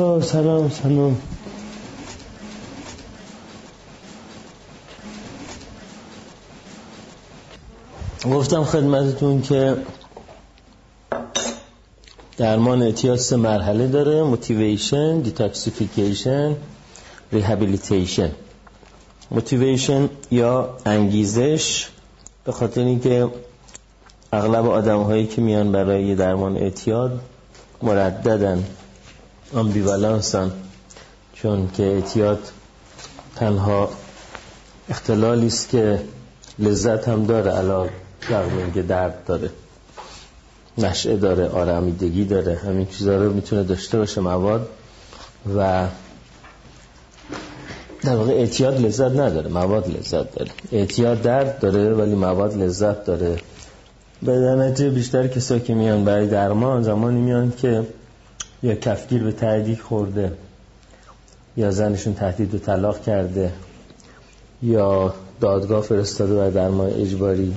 خب 0.00 0.22
سلام 0.22 0.68
سلام. 0.70 1.16
گفتم 8.32 8.64
خدمتتون 8.64 9.42
که 9.42 9.76
درمان 12.36 12.82
اعتیاد 12.82 13.16
سه 13.18 13.36
مرحله 13.36 13.86
داره 13.86 14.22
motivation 14.22 15.20
detoxification 15.20 16.56
rehabilitation 17.32 18.30
motivation 19.30 20.08
یا 20.30 20.76
انگیزش 20.86 21.88
به 22.44 22.52
خاطر 22.52 22.80
اینکه 22.80 23.28
اغلب 24.32 24.66
آدم 24.66 25.02
هایی 25.02 25.26
که 25.26 25.40
میان 25.40 25.72
برای 25.72 26.14
درمان 26.14 26.56
اعتیاد 26.56 27.20
مرددن. 27.82 28.64
آمبیوالانسن 29.54 30.50
چون 31.34 31.70
که 31.76 31.82
اعتیاد 31.82 32.38
تنها 33.36 33.90
اختلالی 34.88 35.46
است 35.46 35.68
که 35.68 36.00
لذت 36.58 37.08
هم 37.08 37.26
داره 37.26 37.50
علاوه 37.50 37.90
رغم 38.28 38.58
اینکه 38.58 38.82
درد 38.82 39.24
داره 39.26 39.50
نشعه 40.78 41.16
داره 41.16 41.48
آرامیدگی 41.48 42.24
داره 42.24 42.60
همین 42.64 42.86
چیزها 42.86 43.16
رو 43.16 43.32
می‌تونه 43.32 43.62
داشته 43.62 43.98
باشه 43.98 44.20
مواد. 44.20 44.68
و 45.56 45.86
در 48.02 48.16
واقع 48.16 48.32
اعتیاد 48.32 48.80
لذت 48.80 49.10
نداره 49.10 49.48
مواد 49.48 49.88
لذت 49.88 50.34
داره. 50.34 50.50
اعتیاد 50.72 51.22
درد 51.22 51.58
داره 51.58 51.94
ولی 51.94 52.14
مواد 52.14 52.56
لذت 52.56 53.04
داره. 53.04 53.36
به 54.22 54.32
نتیجه 54.32 54.90
بیشتر 54.90 55.28
کسایی 55.28 55.60
که 55.60 55.74
میان 55.74 56.04
برای 56.04 56.26
درمان 56.26 56.82
زمانی 56.82 57.20
میان 57.20 57.52
که 57.56 57.86
یا 58.62 58.74
کفگیر 58.74 59.22
به 59.22 59.32
تهدید 59.32 59.80
خورده 59.80 60.32
یا 61.56 61.70
زنشون 61.70 62.14
تهدید 62.14 62.50
به 62.50 62.58
طلاق 62.58 63.02
کرده 63.02 63.52
یا 64.62 65.14
دادگاه 65.40 65.82
فرستاده 65.82 66.34
برای 66.34 66.50
درمان 66.50 66.90
اجباری 66.90 67.54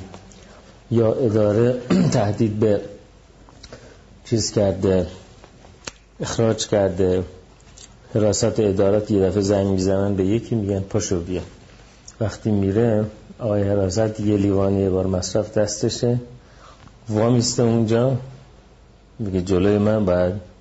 یا 0.91 1.13
اداره 1.13 1.81
تهدید 2.13 2.59
به 2.59 2.81
چیز 4.25 4.51
کرده 4.51 5.07
اخراج 6.19 6.67
کرده 6.67 7.23
حراست 8.15 8.59
ادارات 8.59 9.11
یه 9.11 9.21
دفعه 9.21 9.41
زنگ 9.41 9.67
می‌زنن 9.67 10.15
به 10.15 10.25
یکی 10.25 10.55
میگن 10.55 10.79
پاشو 10.79 11.19
بیا. 11.19 11.41
وقتی 12.19 12.51
میره 12.51 13.05
آقای 13.39 13.63
حراست 13.63 14.19
یه 14.19 14.37
لیوانی 14.37 14.81
یه 14.81 14.89
بار 14.89 15.07
مصرف 15.07 15.57
دستشه 15.57 16.19
وامیسته 17.09 17.63
اونجا 17.63 18.17
میگه 19.19 19.41
جلوی 19.41 19.77
من 19.77 20.05
باید 20.05 20.52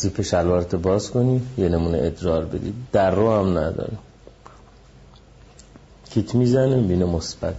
زیپ 0.00 0.20
شلوارت 0.22 0.74
باز 0.74 1.10
کنی 1.10 1.42
یه 1.58 1.68
نمونه 1.68 1.98
ادرار 1.98 2.44
بدی. 2.44 2.74
در 2.92 3.10
رو 3.10 3.32
هم 3.32 3.58
نداره 3.58 3.92
کیت 6.10 6.34
می‌زنه 6.34 6.80
بینه 6.80 7.04
مثبت. 7.04 7.54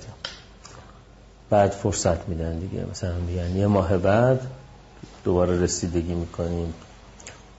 بعد 1.49 1.71
فرصت 1.71 2.29
میدن 2.29 2.59
دیگه. 2.59 2.85
مثلا 2.91 3.15
میگن 3.15 3.55
یه 3.55 3.67
ماه 3.67 3.97
بعد 3.97 4.47
دوباره 5.23 5.61
رسیدگی 5.61 6.13
می‌کنیم 6.13 6.73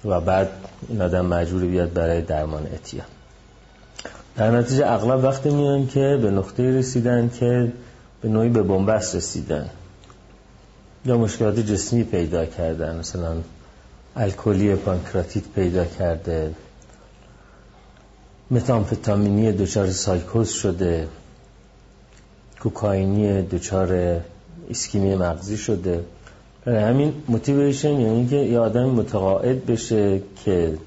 و 0.05 0.21
بعد 0.21 0.49
این 0.89 1.03
آدم 1.03 1.27
مجبور 1.27 1.65
بیاد 1.65 1.93
برای 1.93 2.23
درمان 2.23 2.67
اتیا 2.75 3.03
در 4.37 4.51
نتیجه 4.51 4.87
اغلب 4.87 5.25
وقتی 5.25 5.51
میان 5.51 5.87
که 5.87 6.19
به 6.23 6.31
نقطه 6.31 6.79
رسیدن 6.79 7.31
که 7.41 7.73
به 8.23 8.29
نوعی 8.29 8.49
به 8.49 8.63
بنبست 8.63 9.17
رسیدن. 9.17 9.71
یا 11.05 11.19
مشکلات 11.19 11.59
جسمی 11.59 12.05
پیدا 12.05 12.47
کردن. 12.47 12.99
مثلا 12.99 13.37
الکلی 14.17 14.75
پانکراتیت 14.75 15.45
پیدا 15.55 15.85
کرده. 15.85 16.55
متامفتامینی 18.51 19.53
دچار 19.53 19.91
سایکوز 19.91 20.49
شده. 20.49 21.09
کوکائینی 22.61 23.43
دچار 23.43 24.21
اسکیمی 24.71 25.15
مغزی 25.15 25.57
شده. 25.57 26.05
همین 26.67 27.15
موتیویشن 27.29 28.01
یعنی 28.01 28.29
که 28.29 28.37
یه 28.37 28.59
آدم 28.59 28.91
متقاعد 28.91 29.67
بشه 29.67 30.23
که 30.45 30.79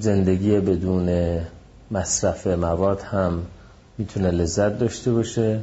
زندگی 0.00 0.60
بدون 0.60 1.38
مصرف 1.90 2.46
مواد 2.46 3.00
هم 3.00 3.42
می‌تونه 3.98 4.30
لذت 4.30 4.78
داشته 4.78 5.12
باشه. 5.12 5.60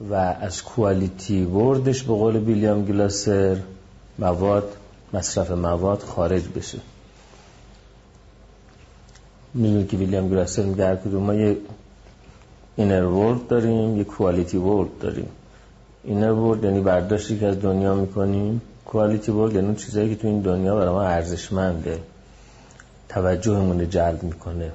و 0.00 0.14
از 0.14 0.62
کوالیتی 0.62 1.44
وردش 1.44 2.02
به 2.02 2.12
قول 2.12 2.38
بیلیام 2.38 2.84
گلاسر 2.84 3.56
مواد 4.18 4.76
مصرف 5.12 5.50
مواد 5.50 6.02
خارج 6.02 6.48
بشه. 6.48 6.78
می‌دونی 9.54 9.86
که 9.86 9.96
ویلیام 9.96 10.28
گلاسر 10.28 10.62
میگه 10.62 10.86
هر 10.86 10.96
کدوم 10.96 11.22
ما 11.22 11.34
یه 11.34 11.56
اینر 12.76 13.04
ورد 13.04 13.46
داریم 13.46 13.96
یه 13.96 14.04
کوالیتی 14.04 14.56
ورد 14.56 14.98
داریم. 15.00 15.28
اینر 16.04 16.32
ورد 16.32 16.64
یعنی 16.64 16.80
برداشتی 16.80 17.38
که 17.38 17.46
از 17.46 17.60
دنیا 17.60 17.94
می‌کنیم. 17.94 18.62
کوالیتی 18.84 19.32
ورد 19.32 19.54
یعنی 19.54 19.74
چیزایی 19.74 20.08
که 20.08 20.16
تو 20.16 20.28
این 20.28 20.40
دنیا 20.40 20.76
برای 20.76 20.90
ما 20.90 21.02
ارزشمنده. 21.02 22.00
توجهمون 23.08 23.90
جلب 23.90 24.22
می‌کنه. 24.22 24.72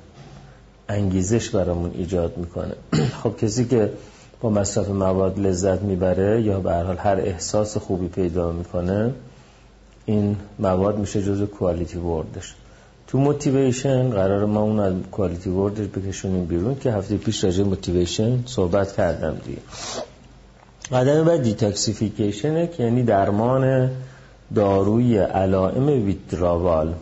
انگیزش 0.89 1.49
برامون 1.49 1.91
ایجاد 1.93 2.37
می‌کنه. 2.37 2.75
خب 3.23 3.37
کسی 3.37 3.65
که 3.65 3.91
با 4.41 4.49
مصرف 4.49 4.89
مواد 4.89 5.39
لذت 5.39 5.81
می‌بره 5.81 6.41
یا 6.41 6.59
به 6.59 6.71
هر 6.71 6.83
حال 6.83 6.97
هر 6.97 7.19
احساس 7.19 7.77
خوبی 7.77 8.07
پیدا 8.07 8.51
می‌کنه 8.51 9.13
این 10.05 10.35
مواد 10.59 10.97
میشه 10.97 11.21
جزو 11.21 11.45
کوالیتی 11.45 11.97
وردش 11.97 12.55
تو 13.07 13.17
motivation 13.17 14.09
قرار 14.09 14.45
ما 14.45 14.61
اون 14.61 14.79
از 14.79 14.93
quality 15.11 15.49
world 15.49 15.76
ش 15.76 15.87
بکشونیم 15.87 16.45
بیرون 16.45 16.75
که 16.75 16.91
هفته 16.91 17.17
پیش 17.17 17.43
راجع 17.43 17.63
motivation 17.63 18.43
صحبت 18.45 18.95
کردم 18.95 19.37
دیگه. 19.45 19.61
قدم 20.91 21.23
بعد 21.23 21.41
detoxification 21.43 22.59
ه 22.59 22.67
که 22.67 22.83
یعنی 22.83 23.03
درمان 23.03 23.91
داروی 24.55 25.17
علائم 25.17 25.87
withdrawal 25.87 26.93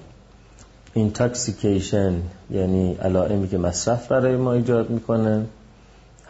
intoxication 0.94 2.14
یعنی 2.52 2.94
علائمی 2.94 3.48
که 3.48 3.58
مصرف 3.58 4.08
برای 4.08 4.36
ما 4.36 4.54
ایجاد 4.54 4.90
می‌کنه. 4.90 5.46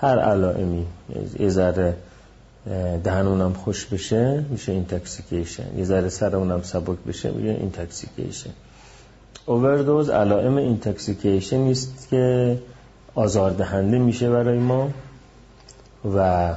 هر 0.02 0.20
علائمی. 0.20 0.86
یه 1.40 1.50
ذره 1.50 1.96
دهن 3.04 3.28
اونم 3.28 3.54
خوش 3.54 3.86
بشه 3.86 4.44
میشه 4.50 4.72
intoxication 4.72 5.78
یه 5.78 5.84
ذره 5.84 6.10
سر 6.10 6.36
اونم 6.36 6.62
سبک 6.62 6.98
بشه 7.08 7.32
میشه 7.32 7.50
intoxication 7.50 8.50
اووردوز 9.46 10.10
علائم 10.10 10.58
intoxication 10.58 11.62
است 11.62 12.08
که 12.10 12.58
آزاردهنده 13.16 13.98
میشه 13.98 14.30
برای 14.30 14.60
ما. 14.60 14.90
و 16.16 16.50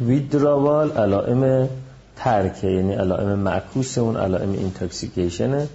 withdrawal 0.00 0.92
علائم 0.92 1.68
ترکه 2.16 2.66
یعنی 2.66 2.94
علائم 2.94 3.38
معکوس 3.38 3.98
اون 3.98 4.16
علائم 4.16 4.52
intoxication 4.52 5.59
ه 5.59 5.68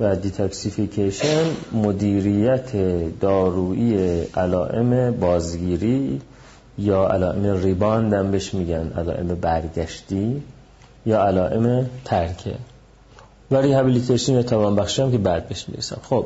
و 0.00 0.16
detoxification 0.16 1.44
مدیریت 1.72 2.70
دارویی 3.20 4.22
علائم 4.22 5.10
بازگیری 5.10 6.20
یا 6.78 7.08
علائم 7.08 7.62
rebound 7.62 8.12
هم 8.12 8.30
بهش 8.30 8.54
میگن 8.54 8.92
علائم 8.98 9.26
برگشتی 9.26 10.42
یا 11.06 11.26
علائم 11.26 11.86
ترکه. 12.04 12.54
و 13.50 13.56
rehabilitation 13.56 14.32
یا 14.32 14.42
توان 14.42 14.76
بخشی 14.76 15.10
که 15.10 15.18
بعد 15.18 15.48
بهش 15.48 15.68
می‌رسم. 15.68 16.00
خب 16.02 16.24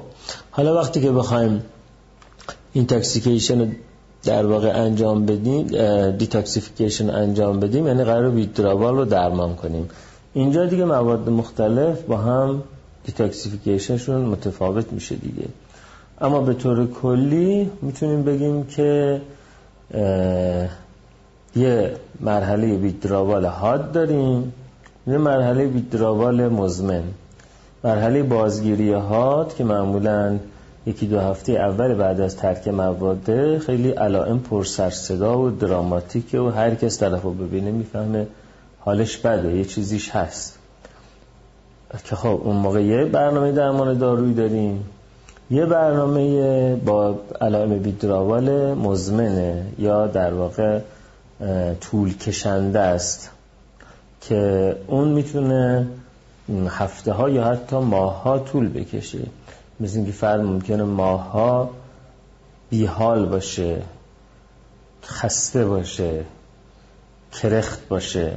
حالا 0.50 0.74
وقتی 0.74 1.00
که 1.00 1.12
بخوایم 1.12 1.62
intoxication 2.72 3.72
در 4.24 4.46
واقع 4.46 4.72
انجام 4.74 5.26
بدیم 5.26 5.66
detoxification 6.10 7.10
انجام 7.10 7.60
بدیم 7.60 7.86
یعنی 7.86 8.04
قرار 8.04 8.28
withdrawal 8.28 8.97
رو 8.96 9.04
درمان 9.04 9.54
کنیم. 9.54 9.88
اینجا 10.34 10.66
دیگه 10.66 10.84
مواد 10.84 11.28
مختلف 11.28 12.03
با 12.03 12.16
هم 12.16 12.62
detoxification 13.04 13.95
شون 13.95 14.21
متفاوت 14.21 14.92
میشه 14.92 15.15
دیگه. 15.16 15.48
اما 16.21 16.41
به 16.41 16.54
طور 16.54 16.86
کلی 16.86 17.71
می‌تونیم 17.83 18.22
بگیم 18.22 18.65
که 18.65 19.21
یه 21.56 21.97
مرحله 22.21 22.77
ویدراوال 22.77 23.47
حاد 23.47 23.92
داریم 23.92 24.53
یه 25.06 25.18
مرحله 25.18 25.66
ویدراوال 25.66 26.48
مزمن. 26.48 27.03
مرحله 27.84 28.22
بازگیری 28.22 28.92
حاد 28.92 29.54
که 29.54 29.65
معمولا 29.65 30.39
یکی 30.86 31.06
دو 31.06 31.21
هفته 31.21 31.53
اول 31.53 31.95
بعد 31.95 32.21
از 32.21 32.36
ترک 32.36 32.68
مواده 32.68 33.59
خیلی 33.59 33.91
علائم 33.91 34.39
پر 34.39 34.65
صدا 34.65 35.39
و 35.39 35.51
دراماتیکه 35.51 36.41
و 36.41 36.48
هر 36.48 36.74
کس 36.74 36.98
طرف 36.98 37.24
ببینه 37.24 37.71
می‌فهمه 37.71 38.27
حالش 38.80 39.16
بده 39.16 39.56
یه 39.56 39.65
چیزیش 39.65 40.10
هست. 40.10 40.59
که 42.04 42.16
خب 42.16 42.41
اون 42.44 42.56
موقع 42.56 42.82
یه 42.82 43.04
برنامه 43.04 43.52
درمان 43.52 43.98
دارویی 43.98 44.34
داریم. 44.34 44.84
یه 45.50 45.66
برنامه 45.66 46.76
با 46.76 47.18
علائم 47.41 47.78
بیدراوال 47.78 48.74
مزمنه 48.74 49.66
یا 49.78 50.06
در 50.06 50.34
واقع 50.34 50.80
طول 51.80 52.16
کشنده 52.16 52.80
است 52.80 53.30
که 54.20 54.76
اون 54.86 55.08
می‌تونه 55.08 55.86
هفته 56.68 57.12
ها 57.12 57.30
یا 57.30 57.44
حتی 57.44 57.76
ماه 57.76 58.22
ها 58.22 58.38
طول 58.38 58.68
بکشه. 58.68 59.26
مثل 59.80 59.96
اینکه 59.96 60.12
فرد 60.12 60.41
ممکنه 60.41 60.82
ماه 60.82 61.30
ها 61.30 61.70
بیحال 62.70 63.26
باشه 63.26 63.82
خسته 65.04 65.64
باشه 65.64 66.24
کرخت 67.32 67.88
باشه. 67.88 68.32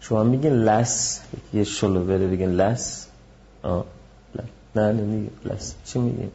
شما 0.00 0.22
میگین 0.24 0.52
لس 0.52 1.20
یه 1.54 1.64
شلو 1.64 2.04
بره 2.04 2.26
بگین 2.26 2.50
لس. 2.50 3.06
آه. 3.62 3.84
نه 4.76 4.92
نمیگین 4.92 5.30
لس. 5.44 5.74
چی 5.84 5.98
میگین؟ 5.98 6.30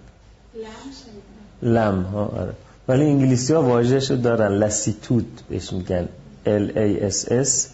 لم 1.62 2.02
ها 2.02 2.26
آره. 2.26 2.54
ولی 2.88 3.06
انگلیسی 3.06 3.54
ها 3.54 3.64
واژهش 3.64 4.12
دارن. 4.12 4.52
لسیتود 4.52 5.42
بهش 5.50 5.74
میگن. 5.74 6.08
L 6.46 6.72
A 6.76 7.12
S 7.12 7.32
S 7.32 7.68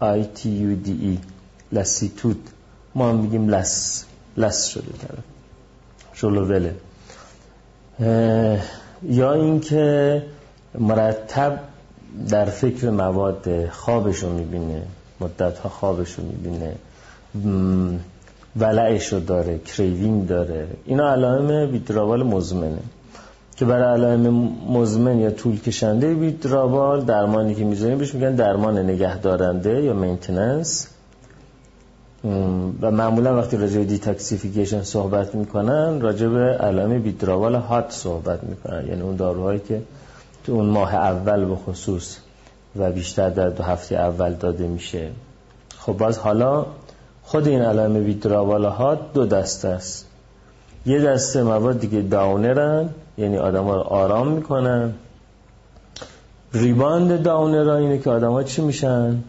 I 0.00 0.20
T 0.38 0.40
U 0.46 0.86
D 0.86 0.88
E. 0.88 1.18
لسیتود. 1.72 2.48
ما 2.94 3.10
هم 3.10 3.16
میگیم 3.16 3.48
لس. 3.48 4.04
لس 4.36 4.66
شده 4.66 4.92
طرف 5.02 5.24
شلووله 6.14 6.74
یا 9.02 9.32
اینکه 9.32 10.22
مرتب 10.78 11.60
در 12.28 12.44
فکر 12.44 12.90
مواد 12.90 13.68
خوابشو 13.68 14.32
می‌بینه. 14.32 14.82
مدت 15.22 15.58
ها 15.58 15.68
خوابشو 15.68 16.22
می‌بینه 16.22 16.72
ولعشو 18.56 19.18
داره 19.18 19.58
craving 19.58 20.26
داره. 20.26 20.66
اینا 20.84 21.12
علائم 21.12 21.72
withdrawal 21.72 22.22
مزمنه. 22.22 22.82
که 23.56 23.64
برای 23.64 23.92
علائم 23.92 24.30
مزمن 24.68 25.18
یا 25.18 25.30
طول 25.30 25.60
کشنده 25.60 26.14
withdrawal 26.14 27.04
درمانی 27.04 27.54
که 27.54 27.64
می‌ذاریم 27.64 27.98
بهش 27.98 28.14
میگن 28.14 28.34
درمان 28.34 28.78
نگه 28.78 29.18
دارنده 29.18 29.82
یا 29.82 29.94
maintenance 29.94 30.88
و 32.80 32.90
معمولا 32.90 33.36
وقتی 33.36 33.56
راجع 33.56 33.78
به 33.78 33.84
detoxification 33.84 34.82
صحبت 34.82 35.34
می‌کنن 35.34 36.00
راجع 36.00 36.26
به 36.26 36.40
علائم 36.40 37.02
withdrawal 37.02 37.54
حاد 37.54 37.90
صحبت 37.90 38.44
می‌کنن. 38.44 38.86
یعنی 38.86 39.00
اون 39.00 39.16
داروهایی 39.16 39.60
که 39.68 39.82
تو 40.44 40.52
اون 40.52 40.66
ماه 40.66 40.94
اول 40.94 41.44
به 41.44 41.56
خصوص 41.56 42.16
و 42.76 42.92
بیشتر 42.92 43.30
در 43.30 43.48
دو 43.48 43.62
هفته 43.62 43.96
اول 43.96 44.32
داده 44.32 44.66
میشه. 44.66 45.10
خب 45.78 45.92
باز 45.92 46.18
حالا 46.18 46.66
خود 47.22 47.48
این 47.48 47.62
علائم 47.62 47.96
withdrawal 47.96 48.64
حاد 48.64 49.12
دو 49.12 49.26
دسته 49.26 49.68
است. 49.68 50.06
یه 50.86 51.00
دسته 51.00 51.42
مواد 51.42 51.80
دیگه 51.80 52.00
داونرن 52.00 52.90
یعنی 53.18 53.38
آدم 53.38 53.64
ها 53.64 53.76
رو 53.76 53.82
آرام 53.82 54.28
می‌کنن. 54.28 54.92
rebound 56.52 57.22
downer 57.22 57.70
اینه 57.70 57.98
که 57.98 58.10
آدم 58.10 58.32
ها 58.32 58.42
چی 58.42 58.62
میشن؟ 58.62 59.24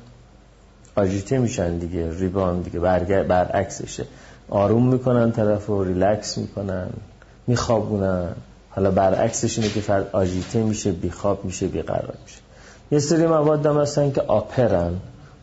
agitate 0.96 1.38
میشن 1.38 1.78
دیگه 1.78 2.20
rebound 2.20 2.64
دیگه 2.64 2.80
برعکسشه. 3.24 4.06
آروم 4.50 4.88
می‌کنن 4.88 5.32
طرف 5.32 5.66
رو 5.66 5.84
ریلکس 5.84 6.38
می‌کنن 6.38 6.88
میخوابونن. 7.48 8.30
حالا 8.70 8.92
برعکسش 8.92 9.60
اینه 9.60 9.70
که 9.72 9.82
فرد 9.82 10.10
agitate 10.12 10.64
میشه 10.64 10.92
بیخواب 10.92 11.46
میشه 11.46 11.68
بیقرار 11.68 12.14
میشه. 12.24 12.43
یه 12.94 13.00
سری 13.00 13.28
مواد 13.28 13.66
هم 13.66 13.78
هستن 13.78 14.12
که 14.12 14.22
upper 14.22 14.72
ن. 14.72 14.92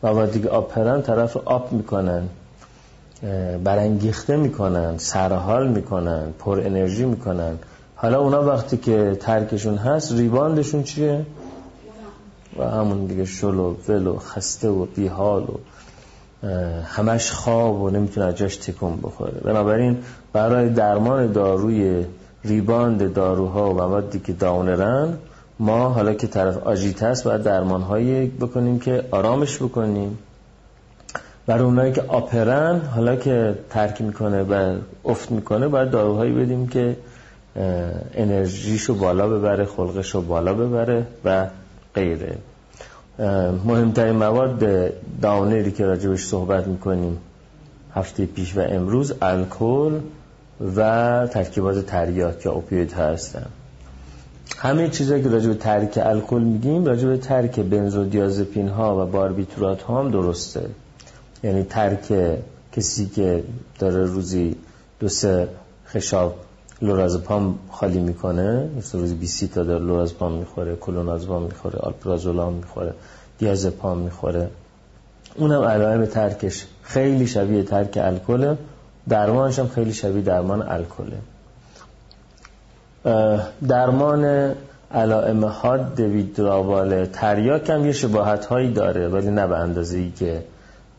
موادی 0.03 0.41
که 0.41 0.49
upper 0.49 0.94
ن 0.94 1.03
طرف 1.03 1.37
up 1.37 1.73
می‌کنن 1.73 2.23
برانگیخته 3.65 4.37
می‌کنن 4.37 4.99
سرحال 4.99 5.69
می‌کنن 5.69 6.23
پر 6.39 6.61
انرژی 6.61 7.05
می‌کنن. 7.05 7.59
حالا 7.95 8.21
اونا 8.21 8.45
وقتی 8.45 8.77
که 8.77 9.17
ترکشون 9.21 9.77
هست 9.77 10.13
rebound 10.13 10.57
شون 10.57 10.83
چیه؟ 10.83 11.27
و 12.59 12.65
همون 12.65 13.05
دیگه 13.05 13.25
شل 13.25 13.55
و 13.55 13.75
ول 13.89 14.07
و 14.07 14.19
خسته 14.19 14.69
و 14.69 14.87
بیحال 14.97 15.43
و 15.43 15.59
همش 16.85 17.31
خواب 17.31 17.83
و 17.83 17.91
نمی‌تونه 17.91 18.33
جاش 18.33 18.57
تکون 18.57 18.97
بخوره. 19.03 19.41
بنابراین 19.45 19.99
برای 20.33 20.69
درمان 20.69 21.33
داروی 21.33 22.05
rebound 22.45 23.15
داروها 23.15 23.71
و 23.71 23.75
موادی 23.75 24.19
که 24.19 24.33
داونرن 24.33 25.19
ما 25.61 25.89
حالا 25.89 26.15
که 26.15 26.27
طرف 26.27 26.57
آجیت 26.57 27.03
هست 27.03 27.25
باید 27.25 27.43
درمان 27.43 27.83
هایی 27.83 28.27
بکنیم 28.27 28.79
که 28.79 29.05
آرامش 29.11 29.63
بکنیم. 29.63 30.19
برای 31.47 31.65
اونایی 31.65 31.93
که 31.93 32.03
آپرن 32.03 32.81
حالا 32.81 33.17
که 33.17 33.55
ترک 33.71 34.01
می‌کنه 34.01 34.43
و 34.43 34.77
افت 35.05 35.31
می‌کنه 35.31 35.69
باید 35.69 35.91
داروهایی 35.91 36.33
بدیم 36.33 36.69
که 36.69 36.97
انرژیشو 38.15 38.95
بالا 38.95 39.29
ببره 39.29 39.65
خلقشو 39.65 40.23
بالا 40.23 40.55
ببره 40.55 41.07
و 41.25 41.47
غیره. 41.95 42.39
مهمترین 43.65 44.17
مواد 44.17 44.65
داونری 45.23 45.73
که 45.73 45.85
راجبش 45.85 46.25
صحبت 46.25 46.67
می‌کنیم 46.67 47.19
هفته 47.95 48.27
پیش 48.27 48.57
و 48.57 48.61
امروز 48.61 49.15
الکل 49.23 49.99
و 50.77 51.27
ترکیبات 51.27 51.87
تریاک 51.87 52.47
یا 52.47 52.53
opioid 52.53 52.93
هستن. 52.93 53.47
همه 54.63 54.89
چیزایی 54.89 55.23
که 55.23 55.29
راجع 55.29 55.49
به 55.49 55.55
ترک 55.55 55.99
الکل 56.03 56.43
میگیم 56.43 56.85
راجع 56.85 57.09
به 57.09 57.17
ترک 57.17 57.61
بنزودیازپین 57.61 58.69
ها 58.69 59.03
و 59.03 59.11
باربیتورات 59.11 59.83
ها 59.83 59.99
هم 59.99 60.11
درسته. 60.11 60.67
یعنی 61.43 61.63
ترک 61.63 62.39
کسی 62.73 63.09
که 63.09 63.45
داره 63.79 64.05
روزی 64.05 64.57
دو 65.01 65.09
سه 65.09 65.49
خشاب 65.87 66.35
لورازپام 66.83 67.59
خالی 67.71 68.01
می‌کنه 68.01 68.69
مثل 68.79 68.99
روزی 68.99 69.15
20 69.15 69.45
تا 69.45 69.63
داره 69.63 69.85
لورازپام 69.85 70.33
می‌خوره 70.33 70.77
کلونازپام 70.77 71.43
می‌خوره 71.43 71.79
آلپرازولام 71.79 72.53
می‌خوره 72.53 72.95
دیازپام 73.39 73.99
می‌خوره. 73.99 74.51
اونم 75.37 75.63
علائم 75.63 76.07
ترکش. 76.07 76.67
خیلی 76.83 77.27
شبیه 77.27 77.63
ترک 77.63 77.99
الکل 78.03 78.55
درمانش 79.09 79.59
هم 79.59 79.69
خیلی 79.69 79.93
شبیه 79.93 80.23
درمان 80.23 80.63
الکله. 80.63 81.17
درمان 83.69 84.55
علائم 84.95 85.45
حاد 85.45 86.01
ویدراوال 86.01 87.05
تریاک 87.05 87.71
هم 87.71 87.87
یه 87.87 87.93
شباهت 87.93 88.47
هایی 88.47 88.73
داره 88.73 89.09
ولی 89.09 89.31
نه 89.31 89.47
به 89.47 89.57
اندازه 89.57 89.99
ای 89.99 90.11
که 90.11 90.45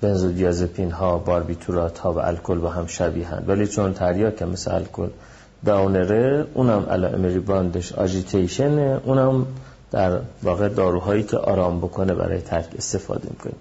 بنزودیازپین 0.01 0.91
ها 0.91 1.17
باربیتورات 1.17 1.99
ها 1.99 2.13
و 2.13 2.19
الکل 2.19 2.59
با 2.59 2.69
هم 2.69 2.87
شبیه 2.87 3.27
هن. 3.27 3.43
ولی 3.47 3.67
چون 3.67 3.93
تریاک 3.93 4.41
مثل 4.41 4.75
الکل 4.75 5.07
داونره 5.65 6.45
اونم 6.53 6.85
علائم 6.89 7.23
ریباندش 7.23 7.93
آجیتیشنه 7.93 8.99
اونم 9.05 9.45
در 9.91 10.19
واقع 10.43 10.69
داروهایی 10.69 11.23
که 11.23 11.37
آرام 11.37 11.79
بکنه 11.79 12.13
برای 12.13 12.41
ترک 12.41 12.69
استفاده 12.77 13.27
می‌کنیم 13.29 13.55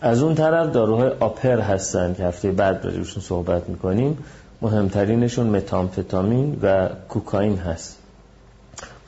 از 0.00 0.22
اون 0.22 0.34
طرف 0.34 0.72
داروهای 0.72 1.10
آپر 1.20 1.60
هستن 1.60 2.14
که 2.14 2.24
هفته 2.24 2.50
بعد 2.50 2.84
راجبشون 2.84 3.22
صحبت 3.22 3.68
می‌کنیم 3.68 4.18
مهمترینشون 4.62 5.46
متامفتامین 5.46 6.58
و 6.62 6.88
کوکائین 7.08 7.58
هست. 7.58 7.96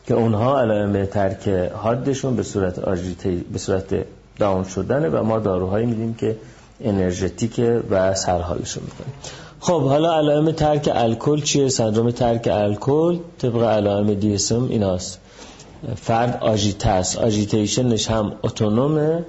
که 0.06 0.14
اونها 0.14 0.60
علائم 0.60 1.04
ترک 1.04 1.48
حادشون 1.74 2.36
به 2.36 2.42
صورت 2.42 2.78
آجیتی 2.78 3.36
به 3.52 3.58
صورت 3.58 4.06
داون 4.38 4.64
شدنه 4.64 5.08
و 5.08 5.22
ما 5.22 5.38
داروهایی 5.38 5.86
میدیم 5.86 6.14
که 6.14 6.36
انرژتیکه 6.80 7.82
و 7.90 8.14
سرحالشون 8.14 8.82
می‌کنیم. 8.82 9.14
خب 9.60 9.82
حالا 9.82 10.16
علائم 10.16 10.52
ترک 10.52 10.90
الکل 10.94 11.40
چیه؟ 11.40 11.68
سندروم 11.68 12.10
ترک 12.10 12.48
الکل 12.52 13.18
طبق 13.38 13.62
علائم 13.62 14.32
اسم 14.34 14.64
ایناست. 14.64 15.20
فرد 15.96 16.38
agitate 16.40 16.86
است 16.86 17.18
agitation 17.18 17.93
ش 17.93 18.10
هم 18.10 18.32
autonome. 18.42 19.24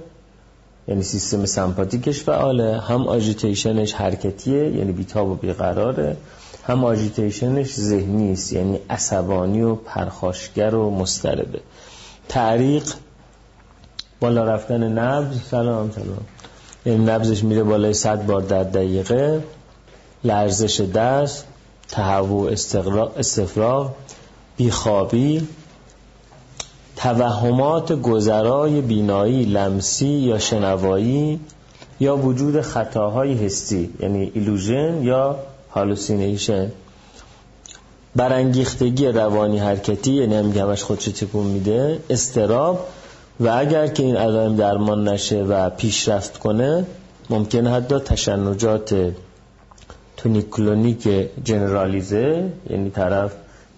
یعنی 0.91 1.03
سیستم 1.03 1.45
سمپاتیکش 1.45 2.23
فعاله 2.23 2.79
هم 2.79 3.07
agitation 3.07 3.78
ش 3.78 3.93
حرکتیه 3.93 4.69
یعنی 4.69 4.91
بیتاب 4.91 5.29
و 5.29 5.35
بیقراره 5.35 6.17
هم 6.67 6.85
agitation 6.85 7.57
ش 7.57 7.73
ذهنی 7.73 8.33
است 8.33 8.53
یعنی 8.53 8.79
عصبانی 8.89 9.61
و 9.61 9.75
پرخاشگر 9.75 10.75
و 10.75 10.89
مضطربه 10.89 11.59
تعریق 12.29 12.83
بالا 14.19 14.43
رفتن 14.43 14.83
نبض 14.83 15.41
سلام 15.51 15.91
سلام. 15.91 16.25
یعنی 16.85 17.05
نبضش 17.05 17.43
میره 17.43 17.63
بالای 17.63 17.93
صد 17.93 18.25
بار 18.25 18.41
در 18.41 18.63
دقیقه 18.63 19.43
لرزش 20.23 20.81
دست 20.81 21.45
تهوع 21.87 22.51
استفراغ 23.17 23.91
بیخوابی 24.57 25.47
توهمات 27.03 27.93
گذرای 27.93 28.81
بینایی 28.81 29.45
لمسی 29.45 30.07
یا 30.07 30.39
شنوایی 30.39 31.39
یا 31.99 32.17
وجود 32.17 32.61
خطاهای 32.61 33.33
حسی 33.33 33.89
یعنی 33.99 34.31
illusion 34.33 35.03
یا 35.03 35.35
hallucination. 35.71 36.71
برانگیختگی 38.15 39.07
روانی 39.07 39.59
حرکتی 39.59 40.13
یعنی 40.13 40.35
هم 40.35 40.51
همش 40.51 40.83
خودش 40.83 41.05
تکون 41.05 41.45
میده 41.45 41.99
اضطراب. 42.09 42.87
و 43.39 43.49
اگر 43.49 43.87
که 43.87 44.03
این 44.03 44.17
علائم 44.17 44.55
درمان 44.55 45.07
نشه 45.07 45.43
و 45.43 45.69
پیشرفت 45.69 46.37
کنه 46.37 46.85
ممکن 47.29 47.67
حتی 47.67 47.99
تشنجات 47.99 49.13
تونیک 50.17 50.57
کلونیک 50.57 51.09
جنرالیزه 51.43 52.49
یعنی 52.69 52.89
طرف 52.89 53.31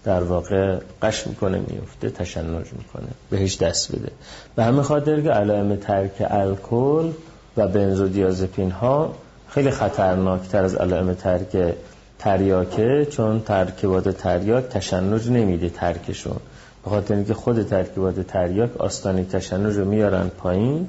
در 0.04 0.24
واقع 0.24 0.78
غش 1.02 1.28
می‌کنه 1.28 1.62
میفته 1.68 2.10
تشنج 2.10 2.66
می‌کنه 2.78 3.08
بهش 3.30 3.58
دست 3.58 3.96
بده. 3.96 4.12
به 4.56 4.64
همین 4.64 4.82
خاطر 4.82 5.22
که 5.22 5.30
علائم 5.30 5.76
ترک 5.76 6.12
الکل 6.20 7.12
و 7.58 7.68
بنزودیازپین 7.68 8.72
ها 8.72 9.16
خیلی 9.50 9.72
خطرناکتر 9.72 10.64
از 10.64 10.76
علائم 10.76 11.14
ترک 11.14 11.74
تریاکه 12.20 13.08
چون 13.12 13.40
ترکیبات 13.40 14.10
تریاک 14.10 14.64
تشنج 14.64 15.30
نمیده 15.30 15.70
ترکشون 15.70 16.38
به 16.84 16.90
خاطر 16.90 17.16
اینکه 17.16 17.34
خود 17.34 17.64
ترکیبات 17.64 18.20
تریاک 18.20 18.78
آستانه‌ی 18.78 19.26
تشنج 19.26 19.76
رو 19.76 19.86
میارن 19.86 20.28
پایین 20.28 20.88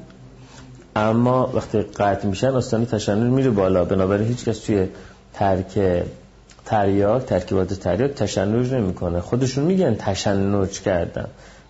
اما 0.97 1.51
وقتی 1.55 1.83
قطع 1.83 2.29
میشن 2.29 2.49
آستانه‌ی 2.49 2.87
تشنج 2.87 3.33
میره 3.33 3.51
بالا. 3.51 3.85
بنابراین 3.85 4.29
هیچ 4.29 4.45
کس 4.45 4.59
توی 4.59 4.89
ترک 5.35 6.03
تریاک 6.65 7.25
ترکیبات 7.25 7.75
تریاک 7.75 8.15
تشنج 8.15 8.73
نمی‌کنه. 8.73 9.21
خودشون 9.21 9.65
میگن 9.65 9.95
تشنج 9.95 10.81
کردن. 10.81 11.27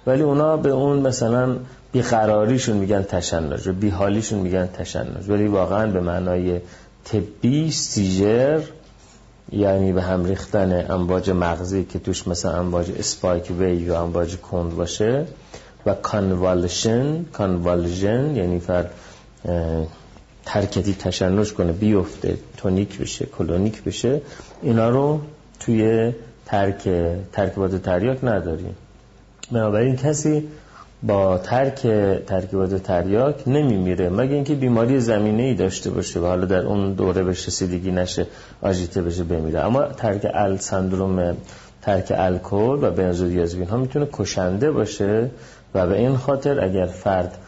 ولی 0.06 0.22
اونا 0.22 0.56
به 0.56 0.70
اون 0.70 0.98
مثلا 0.98 1.56
بیقراریشون 1.92 2.76
میگن 2.76 3.02
تشنج 3.02 3.66
و 3.68 3.72
بیحالیشون 3.72 4.38
میگن 4.38 4.66
تشنج. 4.66 5.28
ولی 5.28 5.46
واقعا 5.46 5.86
به 5.86 6.00
معنای 6.00 6.60
طبی 7.04 7.70
seizure 7.71 8.61
یعنی 9.52 9.92
به 9.92 10.02
هم 10.02 10.24
ریختن 10.24 10.90
امواج 10.90 11.30
مغزی 11.30 11.84
که 11.84 11.98
توش 11.98 12.28
مثلا 12.28 12.58
امواج 12.58 12.90
spike 12.99 13.50
wave 13.59 13.76
یا 13.76 14.02
امواج 14.02 14.36
کند 14.36 14.76
باشه 14.76 15.26
و 15.86 15.94
convulsion 15.94 17.25
convulsion 17.25 18.37
یعنی 18.36 18.60
حرکتی 20.47 20.94
تشنج 20.94 21.52
کنه 21.52 21.72
بیفته 21.72 22.36
تونیک 22.56 22.98
بشه 22.98 23.26
کلونیک 23.26 23.82
بشه 23.84 24.20
اینا 24.62 24.88
رو 24.88 25.20
توی 25.60 26.12
ترک 26.46 26.88
ترکیبات 27.32 27.82
تریاک 27.82 28.24
نداریم. 28.24 28.76
بنابراین 29.52 29.96
کسی 29.96 30.48
با 31.02 31.38
ترک 31.38 31.80
ترکیبات 32.26 32.74
تریاک 32.74 33.48
نمیمیره. 33.48 34.08
مگه 34.08 34.34
اینکه 34.34 34.54
بیماری 34.54 35.00
زمینه 35.00 35.42
ای 35.42 35.54
داشته 35.54 35.90
باشه 35.90 36.20
و 36.20 36.26
حالا 36.26 36.44
در 36.44 36.66
اون 36.66 36.92
دوره 36.92 37.22
بهش 37.22 37.46
رسیدگی 37.46 37.90
نشه 37.90 38.26
آژیته 38.62 39.02
بشه 39.02 39.24
بمیره. 39.24 39.60
اما 39.60 39.82
ترک 39.82 40.26
ال 40.34 40.56
سندروم 40.56 41.36
ترک 41.82 42.12
الکل 42.16 42.78
و 42.84 42.90
بنزودیازپین 42.90 43.68
ها 43.68 43.76
می‌تونه 43.76 44.08
کشنده 44.12 44.70
باشه 44.70 45.30
و 45.74 45.86
به 45.86 45.98
این 45.98 46.16
خاطر 46.16 46.64
اگر 46.64 46.86
فرد 46.86 47.38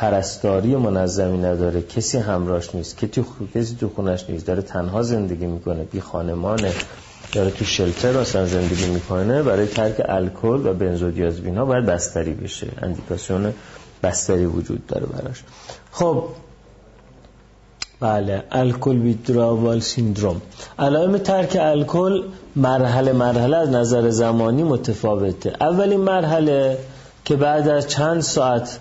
پرستاری 0.00 0.76
منظمی 0.76 1.38
نداره. 1.38 1.82
کسی 1.82 2.18
همراهش 2.18 2.74
نیست. 2.74 2.98
کسی 2.98 3.24
کسی 3.54 3.76
تو 3.80 3.88
خونش 3.88 4.24
نیست. 4.28 4.46
داره 4.46 4.62
تنها 4.62 5.02
زندگی 5.02 5.46
می‌کنه. 5.46 5.84
بی 5.84 6.00
خانمانه. 6.00 6.72
داره 7.32 7.50
تو 7.50 7.64
شلتر 7.64 8.18
اصلا 8.18 8.46
زندگی 8.46 8.86
می‌کنه. 8.86 9.42
برای 9.42 9.66
ترک 9.66 10.02
الکل 10.04 10.66
و 10.66 10.74
بنزودیازپین 10.74 11.58
ها 11.58 11.64
باید 11.64 11.86
بستری 11.86 12.32
بشه. 12.32 12.66
اندیکاسیون 12.82 13.52
بستری 14.02 14.46
وجود 14.46 14.86
داره 14.86 15.06
براش. 15.06 15.42
خب. 15.92 16.24
بله. 18.00 18.42
الکل 18.52 18.98
ویدراوال 18.98 19.80
سیندروم 19.80 20.42
علائم 20.78 21.18
ترک 21.18 21.56
الکل 21.60 22.22
مرحله 22.56 23.12
مرحله 23.12 23.56
از 23.56 23.70
نظر 23.70 24.10
زمانی 24.10 24.62
متفاوته. 24.62 25.52
اولین 25.60 26.00
مرحله 26.00 26.78
که 27.24 27.36
بعد 27.36 27.68
از 27.68 27.88
چند 27.88 28.20
ساعت 28.20 28.78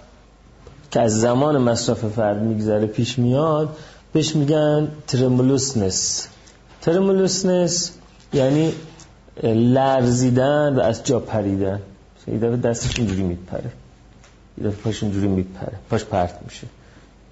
که 0.92 1.02
از 1.02 1.20
زمان 1.20 1.58
مصرف 1.58 2.06
فرد 2.06 2.42
میگذره 2.42 2.88
پیش 2.88 3.20
میاد 3.20 3.78
بهش 4.14 4.36
میگن 4.36 4.88
ترمولوسنس 5.08 6.28
ترمولوسنس 6.82 7.92
یعنی 8.34 8.74
لرزیدن 9.44 10.76
و 10.76 10.80
از 10.80 11.04
جا 11.04 11.20
پریدن. 11.20 11.80
یه 12.28 12.38
دفعه 12.38 12.58
دستش 12.58 13.00
اینجوری 13.00 13.24
میپره. 13.24 13.72
یه 14.58 14.68
دفعه 14.68 14.82
پاش 14.84 15.04
اینجوری 15.04 15.28
میپره. 15.28 15.74
پاش 15.90 16.06
پرت 16.06 16.40
میشه. 16.46 16.68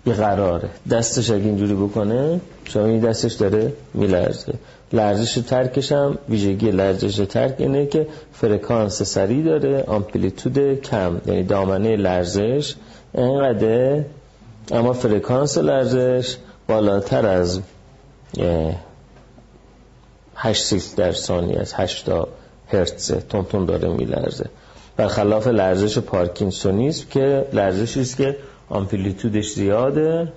یه 0.06 0.14
قراره. 0.14 0.70
دستش 0.90 1.32
اگه 1.32 1.44
اینجوری 1.44 1.74
بکنه 1.74 2.42
شما 2.64 2.86
این 2.86 3.00
دستش 3.00 3.34
داره 3.34 3.74
میلرزه. 3.94 4.54
لرزش 4.94 5.34
ترکش 5.34 5.92
هم 5.92 6.18
ویژگی 6.30 6.72
لرزش 6.72 7.16
ترک 7.30 7.56
اینه 7.58 7.86
که 7.86 8.08
فرکانس 8.34 9.02
سریع 9.04 9.44
داره 9.44 9.84
آمپلیتود 9.88 10.82
کم 10.82 11.22
یعنی 11.26 11.44
دامنه 11.44 11.96
لرزش 11.96 12.76
اینقدر 13.14 14.04
اما 14.72 14.94
فرکانس 14.94 15.58
لرزش 15.58 16.38
بالاتر 16.68 17.26
از 17.26 17.62
8 20.36 20.64
سیل 20.64 20.82
در 20.96 21.12
ثانیه 21.12 21.60
از 21.60 21.74
8 21.74 22.06
تا 22.06 22.28
هرتز 22.68 23.12
تون 23.12 23.66
داره 23.66 23.90
میلرزه. 23.90 24.46
برخلاف 24.98 25.48
لرزش 25.48 25.98
پارکینسونیسم 25.98 27.06
که 27.10 27.46
لرزشی 27.54 28.02
است 28.02 28.18
که 28.18 28.38
آمپلیتودش 28.70 29.54
زیاده. 29.54 30.28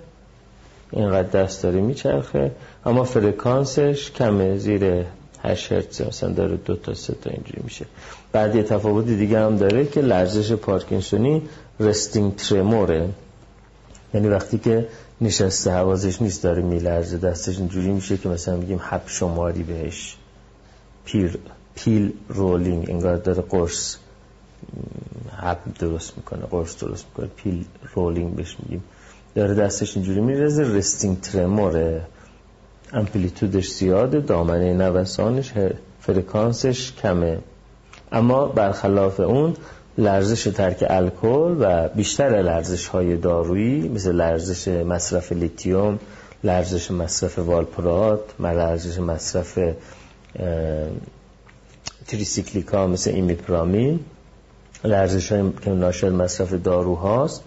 اینقدر 0.90 1.42
دست 1.42 1.62
داره 1.62 1.80
میچرخه. 1.80 2.50
اما 2.86 3.04
فرکانسش 3.04 4.10
کمه. 4.10 4.56
زیر 4.56 5.04
8 5.44 5.72
هرتز 5.72 6.02
مثلا 6.02 6.32
داره 6.32 6.56
دو 6.56 6.76
تا 6.76 6.94
سه 6.94 7.14
تا 7.14 7.30
اینجوری 7.30 7.60
میشه. 7.64 7.86
بعد 8.32 8.54
یه 8.56 8.62
تفاوت 8.62 9.06
دیگه 9.06 9.40
هم 9.40 9.56
داره 9.56 9.86
که 9.86 10.00
لرزش 10.00 10.52
پارکینسونی 10.52 11.42
resting 11.80 12.36
tremor 12.36 12.98
ه 12.98 13.08
یعنی 14.14 14.28
وقتی 14.28 14.58
که 14.58 14.88
نشسته 15.20 15.70
حواسش 15.70 16.22
نیست 16.22 16.42
داره 16.42 16.62
میلرزه 16.62 17.18
دستش 17.18 17.58
اینجوری 17.58 17.92
میشه 17.92 18.16
که 18.16 18.28
مثلا 18.28 18.56
بگیم 18.56 18.80
حب 18.82 19.02
شماری 19.06 19.62
بهش. 19.62 20.16
pill 21.04 21.38
pill 21.74 22.12
rolling 22.28 22.90
انگار 22.90 23.16
داره 23.16 23.42
قرص 23.42 23.96
حب 25.36 25.58
درست 25.78 26.16
می‌کنه 26.16 26.46
قرص 26.46 26.78
درست 26.78 27.04
می‌کنه 27.08 27.26
pill 27.36 27.64
rolling 27.94 28.34
بهش 28.34 28.56
میگیم. 28.62 28.84
داره 29.34 29.54
دستش 29.54 29.96
اینجوری 29.96 30.20
میلرزه 30.20 30.62
resting 30.62 31.20
tremor 31.20 32.02
ه 32.92 32.99
amplitude 32.99 33.57
ش 33.57 33.70
زیاده 33.70 34.20
دامنه 34.20 34.74
نوسانش 34.74 35.52
فرکانسش 36.00 36.92
کمه. 36.92 37.38
اما 38.12 38.46
برخلاف 38.46 39.20
اون 39.20 39.56
لرزش 40.00 40.42
ترک 40.42 40.84
الکل 40.88 41.56
و 41.60 41.88
بیشتر 41.88 42.42
لرزش 42.42 42.86
های 42.86 43.16
دارویی 43.16 43.88
مثل 43.88 44.12
لرزش 44.12 44.68
مصرف 44.68 45.32
لیتیوم 45.32 45.98
لرزش 46.44 46.90
مصرف 46.90 47.38
والپرات 47.38 48.20
لرزش 48.40 48.98
مصرف 48.98 49.58
تری‌سیکلیکا 52.06 52.86
مثل 52.86 53.10
ایمیپرامین. 53.10 54.00
لرزش 54.84 55.32
های 55.32 55.50
که 55.62 55.70
ناشی 55.70 56.02
از 56.02 56.10
مصرف 56.10 56.52
داروهاست 56.52 57.42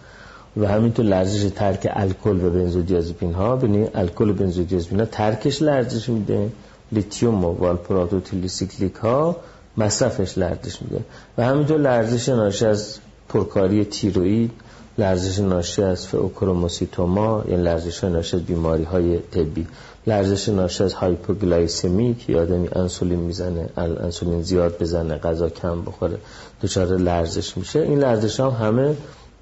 و 0.57 0.67
همینطور 0.67 1.05
لرزش 1.05 1.51
ترک 1.55 1.87
الکل 1.93 2.45
و 2.45 2.49
بنزودیازپین 2.49 3.33
ها. 3.33 3.55
ببینید 3.55 3.89
الکل 3.95 4.29
و 4.29 4.33
بنزودیازپین 4.33 4.99
ها 4.99 5.05
ترکش 5.05 5.61
لرزش 5.61 6.09
میده. 6.09 6.49
لیتیوم 6.91 7.45
و 7.45 7.47
والپرات 7.47 8.13
و 8.13 8.19
تریسیکلیک 8.19 8.95
ها 8.95 9.35
مصرفش 9.77 10.37
لرزش 10.37 10.81
میده. 10.81 11.03
و 11.37 11.45
همینطور 11.45 11.77
لرزش 11.77 12.29
ناشی 12.29 12.65
از 12.65 12.97
پرکاری 13.29 13.85
تیروید 13.85 14.51
لرزش 14.97 15.39
ناشی 15.39 15.83
از 15.83 16.07
فئوکروموسیتوما 16.07 17.43
یا 17.47 17.57
لرزش 17.57 18.03
ناشی 18.03 18.35
از 18.35 18.43
بیماری 18.43 18.83
های 18.83 19.19
طبی. 19.19 19.67
لرزش 20.07 20.49
ناشی 20.49 20.83
از 20.83 20.93
هایپوگلایسمی 20.93 22.15
که 22.15 22.37
آدمی 22.37 22.69
انسولین 22.75 23.19
می‌زنه 23.19 23.69
انسولین 23.77 24.41
زیاد 24.41 24.81
بزنه 24.81 25.17
غذا 25.17 25.49
کم 25.49 25.81
بخوره 25.81 26.17
دچار 26.61 26.87
لرزش 26.87 27.57
میشه. 27.57 27.79
این 27.79 27.99
لرزش 27.99 28.39
هم 28.39 28.49
همه 28.49 28.95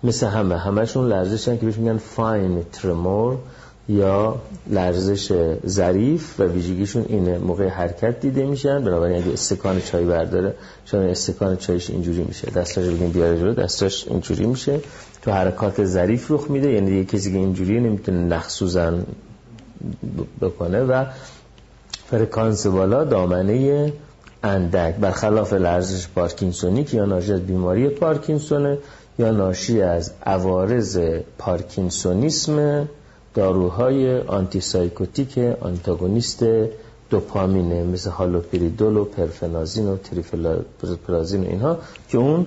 مثل 0.04 0.28
همه 0.28 0.58
همشون 0.58 1.08
لرزش 1.08 1.48
هم 1.48 1.58
که 1.58 1.66
بهش 1.66 1.78
میگن 1.78 1.98
fine 1.98 2.64
tremor 2.72 3.38
یا 3.90 4.42
لرزش 4.68 5.34
ظریف 5.68 6.40
و 6.40 6.44
ویژگیشون 6.44 7.06
اینه. 7.10 7.38
موقع 7.38 7.68
حرکت 7.68 8.20
دیده 8.20 8.46
میشن 8.46 8.84
بنابراین 8.84 9.18
اگه 9.24 9.34
استکان 9.34 9.82
چای 9.82 10.06
برداره 10.06 10.56
شما 10.86 11.02
استکان 11.02 11.58
چایش 11.58 11.90
اینجوری 11.90 12.24
میشه. 12.24 12.52
دستاش 12.52 12.86
بگیم 12.86 13.10
بیاره 13.10 13.40
جلو 13.40 13.54
دستاش 13.54 14.08
اینجوری 14.08 14.46
میشه. 14.46 14.80
تو 15.22 15.32
حرکات 15.32 15.86
ظریف 15.86 16.32
رخ 16.32 16.46
میده 16.50 16.72
یعنی 16.72 16.98
یه 16.98 17.06
کسی 17.06 17.32
که 17.32 17.38
اینجوری 17.38 17.80
نمی‌تونه 17.80 18.18
نخ 18.18 18.55
سوزن 18.55 19.06
بکنه 20.42 20.84
و 20.84 21.06
فرکانس 22.10 22.68
بالا 22.68 23.04
دامنه 23.04 23.94
اندک. 24.44 24.96
برخلاف 24.96 25.54
لرزش 25.54 26.08
پارکینسونیک 26.08 26.94
یا 26.94 27.06
ناشی 27.06 27.34
از 27.34 27.42
بیماری 27.42 27.90
پارکینسونه 27.90 28.78
یا 29.20 29.32
ناشی 29.32 29.82
از 29.82 30.12
عوارض 30.26 31.00
پارکینسونیسم 31.38 32.88
داروهای 33.34 34.20
آنتی 34.20 34.62
سایکوتیک 34.62 35.38
آنتاگونیست 35.38 36.44
دوپامینه 37.10 37.84
مثل 37.84 38.10
هالوپریدول 38.10 38.98
و 38.98 39.06
پرفنازین 39.06 39.88
و 39.88 39.98
تریفلازین 40.82 41.44
و 41.44 41.48
اینها 41.48 41.78
که 42.10 42.18
اون 42.18 42.46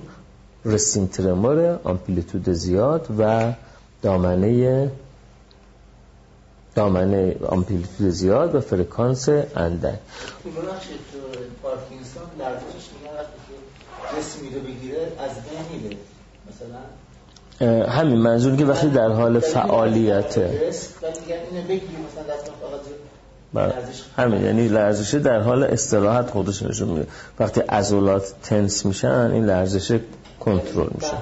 resting 0.64 1.09
tremor 1.09 1.78
amplitude 1.85 2.50
زیاد 2.50 3.07
و 3.19 3.53
دامنه 4.03 4.91
دامنه 6.75 7.37
آمپلیتود 7.49 8.09
زیاد 8.09 8.55
و 8.55 8.61
فرکانس 8.61 9.29
اندک. 9.29 9.99
پارکینسون 11.62 12.23
لرزشش 12.38 12.88
میگن 12.93 13.14
وقتی 13.17 13.38
که 13.47 14.21
جسمی 14.21 14.49
رو 14.55 14.61
بگیره 14.61 15.12
از 15.19 15.31
بین 15.31 15.97
مثلا 16.50 16.79
همین 17.88 18.18
منظور 18.18 18.56
که 18.56 18.64
وقتی 18.64 18.88
در 18.88 19.08
حال 19.08 19.38
فعالیته 19.38 20.50
بله. 23.54 23.73
همین 24.16 24.44
یعنی 24.44 24.68
لرزش 24.68 25.14
در 25.14 25.40
حال 25.40 25.64
استراحت 25.64 26.30
خودش 26.30 26.62
نشون 26.62 26.88
میده. 26.88 27.06
وقتی 27.40 27.61
عضلات 27.61 28.34
تنس 28.42 28.87
میشن 28.87 29.30
این 29.32 29.44
لرزش 29.46 29.99
کنترل 30.40 30.87
میشه. 30.94 31.12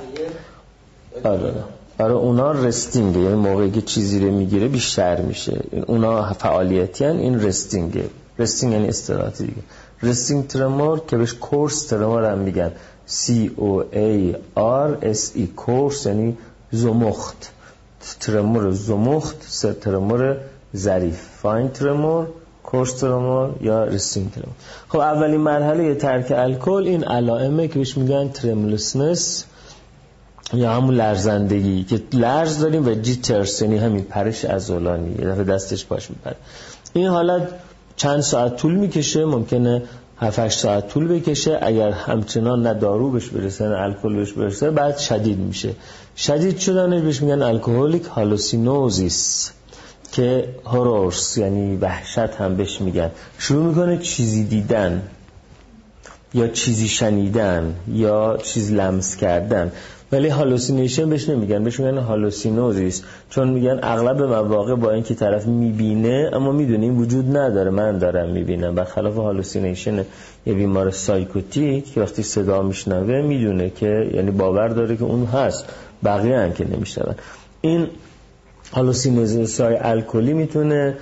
آره 1.25 1.53
آره. 1.99 2.13
اونا 2.13 2.53
resting 2.53 3.06
ه. 3.06 3.21
یعنی 3.21 3.35
موقعی 3.35 3.71
که 3.71 3.83
چیزی 3.83 4.21
رو 4.21 4.31
می‌گیره 4.31 4.69
بیشتر 4.69 5.21
میشه. 5.21 5.61
اونا 5.87 6.33
فعالیتی‌ان 6.33 7.17
این 7.17 7.43
resting 7.43 7.91
ه. 7.91 8.05
resting 8.39 8.73
یعنی 8.73 8.89
استراحتی 8.89 9.47
دیگه. 9.47 9.63
resting 10.03 10.47
tremor 10.47 11.01
که 11.07 11.17
بهش 11.17 11.33
coarse 11.33 11.87
tremor 11.87 12.25
هم 12.25 12.39
میگن. 12.39 12.73
C 13.09 13.51
O 13.59 13.85
A 13.95 14.37
R 14.57 15.15
S 15.15 15.37
E 15.37 15.47
coarse 15.57 16.07
یعنی 16.07 16.37
زمخت. 16.71 17.53
tremor 18.21 18.71
زمخت 18.71 19.37
tremor 19.81 20.37
ظریف. 20.77 21.21
fine 21.43 21.69
tremor 21.69 22.27
coarse 22.63 22.93
tremor 23.01 23.55
یا 23.61 23.85
resting 23.85 24.31
tremor. 24.31 24.55
خب 24.89 24.99
اولین 24.99 25.41
مرحله 25.41 25.95
ترک 25.95 26.33
الکل 26.37 26.85
این 26.87 27.05
علائمه 27.05 27.69
که 27.69 27.79
بهش 27.79 27.97
میگن 27.97 28.29
tremulousness 28.29 29.45
یا 30.55 30.73
همون 30.73 30.95
لرزندگی 30.95 31.85
که 31.85 32.03
لرز 32.13 32.59
داریم 32.59 32.87
و 32.87 32.95
jitters 32.95 33.63
یعنی 33.63 33.79
همین 33.79 34.05
پرش 34.05 34.45
عضلانی 34.45 35.11
یه 35.19 35.27
دفعه 35.27 35.45
دستش 35.45 35.87
پاش 35.87 36.11
میپره. 36.11 36.37
این 36.93 37.07
حالت 37.07 37.49
چند 38.03 38.21
ساعت 38.21 38.57
طول 38.57 38.75
می‌کشه 38.75 39.25
ممکنه 39.25 39.83
7 40.19 40.49
ساعت 40.49 40.89
طول 40.89 41.09
بکشه. 41.09 41.59
اگر 41.63 41.91
همچنان 41.91 42.63
نه 42.67 42.75
دارو 42.75 43.11
بهش 43.11 43.29
برسه 43.29 43.69
نه 43.69 43.81
الکل 43.81 44.17
بهش 44.17 44.33
برسه 44.33 44.71
بعد 44.71 44.99
شدید 44.99 45.39
میشه. 45.39 45.75
شدید 46.17 46.59
شدنش 46.59 47.03
بهش 47.03 47.23
میگن 47.23 47.43
alcoholic 47.43 48.05
hallucinosis 48.05 49.51
که 50.13 50.49
horrors 50.65 51.39
یعنی 51.39 51.77
وحشت 51.77 52.19
هم 52.19 52.57
بهش 52.57 52.81
میگن. 52.81 53.11
شروع 53.39 53.65
می‌کنه 53.65 53.99
چیزی 53.99 54.45
دیدن 54.45 55.03
یا 56.35 56.49
چیزی 56.49 56.89
شنیدن 56.89 57.75
یا 57.89 58.39
چیز 58.43 58.73
لمس 58.73 59.17
کردن. 59.17 59.73
ولی 60.13 60.29
hallucination 60.29 61.11
بهش 61.11 61.29
نمیگن 61.29 61.65
بهش 61.65 61.81
میگن 61.81 61.99
hallucinosis. 61.99 63.03
چون 63.31 63.49
میگن 63.49 63.79
اغلب 63.83 64.23
مواقع 64.23 64.75
با 64.75 64.91
اینکه 64.91 65.15
طرف 65.15 65.47
می‌بینه 65.47 66.31
اما 66.33 66.53
می‌دونه 66.53 66.83
این 66.83 66.97
وجود 66.97 67.37
نداره. 67.37 67.71
من 67.71 67.99
دارم 67.99 68.29
می‌بینم. 68.29 68.75
برخلاف 68.75 69.17
hallucination 69.17 70.05
یه 70.47 70.55
بیمار 70.55 70.91
psychotic 70.91 71.95
که 71.95 72.01
وقتی 72.01 72.23
صدا 72.23 72.63
میشنوه 72.63 73.23
می‌دونه 73.23 73.71
که 73.71 74.11
یعنی 74.15 74.31
باور 74.31 74.69
داره 74.69 74.97
که 74.97 75.05
اون 75.05 75.25
هست. 75.25 75.65
بقیه 76.05 76.39
هم 76.39 76.53
که 76.53 76.77
نمیشنون. 76.77 77.15
این 77.61 77.87
hallucinosis 78.73 79.61
های 79.61 79.77
الکلی 79.81 80.33
می‌تونه 80.33 80.95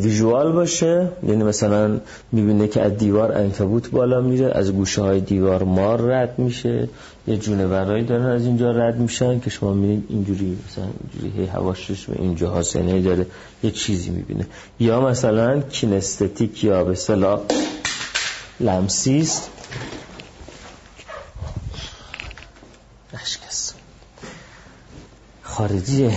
visual 0.00 0.52
باشه. 0.52 1.08
یعنی 1.28 1.44
مثلا 1.44 2.00
می‌بینه 2.32 2.68
که 2.68 2.82
از 2.82 2.96
دیوار 2.96 3.32
عنکبوت 3.32 3.90
بالا 3.90 4.20
میره 4.20 4.52
از 4.54 4.72
گوشه 4.72 5.02
های 5.02 5.20
دیوار 5.20 5.62
مار 5.62 6.00
رد 6.00 6.38
میشه. 6.38 6.88
یه 7.26 7.36
جونورایی 7.36 8.04
دارن 8.04 8.26
از 8.26 8.44
اینجا 8.46 8.70
رد 8.70 8.98
میشن 8.98 9.40
که 9.40 9.50
شما 9.50 9.72
می‌بینید 9.72 10.04
اینجوری 10.08 10.58
مثلا 10.68 10.84
اینجوری 11.12 11.42
هی 11.42 11.46
حواسش 11.46 12.06
به 12.06 12.22
اینجا 12.22 12.50
حاسنه 12.50 13.00
داره. 13.00 13.26
یه 13.62 13.70
چیزی 13.70 14.10
می‌بینه. 14.10 14.46
یا 14.80 15.00
مثلا 15.00 15.60
kinesthetic 15.60 16.64
یا 16.64 16.84
به 16.84 16.94
اصطلاح 16.94 17.40
لمسیست. 18.60 19.50
خارجیه. 25.42 26.12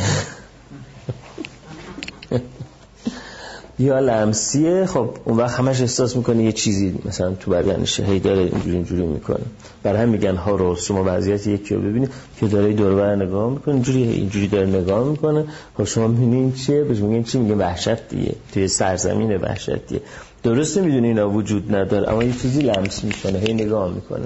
یا 3.80 4.00
لمسیه 4.00 4.86
خب 4.86 5.10
اون 5.26 5.38
وقت 5.38 5.60
همش 5.60 5.82
احساس 5.82 6.16
می‌کنه 6.16 6.44
یه 6.44 6.52
چیزی 6.52 6.96
مثلا 7.06 7.34
تو 7.34 7.52
بدنشه 7.52 8.04
هی 8.04 8.20
داره 8.20 8.40
اینجوری 8.40 8.76
اینجوری 8.76 9.02
می‌کنه. 9.02 9.40
برای 9.84 10.02
هم 10.02 10.10
میگن 10.10 10.36
ها 10.36 10.56
رو 10.56 10.76
شما 10.76 11.04
وضعیت 11.06 11.48
یکی 11.48 11.76
رو 11.76 11.82
ببینید 11.82 12.10
که 12.40 12.48
داره 12.48 12.74
دور 12.74 13.16
نگاه 13.16 13.50
می‌کنه 13.50 13.74
اینجوری 13.74 14.04
اینجوری 14.04 14.48
داره 14.48 14.66
نگاه 14.68 15.10
می‌کنه. 15.10 15.46
خب 15.78 15.84
شما 15.84 16.08
می‌بینید 16.08 16.56
چیه؟ 16.56 16.84
بهش 16.84 16.98
میگن 16.98 17.24
چی؟ 17.24 17.38
میگه 17.38 17.56
وحشت 17.56 18.10
دیگه 18.10 18.36
توی 18.54 18.68
سرزمین 18.68 19.38
وحشت 19.38 19.88
دیگه. 19.88 20.02
درست 20.44 20.78
نمی‌دونی 20.78 21.08
اینا 21.08 21.30
وجود 21.30 21.76
نداره 21.76 22.12
اما 22.12 22.24
یه 22.24 22.34
چیزی 22.34 22.62
لمس 22.62 23.04
می‌کنه 23.04 23.40
هی 23.40 23.54
نگاه 23.54 23.94
می‌کنه. 23.94 24.26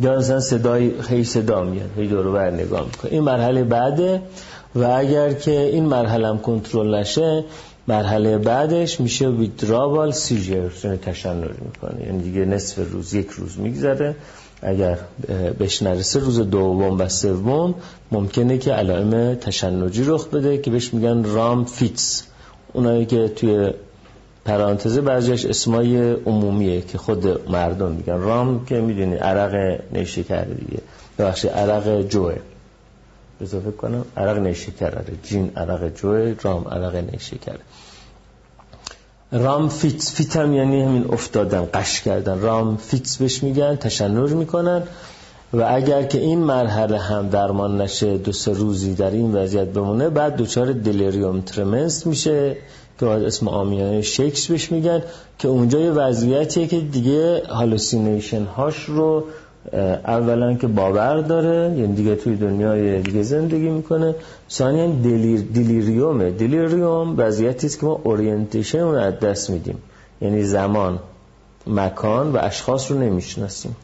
یا 0.00 0.16
مثلا 0.16 0.40
صدای 0.40 0.92
هی 1.08 1.24
صدا 1.24 1.64
میاد 1.64 1.90
هی 1.96 2.06
دور 2.06 2.50
نگاه 2.50 2.84
می‌کنه. 2.84 3.12
این 3.12 3.22
مرحله 3.22 3.64
بعده 3.64 4.22
و 4.74 4.84
اگر 4.84 5.32
که 5.32 5.60
این 5.60 5.84
مرحله 5.84 6.28
هم 6.28 6.38
کنترل 6.38 6.94
نشه 6.94 7.44
مرحله 7.88 8.38
بعدش 8.38 9.00
میشه 9.00 9.28
ویدرابال 9.28 10.12
سیجر 10.12 10.70
یعنی 10.84 10.96
تشنج 10.96 11.50
می‌کنه. 11.64 12.06
یعنی 12.06 12.22
دیگه 12.22 12.44
نصف 12.44 12.78
روز 12.92 13.14
یک 13.14 13.30
روز 13.30 13.58
میگذره. 13.58 14.14
اگر 14.62 14.98
بهش 15.58 15.82
نرسه 15.82 16.20
روز 16.20 16.40
دوم 16.40 17.00
و 17.00 17.08
سوم 17.08 17.74
ممکنه 18.12 18.58
که 18.58 18.72
علائم 18.72 19.34
تشنجی 19.34 20.04
رخ 20.06 20.28
بده 20.28 20.58
که 20.58 20.70
بهش 20.70 20.94
میگن 20.94 21.24
رام 21.24 21.64
فیتس 21.64 22.22
اونایی 22.72 23.06
که 23.06 23.28
توی 23.28 23.70
پرانتزه 24.44 25.00
بعضیش 25.00 25.46
اسمای 25.46 26.12
عمومیه 26.12 26.80
که 26.80 26.98
خود 26.98 27.50
مردم 27.50 27.92
میگن. 27.92 28.18
رام 28.18 28.64
که 28.64 28.80
می‌دونی 28.80 29.16
عرق 29.16 29.80
نیشکر 29.92 30.44
دیگه. 30.44 30.82
بخشی 31.18 31.48
عرق 31.48 32.02
جوه. 32.02 32.36
اضافه 33.40 33.70
کنم 33.70 34.04
عرق 34.16 34.38
نیشکره. 34.38 35.04
جین 35.22 35.50
عرق 35.56 35.94
جوه 35.94 36.34
رام 36.42 36.68
عرق 36.68 36.96
نیشکره. 36.96 37.58
rum 39.32 39.68
fits 39.68 40.14
fit 40.14 40.36
هم 40.36 40.54
یعنی 40.54 40.82
همین 40.82 41.04
افتادن 41.12 41.68
غش 41.74 42.00
کردن. 42.00 42.40
rum 42.40 42.76
fits 42.76 43.16
بهش 43.16 43.42
میگن 43.42 43.76
تشنج 43.76 44.30
می‌کنن. 44.30 44.82
و 45.52 45.62
اگر 45.68 46.02
که 46.02 46.20
این 46.20 46.38
مرحله 46.38 46.98
هم 46.98 47.28
درمان 47.28 47.80
نشه 47.80 48.18
دو 48.18 48.32
سه 48.32 48.52
روزی 48.52 48.94
در 48.94 49.10
این 49.10 49.34
وضعیت 49.34 49.68
بمونه 49.68 50.08
بعد 50.08 50.36
دچار 50.36 50.72
delirium 50.72 51.40
tremens 51.40 52.06
میشه 52.06 52.56
که 53.00 53.06
اسم 53.06 53.48
عامیانه 53.48 54.02
shakes 54.02 54.46
بهش 54.46 54.72
میگن 54.72 55.02
که 55.38 55.48
اونجا 55.48 55.80
یه 55.80 55.90
وضعیتیه 55.90 56.66
که 56.66 56.80
دیگه 56.80 57.42
hallucination 57.48 58.44
هاش 58.44 58.84
رو 58.84 59.24
اولا 59.72 60.54
که 60.54 60.66
باور 60.66 61.20
داره 61.20 61.78
یعنی 61.78 61.94
دیگه 61.94 62.14
توی 62.14 62.36
دنیای 62.36 63.02
دیگه 63.02 63.22
زندگی 63.22 63.68
می‌کنه. 63.68 64.14
ثانیا 64.50 64.86
دلیر 64.86 65.40
دلیریومه 65.54 66.30
دلیریوم 66.30 67.14
وضعیتی 67.16 67.66
است 67.66 67.80
که 67.80 67.86
ما 67.86 68.00
اورینتیشن 68.04 68.80
رو 68.80 68.88
از 68.88 69.20
دست 69.20 69.50
میدیم. 69.50 69.78
یعنی 70.20 70.42
زمان 70.42 70.98
مکان 71.66 72.32
و 72.32 72.38
اشخاص 72.42 72.90
رو 72.90 72.98
نمی‌شناسیم. 72.98 73.76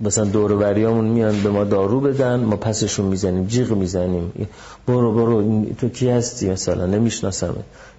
مثلا 0.00 0.24
دوروبریامون 0.24 1.04
میان 1.04 1.42
به 1.42 1.50
ما 1.50 1.64
دارو 1.64 2.00
بدن 2.00 2.40
ما 2.40 2.56
پسشون 2.56 3.06
می‌زنیم 3.06 3.46
جیغ 3.46 3.72
می‌زنیم. 3.72 4.32
برو 4.86 5.12
برو 5.12 5.64
تو 5.74 5.88
کی 5.88 6.08
هستی 6.08 6.50
مثلا؟ 6.50 6.86
نمی‌شناسم 6.86 7.54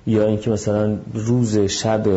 یا 0.07 0.25
اینکه 0.25 0.51
مثلا 0.51 0.97
روز 1.13 1.57
شب 1.57 2.07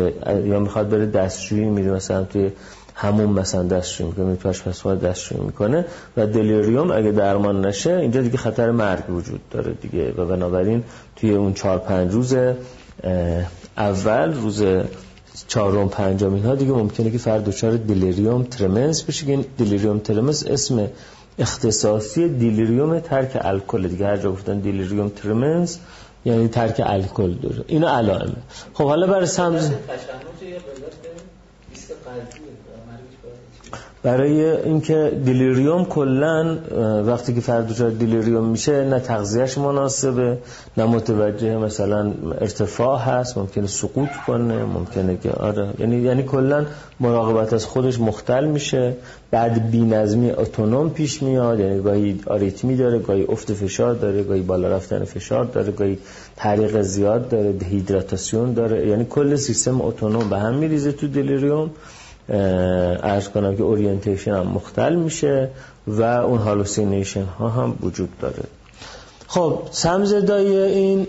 یا 0.45 0.59
می‌خواد 0.59 0.89
بره 0.89 1.05
دستشویی 1.05 1.65
میره 1.65 1.91
مثلا 1.91 2.23
توی 2.23 2.51
همون 2.99 3.29
مثلا 3.29 3.63
دستشویی 3.63 4.09
می‌کنه 4.09 4.35
تو 4.35 4.49
آشپزخونه 4.49 4.95
دستشویی 4.95 5.41
می‌کنه 5.41 5.85
و 6.17 6.27
دلیریوم 6.27 6.91
اگه 6.91 7.11
درمان 7.11 7.65
نشه 7.65 7.93
اینجا 7.93 8.21
دیگه 8.21 8.37
خطر 8.37 8.71
مرگ 8.71 9.09
وجود 9.09 9.39
داره 9.51 9.73
دیگه 9.73 10.11
و 10.11 10.25
بنابراین 10.25 10.83
توی 11.15 11.33
اون 11.33 11.53
چهار 11.53 11.77
پنج 11.77 12.13
روز 12.13 12.35
اول 13.77 14.33
روز 14.33 14.63
چهارم 15.47 15.89
پنجم 15.89 16.33
اینها 16.33 16.55
دیگه 16.55 16.71
ممکنه 16.71 17.11
که 17.11 17.17
فرد 17.17 17.45
دچار 17.45 17.77
delirium 17.77 18.43
tremens 18.43 19.03
بشه 19.03 19.25
که 19.25 19.31
این 19.31 19.45
delirium 19.57 19.99
tremens 19.99 20.45
اسم 20.47 20.87
اختصاصی 21.39 22.29
دلیریوم 22.29 22.99
ترک 22.99 23.37
الکل 23.41 23.87
دیگه. 23.87 24.07
هر 24.07 24.17
جا 24.17 24.31
گفتن 24.31 24.59
delirium 24.59 25.09
tremens 25.09 25.79
یعنی 26.25 26.47
ترک 26.47 26.81
الکل 26.85 27.33
داره. 27.33 27.63
اینا 27.67 27.97
علائمه 27.97 28.35
خب 28.73 28.83
حالا 28.83 29.07
برای 29.07 29.25
سمز 29.25 29.71
برای 34.03 34.51
اینکه 34.51 35.11
دیلیریوم 35.25 35.85
کلا 35.85 36.57
وقتی 37.05 37.33
که 37.33 37.41
فرد 37.41 37.67
دچار 37.67 37.89
دیلیریوم 37.89 38.45
میشه 38.45 38.85
نه 38.85 38.99
تغذیهش 38.99 39.57
مناسبه 39.57 40.37
نه 40.77 40.85
متوجه 40.85 41.57
مثلا 41.57 42.11
ارتفاع 42.41 42.99
هست 42.99 43.37
ممکنه 43.37 43.67
سقوط 43.67 44.09
کنه 44.27 44.63
ممکنه 44.63 45.17
که 45.23 45.31
آره. 45.31 45.69
یعنی 45.79 45.95
یعنی 46.01 46.23
کلا 46.23 46.65
مراقبت 46.99 47.53
از 47.53 47.65
خودش 47.65 47.99
مختل 47.99 48.45
میشه 48.45 48.93
بعد 49.31 49.71
بی‌نظمی 49.71 50.31
اتونوم 50.31 50.89
پیش 50.89 51.23
میاد 51.23 51.59
یعنی 51.59 51.81
گاهی 51.81 52.19
آریتمی 52.27 52.75
داره 52.75 52.99
گاهی 52.99 53.23
افت 53.23 53.53
فشار 53.53 53.93
داره 53.93 54.23
گاهی 54.23 54.41
بالا 54.41 54.67
رفتن 54.67 55.03
فشار 55.03 55.45
داره 55.45 55.71
گاهی 55.71 55.97
تعریق 56.35 56.81
زیاد 56.81 57.29
داره 57.29 57.51
دهیدراتاسیون 57.51 58.53
داره. 58.53 58.87
یعنی 58.87 59.05
کل 59.05 59.35
سیستم 59.35 59.81
اتونوم 59.81 60.29
به 60.29 60.37
هم 60.37 60.53
میریزه 60.55 60.91
تو 60.91 61.07
دیلیریوم. 61.07 61.69
عرض 62.29 63.29
کنم 63.29 63.55
که 63.55 63.63
orientation 63.63 64.31
هم 64.31 64.47
مختل 64.47 64.95
میشه 64.95 65.49
و 65.87 66.01
اون 66.01 66.39
hallucination 66.39 67.23
ها 67.23 67.49
هم 67.49 67.75
وجود 67.81 68.09
داره. 68.19 68.43
خب 69.27 69.59
سم‌زدایی 69.71 70.57
این 70.57 71.07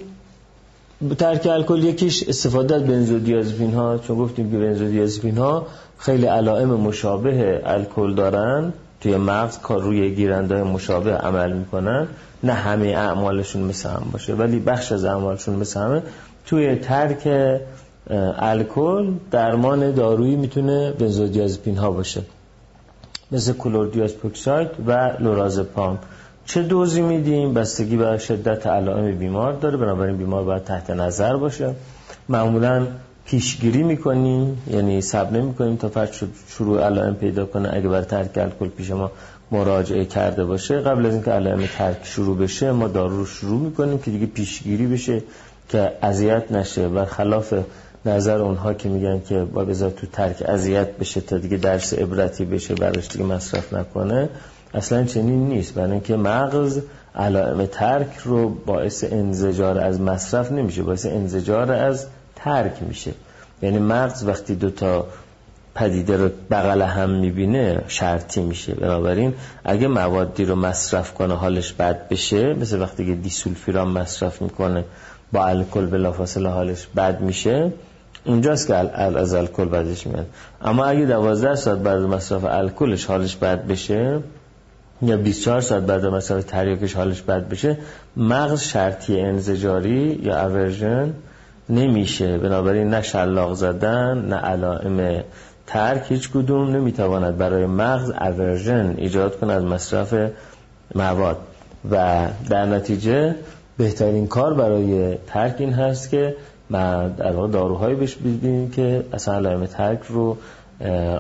ترک 1.19 1.47
الکل 1.47 1.85
یکیش 1.85 2.29
استفاده 2.29 2.75
از 2.75 2.85
بنزودیازپین 2.85 3.75
ها 3.75 3.99
چون 3.99 4.19
گفتیم 4.19 4.51
که 4.51 4.57
بنزودیازپین 4.59 5.39
ها 5.39 5.67
خیلی 5.99 6.27
علائم 6.27 6.69
مشابه 6.69 7.63
الکل 7.65 8.15
دارن. 8.15 8.73
توی 9.01 9.17
مغز 9.17 9.59
کار 9.59 9.81
روی 9.81 10.15
گیرنده 10.15 10.63
مشابه 10.63 11.13
عمل 11.13 11.53
می‌کنن. 11.53 12.09
نه 12.43 12.53
همه 12.53 12.87
اعمالشون 12.87 13.63
مثل 13.63 13.89
هم 13.89 14.03
باشه 14.13 14.35
ولی 14.35 14.59
بخش 14.59 14.93
از 14.93 15.05
اعمالشون 15.05 15.55
مثل 15.55 15.81
همه. 15.81 16.03
توی 16.47 16.77
ترک 16.77 17.29
الکل 18.39 19.13
درمان 19.31 19.95
دارویی 19.95 20.37
می‌تونه 20.37 20.93
بنزودیازپین 20.93 21.77
ها 21.77 21.91
باشه. 21.91 22.23
مثل 23.33 23.53
کلوردیازپوکساید 23.53 24.69
و 24.87 25.13
لورازپام. 25.21 25.99
چه 26.47 26.63
دوزی 26.63 27.01
میدیم؟ 27.01 27.55
بستگی 27.55 27.97
بر 27.97 28.19
شدت 28.19 28.67
علائم 28.67 29.19
بیمار 29.19 29.53
داره. 29.53 29.77
بنابراین 29.77 30.17
بیمار 30.17 30.45
باید 30.45 30.65
تحت 30.65 30.91
نظر 30.91 31.37
باشه. 31.37 31.75
معمولا 32.29 32.87
پیشگیری 33.25 33.83
می‌کنیم 33.83 34.63
یعنی 34.71 35.01
صبر 35.01 35.31
نمی‌کنیم 35.31 35.77
تا 35.77 35.89
فرد 35.89 36.13
شروع 36.49 36.83
علائم 36.83 37.15
پیدا 37.15 37.47
کنه. 37.47 37.71
اگه 37.73 37.89
بر 37.89 38.03
ترک 38.03 38.39
الکل 38.39 38.69
پیش 38.69 38.91
ما 38.91 39.11
مراجعه 39.51 40.05
کرده 40.05 40.45
باشه 40.45 40.81
قبل 40.81 41.07
از 41.07 41.15
اینکه 41.15 41.31
علائم 41.31 41.67
ترک 41.79 41.99
شروع 42.03 42.37
بشه 42.37 42.73
ما 42.73 42.89
دارو 42.89 43.17
رو 43.17 43.27
شروع 43.27 43.61
می‌کنیم 43.61 43.99
که 43.99 44.11
دیگه 44.11 44.27
پیشگیری 44.27 44.87
بشه 44.87 45.23
که 45.69 45.93
اذیت 46.03 46.53
نشه 46.53 46.87
و 46.87 47.05
خلاف 47.05 47.55
نظر 48.09 48.39
اونها 48.39 48.75
که 48.75 48.89
میگن 48.89 49.21
که 49.29 49.45
با 49.45 49.65
بذار 49.65 49.91
تو 49.91 50.07
ترک 50.07 50.43
اذیت 50.47 50.97
بشه 50.97 51.21
تا 51.21 51.39
دیگه 51.39 51.57
درس 51.57 51.95
عبرتی 51.95 52.45
بشه 52.45 52.75
برش 52.75 53.09
دیگه 53.09 53.25
مصرف 53.25 53.73
نکنه 53.73 54.29
اصلا 54.75 55.05
چنین 55.05 55.49
نیست. 55.49 55.75
برای 55.75 55.93
اینکه 55.93 56.17
مغز 56.17 56.81
علائم 57.15 57.67
ترک 57.67 58.17
رو 58.25 58.49
باعث 58.49 59.05
انزجار 59.05 59.79
از 59.79 60.01
مصرف 60.01 60.53
نمیشه 60.53 60.83
باعث 60.83 61.07
انزجار 61.07 61.73
از 61.73 62.07
ترک 62.37 62.73
میشه. 62.89 63.13
یعنی 63.63 63.79
مغز 63.79 64.25
وقتی 64.25 64.55
دوتا 64.55 65.07
پدیده 65.75 66.17
رو 66.17 66.29
بغل 66.51 66.83
هم 66.83 67.11
می‌بینه 67.11 67.83
شرطی 67.89 68.41
میشه. 68.41 68.75
بنابراین 68.75 69.35
اگه 69.65 69.89
موادی 69.89 70.45
رو 70.45 70.55
مصرف 70.55 71.15
کنه 71.15 71.35
حالش 71.35 71.73
بد 71.73 72.09
بشه 72.09 72.55
مثل 72.55 72.81
وقتی 72.81 73.07
که 73.07 73.15
دیسولفیران 73.15 73.89
مصرف 73.89 74.43
می‌کنه 74.43 74.85
با 75.33 75.47
الکل 75.47 75.87
بلافاصله 75.87 76.49
حالش 76.49 76.87
بد 76.97 77.21
میشه 77.21 77.73
اونجاست 78.25 78.67
که 78.67 78.75
از 78.75 79.35
الکل 79.35 79.65
بدش 79.65 80.07
میاد. 80.07 80.27
اما 80.63 80.85
اگه 80.85 81.05
دوازده 81.07 81.55
ساعت 81.55 81.79
بعد 81.79 81.99
مصرف 81.99 82.45
الکلش 82.45 83.07
حالش 83.07 83.37
بد 83.37 83.67
بشه 83.67 84.21
یا 85.03 85.17
24 85.17 85.61
ساعت 85.61 85.83
بعد 85.83 86.07
مصرف 86.07 86.45
تریاکش 86.45 86.95
حالش 86.95 87.23
بد 87.23 87.49
بشه 87.49 87.79
مغز 88.17 88.61
شرطی 88.61 89.21
انزجاری 89.21 90.21
یا 90.23 90.47
اورژن 90.47 91.15
نمیشه. 91.69 92.39
بنابراین 92.39 92.89
نه 92.89 93.03
شلاق 93.03 93.55
زدن 93.55 94.19
نه 94.19 94.37
علائم 94.37 95.25
ترک 95.67 96.05
هیچ 96.09 96.31
کدوم 96.31 96.77
نمی‌تواند 96.77 97.39
برای 97.39 97.67
مغز 97.67 98.11
اورژن 98.11 98.95
ایجاد 98.97 99.45
از 99.45 99.65
مصرف 99.65 100.15
مواد. 100.95 101.39
و 101.91 102.27
در 102.51 102.67
نتیجه 102.67 103.35
بهترین 103.79 104.27
کار 104.27 104.55
برای 104.55 105.15
ترک 105.27 105.55
این 105.59 105.73
هست 105.73 106.11
که 106.11 106.37
ما 106.71 107.09
در 107.09 107.33
واقع 107.33 107.49
داروهایی 107.49 107.95
بهش 107.95 108.15
بدیم 108.15 108.71
که 108.71 109.05
اصلا 109.13 109.35
علائم 109.35 109.67
ترک 109.67 110.01
رو 110.09 110.37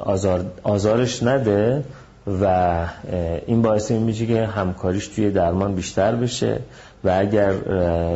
آزار 0.00 0.44
آزارش 0.62 1.22
نده 1.22 1.84
و 2.42 2.76
این 3.46 3.62
باعث 3.62 3.90
این 3.90 4.02
میشه 4.02 4.26
که 4.26 4.46
همکاریش 4.46 5.08
توی 5.08 5.30
درمان 5.30 5.74
بیشتر 5.74 6.16
بشه 6.16 6.60
و 7.04 7.10
اگر 7.18 7.52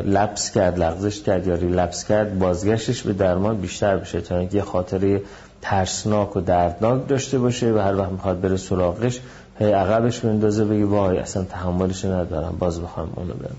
لپس 0.06 0.50
کرد 0.50 0.78
لغزش 0.78 1.22
کرد 1.22 1.46
یا 1.46 1.54
ریلپس 1.54 2.04
کرد 2.04 2.38
بازگشتش 2.38 3.02
به 3.02 3.12
درمان 3.12 3.56
بیشتر 3.56 3.96
بشه 3.96 4.20
تا 4.20 4.38
اینکه 4.38 4.56
یه 4.56 4.62
خاطره 4.62 5.22
ترسناک 5.62 6.36
و 6.36 6.40
دردناک 6.40 7.08
داشته 7.08 7.38
باشه 7.38 7.72
و 7.72 7.78
هر 7.78 7.96
وقت 7.96 8.10
می‌خواد 8.10 8.40
بره 8.40 8.56
سراغش 8.56 9.20
هی 9.58 9.72
عقبش 9.72 10.20
بندازه 10.20 10.64
بگی 10.64 10.82
وای 10.82 11.18
اصلا 11.18 11.44
تحملش 11.44 12.04
ندارم 12.04 12.56
باز 12.58 12.82
بخوام 12.82 13.12
اونو 13.16 13.34
برم 13.34 13.56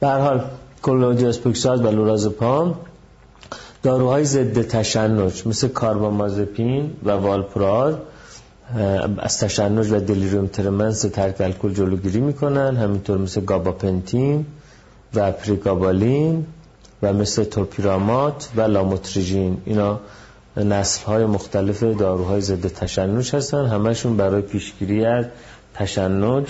به 0.00 0.08
هر 0.08 0.18
حال 0.18 0.44
کلودیاسپوکساز 0.82 1.80
و 1.80 1.90
لورازپام 1.90 2.74
داروهای 3.82 4.24
ضد 4.24 4.62
تشنج 4.62 5.46
مثل 5.46 5.68
کاربامازپین 5.68 6.90
و 7.04 7.10
والپراد 7.10 8.02
از 9.18 9.38
تشنج 9.38 9.90
و 9.90 10.00
دلیریوم 10.00 10.46
ترمنس 10.46 11.00
ترک 11.02 11.40
الکل 11.40 11.74
جلوگیری 11.74 12.20
می‌کنن 12.20 12.76
همینطور 12.76 13.18
مثل 13.18 13.40
گاباپنتین 13.40 14.46
و 15.14 15.32
پریگابالین 15.32 16.46
و 17.02 17.12
مثل 17.12 17.44
توپیرامات 17.44 18.48
و 18.56 18.60
لاموتریژین. 18.60 19.58
اینا 19.64 20.00
نسل 20.56 21.04
های 21.04 21.24
مختلف 21.24 21.82
داروهای 21.82 22.40
ضد 22.40 22.66
تشنج 22.66 23.34
هستن. 23.34 23.66
همشون 23.66 24.16
برای 24.16 24.42
پیشگیری 24.42 25.04
از 25.04 25.24
تشنج 25.74 26.46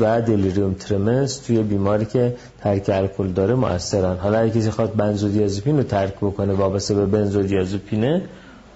و 0.00 0.22
دلیریوم 0.22 0.74
ترمنس 0.74 1.36
توی 1.36 1.62
بیماری 1.62 2.04
که 2.04 2.36
ترک 2.60 2.90
الکل 2.92 3.28
داره 3.28 3.54
مؤثرن. 3.54 4.16
حالا 4.16 4.38
اگه 4.38 4.60
کسی 4.60 4.70
خواد 4.70 4.94
بنزودیازپین 4.94 5.76
رو 5.76 5.82
ترک 5.82 6.14
بکنه 6.16 6.52
وابسته 6.52 6.94
به 6.94 7.06
بنزودیازپینه 7.06 8.22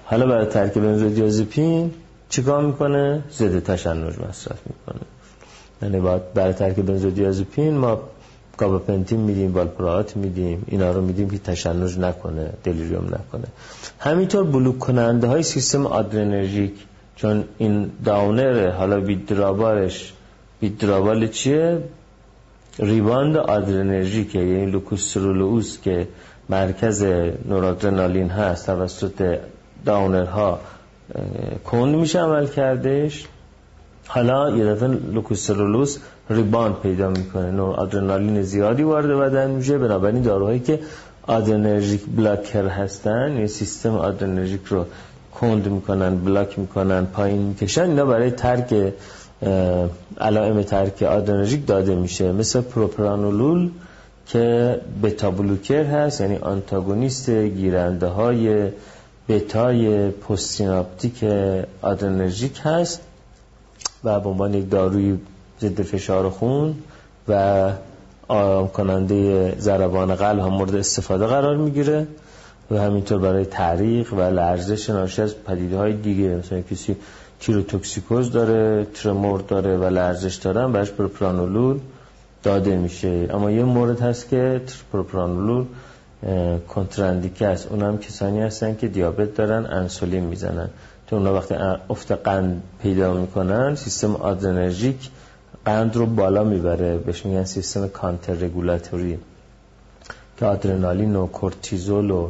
حالا 0.04 0.26
برای 0.26 0.46
ترک 0.46 0.74
بنزودیازپین 0.78 1.90
چیکار 2.28 2.66
می‌کنه؟ 2.66 3.22
ضد 3.32 3.60
تشنج 3.60 4.14
مصرف 4.28 4.58
می‌کنه. 4.66 5.02
یعنی 5.82 6.00
باید 6.00 6.34
برای 6.34 6.52
ترک 6.52 6.76
بنزودیازپین 6.76 7.76
ما 7.76 8.00
گاباپنتین 8.56 9.20
میدیم 9.20 9.54
والپرات 9.54 10.16
میدیم 10.16 10.64
اینا 10.66 10.90
رو 10.92 11.00
میدیم 11.00 11.30
که 11.30 11.38
تشنج 11.38 11.98
نکنه 11.98 12.50
دلیریوم 12.64 13.04
نکنه. 13.04 13.46
همینطور 13.98 14.44
بلوک 14.44 14.78
کننده 14.78 15.26
های 15.26 15.42
سیستم 15.42 15.86
آدرنرژیک 15.86 16.72
چون 17.16 17.44
این 17.58 17.90
downer 18.04 18.70
حالا 18.70 19.00
withdrawal 19.00 19.94
ش 19.94 20.12
withdrawal 20.64 21.26
چیه 21.28 21.78
rebound 22.78 23.36
آدرنرژیکه 23.36 24.38
یعنی 24.38 24.66
locus 24.66 25.07
coeruleus 25.07 25.80
که 25.80 26.08
مرکز 26.48 27.02
نورادرنالین 27.48 28.28
هست 28.28 28.66
توسط 28.66 29.38
downer 29.84 30.49
ها 30.49 30.60
کند 31.64 31.94
میشه 31.94 32.18
عملکردش. 32.20 33.26
حالا 34.06 34.56
یه 34.56 34.64
دفعه 34.64 34.88
locus 34.88 35.28
coeruleus 35.28 35.98
rebound 36.30 36.74
پیدا 36.82 37.08
می‌کنه. 37.08 37.50
نورآدرنالین 37.50 38.42
زیادی 38.42 38.82
وارد 38.82 39.06
بدن 39.18 39.50
میشه. 39.50 39.78
بنابراین 39.78 40.22
داروهایی 40.22 40.60
که 40.60 40.80
adrenergic 41.26 42.02
blocker 42.16 42.66
هستن 42.66 43.36
یه 43.38 43.46
سیستم 43.46 43.94
آدرنرژیک 43.96 44.64
رو 44.64 44.86
کند 45.40 45.68
می‌کنن 45.68 46.16
بلاک 46.16 46.58
می‌کنن 46.58 47.06
پایین 47.06 47.42
می‌کشن. 47.42 47.82
اینا 47.82 48.04
برای 48.04 48.30
ترک 48.30 48.92
علائم 50.20 50.62
ترک 50.62 51.02
آدرنرژیک 51.02 51.66
داده 51.66 51.94
میشه. 51.94 52.32
مثل 52.32 52.60
پروپرانولول 52.60 53.70
که 54.26 54.80
beta 55.02 55.30
blocker 55.30 55.84
هست 55.84 56.20
یعنی 56.20 56.36
آنتاگونیست 56.36 57.30
گیرنده 57.30 58.06
های 58.06 58.70
بتای 59.28 60.10
پستیناپتیک 60.10 61.24
آدرنرژیک 61.82 62.60
هست 62.62 63.00
و 64.04 64.20
به 64.20 64.28
عنوان 64.28 64.54
یک 64.54 64.70
داروی 64.70 65.18
ضد 65.60 65.82
فشار 65.82 66.30
خون 66.30 66.74
و 67.28 67.70
آرام 68.28 68.68
کننده 68.68 69.54
ضربان 69.58 70.14
قلب 70.14 70.38
هم 70.38 70.48
مورد 70.48 70.74
استفاده 70.74 71.26
قرار 71.26 71.56
می‌گیره 71.56 72.06
و 72.70 72.78
همینطور 72.78 73.18
برای 73.18 73.44
تعریق 73.44 74.12
و 74.12 74.20
لرزش 74.20 74.90
ناشی 74.90 75.22
از 75.22 75.34
پدیده 75.44 75.76
های 75.76 75.92
دیگه 75.92 76.28
مثلا 76.28 76.60
کسی 76.60 76.96
تیروتوکسیکوز 77.46 78.32
داره 78.32 78.86
ترمور 78.94 79.40
داره 79.40 79.76
و 79.76 79.84
لرزش 79.84 80.34
دارن 80.34 80.72
برش 80.72 80.90
پروپرانولول 80.90 81.78
داده 82.42 82.76
میشه. 82.76 83.28
اما 83.30 83.50
یه 83.50 83.64
مورد 83.64 84.00
هست 84.00 84.28
که 84.28 84.60
پروپرانولول 84.92 85.64
کنتراندیکه 86.68 87.46
است. 87.46 87.68
اونم 87.70 87.98
کسانی 87.98 88.40
هستن 88.40 88.76
که 88.76 88.88
دیابت 88.88 89.34
دارن 89.34 89.66
انسولین 89.66 90.24
می‌زنن. 90.24 90.68
تو 91.06 91.16
اونا 91.16 91.34
وقتی 91.34 91.54
افت 91.90 92.12
قند 92.12 92.62
پیدا 92.82 93.14
می‌کنن 93.14 93.74
سیستم 93.74 94.16
آدرنرژیک 94.16 95.10
قند 95.64 95.96
رو 95.96 96.06
بالا 96.06 96.44
می‌بره. 96.44 96.98
بهش 96.98 97.26
میگن 97.26 97.44
سیستم 97.44 97.88
کانتر 97.88 98.32
رگولاتوری 98.32 99.18
که 100.36 100.46
آدرنالین 100.46 101.16
و 101.16 101.26
کورتیزول 101.26 102.10
و 102.10 102.28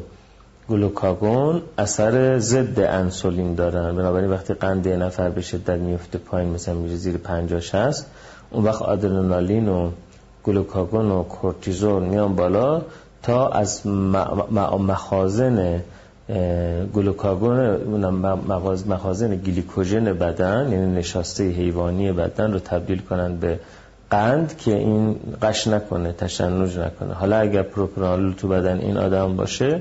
گلوکاگون 0.70 1.62
اثر 1.78 2.38
ضد 2.38 2.80
انسولین 2.80 3.54
دارن 3.54 3.96
بنابراین 3.96 4.30
وقتی 4.30 4.54
قند 4.54 4.88
نفر 4.88 5.30
به 5.30 5.40
شدت 5.40 5.78
میفته 5.78 6.18
پایین 6.18 6.50
مثلا 6.50 6.74
میره 6.74 6.96
زیر 6.96 7.16
50 7.16 7.60
60 7.60 8.06
اون 8.50 8.64
وقت 8.64 8.82
آدرنالین 8.82 9.68
و 9.68 9.90
گلوکاگون 10.44 11.10
و 11.10 11.22
کورتیزول 11.22 12.02
میان 12.02 12.36
بالا 12.36 12.82
تا 13.22 13.48
از 13.48 13.86
مخازن 13.86 15.82
گلوکاگون 16.94 17.76
مخازن 18.88 19.36
گلیکوژن 19.36 20.04
بدن 20.04 20.72
یعنی 20.72 20.86
نشاسته 20.86 21.50
حیوانی 21.50 22.12
بدن 22.12 22.52
رو 22.52 22.58
تبدیل 22.58 22.98
کنن 22.98 23.36
به 23.36 23.60
قند 24.10 24.56
که 24.58 24.76
این 24.76 25.16
غش 25.42 25.66
نکنه 25.66 26.12
تشنج 26.12 26.78
نکنه. 26.78 27.14
حالا 27.14 27.36
اگر 27.36 27.62
پروپرانولول 27.62 28.32
تو 28.32 28.48
بدن 28.48 28.78
این 28.78 28.96
آدم 28.96 29.36
باشه 29.36 29.80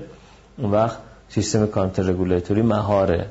اون 0.57 0.71
وقت 0.71 0.97
سیستم 1.29 1.65
counter 1.65 2.03
regulatory 2.03 2.61
مهاره 2.61 3.25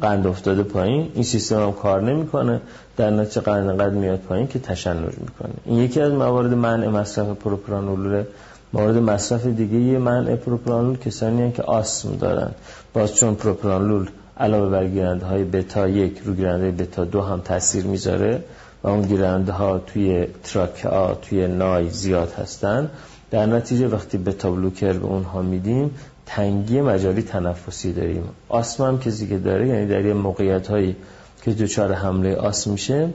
قند 0.00 0.26
افتاده 0.26 0.62
پایین. 0.62 1.10
این 1.14 1.24
سیستم 1.24 1.62
هم 1.62 1.72
کار 1.72 2.02
نمی‌کنه. 2.02 2.60
در 2.96 3.10
نتیجه 3.10 3.40
قند 3.40 3.68
انقدر 3.68 3.94
میاد 3.94 4.18
پایین 4.18 4.46
که 4.46 4.58
تشنج 4.58 4.98
می‌کنه. 4.98 5.54
این 5.64 5.78
یکی 5.78 6.00
از 6.00 6.12
موارد 6.12 6.54
منع 6.54 6.88
مصرف 6.88 7.26
پروپرانول 7.26 8.24
مورد 8.72 8.96
مصرف 8.96 9.46
دیگه 9.46 9.78
یه 9.78 9.98
منع 9.98 10.36
پروپرانول 10.36 10.96
کسانی 10.96 11.36
هستند 11.36 11.54
که 11.54 11.62
آسم 11.62 12.16
دارن. 12.16 12.50
باز 12.94 13.14
چون 13.14 13.34
پروپرانول 13.34 14.08
علاوه 14.40 14.68
بر 14.70 14.86
گیرنده 14.86 15.26
های 15.26 15.44
بتا 15.44 15.88
یک 15.88 16.22
رو 16.24 16.34
گیرنده 16.34 16.70
بتا 16.70 17.04
دو 17.04 17.22
هم 17.22 17.40
تاثیر 17.40 17.84
می‌ذاره 17.84 18.44
و 18.82 18.88
اون 18.88 19.02
گیرنده 19.02 19.52
ها 19.52 19.78
توی 19.78 20.26
تراکا 20.44 21.14
توی 21.14 21.46
نای 21.46 21.90
زیاد 21.90 22.32
هستن. 22.32 22.90
در 23.30 23.46
نتیجه 23.46 23.88
وقتی 23.88 24.18
بتا 24.18 24.50
بلوکر 24.50 24.92
به 24.92 25.06
اونها 25.06 25.42
میدیم 25.42 25.90
تنگی 26.26 26.80
مجاری 26.80 27.22
تنفسی 27.22 27.92
داریم. 27.92 28.28
آسم 28.48 28.84
هم 28.84 28.98
که 28.98 29.10
داره 29.38 29.68
یعنی 29.68 29.86
در 29.86 30.04
یه 30.04 30.14
موقعیت 30.14 30.68
هایی 30.68 30.96
که 31.42 31.50
دچار 31.50 31.92
حمله 31.92 32.36
آسم 32.36 32.70
میشه 32.70 33.08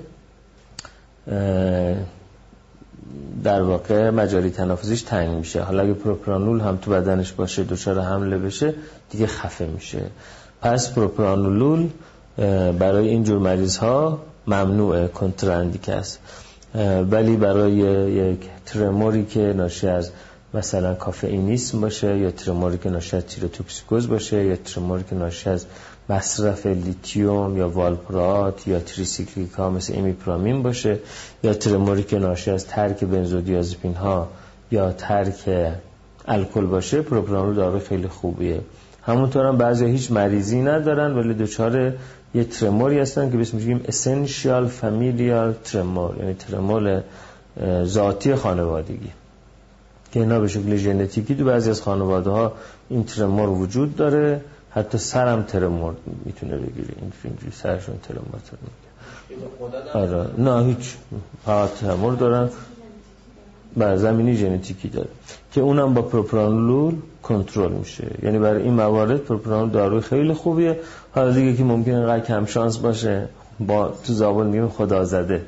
در 3.43 3.61
واقع 3.61 4.09
مجاری 4.09 4.49
تنفسیش 4.49 5.01
تنگ 5.01 5.37
میشه. 5.37 5.61
حالا 5.61 5.83
اگه 5.83 5.93
پروپرانول 5.93 6.59
هم 6.61 6.77
تو 6.77 6.91
بدنش 6.91 7.31
باشه 7.31 7.63
دچار 7.63 7.99
حمله 7.99 8.37
بشه 8.37 8.73
دیگه 9.09 9.27
خفه 9.27 9.65
میشه. 9.65 10.01
پس 10.61 10.93
پروپرانولول 10.93 11.89
برای 12.79 13.09
اینجور 13.09 13.39
مریض 13.39 13.77
ها 13.77 14.19
ممنوع 14.47 15.07
کنتراندیک 15.07 15.89
است 15.89 16.19
ولی 17.11 17.35
برای 17.35 17.73
یک 17.73 18.39
ترموری 18.65 19.25
که 19.25 19.39
ناشی 19.39 19.87
از 19.87 20.11
مثلا 20.53 20.93
caffeinism 20.95 21.81
باشه 21.81 22.17
یا 22.17 22.31
ترموری 22.31 22.77
که 22.77 22.89
ناشی 22.89 23.17
از 23.17 23.25
تیروتوکسیکوز 23.25 24.07
باشه 24.07 24.45
یا 24.45 24.55
ترموری 24.55 25.03
که 25.09 25.15
ناشی 25.15 25.49
از 25.49 25.65
مصرف 26.09 26.65
لیتیوم 26.65 27.57
یا 27.57 27.69
والپرات 27.69 28.67
یا 28.67 28.79
tricyclic 28.79 29.60
ا 29.60 29.69
مثل 29.69 29.93
ایمی‌پرامین 29.97 30.63
باشه 30.63 30.99
یا 31.43 31.53
ترموری 31.53 32.03
که 32.03 32.19
ناشی 32.19 32.51
از 32.51 32.67
ترک 32.67 33.03
بنزودیازپین 33.03 33.93
ها 33.93 34.27
یا 34.71 34.91
ترک 34.91 35.73
الکل 36.25 36.65
باشه 36.65 37.01
پروپرانولول 37.01 37.55
دارو 37.55 37.79
خیلی 37.79 38.07
خوبیه. 38.07 38.61
همونطور 39.03 39.45
هم 39.45 39.57
بعضی 39.57 39.85
هیچ 39.85 40.11
مریضی 40.11 40.61
ندارن 40.61 41.17
ولی 41.17 41.33
دچار 41.33 41.93
یه 42.33 42.43
ترموری 42.43 42.99
هستن 42.99 43.31
که 43.31 43.37
بهش 43.37 43.53
میگیم 43.53 43.81
essential 43.87 44.67
familial 44.67 45.53
tremor 45.63 46.17
یعنی 46.17 46.33
ترمور 46.33 47.01
ذاتی 47.83 48.35
خانوادگی. 48.35 49.11
که 50.11 50.19
اینا 50.19 50.39
به 50.39 50.47
شکل 50.47 50.75
ژنتیکی 50.75 51.35
تو 51.35 51.43
بعضی 51.43 51.69
از 51.69 51.81
خانواده 51.81 52.29
ها 52.29 52.53
این 52.89 53.03
ترمور 53.03 53.49
وجود 53.49 53.95
داره. 53.95 54.41
حتی 54.71 54.97
سرم 54.97 55.43
ترمور 55.43 55.93
می‌تونه 56.25 56.57
بگیره. 56.57 56.93
اینجوری 57.23 57.51
سرشون 57.51 57.95
ترمور 58.03 58.39
ترمور 58.49 58.71
آره. 59.93 60.29
نه 60.37 60.65
هیچ. 60.65 60.95
ترمور 61.81 62.13
دارن. 62.13 62.49
بر 63.77 63.95
زمینی 63.95 64.35
ژنتیکی 64.35 64.87
داره. 64.87 65.09
که 65.51 65.61
اونم 65.61 65.93
با 65.93 66.01
پروپرانولول 66.01 66.95
کنترل 67.23 67.71
میشه. 67.71 68.07
یعنی 68.23 68.39
برای 68.39 68.61
این 68.63 68.73
موارد 68.73 69.17
پروپرانول 69.17 69.69
داروی 69.69 70.01
خیلی 70.01 70.33
خوبیه. 70.33 70.79
حالا 71.15 71.31
دیگه 71.31 71.55
که 71.55 71.63
ممکنه 71.63 71.95
اینقدر 71.95 72.25
کم 72.25 72.45
شانس 72.45 72.77
باشه. 72.77 73.29
با 73.59 73.87
تو 73.87 74.13
زبان 74.13 74.47
میگیم 74.47 74.67
خدا 74.67 75.03
زده 75.03 75.41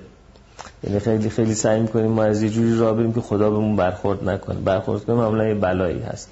یعنی 0.83 0.99
خیلی 0.99 1.29
خیلی 1.29 1.55
سعی 1.55 1.79
می‌کنیم 1.79 2.11
ما 2.11 2.23
از 2.23 2.41
یه 2.43 2.49
جوری 2.49 2.77
راه 2.77 2.93
بریم 2.93 3.13
که 3.13 3.21
خدا 3.21 3.49
بهمون 3.49 3.75
برخورد 3.75 4.29
نکنه. 4.29 4.59
برخورد 4.59 5.03
کنه 5.03 5.15
معمولا 5.15 5.47
یه 5.47 5.53
بلایی 5.53 5.99
هست. 5.99 6.29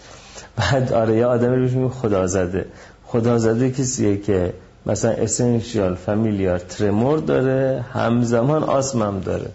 بعد 0.57 0.93
آره 0.93 1.17
یه 1.17 1.25
آدمی 1.25 1.59
بهش 1.59 1.71
میگیم 1.71 1.89
خدا 1.89 2.27
زده 2.27 2.65
خدا 3.05 3.37
زده 3.37 3.71
کسیه 3.71 4.17
که 4.17 4.53
مثلا 4.85 5.11
اسنشیال 5.11 5.95
فامیلیار 5.95 6.59
ترمور 6.59 7.19
داره 7.19 7.85
همزمان 7.93 8.63
آسم 8.63 9.01
هم 9.01 9.19
داره. 9.19 9.51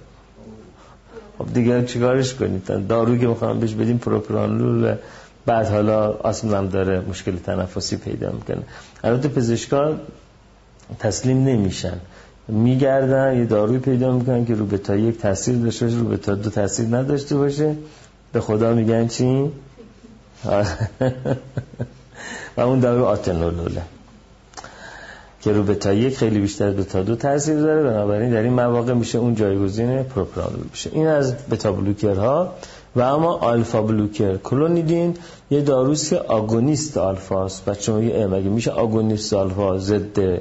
خب 1.38 1.54
دیگه 1.54 1.84
چیکارش 1.84 2.34
کنید 2.34 2.86
دارو 2.88 3.16
که 3.16 3.26
می‌خوام 3.26 3.60
بهش 3.60 3.74
بدیم 3.74 3.98
پروپرانول 3.98 4.94
بعد 5.46 5.68
حالا 5.68 6.12
آسم 6.12 6.54
هم 6.54 6.68
داره 6.68 7.00
مشکل 7.00 7.36
تنفسی 7.36 7.96
پیدا 7.96 8.30
می‌کنه. 8.30 8.62
البته 9.04 9.28
پزشکا 9.28 9.94
تسلیم 10.98 11.44
نمیشن. 11.44 12.00
میگردن 12.48 13.38
یه 13.38 13.44
داروی 13.44 13.78
پیدا 13.78 14.12
می‌کنن 14.12 14.44
که 14.44 14.54
رو 14.54 14.66
بتا 14.66 14.96
یک 14.96 15.18
تاثیر 15.18 15.56
داشته 15.56 15.86
باشه 15.86 15.98
رو 15.98 16.04
بتا 16.04 16.34
دو 16.34 16.50
تاثیر 16.50 16.96
نداشته 16.96 17.36
باشه. 17.36 17.76
به 18.32 18.40
خدا 18.40 18.74
میگن 18.74 19.08
چی؟ 19.08 19.50
و 22.56 22.60
اون 22.60 22.80
دارو 22.80 23.04
آتنولوله 23.04 23.82
که 25.42 25.52
رو 25.52 25.62
بتا 25.62 25.92
یک 25.92 26.16
خیلی 26.16 26.40
بیشتر 26.40 26.66
از 26.66 26.76
بتا 26.76 27.02
دو 27.02 27.16
تاثیر 27.16 27.60
داره. 27.60 27.82
بنابراین 27.82 28.30
در 28.30 28.42
این 28.42 28.52
مواقع 28.52 28.92
میشه 28.92 29.18
اون 29.18 29.34
جایگزین 29.34 30.02
پروپرانول 30.02 30.64
بشه. 30.72 30.90
این 30.92 31.06
از 31.06 31.34
بتا 31.48 31.72
بلوکرها. 31.72 32.52
و 32.96 33.00
اما 33.00 33.34
آلفا 33.34 33.82
بلوکر 33.82 34.36
کلونیدین 34.36 35.16
یه 35.50 35.60
داروست 35.60 36.10
که 36.10 36.18
آگونیست 36.18 36.98
آلفاست. 36.98 37.64
بچه 37.64 37.92
میگه 37.92 38.26
مگه 38.26 38.48
میشه 38.48 38.70
آگونیست 38.70 39.32
آلفا 39.32 39.78
ضد 39.78 40.40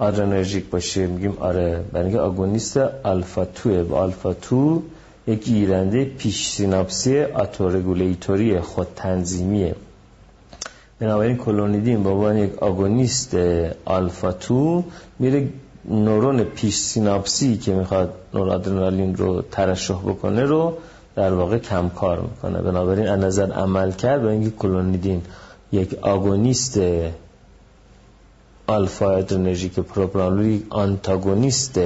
آدرنرژیک 0.00 0.70
باشه 0.70 1.06
میگیم 1.06 1.36
آره. 1.40 1.84
برای 1.92 2.06
اینکه 2.06 2.20
آگونیست 2.20 2.76
آلفا 3.02 3.44
2 3.44 3.70
و 3.70 3.94
آلفا 3.94 4.32
2 4.32 4.82
یک 5.26 5.44
گیرنده 5.44 6.04
پیش 6.04 6.48
سیناپسی 6.48 7.22
autoregulatory 7.22 8.60
خود 8.60 8.86
تنظیمیه. 8.96 9.74
بنابراین 11.00 11.36
کلونیدین 11.36 12.02
به 12.02 12.10
عنوان 12.10 12.36
یک 12.38 12.62
آگونیست 12.62 13.36
آلفا 13.84 14.30
2 14.30 14.84
میره 15.18 15.48
نورون 15.84 16.44
پیش 16.44 16.76
سیناپسی 16.76 17.58
که 17.58 17.74
می‌خواد 17.74 18.14
نورادرنالین 18.34 19.16
رو 19.16 19.42
ترشح 19.42 19.98
بکنه 19.98 20.42
رو 20.42 20.72
در 21.16 21.32
واقع 21.32 21.58
کم 21.58 21.88
کار 21.88 22.20
می‌کنه. 22.20 22.62
بنابراین 22.62 23.08
از 23.08 23.20
نظر 23.20 23.52
عمل 23.52 23.92
کرد 23.92 24.22
با 24.22 24.28
اینکه 24.28 24.50
کلونیدین 24.50 25.22
یک 25.72 25.94
آگونیست 26.02 26.80
آلفا 28.70 29.10
ادرنرژیک 29.10 29.80
پروپرانولی 29.80 30.62
آنتاگونیست 30.70 31.80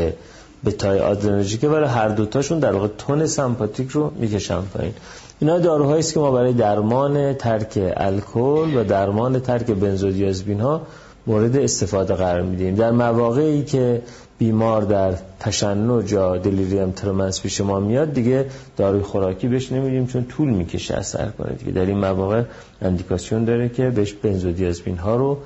بتای 0.64 0.98
آدرنرژیکه 1.00 1.68
ولی 1.68 1.84
هر 1.84 2.08
دوتاشون 2.08 2.58
در 2.58 2.72
واقع 2.72 2.88
تون 2.98 3.26
سمپاتیک 3.26 3.90
رو 3.90 4.12
می‌کشن 4.16 4.60
پایین. 4.60 4.92
اینا 5.40 5.58
داروهایی 5.58 5.98
است 5.98 6.14
که 6.14 6.20
ما 6.20 6.30
برای 6.30 6.52
درمان 6.52 7.32
ترک 7.34 7.92
الکل 7.96 8.76
و 8.76 8.84
درمان 8.84 9.40
ترک 9.40 9.66
بنزودیازپین 9.66 10.60
ها 10.60 10.80
مورد 11.26 11.56
استفاده 11.56 12.14
قرار 12.14 12.42
میدیم 12.42 12.74
در 12.74 12.90
مواقعی 12.90 13.64
که 13.64 14.02
بیمار 14.38 14.82
در 14.82 15.14
تشنج 15.40 16.12
یا 16.12 16.36
دلیریم 16.36 16.90
ترمنس 16.90 17.40
پیش 17.42 17.60
ما 17.60 17.80
میاد 17.80 18.12
دیگه 18.12 18.46
داروی 18.76 19.02
خوراکی 19.02 19.48
بهش 19.48 19.72
نمیدیم 19.72 20.06
چون 20.06 20.24
طول 20.24 20.48
می‌کشه 20.48 20.94
اثر 20.94 21.28
کنه 21.38 21.52
دیگه. 21.52 21.72
در 21.72 21.86
این 21.86 21.98
مواقع 21.98 22.42
اندیکاسیون 22.82 23.44
داره 23.44 23.68
که 23.68 23.90
بهش 23.90 24.12
بنزودیازپین 24.12 24.98
ها 24.98 25.16
رو 25.16 25.38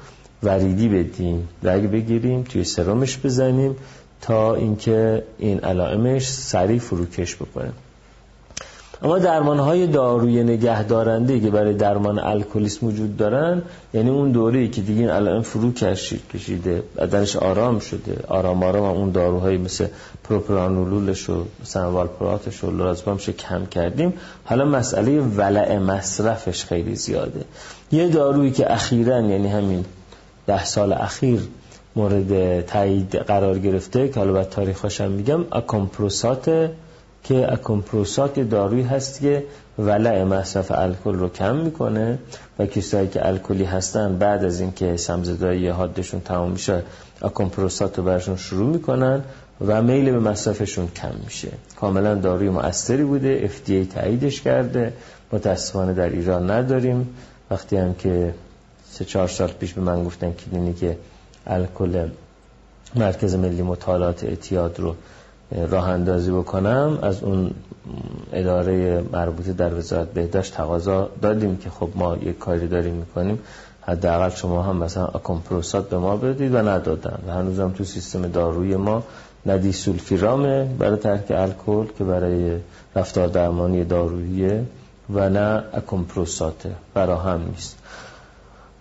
وریدی 0.43 0.89
بدیم 0.89 1.49
رگ 1.63 1.91
بگیریم 1.91 2.43
توی 2.43 2.65
سرمش 2.65 3.19
بزنیم 3.19 3.77
تا 4.21 4.55
اینکه 4.55 5.23
این 5.39 5.61
علائمش 5.61 6.29
سریع 6.29 6.79
فروکش 6.79 7.37
بکنه. 7.37 7.73
اما 9.03 9.19
درمان 9.19 9.59
های 9.59 9.87
داروی 9.87 10.43
نگهدارنده 10.43 11.41
که 11.41 11.51
برای 11.51 11.75
درمان 11.75 12.19
الکلیسم 12.19 12.87
وجود 12.87 13.17
دارن 13.17 13.63
یعنی 13.95 14.11
اون 14.11 14.33
دوره 14.33 14.69
که 14.69 14.81
دیگه 14.81 15.01
این 15.01 15.11
علائم 15.11 15.43
فرو 15.43 15.73
کشیده 15.73 16.83
بدنش 16.97 17.37
آرام 17.37 17.79
شده. 17.79 18.25
آرام 18.29 18.63
آرام 18.63 18.85
هم 18.85 18.97
اون 18.97 19.11
داروهایی 19.11 19.59
مثل 19.59 19.87
پروپرانولولش 20.25 21.31
و 21.31 21.45
مثلا 21.63 21.93
والپراتش 21.93 22.65
و 22.65 22.71
لورازپامش 22.71 23.29
کم 23.29 23.67
کردیم. 23.67 24.13
حالا 24.45 24.65
مسئله 24.65 25.21
ولع 25.21 25.79
مصرفش 25.79 26.65
خیلی 26.65 26.97
زیاده. 26.97 27.45
یه 27.93 28.09
دارویی 28.09 28.51
که 28.51 28.73
اخیرا 28.73 29.21
یعنی 29.21 29.49
همین 29.49 29.85
ده 30.49 30.65
سال 30.65 30.93
اخیر 30.93 31.41
مورد 31.97 32.61
تایید 32.67 33.17
قرار 33.17 33.59
گرفته 33.59 34.09
که 34.09 34.21
حالا 34.21 34.33
بعد 34.33 34.49
تاریخش 34.49 35.01
هم 35.01 35.11
میگم 35.11 35.45
اکمپروسات 35.53 36.71
که 37.25 37.53
اکمپروسات 37.53 38.41
دارویی 38.41 38.83
هست 38.83 39.21
که 39.21 39.45
ولع 39.79 40.25
مصرف 40.25 40.71
الکل 40.71 41.15
رو 41.15 41.29
کم 41.29 41.57
می‌کنه 41.57 42.19
و 42.59 42.67
کسایی 42.67 43.09
که 43.09 43.27
الکلی 43.27 43.65
هستن 43.65 44.19
بعد 44.19 44.45
از 44.45 44.61
اینکه 44.61 44.97
سم‌زدایی 44.97 45.69
حادشون 45.69 46.21
تمام 46.21 46.51
میشه 46.51 46.83
آکامپروسات 47.23 47.99
رو 47.99 48.05
برشون 48.05 48.37
شروع 48.37 48.67
می‌کنن 48.67 49.23
و 49.67 49.83
میل 49.83 50.11
به 50.11 50.19
مصرفشون 50.19 50.89
کم 50.97 51.15
میشه. 51.25 51.49
کاملا 51.81 52.15
داروی 52.15 52.49
مؤثری 52.51 53.05
بوده 53.05 53.49
FDA 53.49 53.95
تاییدش 53.95 54.41
کرده. 54.41 54.93
متاسفانه 55.33 55.93
در 55.93 56.09
ایران 56.09 56.51
نداریم. 56.51 57.09
وقتی 57.51 57.77
هم 57.77 57.95
که 57.95 58.35
سه 58.91 59.05
چهار 59.05 59.29
سال 59.29 59.49
پیش 59.49 59.73
به 59.73 59.81
من 59.81 60.05
گفتن 60.05 60.33
کلینیک 60.33 60.85
الکل 61.47 62.09
مرکز 62.95 63.35
ملی 63.35 63.63
مطالعات 63.63 64.25
اعتیاد 64.25 64.81
رو 64.81 64.95
راه 65.71 65.89
اندازی 65.89 66.31
بکنم 66.31 66.99
از 67.03 67.23
اون 67.23 67.51
اداره 68.33 69.05
مربوطه 69.13 69.53
در 69.53 69.75
وزارت 69.75 70.09
بهداشت 70.09 70.55
تقاضا 70.55 71.11
دادیم 71.23 71.57
که 71.57 71.71
خب 71.71 71.89
ما 71.95 72.17
یک 72.17 72.39
کاری 72.39 72.69
داریم 72.69 72.95
می‌کنیم. 72.95 73.39
حداقل 73.81 74.31
شما 74.31 74.63
هم 74.63 74.77
مثلا 74.77 75.07
اکمپروسات 75.07 75.89
به 75.89 75.99
ما 75.99 76.17
بدید 76.17 76.55
و 76.55 76.69
ندادن. 76.69 77.19
و 77.27 77.33
هنوزم 77.33 77.71
تو 77.71 77.85
سیستم 77.85 78.29
داروی 78.29 78.77
ما 78.77 79.03
ندی 79.47 79.73
سولفیرامه 79.73 80.65
برای 80.65 80.97
ترک 80.97 81.25
الکل 81.31 81.87
که 81.99 82.05
برای 82.05 82.57
رفتار 82.97 83.29
درمانی 83.29 83.85
داروییه 83.85 84.65
و 85.15 85.29
نه 85.29 85.63
اکمپروساته 85.73 86.71
هم 86.97 87.45
نیست. 87.49 87.77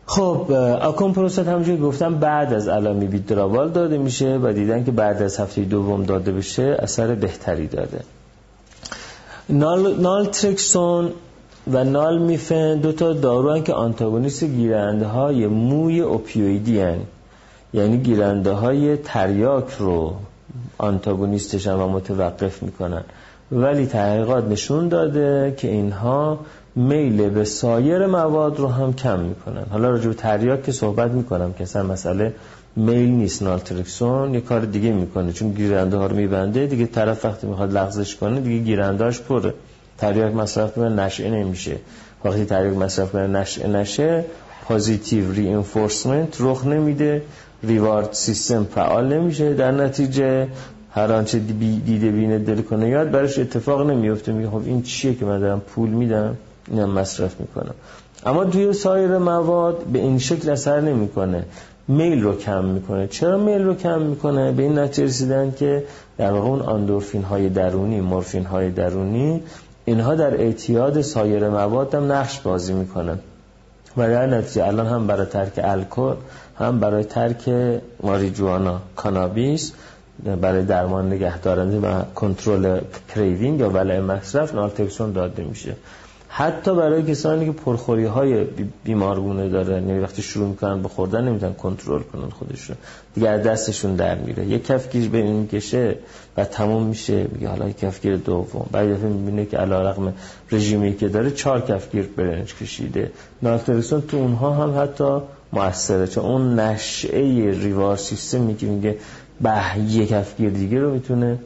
خب 0.10 0.52
اکمپروسات 0.82 1.48
همونجوری 1.48 1.78
گفتم 1.78 2.16
بعد 2.16 2.54
از 2.54 2.68
علامی 2.68 3.08
بیدراوال 3.08 3.70
داده 3.70 3.98
میشه 3.98 4.40
و 4.44 4.54
دیدن 4.54 4.84
که 4.84 4.92
بعد 4.92 5.22
از 5.22 5.40
هفته 5.40 5.62
دوم 5.62 6.04
داده 6.04 6.32
بشه 6.32 6.78
اثر 6.80 7.16
بهتری 7.16 7.68
داده 7.68 8.00
نال, 9.50 10.02
نالترکسون 10.02 11.12
و 11.72 11.84
نال 11.84 12.18
میفن 12.18 12.76
دو 12.76 12.92
تا 12.92 13.14
دارو 13.14 13.60
که 13.60 13.74
آنتاگونیست 13.74 14.44
گیرنده 14.44 15.06
های 15.06 15.48
موی 15.48 16.00
اوپیویدی 16.00 16.80
هن. 16.80 17.00
یعنی 17.74 17.98
گیرنده 17.98 18.52
های 18.52 18.98
تریاک 18.98 19.72
رو 19.80 20.14
آنتاگونیستشن 20.78 21.74
و 21.74 21.88
متوقف 21.88 22.64
می‌کنن 22.64 23.04
ولی 23.52 23.86
تحقیقات 23.86 24.46
نشون 24.46 24.88
داده 24.88 25.54
که 25.58 25.68
اینها 25.68 26.40
میل 26.78 27.30
به 27.30 27.44
سایر 27.44 28.06
مواد 28.06 28.60
رو 28.60 28.68
هم 28.68 28.94
کم 28.94 29.20
می‌کنن 29.20 29.66
حالا 29.72 29.90
راجع 29.90 30.08
به 30.08 30.14
تریاک 30.14 30.64
که 30.64 30.72
صحبت 30.72 31.12
می‌کنم 31.12 31.54
که 31.54 31.64
اصلا 31.64 31.84
مسئله 31.84 32.34
میل 32.76 33.10
نیست 33.10 33.44
نالترکسون 33.44 34.34
یه 34.34 34.42
کار 34.42 34.60
دیگه 34.60 34.92
می‌کنه. 34.92 35.34
چون 35.34 35.52
گیرنده 35.52 35.98
ها 35.98 36.06
رو 36.06 36.16
میبنده 36.16 36.66
دیگه 36.66 36.86
طرف 36.86 37.26
وقتی 37.26 37.48
می‌خواد 37.48 37.74
لغزش 37.74 38.16
کنه 38.16 38.40
دیگه 38.40 38.64
گیرندهاش 38.64 39.22
پره. 39.22 39.54
تریاک 39.98 40.34
مصرف 40.34 40.74
کنه 40.74 40.90
نشعه 40.90 41.30
نمیشه. 41.30 41.76
وقتی 42.26 42.46
تریاک 42.46 42.78
مصرف 42.78 43.12
کنه 43.12 43.28
نشعه 43.28 43.68
نشه 43.68 44.26
positive 44.68 45.32
reinforcement 45.32 46.38
رخ 46.40 46.66
نمیده. 46.66 47.22
reward 47.64 48.14
system 48.14 48.64
فعال 48.64 49.14
نمیشه. 49.14 49.54
در 49.54 49.72
نتیجه 49.72 50.48
هر 50.92 51.12
آنچه 51.12 51.40
دیده 51.40 52.12
بینه 52.12 52.40
دل 52.40 52.62
کنه 52.62 52.90
یاد 52.90 53.12
برش 53.12 53.40
اتفاق 53.40 53.90
نمیفته 53.90 54.32
میگه 54.32 54.50
خب 54.50 54.62
این 54.66 54.82
چیه 54.82 55.14
که 55.16 55.26
من 55.26 55.40
دارم 55.40 55.60
پول 55.60 55.90
میدم؟ 55.90 56.38
اینم 56.72 56.90
مصرف 56.90 57.40
می‌کنم 57.40 57.74
اما 58.26 58.46
توی 58.46 58.74
سایر 58.74 59.18
مواد 59.18 59.84
به 59.84 60.00
این 60.00 60.20
شکل 60.20 60.50
اثر 60.50 60.82
نمی‌کنه. 60.82 61.46
میل 61.88 62.24
رو 62.24 62.38
کم 62.38 62.66
می‌کنه. 62.66 63.08
چرا 63.08 63.38
میل 63.38 63.62
رو 63.62 63.76
کم 63.76 64.02
می‌کنه؟ 64.02 64.52
به 64.52 64.64
این 64.64 64.80
نتیجه 64.80 65.04
رسیدن 65.04 65.54
که 65.60 65.84
در 66.18 66.32
واقع 66.32 66.48
اون 66.48 66.62
آندورفین 66.62 67.24
های 67.24 67.50
درونی 67.50 68.02
مورفین 68.02 68.46
های 68.46 68.72
درونی 68.72 69.44
اینها 69.86 70.16
در 70.16 70.42
اعتیاد 70.42 71.02
سایر 71.02 71.50
مواد 71.50 71.96
هم 71.96 72.12
نقش 72.12 72.40
بازی 72.40 72.74
می‌کنن 72.74 73.20
و 73.98 74.10
در 74.10 74.26
نتیجه 74.26 74.68
الان 74.68 74.88
هم 74.88 75.08
برای 75.08 75.26
ترک 75.26 75.52
الکل 75.64 76.16
هم 76.60 76.80
برای 76.80 77.04
ترک 77.04 77.50
ماریجوانا 78.04 78.82
کانابیس 78.96 79.72
برای 80.42 80.66
درمان 80.66 81.14
نگهدارنده 81.14 81.80
و 81.80 82.02
کنترل 82.16 82.80
craving 83.16 83.60
یا 83.60 83.70
ولع 83.70 84.00
مصرف 84.00 84.56
نالترکسون 84.56 85.12
داده 85.12 85.44
میشه. 85.44 85.76
حتی 86.38 86.76
برای 86.76 87.04
کسانی 87.04 87.46
که 87.46 87.52
پرخوری 87.52 88.06
های 88.06 88.46
بیمارگونه 88.84 89.50
دارن 89.50 89.88
یعنی 89.90 90.00
وقتی 90.00 90.22
شروع 90.22 90.48
می‌کنن 90.48 90.82
به 90.82 90.90
خوردن 90.90 91.28
نمی‌تونن 91.28 91.54
کنترل 91.54 92.02
کنن 92.02 92.30
خودشون. 92.30 92.76
دیگه 93.16 93.30
از 93.30 93.44
دستشون 93.44 93.96
در 93.96 94.16
میره. 94.16 94.46
یک 94.46 94.66
کفگیر 94.66 95.10
به 95.10 95.18
این 95.18 95.36
می‌کشه 95.36 95.96
و 96.38 96.46
تموم 96.46 96.84
میشه. 96.84 97.28
میگه 97.32 97.48
حالا 97.48 97.70
یک 97.70 97.78
کفگیر 97.78 98.16
دوم. 98.16 98.66
بعد 98.72 98.94
دفعه 98.94 99.10
می‌بینه 99.10 99.46
که 99.46 99.58
علیرغم 99.58 100.14
رژیمی 100.52 100.96
که 100.96 101.08
داره 101.08 101.32
چهار 101.32 101.62
کفگیر 101.62 102.10
برنج 102.18 102.56
کشیده. 102.56 103.12
نالترکسون 103.42 104.02
تو 104.02 104.18
اونها 104.18 104.54
هم 104.54 104.84
حتی 104.84 105.20
موثره. 105.54 106.08
چون 106.08 106.26
اون 106.26 106.60
نشعه 106.60 107.52
ریوار 107.52 107.98
سیستمی 107.98 108.56
که 108.56 108.66
میگه 108.66 108.98
به 109.42 109.80
یک 109.88 110.10
کفگیر 110.10 110.50
دیگه 110.50 110.80
رو 110.80 110.92
می‌تونه 110.94 111.38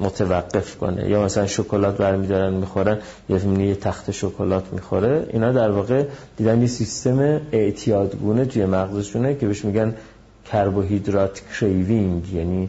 متوقف 0.00 0.76
کنه. 0.76 1.08
یا 1.10 1.24
مثلا 1.24 1.46
شکلات 1.46 1.96
برمیدارن 1.96 2.54
می‌خورن 2.54 2.98
یا 3.28 3.36
یه 3.38 3.74
تخت 3.74 4.10
شکلات 4.10 4.72
می‌خوره. 4.72 5.26
اینا 5.32 5.52
در 5.52 5.70
واقع 5.70 6.04
دیدن 6.36 6.60
یه 6.60 6.66
سیستم 6.66 7.40
اعتیادگونه 7.52 8.44
توی 8.44 8.66
مغزشونه 8.66 9.34
که 9.34 9.46
بهش 9.46 9.64
میگن 9.64 9.94
carbohydrate 10.52 11.42
craving 11.60 12.32
یعنی 12.32 12.68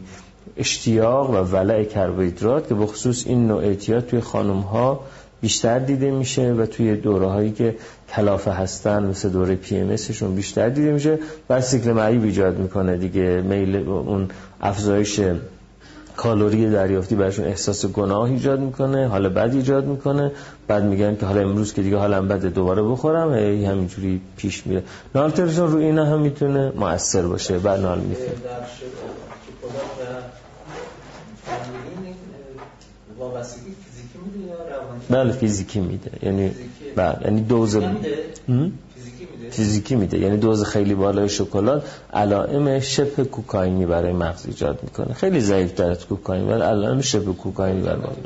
اشتیاق 0.56 1.30
و 1.30 1.34
ولع 1.34 1.84
کربوهیدرات 1.84 2.68
که 2.68 2.74
بخصوص 2.74 3.26
این 3.26 3.46
نوع 3.46 3.62
اعتیاد 3.62 4.06
توی 4.06 4.20
خانم 4.20 4.60
ها 4.60 5.00
بیشتر 5.40 5.78
دیده 5.78 6.10
میشه 6.10 6.52
و 6.52 6.66
توی 6.66 6.96
دوره 6.96 7.26
هایی 7.26 7.50
که 7.50 7.76
کلافه 8.16 8.50
هستن 8.50 9.02
مثل 9.02 9.28
دوره 9.28 9.54
PM 9.54 10.34
بیشتر 10.34 10.68
دیده 10.68 10.92
میشه 10.92 11.18
و 11.50 11.60
سیکل 11.60 11.92
معیوب 11.92 12.24
ایجاد 12.24 12.58
می‌کنه 12.58 12.96
دیگه. 12.96 13.40
میل 13.40 13.76
اون 13.76 14.28
افزایش 14.60 15.20
کالری 16.20 16.70
دریافتی 16.70 17.14
برشون 17.14 17.44
احساس 17.44 17.86
گناه 17.86 18.22
ایجاد 18.22 18.60
می‌کنه 18.60 19.08
حالا 19.08 19.28
بد 19.28 19.54
ایجاد 19.54 19.84
می‌کنه. 19.84 20.32
بعد 20.68 20.84
میگن 20.84 21.16
که 21.16 21.26
حالا 21.26 21.40
امروز 21.40 21.72
که 21.72 21.82
دیگه 21.82 21.96
حالا 21.96 22.22
بده 22.22 22.48
دوباره 22.48 22.82
بخورم 22.82 23.34
هی 23.34 23.64
همینجوری 23.64 24.20
پیش 24.36 24.66
میره. 24.66 24.82
نالترشون 25.14 25.72
رو 25.72 25.78
اینا 25.78 26.04
هم 26.04 26.20
می‌تونه 26.20 26.72
مؤثر 26.76 27.22
باشه. 27.22 27.58
بعد 27.58 27.80
نال 27.80 27.98
میفه 27.98 28.32
بله 35.10 35.32
فیزیکی 35.32 35.80
میده. 35.80 36.10
یعنی 36.22 36.50
بله 36.96 37.18
یعنی 37.24 37.40
دوز 37.40 37.76
فیزیکی 39.50 39.96
میده. 39.96 40.18
یعنی 40.18 40.36
دوز 40.36 40.64
خیلی 40.64 40.94
بالای 40.94 41.28
شکلات 41.28 41.84
علائم 42.12 42.80
شبه 42.80 43.24
کوکائینی 43.24 43.86
برای 43.86 44.12
مغز 44.12 44.46
ایجاد 44.46 44.78
می‌کنه. 44.82 45.14
خیلی 45.14 45.40
ضعیف 45.40 45.74
در 45.74 45.90
از 45.90 46.06
کوکائین 46.06 46.48
ولی 46.48 46.62
علائم 46.62 47.00
شبه 47.00 47.32
کوکائینی 47.32 47.82
برای 47.82 47.96
مغز 47.96 48.16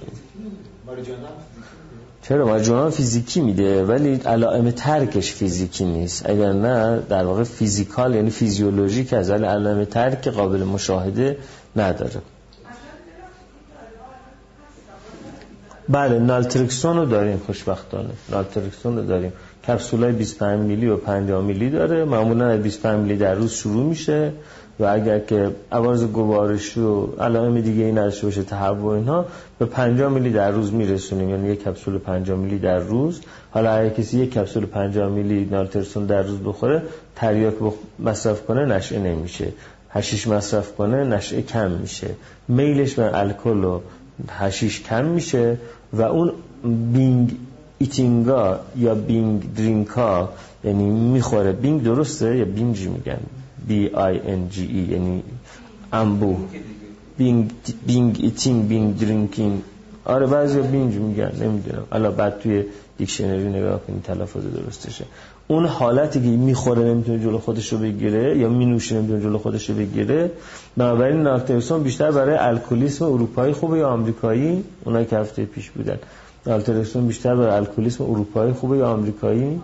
چرا؟ 2.29 2.47
ماریجوانا 2.47 2.91
فیزیکی 2.91 3.41
میده 3.41 3.85
ولی 3.85 4.15
علائم 4.15 4.71
ترکش 4.71 5.33
فیزیکی 5.33 5.85
نیست. 5.85 6.31
اگر 6.31 6.53
نه 6.53 7.03
در 7.09 7.25
واقع 7.25 7.43
physical 7.43 8.15
یعنی 8.15 8.31
فیزیولوژیک 8.31 9.13
از 9.13 9.31
علائم 9.31 9.85
ترک 9.85 10.29
قابل 10.29 10.63
مشاهده 10.63 11.39
نداره. 11.77 12.21
بله 15.89 16.19
نالترکسون 16.19 16.97
رو 16.97 17.07
داریم 17.07 17.43
خوشبختانه. 17.47 18.11
نالترکسون 18.31 18.97
رو 18.97 19.07
داریم. 19.07 19.33
کپسول 19.67 20.03
های 20.05 20.13
25 20.13 20.61
میلی 20.61 20.87
و 20.87 20.97
50 20.97 21.43
میلی 21.43 21.71
داره. 21.71 22.05
معمولا 22.05 22.49
از 22.49 22.63
25 22.63 23.01
میلی 23.01 23.17
در 23.17 23.35
روز 23.35 23.53
شروع 23.53 23.85
میشه 23.85 24.33
و 24.81 24.85
اگر 24.85 25.19
که 25.19 25.51
عوارض 25.73 26.05
گوارشی 26.05 26.81
و 26.81 27.07
علائم 27.07 27.61
دیگه 27.61 27.85
این 27.85 27.99
نداشته 27.99 28.27
باشه 28.27 28.43
تهوع 28.43 28.95
اینها 28.95 29.27
به 29.59 29.67
50 29.67 30.13
میلی 30.13 30.31
در 30.31 30.51
روز 30.51 30.73
میرسونیم. 30.73 31.31
یعنی 31.31 31.49
یک 31.49 31.63
کپسول 31.65 31.99
50 31.99 32.39
میلی 32.39 32.59
در 32.59 32.79
روز. 32.79 33.21
حالا 33.51 33.73
اگر 33.73 33.89
کسی 33.89 34.19
یک 34.19 34.33
کپسول 34.33 34.67
50 34.67 35.09
میلی 35.09 35.49
نالترکسون 35.51 36.07
در 36.07 36.23
روز 36.23 36.39
بخوره 36.45 36.83
تریاک 37.17 37.55
مصرف 37.99 38.47
کنه 38.47 38.67
نشعه 38.67 38.99
نمیشه. 38.99 39.49
هشیش 39.91 40.29
مصرف 40.29 40.75
کنه 40.75 41.05
نشعه 41.05 41.43
کم 41.43 41.71
میشه. 41.71 42.11
میلش 42.49 42.95
به 42.95 43.19
الکل 43.19 43.65
و 43.65 43.81
هشیش 44.29 44.83
کم 44.83 45.05
میشه 45.05 45.59
و 45.93 46.03
اون 46.03 46.33
binge 46.93 47.37
eating 47.85 48.38
ا 48.38 48.47
یا 48.77 48.95
binge 49.09 49.55
drink 49.57 50.17
ا 50.17 50.29
یعنی 50.65 50.85
می‌خوره. 50.91 51.53
binge 51.53 51.83
درسته 51.83 52.37
یا 52.37 52.45
bingey 52.45 52.89
میگن؟ 52.89 53.21
B 53.69 53.89
I 53.89 54.21
N 54.33 54.49
G 54.49 54.67
E 54.67 54.83
یعنی 54.95 55.23
انبوه 55.93 56.37
binge, 57.19 57.51
binge 57.87 58.19
eating 58.23 58.69
binge 58.69 58.99
drinking 59.01 59.61
آره 60.05 60.27
بعضی 60.27 60.61
binge 60.61 60.95
میگن 60.95 61.33
نمی‌دونم. 61.41 61.85
حالا 61.91 62.11
بعد 62.11 62.39
توی 62.39 62.65
دیکشنری 62.99 63.49
نگاه 63.49 63.81
کنی 63.87 64.01
تلفظ 64.05 64.45
درستشه. 64.57 65.05
اون 65.49 65.67
حالتی 65.67 66.21
که 66.21 66.29
می‌خوره 66.29 66.83
نمی‌تونه 66.85 67.19
جلو 67.19 67.39
خودش 67.39 67.73
رو 67.73 67.79
بگیره 67.79 68.39
یا 68.39 68.49
مینوشه 68.49 68.95
نمی‌تونه 68.95 69.23
جلو 69.23 69.39
خودش 69.39 69.71
رو 69.71 69.77
بگیره 69.77 70.31
بنابراین 70.77 71.23
نالترکسون 71.23 71.83
بیشتر 71.83 72.11
برای 72.11 72.37
الکلیسم 72.37 73.05
اروپایی 73.05 73.53
خوبه 73.53 73.79
یا 73.79 73.89
آمریکایی؟ 73.89 74.65
اونایی 74.85 75.07
که 75.07 75.17
هفته 75.17 75.45
پیش 75.45 75.71
بودن. 75.71 75.99
نالترکسون 76.47 77.07
بیشتر 77.07 77.37
برای 77.37 77.57
الکلیسم 77.57 78.05
اروپایی 78.05 78.53
خوبه 78.53 78.77
یا 78.77 78.89
آمریکایی؟ 78.89 79.61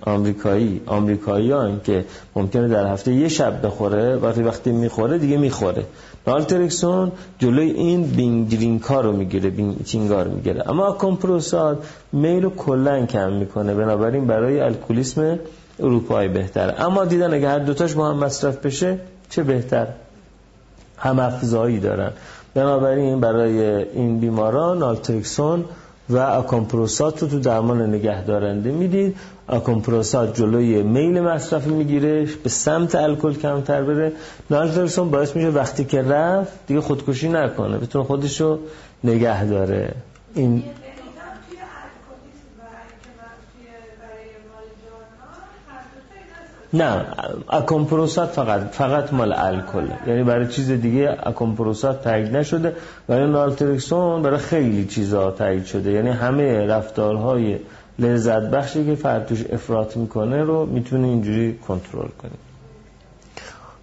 آمریکایی. 0.00 0.80
آمریکایی 0.86 1.50
ها 1.50 1.78
که 1.84 2.04
ممکنه 2.36 2.68
در 2.68 2.92
هفته 2.92 3.12
یه 3.12 3.28
شب 3.28 3.66
بخوره 3.66 4.16
وقتی 4.16 4.42
وقتی 4.42 4.72
می‌خوره 4.72 5.18
دیگه 5.18 5.36
می‌خوره. 5.36 5.84
نالترکسون 6.26 7.12
جلوی 7.38 7.70
این 7.70 8.02
binge 8.02 8.50
drink 8.50 8.92
ا 8.92 9.00
رو 9.00 9.12
می‌گیره 9.12 9.50
binge 9.50 9.84
eating 9.84 10.13
ا 10.13 10.18
رو 10.18 10.28
می‌گیره. 10.28 10.70
اما 10.70 10.92
اکامپروسات 10.92 11.86
میل 12.12 12.42
رو 12.42 12.50
کلن 12.50 13.06
کم 13.06 13.32
می‌کنه. 13.32 13.74
بنابراین 13.74 14.26
برای 14.26 14.60
الکلیسم 14.60 15.38
اروپایی 15.80 16.28
بهتره 16.28 16.80
اما 16.80 17.04
دیدن 17.04 17.34
اگه 17.34 17.48
هر 17.48 17.58
دوتاش 17.58 17.94
با 17.94 18.08
هم 18.08 18.16
مصرف 18.16 18.66
بشه 18.66 18.98
چه 19.30 19.42
بهتر؟ 19.42 19.86
هم 20.98 21.18
افزایی 21.18 21.80
دارن. 21.80 22.12
بنابراین 22.56 23.20
برای 23.20 23.84
این 23.84 24.20
بیماران 24.20 24.82
نالترکسون 24.82 25.64
و 26.10 26.16
اکامپروسات 26.16 27.22
رو 27.22 27.28
تو 27.28 27.40
درمان 27.40 27.82
نگهدارنده 27.94 28.70
می‌دید. 28.70 29.16
اکامپروسات 29.48 30.36
جلوی 30.36 30.82
میل 30.82 31.20
مصرف 31.20 31.66
می‌گیره 31.66 32.28
به 32.42 32.48
سمت 32.48 32.94
الکل 32.94 33.34
کمتر 33.34 33.82
بره. 33.82 34.12
نالترکسون 34.50 35.10
باعث 35.10 35.36
میشه 35.36 35.48
وقتی 35.48 35.84
که 35.84 36.02
رفت 36.02 36.52
دیگه 36.66 36.80
خودکشی 36.80 37.28
نکنه 37.28 37.78
بتونه 37.78 38.04
خودشو 38.04 38.58
نگه 39.04 39.44
داره 39.44 39.94
این 40.34 40.62
نه 46.72 47.06
اکمپروسات 47.48 48.28
فقط 48.28 48.60
فقط 48.60 49.12
مال 49.12 49.32
الکل. 49.32 49.86
یعنی 50.06 50.22
برای 50.22 50.48
چیز 50.48 50.70
دیگه 50.70 51.16
اکمپروسات 51.22 52.04
تایید 52.04 52.36
نشده. 52.36 52.76
برای 53.08 53.30
نالترکسون 53.30 54.22
برای 54.22 54.38
خیلی 54.38 54.84
چیزا 54.84 55.30
تایید 55.30 55.64
شده. 55.64 55.92
یعنی 55.92 56.10
همه 56.10 56.66
رفتارهای 56.66 57.58
لذت 57.98 58.50
بخشی 58.50 58.86
که 58.86 58.94
فرد 58.94 59.26
توش 59.26 59.44
افراط 59.52 59.96
می‌کنه 59.96 60.42
رو 60.42 60.66
می‌تونه 60.66 61.06
اینجوری 61.06 61.58
کنترل 61.68 62.08
کنه. 62.22 62.45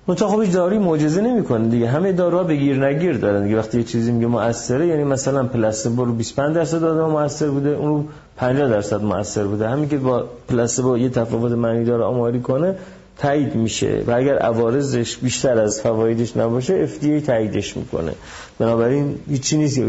منتها 0.08 0.28
خب 0.28 0.51
داروی 0.51 0.78
معجزه 0.78 1.22
نمی‌کنه 1.22 1.68
دیگه. 1.68 1.89
همه 1.89 2.12
داروها 2.12 2.43
بگیر 2.43 2.86
نگیر 2.86 3.18
دارن. 3.18 3.43
دیگه 3.43 3.58
وقتی 3.58 3.78
یه 3.78 3.84
چیزی 3.84 4.12
میگه 4.12 4.28
موثره 4.28 4.88
یعنی 4.88 5.04
مثلا 5.04 5.43
پلاسبو 5.43 6.06
رو 6.06 6.14
25 6.14 6.56
درصد 6.56 6.84
آدم 6.84 7.12
موثر 7.12 7.47
بوده 7.47 7.70
اون 7.70 7.89
رو 7.89 8.04
50 8.38 8.70
درصد 8.70 9.04
موثر 9.04 9.43
بوده. 9.43 9.70
همین 9.70 9.89
که 9.89 9.97
با 9.97 10.26
پلاسبو 10.49 10.97
یه 10.97 11.10
تفاوت 11.10 11.51
معنی 11.51 11.86
داره 11.86 12.04
آماری 12.04 12.41
کنه 12.41 12.76
تایید 13.18 13.56
میشه. 13.56 14.04
و 14.08 14.12
اگر 14.12 14.38
عوارضش 14.38 15.18
بیشتر 15.18 15.60
از 15.60 15.82
فوایدش 15.82 16.38
نباشه 16.38 16.88
FDA 16.88 17.26
تاییدش 17.26 17.78
می‌کنه. 17.78 18.12
بنابراین 18.60 19.20
هیچی 19.30 19.58
نیست 19.58 19.76
که 19.76 19.82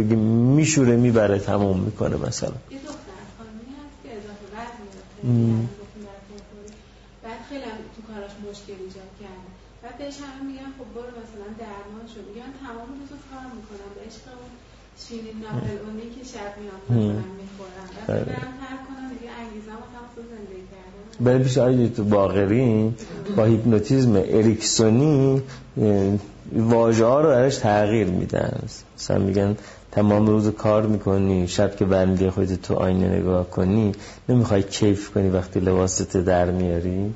میشوره 0.57 0.97
می‌بره 0.97 1.39
تموم 1.39 1.81
می‌کنه 1.81 2.17
مثلا. 2.17 2.53
بعد 7.23 7.39
خیلی 7.49 7.63
تو 7.97 8.13
کاراش 8.13 8.31
مشکل 8.51 8.73
ایجاد 8.83 9.13
کرده 9.21 9.55
بعد 9.95 10.07
بهش 10.07 10.17
همه 10.21 10.43
میگن 10.51 10.71
خب 10.79 10.89
برو 10.95 11.13
مثلا 11.23 11.49
درمان 11.59 12.05
شو. 12.13 12.21
میگن 12.29 12.51
تمام 12.67 12.89
روز 13.01 13.13
کار 13.31 13.47
می‌کنم. 13.59 13.91
به 13.95 14.01
عشق 14.07 14.25
اون 14.41 14.53
شیرین 15.03 15.37
ناپل 15.45 15.77
اونی 15.87 16.07
که 16.15 16.23
شب 16.33 16.53
میام 16.61 16.81
مثلا 16.85 17.25
می‌خورم. 17.43 17.87
بعد 18.07 18.25
برم 18.27 18.55
ترک 18.63 18.81
کنم 18.89 19.09
دیگه 19.19 19.31
انگیزم 19.43 19.79
و 19.83 19.87
تمام 19.95 20.29
زندگی 20.35 20.65
کردم. 20.73 21.25
برای 21.25 21.43
پیش 21.43 21.59
آیدی 21.59 21.89
تو 21.89 22.05
باغری 22.05 22.95
با 23.37 23.45
هیپنوتیزم 23.45 24.17
اریکسونی 24.17 25.43
واژه 26.53 27.05
ها 27.05 27.21
رو 27.21 27.29
درش 27.29 27.57
تغییر 27.57 28.07
میدن. 28.07 28.63
مثلا 28.97 29.19
میگن 29.19 29.57
تمام 29.93 30.27
روز 30.27 30.49
کار 30.49 30.87
می‌کنی 30.87 31.49
شب 31.49 31.77
که 31.77 31.85
برمیگه 31.85 32.31
خودت 32.31 32.63
تو 32.63 32.75
آینه 32.75 33.09
نگاه 33.09 33.51
کنی 33.51 33.93
نمی‌خوای 34.29 34.63
کیف 34.63 35.11
کنی 35.11 35.29
وقتی 35.29 35.61
لباست 35.61 36.17
در 36.17 36.51
میاری. 36.51 37.15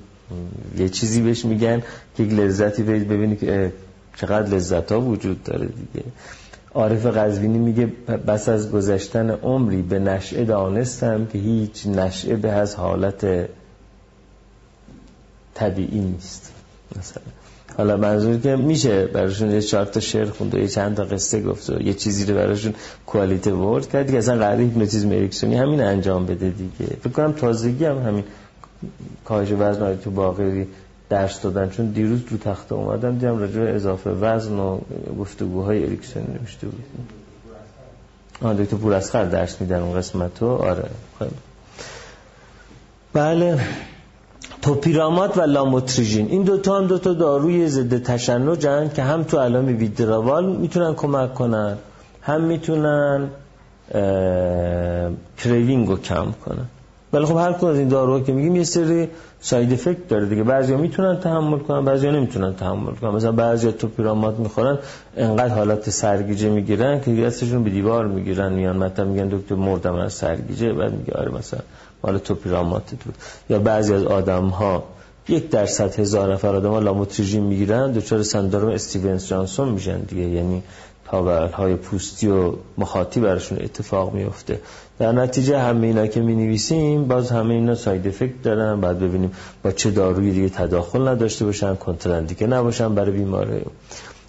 یه 0.78 0.88
چیزی 0.88 1.22
بهش 1.22 1.44
میگن 1.44 1.82
که 2.16 2.22
یک 2.22 2.32
لذتی 2.32 2.82
ببینی 2.82 3.36
که 3.36 3.72
چقدر 4.16 4.54
لذت 4.54 4.92
ها 4.92 5.00
وجود 5.00 5.42
داره 5.42 5.66
دیگه. 5.66 6.06
عارف 6.74 7.06
قزوینی 7.06 7.58
میگه 7.58 7.86
بس 8.26 8.48
از 8.48 8.70
گذشتن 8.70 9.30
عمری 9.30 9.82
به 9.82 9.98
نشعه 9.98 10.44
دانستم 10.44 11.26
که 11.26 11.38
هیچ 11.38 11.86
نشعه 11.86 12.36
به 12.36 12.48
از 12.48 12.74
حالت 12.74 13.48
طبیعی 15.54 16.00
نیست. 16.00 16.52
مثلا. 16.98 17.22
حالا 17.76 17.96
منظور 17.96 18.38
که 18.38 18.56
میشه 18.56 19.06
براشون 19.06 19.50
یه 19.50 19.60
چهار 19.60 19.84
تا 19.84 20.00
شعر 20.00 20.24
خوند 20.24 20.54
و 20.54 20.58
یه 20.58 20.68
چند 20.68 20.96
تا 20.96 21.04
قصه 21.04 21.42
گفت 21.42 21.70
و 21.70 21.82
یه 21.82 21.94
چیزی 21.94 22.24
رو 22.24 22.34
براشون 22.34 22.74
کوالیته 23.06 23.52
ورد 23.52 23.88
کرد 23.88 24.10
که 24.10 24.18
اصلا 24.18 24.38
قراره 24.38 24.64
هیپنوتیزم 24.64 25.08
اریکسونی 25.08 25.56
همین 25.56 25.80
انجام 25.80 26.26
بده 26.26 26.50
دیگه. 26.50 26.96
فکر 27.02 27.12
کنم 27.12 27.32
تازگی 27.32 27.84
هم 27.84 27.98
همین 27.98 28.24
کاهش 29.24 29.52
وزن 29.58 29.96
تو 29.96 30.10
باقری 30.10 30.66
درس 31.08 31.40
دادن. 31.40 31.70
چون 31.70 31.86
دیروز 31.86 32.20
رو 32.30 32.36
تخته 32.36 32.74
اومدم 32.74 33.12
دیدم 33.12 33.38
راجع 33.38 33.60
اضافه 33.60 34.10
وزن 34.10 34.58
و 34.58 34.78
گفتگوهای 35.18 35.84
اریکسونی 35.84 36.26
نوشته 36.40 36.66
بود. 36.66 36.84
آن 38.42 38.56
دکتر 38.56 38.76
پوراسخر 38.76 39.24
درس 39.24 39.60
میدن 39.60 39.80
اون 39.80 39.96
قسمت 39.98 40.42
رو؟ 40.42 40.48
آره 40.48 40.84
خیلی. 41.18 41.30
بله. 43.12 43.60
توپیرامات 44.62 45.36
و 45.38 45.40
لاموتریژین. 45.40 46.28
این 46.28 46.42
دوتا 46.42 46.78
هم 46.78 46.86
دوتا 46.86 47.12
داروی 47.12 47.68
ضد 47.68 48.02
تشنجن 48.02 48.88
که 48.88 49.02
هم 49.02 49.22
تو 49.22 49.38
علائم 49.38 49.66
withdrawal 49.66 50.56
می‌تونن 50.56 50.94
کمک 50.94 51.34
کنن 51.34 51.78
هم 52.22 52.40
می‌تونن 52.40 53.30
craving 55.38 55.88
رو 55.88 55.96
کم 55.96 56.32
کنن. 56.44 56.66
ولی 57.12 57.24
خب 57.24 57.36
هر 57.36 57.52
کدوم 57.52 57.70
از 57.70 57.78
این 57.78 57.88
داروها 57.88 58.20
که 58.20 58.32
میگیم 58.32 58.56
یه 58.56 58.64
سری 58.64 59.08
side 59.40 59.72
effect 59.72 60.08
داره 60.08 60.26
دیگه. 60.26 60.42
بعضیا 60.42 60.76
می‌تونن 60.76 61.20
تحمل 61.20 61.58
کنن 61.58 61.84
بعضیا 61.84 62.10
نمی‌تونن 62.10 62.54
تحمل 62.54 62.92
کنن. 62.92 63.10
مثلا 63.10 63.32
بعضیا 63.32 63.72
توپیرامات 63.72 64.38
می‌خورن 64.38 64.78
انقدر 65.16 65.54
حالات 65.54 65.90
سرگیجه 65.90 66.48
می‌گیرن 66.48 67.00
که 67.00 67.14
دستشون 67.14 67.64
به 67.64 67.70
دیوار 67.70 68.06
می‌گیرن 68.06 68.52
میان 68.52 68.76
مثلا 68.76 69.04
میگن 69.04 69.28
دکتر 69.28 69.54
مردم 69.54 69.94
از 69.94 70.12
سرگیجه 70.12 70.72
بعد 70.72 70.92
میگه 70.92 71.12
آره 71.12 71.30
مثلا 71.30 71.60
مال 72.04 72.18
توپیرامات 72.18 72.90
تو 72.90 73.10
یا 73.50 73.58
بعضی 73.58 73.94
از 73.94 74.04
آدم 74.04 74.44
ها 74.46 74.84
یک 75.28 75.50
درصد 75.50 76.00
هزار 76.00 76.32
نفر 76.32 76.48
آدم 76.56 76.70
ها 76.70 76.78
لاموتریژین 76.78 77.42
می‌گیرن 77.42 77.92
دچار 77.92 78.22
سندروم 78.22 78.68
استیونز 78.68 79.26
جانسون 79.28 79.68
میشن 79.68 79.98
دیگه. 79.98 80.22
یعنی 80.22 80.62
تاول 81.10 81.48
های 81.48 81.74
پوستی 81.76 82.28
و 82.28 82.52
مخاطی 82.78 83.20
براشون 83.20 83.58
اتفاق 83.62 84.14
میفته. 84.14 84.60
در 84.98 85.12
نتیجه 85.12 85.58
همه 85.58 85.86
اینا 85.86 86.06
که 86.06 86.20
می 86.20 86.34
نویسیم 86.34 87.08
باز 87.08 87.30
همه 87.30 87.54
اینا 87.54 87.74
side 87.74 88.08
effect 88.08 88.42
دارن. 88.42 88.80
بعد 88.80 88.98
ببینیم 88.98 89.32
با 89.62 89.70
چه 89.70 89.90
داروی 89.90 90.30
دیگه 90.30 90.48
تداخل 90.48 91.08
نداشته 91.08 91.44
باشن 91.44 91.74
contraindicate 91.74 92.46
نباشن 92.46 92.94
برای 92.94 93.10
بیماره 93.10 93.62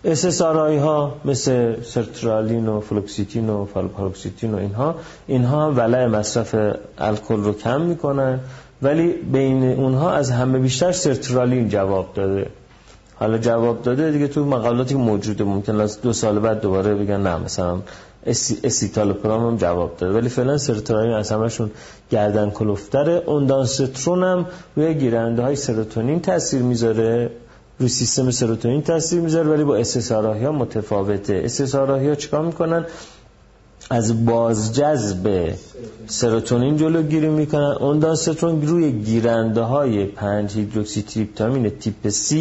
SSRI 0.04 0.78
ها 0.78 1.16
مثل 1.26 1.82
سرترالین 1.84 2.68
و 2.68 2.80
فلوکسیتین 2.80 3.50
و 3.50 3.66
پاروکسیتین 3.66 4.54
و 4.54 4.58
اینها 4.58 4.96
اینها 5.28 5.66
هم 5.66 5.78
ولع 5.78 6.06
مصرف 6.06 6.56
الکل 6.98 7.44
رو 7.44 7.54
کم 7.54 7.82
می‌کنن. 7.82 8.40
ولی 8.82 9.14
بین 9.14 9.64
اونها 9.64 10.12
از 10.12 10.32
همه 10.32 10.60
بیشتر 10.60 10.92
سرترالین 10.92 11.70
جواب 11.70 12.14
داده. 12.16 12.48
حالا 13.20 13.38
جواب 13.38 13.82
داده 13.82 14.12
دیگه 14.12 14.28
تو 14.28 14.46
مقالاتی 14.46 14.94
که 14.94 15.00
موجوده 15.00 15.44
ممکن 15.44 15.82
است 15.82 16.02
دو 16.02 16.14
سال 16.14 16.40
بعد 16.40 16.62
دوباره 16.62 16.96
بگن 16.96 17.22
نه 17.22 17.38
مثلا 17.38 17.80
اسیتالوپرام 18.64 19.48
هم 19.48 19.58
جواب 19.58 19.98
داده. 19.98 20.18
ولی 20.18 20.30
فعلا 20.30 20.58
سرترالین 20.58 21.14
از 21.14 21.32
همشون 21.32 21.72
گردن 22.12 22.50
کلوفتره. 22.50 23.24
اوندانسترون 23.26 24.24
هم 24.24 24.46
روی 24.76 24.94
گیرنده 24.94 25.42
های 25.42 25.56
سروتونین 25.56 26.20
تاثیر 26.20 26.62
می‌ذاره. 26.62 27.32
روی 27.80 27.90
سیستم 27.90 28.32
سروتونین 28.32 28.82
تاثیر 28.82 29.22
می‌ذاره 29.22 29.50
ولی 29.50 29.64
با 29.64 29.76
اسساراهی 29.76 30.46
ها 30.46 30.52
متفاوته. 30.52 31.42
اسساراهی 31.46 32.10
ها 32.10 32.16
چیکار 32.16 32.42
می‌کنن؟ 32.46 32.86
از 33.90 34.26
بازجذب 34.26 35.54
سروتونین 36.08 36.78
جلوگیری 36.78 37.30
می‌کنن. 37.30 37.76
اوندانسترون 37.80 38.68
روی 38.68 38.92
گیرنده 38.92 39.62
های 39.62 40.06
5 40.06 40.54
هیدروکسی 40.54 41.02
تریپتامین 41.02 41.70
تیپ 41.70 42.10
C 42.10 42.36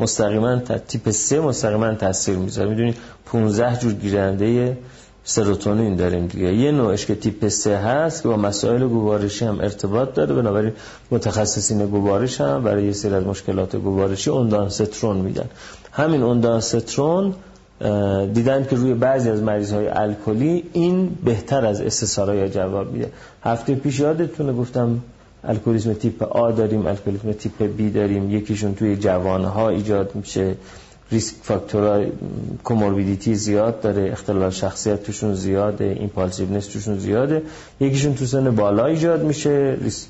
مستقیما 0.00 0.56
تیپ 0.88 1.10
3 1.10 1.40
مستقیما 1.40 1.94
تاثیر 1.94 2.36
می‌ذاره. 2.36 2.68
می‌دونید 2.68 2.96
15 3.26 3.78
جور 3.78 3.92
گیرنده 3.92 4.78
سروتونین 5.24 5.96
داریم 5.96 6.26
دیگه. 6.26 6.54
یه 6.54 6.72
نوعش 6.72 7.06
که 7.06 7.14
تیپ 7.14 7.48
3 7.48 7.76
هست 7.76 8.22
که 8.22 8.28
با 8.28 8.36
مسائل 8.36 8.88
گوارشی 8.88 9.44
هم 9.44 9.60
ارتباط 9.60 10.14
داره. 10.14 10.34
بنابراین 10.34 10.72
متخصصین 11.10 11.86
گوارش 11.86 12.40
هم 12.40 12.62
برای 12.62 12.86
یه 12.86 12.92
سری 12.92 13.14
از 13.14 13.24
مشکلات 13.24 13.76
گوارشی 13.76 14.30
اوندانسترون 14.30 15.16
میدن. 15.16 15.48
همین 15.92 16.22
اوندانسترون 16.22 17.34
دیدن 18.34 18.64
که 18.70 18.76
روی 18.76 18.94
بعضی 18.94 19.30
از 19.30 19.42
مریض 19.42 19.72
های 19.72 19.88
الکلی 19.88 20.64
این 20.72 21.18
بهتر 21.24 21.66
از 21.66 21.80
SSRI 21.80 22.48
جواب 22.48 22.92
میده. 22.92 23.08
هفته 23.42 23.74
پیش 23.74 24.00
یادتونه 24.00 24.52
گفتم 24.52 25.00
الکلیسم 25.44 25.92
تیپ 25.92 26.22
A 26.22 26.50
داریم 26.50 26.86
الکلیسم 26.86 27.32
تیپ 27.32 27.62
B 27.62 27.90
داریم. 27.90 28.30
یکیشون 28.30 28.74
توی 28.74 28.96
جوانها 28.96 29.68
ایجاد 29.68 30.14
میشه. 30.14 30.54
risk 31.12 31.34
factor 31.42 32.06
های 32.64 32.75
comorbidity 32.75 33.34
زیاد 33.34 33.80
داره 33.80 34.12
اختلال 34.12 34.50
شخصیت 34.50 35.02
توشون 35.02 35.34
زیاده 35.34 35.96
impulsiveness 35.98 36.66
توشون 36.66 36.98
زیاده. 36.98 37.42
یکیشون 37.80 38.14
تو 38.14 38.26
سن 38.26 38.54
بالا 38.54 38.86
ایجاد 38.86 39.22
میشه. 39.22 39.76
risk 39.82 40.08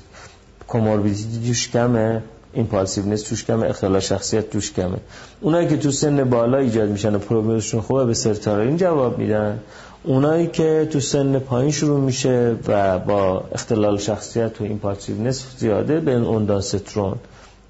comorbidity 0.67 1.71
کمه. 1.73 2.21
impulsiveness 2.53 3.21
توش 3.21 3.45
کمه 3.45 3.67
اختلال 3.67 3.99
شخصیت 3.99 4.49
توش 4.49 4.73
کمه. 4.73 4.97
اونایی 5.41 5.67
که 5.67 5.77
تو 5.77 5.91
سن 5.91 6.23
بالا 6.23 6.57
ایجاد 6.57 6.89
میشن 6.89 7.15
و 7.15 7.19
prognosis 7.19 7.62
شون 7.62 7.81
خوبه 7.81 8.05
به 8.05 8.13
سرترالین 8.13 8.77
جواب 8.77 9.17
میدن. 9.17 9.59
اونایی 10.03 10.47
که 10.47 10.87
تو 10.91 10.99
سن 10.99 11.39
پایین 11.39 11.71
شروع 11.71 11.99
میشه 11.99 12.55
و 12.67 12.99
با 12.99 13.43
اختلال 13.51 13.97
شخصیت 13.97 14.61
و 14.61 14.63
impulsiveness 14.63 15.45
زیاده 15.57 15.99
به 15.99 16.13
اوندانسترون 16.13 17.15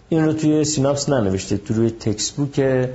این 0.09 0.25
رو 0.25 0.34
توی 0.34 0.63
سیناپس 0.63 1.09
ننوشته 1.09 1.57
تو 1.57 1.73
روی 1.73 1.89
textbook 1.89 2.88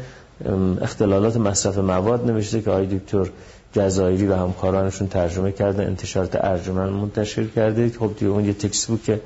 اختلالات 0.81 1.37
مصرف 1.37 1.79
مواد 1.79 2.31
نوشته 2.31 2.61
که 2.61 2.71
آقای 2.71 2.87
دکتر 2.87 3.31
جزایری 3.73 4.27
و 4.27 4.35
همکارانشون 4.35 5.09
ترجمه 5.09 5.53
کرده 5.53 5.83
انتشارات 5.83 6.45
ارجمند 6.45 6.89
منتشر 6.89 7.45
کرده. 7.45 7.93
خب 7.99 8.11
دیگه 8.19 8.31
اون 8.31 8.45
یه 8.45 8.53
textbook 8.53 9.21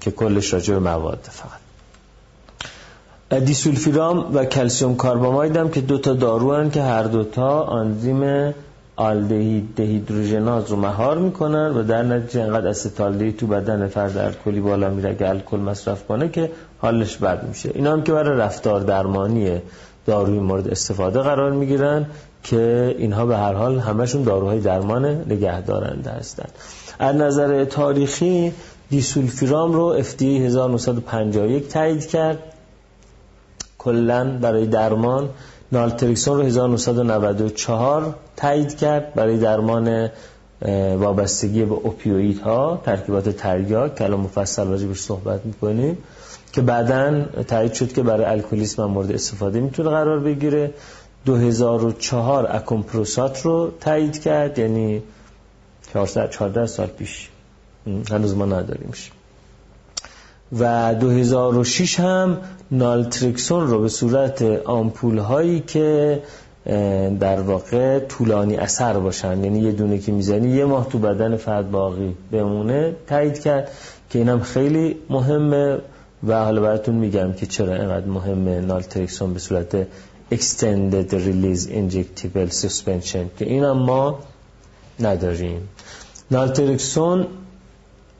که 0.00 0.10
کلش 0.16 0.52
راجع 0.52 0.74
به 0.74 0.80
مواد 0.80 1.28
فقط. 1.30 1.60
دیسولفیرام 3.44 4.34
و 4.34 4.44
کلسیوم 4.44 4.96
کارباماید 4.96 5.56
هم 5.56 5.68
که 5.68 5.80
دوتا 5.80 6.12
دارو 6.12 6.54
هن 6.54 6.70
که 6.70 6.82
هر 6.82 7.02
دوتا 7.02 7.62
آنزیم 7.62 8.52
آلدهید 8.96 9.74
دهیدروژناز 9.76 10.70
رو 10.70 10.76
مهار 10.76 11.18
می‌کنن 11.18 11.76
و 11.76 11.82
در 11.82 12.02
نتیجه 12.02 12.40
انقدر 12.40 12.68
استالدهید 12.68 13.36
تو 13.36 13.46
بدن 13.46 13.86
فرد 13.86 14.18
الکلی 14.18 14.60
بالا 14.60 14.88
میره 14.88 15.14
که 15.14 15.28
الکل 15.28 15.56
مصرف 15.56 16.06
کنه 16.06 16.28
که 16.28 16.50
حالش 16.78 17.16
بد 17.16 17.48
میشه. 17.48 17.70
اینا 17.74 17.92
هم 17.92 18.02
که 18.02 18.12
برای 18.12 18.38
رفتار 18.38 18.80
درمانی 18.80 19.60
داروی 20.06 20.38
مورد 20.38 20.68
استفاده 20.68 21.20
قرار 21.20 21.52
می‌گیرن 21.52 22.06
که 22.42 22.94
اینها 22.98 23.26
به 23.26 23.36
هر 23.36 23.52
حال 23.52 23.78
همشون 23.78 24.22
داروهای 24.22 24.60
درمان 24.60 25.06
نگهدارنده 25.06 26.10
هستن. 26.10 26.48
از 26.98 27.16
نظر 27.16 27.64
تاریخی 27.64 28.52
دیسولفیرام 28.90 29.72
رو 29.72 30.02
FDA 30.02 30.22
1951 30.22 31.68
تایید 31.68 32.06
کرد. 32.06 32.38
کلا 33.78 34.38
برای 34.38 34.66
درمان 34.66 35.28
نالتریکسون 35.72 36.36
رو 36.36 36.42
1994 36.42 38.14
تایید 38.36 38.76
کرد 38.76 39.14
برای 39.14 39.38
درمان 39.38 40.10
وابستگی 40.98 41.64
به 41.64 41.74
اوپیوید 41.74 42.40
ها 42.40 42.80
ترکیبات 42.84 43.28
تریاک 43.28 43.94
که 43.94 44.04
الان 44.04 44.20
مفصل 44.20 44.66
راجع 44.66 44.92
صحبت 44.92 45.46
می‌کنیم 45.46 45.98
که 46.52 46.62
بعدا 46.62 47.24
تایید 47.48 47.72
شد 47.72 47.92
که 47.92 48.02
برای 48.02 48.24
الکلیسم 48.24 48.82
هم 48.82 48.90
مورد 48.90 49.12
استفاده 49.12 49.60
می‌تونه 49.60 49.90
قرار 49.90 50.20
بگیره. 50.20 50.70
2004 51.24 52.56
اکومپروسات 52.56 53.42
رو 53.42 53.70
تایید 53.80 54.22
کرد 54.22 54.58
یعنی 54.58 55.02
414 55.92 56.66
سال 56.66 56.86
پیش. 56.86 57.30
هنوز 57.86 58.36
ما 58.36 58.46
نداریمش. 58.46 59.10
و 60.58 60.94
2006 60.94 62.00
هم 62.00 62.38
نالتریکسون 62.70 63.66
رو 63.66 63.80
به 63.80 63.88
صورت 63.88 64.42
آمپول 64.64 65.18
هایی 65.18 65.60
که 65.60 66.22
در 67.20 67.40
واقع 67.40 67.98
طولانی 67.98 68.56
اثر 68.56 68.98
باشن 68.98 69.44
یعنی 69.44 69.60
یه 69.60 69.72
دونه 69.72 69.98
که 69.98 70.12
می‌زنی 70.12 70.56
یه 70.56 70.64
ماه 70.64 70.88
تو 70.88 70.98
بدن 70.98 71.36
فرد 71.36 71.70
باقی 71.70 72.16
بمونه 72.32 72.96
تایید 73.06 73.40
کرد 73.40 73.70
که 74.10 74.18
اینم 74.18 74.40
خیلی 74.40 74.96
مهمه. 75.10 75.78
و 76.26 76.44
حالا 76.44 76.60
براتون 76.60 76.94
میگم 76.94 77.32
که 77.32 77.46
چرا 77.46 77.74
اینقدر 77.74 78.06
مهمه 78.06 78.60
نالتریکسون 78.60 79.32
به 79.32 79.38
صورت 79.38 79.86
extended 80.32 81.10
release 81.12 81.66
injectable 81.66 82.50
suspension 82.62 83.38
که 83.38 83.44
اینم 83.44 83.78
ما 83.78 84.18
نداریم. 85.00 85.68
نالتریکسون 86.30 87.26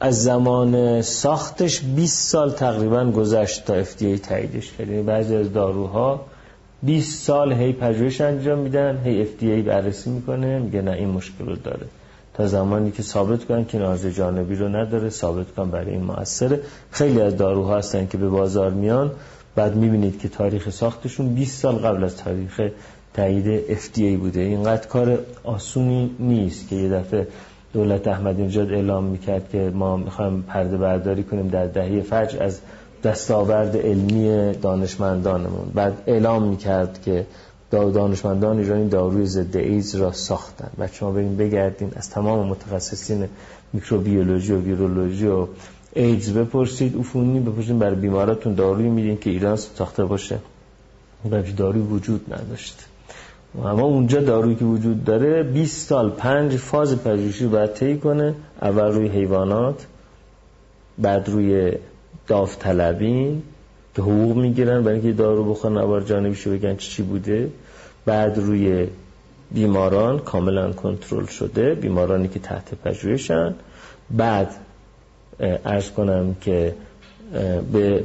از 0.01 0.23
زمان 0.23 1.01
ساختش 1.01 1.81
20 1.81 2.29
سال 2.29 2.51
تقریبا 2.51 3.11
گذشت 3.11 3.65
تا 3.65 3.83
FDA 3.83 4.19
تاییدش. 4.23 4.71
کرد 4.71 4.89
یعنی 4.89 5.03
بعضی 5.03 5.35
از 5.35 5.53
داروها 5.53 6.25
20 6.83 7.23
سال 7.23 7.53
هی 7.53 7.73
پژوهش 7.73 8.21
انجام 8.21 8.59
میدن 8.59 9.01
هی 9.03 9.25
FDA 9.25 9.67
بررسی 9.67 10.09
می‌کنه 10.09 10.59
میگه 10.59 10.81
نه 10.81 10.91
این 10.91 11.09
مشکل 11.09 11.45
رو 11.45 11.55
داره. 11.55 11.85
تا 12.33 12.47
زمانی 12.47 12.91
که 12.91 13.03
ثابت 13.03 13.45
کنن 13.45 13.65
که 13.65 13.77
ناز 13.77 14.05
جانبی 14.05 14.55
رو 14.55 14.67
نداره 14.67 15.09
ثابت 15.09 15.55
کن 15.55 15.71
برای 15.71 15.91
این 15.91 16.03
موثره 16.03 16.59
خیلی 16.91 17.21
از 17.21 17.37
داروها 17.37 17.77
هستن 17.77 18.07
که 18.07 18.17
به 18.17 18.29
بازار 18.29 18.71
میان 18.71 19.11
بعد 19.55 19.75
می‌بینید 19.75 20.19
که 20.19 20.29
تاریخ 20.29 20.69
ساختشون 20.69 21.33
20 21.33 21.61
سال 21.61 21.75
قبل 21.75 22.03
از 22.03 22.17
تاریخ 22.17 22.61
تایید 23.13 23.77
FDA 23.77 24.19
بوده. 24.19 24.41
اینقدر 24.41 24.87
کار 24.87 25.19
آسونی 25.43 26.15
نیست 26.19 26.69
که 26.69 26.75
یه 26.75 26.89
دفعه 26.89 27.27
دولت 27.73 28.07
احمدی 28.07 28.43
نژاد 28.43 28.71
اعلام 28.73 29.03
می‌کرد 29.03 29.49
که 29.49 29.71
ما 29.73 29.97
می‌خوایم 29.97 30.41
پرده 30.41 30.77
برداری 30.77 31.23
کنیم 31.23 31.47
در 31.47 31.67
دهه 31.67 32.01
فجر 32.01 32.43
از 32.43 32.59
دستاورد 33.03 33.77
علمی 33.77 34.53
دانشمندانمون. 34.53 35.71
بعد 35.73 35.93
اعلام 36.07 36.43
می‌کرد 36.43 37.01
که 37.01 37.25
دانشمندان 37.71 38.59
ایرانی 38.59 38.89
داروی 38.89 39.25
ضد 39.25 39.57
ایز 39.57 39.95
را 39.95 40.11
ساختن. 40.11 40.69
و 40.77 40.87
شما 40.87 41.11
بریم 41.11 41.37
بگردین 41.37 41.91
از 41.95 42.09
تمام 42.09 42.47
متخصصین 42.47 43.27
میکروبیولوژی 43.73 44.53
و 44.53 44.61
ویرولوژی 44.61 45.27
و 45.27 45.47
ایدز 45.93 46.33
بپرسید 46.33 46.99
عفونی 46.99 47.39
بپرسید 47.39 47.79
برای 47.79 47.95
بیماراتون 47.95 48.53
داروی 48.53 48.89
میدین 48.89 49.17
که 49.17 49.29
ایران 49.29 49.55
ساخته 49.55 50.05
باشه. 50.05 50.39
و 51.31 51.41
داروی 51.41 51.81
وجود 51.81 52.33
نداشت. 52.33 52.85
اما 53.59 53.81
اونجا 53.81 54.21
دارویی 54.21 54.55
که 54.55 54.65
وجود 54.65 55.03
داره 55.03 55.43
20 55.43 55.87
سال 55.87 56.09
پنج 56.09 56.55
فاز 56.57 57.03
پژوهشی 57.03 57.47
باید 57.47 57.73
طی 57.73 57.97
کنه. 57.97 58.35
اول 58.61 58.91
روی 58.91 59.07
حیوانات 59.07 59.85
بعد 60.97 61.29
روی 61.29 61.71
داوطلبین 62.27 63.43
که 63.95 64.01
حقوق 64.01 64.37
می‌گیرن. 64.37 64.83
برای 64.83 64.99
اینکه 64.99 65.11
دارو 65.11 65.51
بخورن 65.51 65.73
نوار 65.77 66.01
جانبیشو 66.01 66.51
بگن 66.51 66.75
چی 66.75 67.03
بوده. 67.03 67.49
بعد 68.05 68.37
روی 68.37 68.87
بیماران 69.51 70.19
کاملا 70.19 70.71
کنترل 70.71 71.25
شده. 71.25 71.75
بیمارانی 71.75 72.27
که 72.27 72.39
تحت 72.39 72.75
پژوهشن. 72.83 73.55
بعد 74.11 74.55
ارز 75.39 75.89
کنم 75.91 76.35
که 76.41 76.75
به 77.73 78.03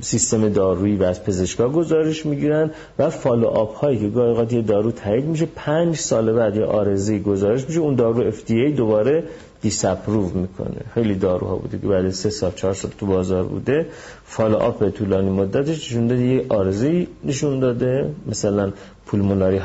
سیستم 0.00 0.48
دارویی 0.48 0.96
و 0.96 1.02
از 1.02 1.24
پزشکا 1.24 1.68
گزارش 1.68 2.26
می‌گیرن 2.26 2.70
و 2.98 3.10
follow 3.10 3.46
up 3.46 3.74
هایی 3.74 3.98
که 3.98 4.08
گاهی 4.08 4.62
دارو 4.62 4.90
تایید 4.90 5.24
میشه 5.24 5.48
پنج 5.54 5.96
سال 5.96 6.32
بعد 6.32 6.56
یه 6.56 6.64
عارضه‌ای 6.64 7.20
گزارش 7.20 7.68
میشه 7.68 7.80
اون 7.80 7.94
دارو 7.94 8.30
FDA 8.30 8.76
دوباره 8.76 9.24
disapprove 9.62 10.30
می‌کنه. 10.34 10.80
خیلی 10.94 11.14
داروها 11.14 11.56
بوده 11.56 11.78
که 11.78 11.86
بعد 11.86 12.10
سه 12.10 12.30
سال 12.30 12.52
چهار 12.56 12.74
سال 12.74 12.90
تو 12.98 13.06
بازار 13.06 13.42
بوده. 13.42 13.86
follow 14.24 14.56
up 14.56 14.88
طولانی 14.88 15.30
مدتش 15.30 15.76
نشون 15.76 16.06
داده 16.06 16.22
یه 16.22 16.46
عارضه‌ای 16.48 17.08
نشون 17.24 17.60
داده. 17.60 18.10
مثلا 18.26 18.72
pulmonary 19.06 19.56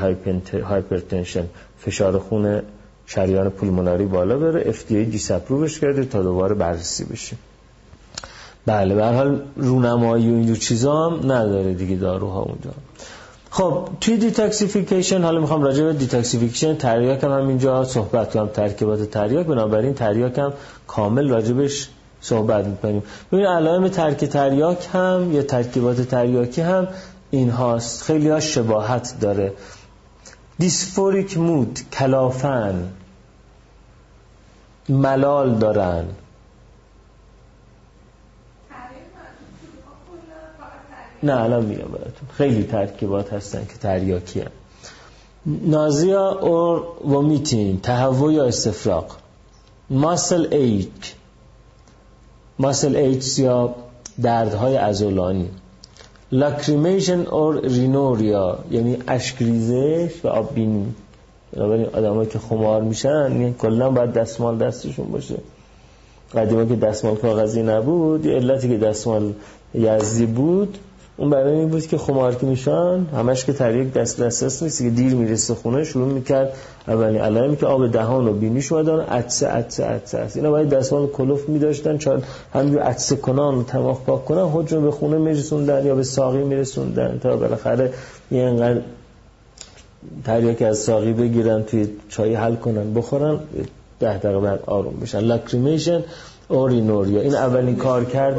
hypertension 0.64 1.44
فشار 1.80 2.20
خون 2.20 2.62
شریان 3.06 3.50
پولموناری 3.50 4.06
بالا 4.06 4.38
بره 4.38 4.74
FDA 4.74 5.12
disapprove 5.12 5.68
ش 5.68 5.80
کرده 5.80 6.06
تا 6.06 6.22
دوباره 6.22 6.56
بررسی 6.56 7.06
بشه. 7.06 7.36
بله 8.68 8.96
به 8.96 9.06
حال 9.06 9.42
رونمایی 9.56 10.32
و 10.32 10.34
اینجور 10.34 10.58
چیزا 10.58 11.10
هم 11.10 11.32
نداره 11.32 11.74
دیگه 11.74 11.96
داروها 11.96 12.42
اونجا. 12.42 12.72
خب 13.50 13.88
توی 14.02 14.18
detoxification 14.18 15.22
حالا 15.22 15.42
می‌خوام 15.42 15.64
راجع 15.64 15.84
به 15.84 15.94
detoxification 15.94 16.76
تریاک 16.76 17.24
هم, 17.24 17.32
هم 17.32 17.48
اینجا 17.48 17.84
صحبت 17.84 18.34
کنم 18.34 18.48
ترکیبات 18.48 19.12
تریاک. 19.12 19.46
بنابراین 19.46 19.94
تریاک 19.94 20.38
هم 20.38 20.54
کامل 20.88 21.30
راجبش 21.30 21.90
صحبت 22.22 22.66
می‌کنیم. 22.66 23.04
ببین 23.32 23.46
علائم 23.46 23.88
ترک 23.88 24.26
تریاک 24.26 24.88
هم 24.94 25.32
یا 25.34 25.42
ترکیبات 25.42 26.02
تریاکی 26.02 26.62
هم 26.62 26.88
این 27.32 27.50
هاست 27.50 28.04
خیلی 28.04 28.30
ها 28.30 28.40
شباهت 28.40 29.16
داره. 29.22 29.54
dysphoric 30.60 31.38
mood 31.38 31.80
کلافن 31.94 32.76
ملال 34.90 35.56
دارن. 35.56 36.06
نه 41.24 41.42
الان 41.42 41.66
میگم 41.66 41.88
براتون. 41.88 42.28
خیلی 42.38 42.64
ترکیبات 42.64 43.34
هستن 43.34 43.66
که 43.66 43.74
تریاکی 43.82 44.40
هم 44.40 44.52
nausea 45.46 46.30
or 46.30 46.88
vomiting 47.08 47.80
تهوع 47.80 48.34
یا 48.34 48.46
استفراغ؟ 48.46 49.06
muscle 49.90 50.48
ache 50.52 51.16
muscle 52.60 52.96
ache 52.96 53.40
یا 53.40 53.76
دردهای 54.22 54.78
عضلانی 54.78 55.50
lacrimation 56.32 57.22
or 57.22 57.62
rhinorrhea 57.62 58.60
یعنی 58.72 58.98
اشکریزش 59.08 60.12
و 60.24 60.28
آب 60.28 60.54
بینی 60.54 60.96
بنابراین 61.54 61.86
آدم 61.86 62.26
که 62.26 62.40
خمار 62.40 62.82
میشن 62.82 63.32
یعنی 63.32 63.56
کلا 63.60 63.90
باید 63.90 64.14
دستمال 64.14 64.58
دستشون 64.58 65.12
باشه. 65.12 65.36
قدیما 66.36 66.66
که 66.66 66.76
دستمال 66.76 67.16
کاغذی 67.16 67.64
نبود 67.64 68.26
یه 68.26 68.36
علتی 68.36 68.70
که 68.70 68.78
دستمال 68.78 69.34
یزدی 69.74 70.26
بود 70.26 70.78
اون 71.18 71.30
برای 71.30 71.54
این 71.54 71.70
بود 71.70 71.88
که 71.88 71.98
خمار 71.98 72.36
که 72.36 72.46
میشن 72.46 73.06
همش 73.16 73.46
که 73.46 73.54
تریک 73.54 73.94
دست 73.94 74.22
دست 74.22 74.64
نیست 74.64 74.84
که 74.84 74.90
دیر 74.90 75.16
می‌رسه 75.16 75.56
خونه 75.56 75.84
شروع 75.84 76.08
می‌کرد. 76.08 76.54
اولی 76.88 77.18
علائمی 77.18 77.58
که 77.58 77.66
آب 77.66 77.92
دهان 77.92 78.28
و 78.28 78.34
بینیش 78.34 78.72
اومدن 78.72 79.00
عطسه 79.00 79.48
عطسه 79.48 79.86
عطسه 79.86 80.30
اینا 80.36 80.52
باید 80.52 80.70
دستمال 80.70 81.08
کلوف 81.08 81.50
میداشتن 81.50 81.98
چون 81.98 82.24
همینجور 82.54 82.82
عطسه 82.82 83.16
کنان 83.16 83.56
و 83.56 83.64
تماخ 83.64 84.02
پاک 84.02 84.26
کنن 84.26 84.46
خود 84.46 84.70
به 84.70 84.92
خونه 84.92 85.18
میرسوندن 85.18 85.86
یا 85.86 85.96
به 85.96 86.04
ساقی 86.04 86.44
میرسوندن 86.44 87.20
تا 87.24 87.36
بالاخره 87.38 87.94
یه 88.32 88.42
انقدر 88.42 88.82
تریاک 90.26 90.62
از 90.62 90.78
ساقی 90.78 91.14
بگیرن 91.14 91.64
توی 91.64 91.88
چای 92.10 92.36
حل 92.36 92.56
کنن 92.56 92.94
بخورن 92.94 93.40
ده 94.00 94.18
دقیقه 94.18 94.40
بعد 94.40 94.60
آروم 94.66 94.94
بشن. 95.02 95.20
lacrimation 95.20 96.04
or 96.48 96.60
rhinorrhea 96.60 97.22
این 97.22 97.36
اولین 97.36 97.76
کار 97.76 98.06
کرد. 98.06 98.36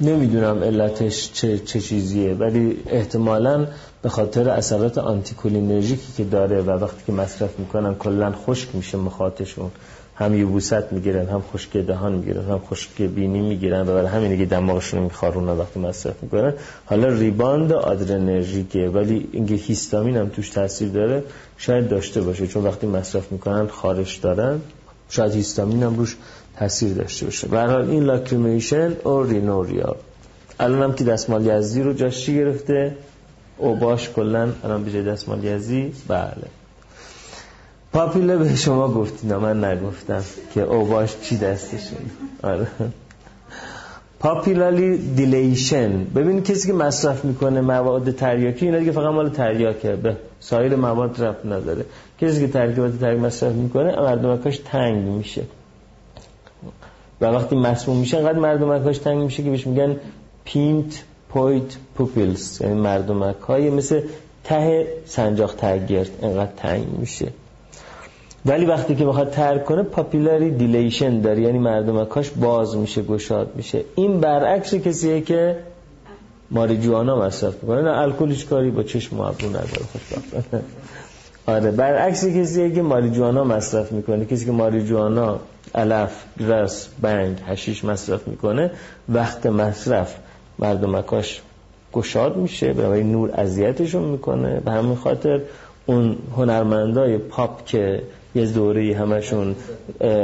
نمی‌دونم 0.00 0.62
علتش 0.62 1.32
چه, 1.32 1.58
چه 1.58 1.80
چیزیه 1.80 2.34
ولی 2.34 2.76
احتمالا 2.86 3.66
به 4.02 4.08
خاطر 4.08 4.48
اثرات 4.48 4.98
anticholinergic 4.98 6.05
ی 6.05 6.12
که 6.16 6.24
داره 6.24 6.62
و 6.62 6.70
وقتی 6.70 7.02
که 7.06 7.12
مصرف 7.12 7.58
می‌کنن 7.58 7.94
کلا 7.94 8.32
خشک 8.32 8.68
میشه 8.74 8.98
مخاطشون. 8.98 9.70
هم 10.14 10.34
یبوست 10.34 10.92
می‌گیرن 10.92 11.28
هم 11.28 11.42
خشک 11.52 11.76
دهان 11.76 12.12
می‌گیرن 12.12 12.44
هم 12.44 12.58
خشک 12.58 13.02
بینی 13.02 13.40
می‌گیرن 13.40 13.80
و 13.80 13.84
برای 13.84 14.06
همینه 14.06 14.38
که 14.38 14.46
دماغشون 14.46 15.02
میخارونن 15.02 15.58
وقتی 15.58 15.80
مصرف 15.80 16.22
می‌کنن. 16.22 16.54
حالا 16.84 17.08
ریباند 17.08 17.72
آدرنرژیکه 17.72 18.88
ولی 18.88 19.28
اینکه 19.32 19.54
هیستامین 19.54 20.16
هم 20.16 20.28
توش 20.28 20.50
تاثیر 20.50 20.88
داره 20.88 21.24
شاید 21.56 21.88
داشته 21.88 22.20
باشه. 22.20 22.46
چون 22.46 22.64
وقتی 22.64 22.86
مصرف 22.86 23.32
می‌کنن 23.32 23.66
خارش 23.66 24.16
دارن 24.16 24.60
شاید 25.08 25.34
هیستامین 25.34 25.82
هم 25.82 25.96
روش 25.96 26.16
تاثیر 26.58 26.94
داشته 26.94 27.24
باشه. 27.24 27.48
به 27.48 27.60
حال 27.60 27.90
این 27.90 28.02
لاکریمیشن 28.02 28.92
او 29.04 29.22
رینوریا 29.22 29.96
الان 30.60 30.82
هم 30.82 30.92
که 30.92 31.04
دستمال 31.04 31.46
یزدی 31.46 31.82
رو 31.82 31.92
جاشی 31.92 32.34
گرفته؟ 32.34 32.96
او 33.58 33.76
باش 33.76 34.10
کلن 34.10 34.52
الان 34.64 34.84
بجای 34.84 35.02
دستمال 35.02 35.44
یزدی؟ 35.44 35.92
بله. 36.08 36.46
پاپیله 37.92 38.36
به 38.36 38.56
شما 38.56 38.88
گفتین 38.88 39.36
من 39.36 39.64
نگفتم 39.64 40.24
که 40.54 40.62
او 40.62 40.84
باش 40.84 41.16
چی 41.22 41.36
دستشون 41.36 41.98
آره. 42.42 42.66
pupillary 44.20 44.98
dilation. 44.98 46.04
ببین 46.04 46.42
کسی 46.42 46.66
که 46.66 46.72
مصرف 46.72 47.24
می‌کنه 47.24 47.60
مواد 47.60 48.10
تریاکی 48.10 48.66
اینا 48.66 48.78
دیگه 48.78 48.92
فقط 48.92 49.14
مال 49.14 49.30
تریاکه. 49.30 49.96
به 49.96 50.16
سایر 50.40 50.76
مواد 50.76 51.22
ربط 51.22 51.46
نداره. 51.46 51.84
کسی 52.20 52.40
که 52.40 52.52
ترکیبات 52.52 53.00
تریاک 53.00 53.20
مصرف 53.20 53.52
می‌کنه 53.52 54.00
مردمکاش 54.00 54.58
تنگ 54.58 55.04
میشه. 55.04 55.42
و 57.22 57.26
وقتی 57.26 57.56
مسموم 57.56 57.96
میشه 57.96 58.18
انقدر 58.18 58.38
مردمکاش 58.38 58.98
تنگ 58.98 59.22
میشه 59.22 59.42
که 59.42 59.50
بهش 59.50 59.66
میگن 59.66 59.96
pinpoint 60.44 61.76
pupils 61.94 62.62
یعنی 62.62 62.74
مردمک 62.74 63.36
های 63.36 63.70
مثل 63.70 64.00
ته 64.44 64.86
سنجاق 65.04 65.54
ته 65.54 65.76
گرد 65.76 66.10
انقدر 66.22 66.52
تنگ 66.56 66.86
میشه. 66.98 67.28
ولی 68.46 68.66
وقتی 68.66 68.94
که 68.94 69.04
بخواد 69.04 69.30
ترک 69.30 69.64
کنه 69.64 69.82
pupillary 69.82 70.50
dilation 70.50 71.20
داره 71.20 71.42
یعنی 71.42 71.58
مردمکاش 71.58 72.30
باز 72.30 72.76
میشه 72.76 73.02
گشاد 73.02 73.52
میشه. 73.56 73.84
این 73.94 74.20
برعکس 74.20 74.74
کسیه 74.74 75.20
که 75.20 75.56
ماریجوانا 76.50 77.26
مصرف 77.26 77.62
می‌کنه. 77.62 77.82
نه 77.82 77.98
الکلش 77.98 78.44
کاری 78.44 78.70
با 78.70 78.82
چشم 78.82 79.18
و 79.18 79.22
ابرو 79.22 79.48
نداره. 79.48 79.82
خوشبختانه 79.92 80.62
آره 81.46 81.70
برعکس 81.70 82.24
کسیه 82.24 82.70
که 82.70 82.82
ماریجوانا 82.82 83.44
مصرف 83.44 83.92
می‌کنه. 83.92 84.24
کسی 84.24 84.44
که 84.44 84.52
ماریجوانا 84.52 85.38
علف 85.74 86.24
grass 86.40 86.88
بنگ 87.02 87.36
حشیش 87.46 87.84
مصرف 87.84 88.28
می‌کنه. 88.28 88.70
وقت 89.08 89.46
مصرف 89.46 90.14
مردمکاش 90.58 91.42
گشاد 91.92 92.36
میشه 92.36 92.72
برای 92.72 93.04
نور 93.04 93.30
اذیتشون 93.34 94.02
می‌کنه. 94.02 94.60
به 94.60 94.70
همین 94.70 94.94
خاطر 94.94 95.40
اون 95.86 96.16
هنرمندای 96.36 97.18
پاپ 97.18 97.64
که 97.66 98.02
یه 98.34 98.46
دوره 98.46 98.96
همشون 98.96 99.56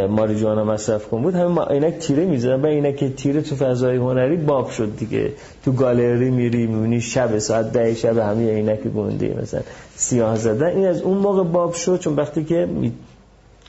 ماریجوانا 0.09 0.64
مصرف 0.64 1.09
کن 1.09 1.22
بود 1.22 1.34
همه 1.34 1.70
عینک 1.71 1.99
تیره 1.99 2.24
می‌زنن 2.24 2.62
و 2.62 2.66
عینک 2.66 3.05
تیره 3.05 3.41
تو 3.43 3.57
فضای 3.57 3.97
هنری 3.97 4.36
باب 4.36 4.70
شد 4.70 4.97
دیگه. 4.97 5.32
تو 5.64 5.72
گالری 5.72 6.30
میری 6.30 6.66
می‌بینی 6.66 7.01
شب 7.01 7.39
ساعت 7.39 7.72
ده 7.72 7.95
شب 7.95 8.18
همه 8.18 8.51
عینک 8.51 8.80
گنده 8.80 9.39
مثلا 9.43 9.61
سیاه 9.97 10.36
زدن. 10.36 10.66
این 10.66 10.86
از 10.86 11.03
اون 11.03 11.18
موقع 11.18 11.43
باب 11.43 11.72
شد 11.72 11.99
چون 11.99 12.16
وقتی 12.16 12.45
که 12.45 12.68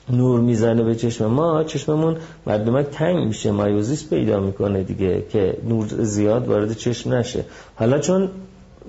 نور 0.10 0.40
می‌زنه 0.40 0.84
به 0.84 0.96
چشم 0.96 1.26
ما 1.26 1.64
چشممون 1.64 2.18
مردمک 2.48 2.86
تنگ 2.92 3.28
میشه 3.28 3.52
miosis 3.52 4.10
پیدا 4.10 4.40
می‌کنه 4.40 4.84
دیگه 4.84 5.24
که 5.32 5.58
نور 5.68 5.88
زیاد 5.88 6.48
وارد 6.48 6.74
چشم 6.74 7.14
نشه. 7.14 7.46
حالا 7.76 8.00
چون 8.00 8.30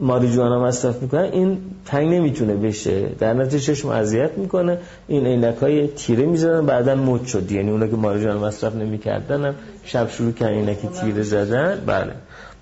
ماریجوانا 0.00 0.64
مصرف 0.64 1.02
می‌کنه 1.02 1.30
این 1.32 1.58
تنگ 1.86 2.14
نمی‌تونه 2.14 2.54
بشه. 2.54 3.08
در 3.18 3.34
نتیجه 3.34 3.58
چشم 3.58 3.88
اذیت 3.88 4.38
می‌کنه. 4.38 4.78
این 5.08 5.26
عینک 5.26 5.56
های 5.56 5.86
تیره 5.88 6.26
می‌زنن 6.26 6.66
بعدا 6.66 6.94
مد 6.94 7.26
شد. 7.26 7.52
یعنی 7.52 7.70
اونا 7.70 7.86
که 7.86 7.96
ماریجوانا 7.96 8.46
مصرف 8.46 8.74
نمی‌کردن 8.74 9.44
هم 9.44 9.54
شب 9.84 10.10
شروع 10.10 10.32
کردن 10.32 10.52
عینک 10.54 10.78
تیره 11.00 11.22
زدن. 11.22 11.82
بله. 11.86 12.12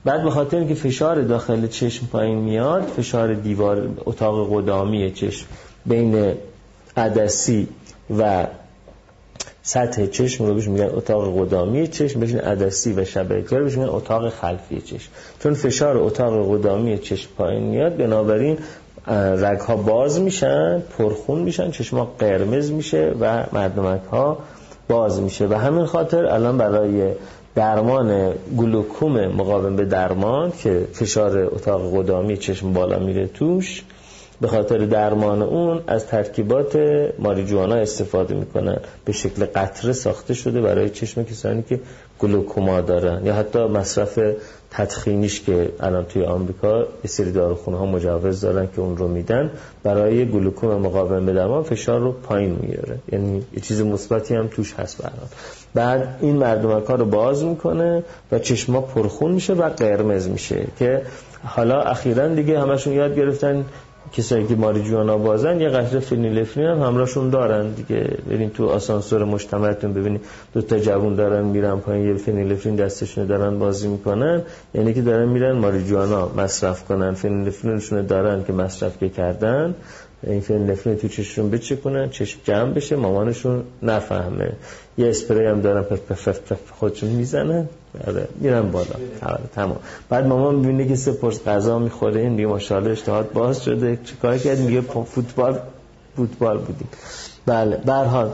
بعد 0.05 0.25
به 0.25 0.31
خاطر 0.31 0.57
اینکه 0.57 0.75
فشار 0.75 1.23
داخل 1.23 1.67
چشم 1.67 2.07
پایین 2.07 2.39
میاد 2.39 2.83
فشار 2.83 3.35
دیوار 3.35 3.89
اتاق 4.05 4.49
قدامی 4.53 5.11
چشم 5.11 5.47
بین 5.87 6.33
عدسی 6.97 7.69
و 8.19 8.47
سطح 9.63 10.07
چشم 10.07 10.47
رو 10.47 10.55
بهش 10.55 10.69
میگن 10.69 10.91
اتاق 10.95 11.41
قدامی 11.41 11.89
چشم 11.89 12.21
بهش 12.21 12.35
عدسی 12.35 12.93
و 12.93 13.05
شبکه 13.05 13.59
بهش 13.59 13.77
میگن 13.77 13.89
اتاق 13.89 14.29
خلفی 14.29 14.81
چشم. 14.81 15.11
چون 15.43 15.55
فشار 15.55 15.97
اتاق 15.97 16.55
قدامی 16.55 16.99
چشم 16.99 17.31
پایین 17.39 17.63
میاد 17.63 17.97
بنابراین 17.97 18.59
رگ 19.37 19.61
ها 19.61 19.77
باز 19.77 20.21
میشن 20.21 20.83
پرخون 20.99 21.39
میشن 21.39 21.71
چشم 21.71 21.99
ها 21.99 22.13
قرمز 22.19 22.71
میشه 22.71 23.15
و 23.21 23.45
مردمک 23.53 24.05
ها 24.11 24.39
باز 24.89 25.21
میشه. 25.21 25.47
و 25.47 25.55
همین 25.55 25.85
خاطر 25.85 26.27
الان 26.27 26.59
برای 26.59 27.13
درمان 27.55 28.33
گلوکوم 28.59 29.27
مقاوم 29.27 29.77
به 29.77 29.85
درمان 29.85 30.53
که 30.63 30.89
فشار 30.93 31.39
اتاق 31.39 31.99
قدامی 31.99 32.37
چشم 32.37 32.73
بالا 32.73 32.99
میره 32.99 33.27
توش 33.27 33.85
به 34.41 34.49
خاطر 34.49 34.79
درمان 34.79 35.43
اون 35.43 35.81
از 35.87 36.07
ترکیبات 36.07 36.79
ماریجوانا 37.19 37.75
استفاده 37.75 38.35
می‌کنن. 38.35 38.79
به 39.05 39.13
شکل 39.13 39.47
قطره 39.55 39.93
ساخته 39.93 40.35
شده 40.35 40.61
برای 40.61 40.91
چشم 40.91 41.23
کسانی 41.25 41.63
که 41.63 41.81
گلوکوما 42.19 42.81
دارن. 42.81 43.27
یا 43.27 43.35
حتی 43.35 43.59
مصرف 43.59 44.19
تدخینیش 44.71 45.41
که 45.41 45.73
الان 45.81 46.05
توی 46.05 46.25
آمریکا 46.25 46.79
یه 46.81 47.11
سری 47.11 47.33
داروخونه 47.33 47.77
ها 47.77 47.87
مجوز 47.87 48.41
دارن 48.41 48.69
که 48.75 48.81
اون 48.81 48.97
رو 48.97 49.09
میدن 49.09 49.51
برای 49.83 50.27
گلوکوم 50.27 50.75
مقاوم 50.75 51.27
به 51.27 51.33
درمان 51.33 51.63
فشار 51.63 52.01
رو 52.01 52.13
پایین 52.13 52.59
میاره. 52.63 52.99
یعنی 53.13 53.43
یه 53.53 53.61
چیز 53.61 53.83
مثبتی 53.83 54.35
هم 54.35 54.47
توش 54.47 54.75
هست 54.75 55.03
برام. 55.03 55.29
بعد 55.75 56.19
این 56.21 56.37
مردمک 56.37 56.85
ها 56.85 56.95
رو 56.95 57.05
باز 57.05 57.45
می‌کنه 57.45 58.03
و 58.33 58.39
چشما 58.39 58.81
پرخون 58.81 59.33
میشه 59.33 59.53
و 59.53 59.69
قرمز 59.69 60.29
میشه 60.29 60.65
که 60.79 61.03
حالا 61.45 61.83
اخیرا 61.83 62.29
دیگه 62.29 62.61
همشون 62.61 62.93
یاد 62.93 63.17
گرفتن 63.17 63.65
کسایی 64.13 64.47
که 64.47 64.55
ماریجوانا 64.55 65.19
بازن 65.19 65.61
یه 65.61 65.69
قطره 65.69 66.01
فنیلفرین 66.01 66.67
هم 66.67 66.83
همراهشون 66.83 67.31
دارن 67.31 67.71
دیگه. 67.71 68.11
برین 68.31 68.51
تو 68.51 68.69
آسانسور 68.69 69.25
مجتمعتون 69.25 69.93
ببینید 69.93 70.21
دو 70.55 70.63
تا 70.63 70.79
جوون 70.79 71.15
دارن 71.15 71.45
میرن 71.45 71.77
پایین 71.77 72.07
یه 72.07 72.15
فنیلفرین 72.15 72.77
دستشون 72.77 73.27
دارن 73.27 73.59
بازی 73.59 73.89
می‌کنن. 73.89 74.43
یعنی 74.75 74.95
که 74.95 75.03
دارن 75.03 75.29
میرن 75.29 75.53
ماریجوانا 75.53 76.31
مصرف 76.37 76.85
کنن. 76.85 77.15
فنیلفرینشون 77.15 78.07
دارن 78.07 78.45
که 78.45 78.53
مصرف 78.53 78.99
که 78.99 79.09
کردن. 79.09 79.75
این 80.23 80.41
فنیلفرین 80.41 80.97
تو 80.97 81.09
چشمشون 81.09 81.51
بچکونن 81.51 82.11
چشم 82.11 82.41
جمع 82.45 82.73
بشه 82.73 82.97
مامانشون 82.97 83.63
نفهمه. 83.83 84.53
یه 84.99 85.09
اسپری 85.09 85.47
هم 85.47 85.61
دارن 85.61 85.83
پف 85.83 86.13
پف 86.13 86.29
پف 86.29 86.59
خودشون 86.79 87.09
می‌زنن. 87.09 87.69
آره 88.07 88.29
میرن 88.41 88.71
بالا. 88.71 88.95
آره 89.23 89.41
تمام. 89.55 89.77
بعد 90.09 90.27
مامان 90.27 90.55
می‌بینه 90.55 90.89
که 90.89 90.97
سه 90.97 91.13
پرس 91.13 91.45
غذا 91.45 91.79
می‌خوره 91.79 92.21
این 92.21 92.37
دیگه 92.37 92.49
ماشاءالله 92.49 92.91
اشتهات 92.91 93.33
باز 93.33 93.65
شده. 93.65 93.99
چیکار 94.05 94.39
کرد؟ 94.39 94.59
میگه 94.59 94.81
فوتبال 94.81 95.59
فوتبال 96.17 96.59
بودیم. 96.59 96.89
بله 97.47 97.77
به 97.77 98.31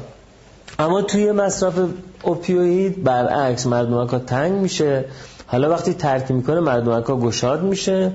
اما 0.78 1.02
توی 1.02 1.32
مصرف 1.32 1.74
opioid 2.22 3.04
برعکس 3.04 3.66
مردمک 3.66 4.10
ها 4.10 4.18
تنگ 4.18 4.52
میشه. 4.52 5.04
حالا 5.46 5.70
وقتی 5.70 5.94
ترک 5.94 6.30
می‌کنه 6.30 6.60
مردمک 6.60 7.04
ها 7.04 7.16
گشاد 7.16 7.62
میشه. 7.62 8.12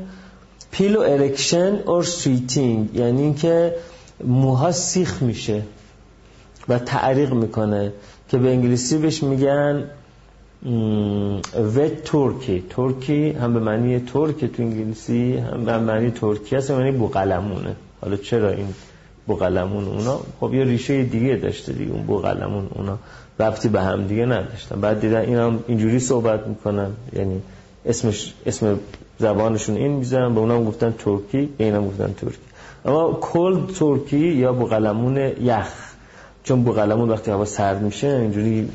piloerection 0.72 1.80
or 1.86 2.04
sweating 2.04 2.96
یعنی 2.96 3.22
اینکه 3.22 3.76
موها 4.24 4.72
سیخ 4.72 5.22
میشه 5.24 5.62
و 6.70 6.80
تعریق 6.80 7.34
می‌کنه. 7.34 7.94
که 8.30 8.38
به 8.38 8.50
انگلیسی 8.50 8.98
بهش 8.98 9.24
میگن 9.24 9.84
wet 11.76 12.04
turkey 12.04 12.64
turkey 12.70 13.30
هم 13.30 13.54
به 13.54 13.60
معنی 13.60 14.00
ترک 14.00 14.46
تو 14.46 14.64
انگلیسی 14.64 15.38
هم 15.38 15.66
به 15.66 15.78
معنی 15.78 16.12
ترکی 16.12 16.56
هست 16.56 16.72
معنی 16.72 16.92
بوقلمونه. 16.92 17.76
حالا 18.02 18.16
چرا 18.16 18.50
این 18.50 18.68
بوقلمون 19.28 19.86
اونا؟ 19.86 20.20
خب 20.40 20.54
یه 20.54 20.64
ریشه 20.64 21.04
دیگه 21.04 21.36
داشته 21.36 21.74
دیگه 21.74 21.92
اون 21.92 22.04
بوقلمون 22.04 22.68
اونا. 22.76 22.98
ربطی 23.40 23.70
به 23.70 23.82
هم 23.82 24.08
دیگه 24.08 24.26
نداشتن. 24.26 24.82
بعد 24.82 25.02
دیدن 25.02 25.22
این 25.22 25.36
هم 25.36 25.60
اینجوری 25.68 26.00
صحبت 26.00 26.48
می‌کنن. 26.48 26.92
یعنی 27.14 27.42
اسمش 27.86 28.34
اسم 28.46 28.80
زبانشون 29.20 29.76
این 29.76 29.92
می‌ذارن 29.92 30.34
به 30.34 30.40
اونم 30.40 30.66
گفتن 30.66 30.94
ترکی 30.98 31.50
به 31.58 31.64
اینم 31.64 31.88
گفتن 31.88 32.14
ترکی. 32.14 32.38
اما 32.86 33.18
کل 33.22 33.66
ترکی 33.80 34.28
یا 34.28 34.54
بوقلمون 34.54 35.18
یخ. 35.18 35.89
چون 36.50 36.64
بوقلمون 36.64 37.10
وقتی 37.10 37.32
هوا 37.32 37.46
سرد 37.46 37.82
میشه 37.82 38.08
اینجوری 38.08 38.70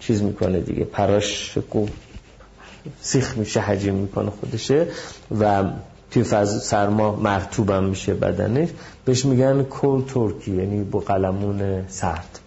چیز 0.00 0.22
می‌کنه 0.22 0.60
دیگه. 0.60 0.84
پراش 0.84 1.58
کو 1.70 1.86
سیخ 3.00 3.38
میشه 3.38 3.60
حجم 3.60 3.94
می‌کنه 3.94 4.30
خودشه 4.30 4.86
و 5.40 5.64
توی 6.10 6.22
فاز 6.22 6.62
سرما 6.62 7.16
مرتوبم 7.16 7.84
میشه 7.84 8.14
بدنش. 8.14 8.68
بهش 9.04 9.24
میگن 9.24 9.62
کل 9.62 10.02
ترکی 10.02 10.56
یعنی 10.56 10.84
با 10.84 10.98
قلمون 10.98 11.84
سرد. 11.88 12.38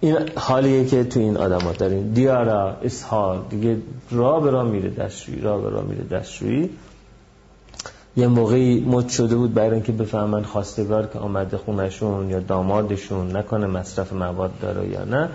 این 0.00 0.16
حالیه 0.36 0.84
که 0.84 1.04
تو 1.04 1.20
این 1.20 1.36
آدم 1.36 1.72
داریم. 1.72 2.12
دیارا 2.12 2.76
اسهال 2.82 3.42
دیگه 3.50 3.76
را 4.10 4.40
به 4.40 4.50
را 4.50 4.64
میره 4.64 4.90
دستشویی 4.90 5.40
را 5.40 5.58
به 5.58 5.70
را 5.70 5.82
میره 5.82 6.04
دستشویی. 6.04 6.70
یه 8.16 8.26
موقعی 8.26 8.80
مد 8.80 9.08
شده 9.08 9.36
بود 9.36 9.54
برای 9.54 9.74
اینکه 9.74 9.92
بفهمن 9.92 10.42
خواستگار 10.42 11.06
که 11.06 11.18
آمده 11.18 11.56
خونشون 11.56 12.30
یا 12.30 12.40
دامادشون 12.40 13.36
نکنه 13.36 13.66
مصرف 13.66 14.12
مواد 14.12 14.50
داره 14.60 14.88
یا 14.88 15.04
نه 15.04 15.28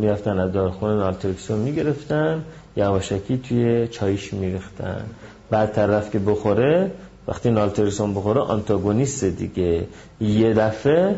می‌رفتن 0.00 0.38
از 0.38 0.52
دارخونه 0.52 0.94
نالترکسون 0.94 1.58
می‌گرفتن 1.58 2.44
یواشکی 2.76 3.38
توی 3.38 3.88
چایش 3.88 4.34
میریختن. 4.34 5.04
بعد 5.50 5.72
طرف 5.72 6.10
که 6.10 6.18
بخوره 6.18 6.90
وقتی 7.28 7.50
نالترکسون 7.50 8.14
بخوره 8.14 8.40
آنتاگونیست 8.40 9.24
دیگه. 9.24 9.86
یه 10.20 10.54
دفعه 10.54 11.16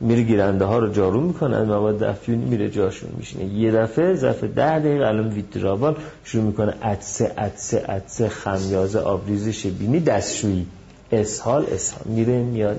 میره 0.00 0.22
گیرنده 0.22 0.64
ها 0.64 0.78
رو 0.78 0.92
جارو 0.92 1.20
می‌کنه 1.20 1.56
از 1.56 1.68
مواد 1.68 2.02
افیونی 2.02 2.44
میره 2.44 2.70
جاشون 2.70 3.10
میشینه. 3.16 3.44
یه 3.44 3.72
دفعه 3.72 4.14
ظرف 4.14 4.44
ده 4.44 4.78
دقیقه 4.78 5.06
الان 5.06 5.28
ویترابال 5.28 5.96
شروع 6.24 6.44
می‌کنه 6.44 6.74
عدسه 6.82 7.32
عدسه 7.38 7.78
عدسه 7.78 8.28
خمیازه 8.28 8.98
آبریزش 8.98 9.66
بینی 9.66 10.00
دستشویی. 10.00 10.66
اسهال 11.12 11.66
اسهال. 11.72 12.02
میره 12.04 12.42
میاد. 12.42 12.76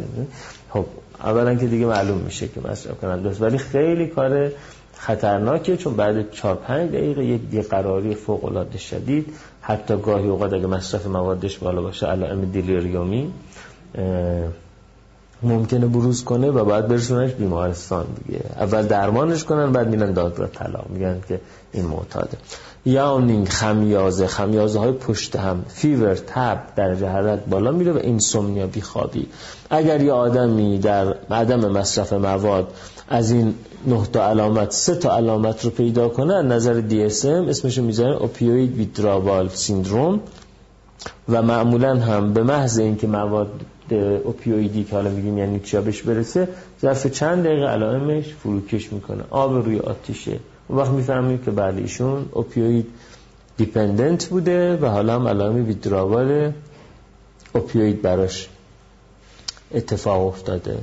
خب 0.70 0.86
اولا 1.24 1.56
که 1.56 1.68
دیگه 1.68 1.86
معلوم 1.86 2.18
میشه 2.18 2.48
که 2.48 2.62
مصرف 2.70 3.00
کننده 3.00 3.30
است. 3.30 3.42
ولی 3.42 3.58
خیلی 3.58 4.08
کار 4.08 4.52
خطرناکه 4.96 5.78
چون 5.78 5.96
بعد 5.96 6.32
4 6.32 6.56
5 6.56 6.90
دقیقه 6.92 7.26
یک 7.26 7.42
بیقراری 7.42 8.16
فوق 8.16 8.46
العاده 8.46 8.78
شدید. 8.78 9.34
حتی 9.62 9.98
گاهی 9.98 10.28
اوقات 10.28 10.54
اگه 10.54 10.68
مصرف 10.68 11.08
موادش 11.08 11.58
بالا 11.58 11.82
باشه 11.82 12.08
علائم 12.08 12.46
delirium 12.52 13.23
ی 13.23 13.32
ممکنه 15.44 15.88
بروز 15.88 16.24
کنه 16.24 16.52
و 16.52 16.66
بعد 16.66 16.88
برسونش 16.88 17.32
بیمارستان 17.32 18.06
دیگه. 18.26 18.42
اول 18.58 18.88
درمانش 18.88 19.44
کنن 19.44 19.72
بعد 19.72 19.88
میرن 19.88 20.14
دادگاه 20.14 20.48
طلاق. 20.48 20.90
میگن 20.90 21.22
که 21.28 21.40
این 21.74 21.86
معتاده. 21.86 22.38
yawning 22.86 23.48
خمیازه. 23.50 24.28
خمیازه 24.28 24.80
های 24.80 24.92
پشت 24.92 25.36
هم. 25.36 25.66
fever 25.68 26.16
تب 26.16 26.60
درجه 26.76 27.08
حرارت 27.08 27.46
بالا 27.46 27.72
میره 27.72 27.92
و 27.92 27.98
insomnia 27.98 28.68
بیخوابی. 28.68 29.28
اگر 29.70 30.02
یه 30.02 30.12
آدمی 30.12 30.80
در 30.80 31.16
عدم 31.32 31.72
مصرف 31.72 32.14
مواد 32.14 32.68
از 33.10 33.32
این 33.32 33.54
نه 33.88 34.06
تا 34.14 34.30
علامت 34.30 34.72
سه 34.72 34.96
تا 34.96 35.16
علامت 35.18 35.66
رو 35.66 35.72
پیدا 35.72 36.10
کنه 36.10 36.34
از 36.34 36.46
نظر 36.46 36.82
DSM 36.90 37.50
اسمشو 37.50 37.82
می‌ذارن 37.82 38.14
اوپیوید 38.14 38.76
ویترابال 38.76 39.50
سیندروم 39.50 40.20
و 41.30 41.42
معمولا 41.42 41.96
هم 41.96 42.34
به 42.34 42.44
محض 42.44 42.80
اینکه 42.80 43.08
مواد 43.08 43.52
اوپیویدی 43.96 44.84
که 44.84 44.96
حالا 44.96 45.10
میگیم 45.10 45.38
یعنی 45.38 45.60
چیا 45.60 45.82
بهش 45.82 46.02
برسه 46.02 46.48
ظرف 46.82 47.08
چند 47.08 47.44
دقیقه 47.44 47.66
علائمش 47.66 48.34
فروکش 48.34 48.94
می‌کنه. 48.94 49.24
آب 49.30 49.66
روی 49.66 49.80
آتیشه 49.80 50.40
اون 50.68 50.80
وقت 50.80 50.92
می‌فهمیم 50.92 51.38
که 51.38 51.52
بله 51.52 51.82
ایشون 51.82 52.26
اوپیوید 52.32 52.88
دیپندنت 53.58 54.26
بوده 54.26 54.78
و 54.78 54.86
حالا 54.86 55.16
هم 55.16 55.28
علائم 55.28 55.66
ویدراوال 55.66 56.52
اوپیوید 57.54 58.02
براش 58.02 58.50
اتفاق 59.74 60.28
افتاده. 60.28 60.78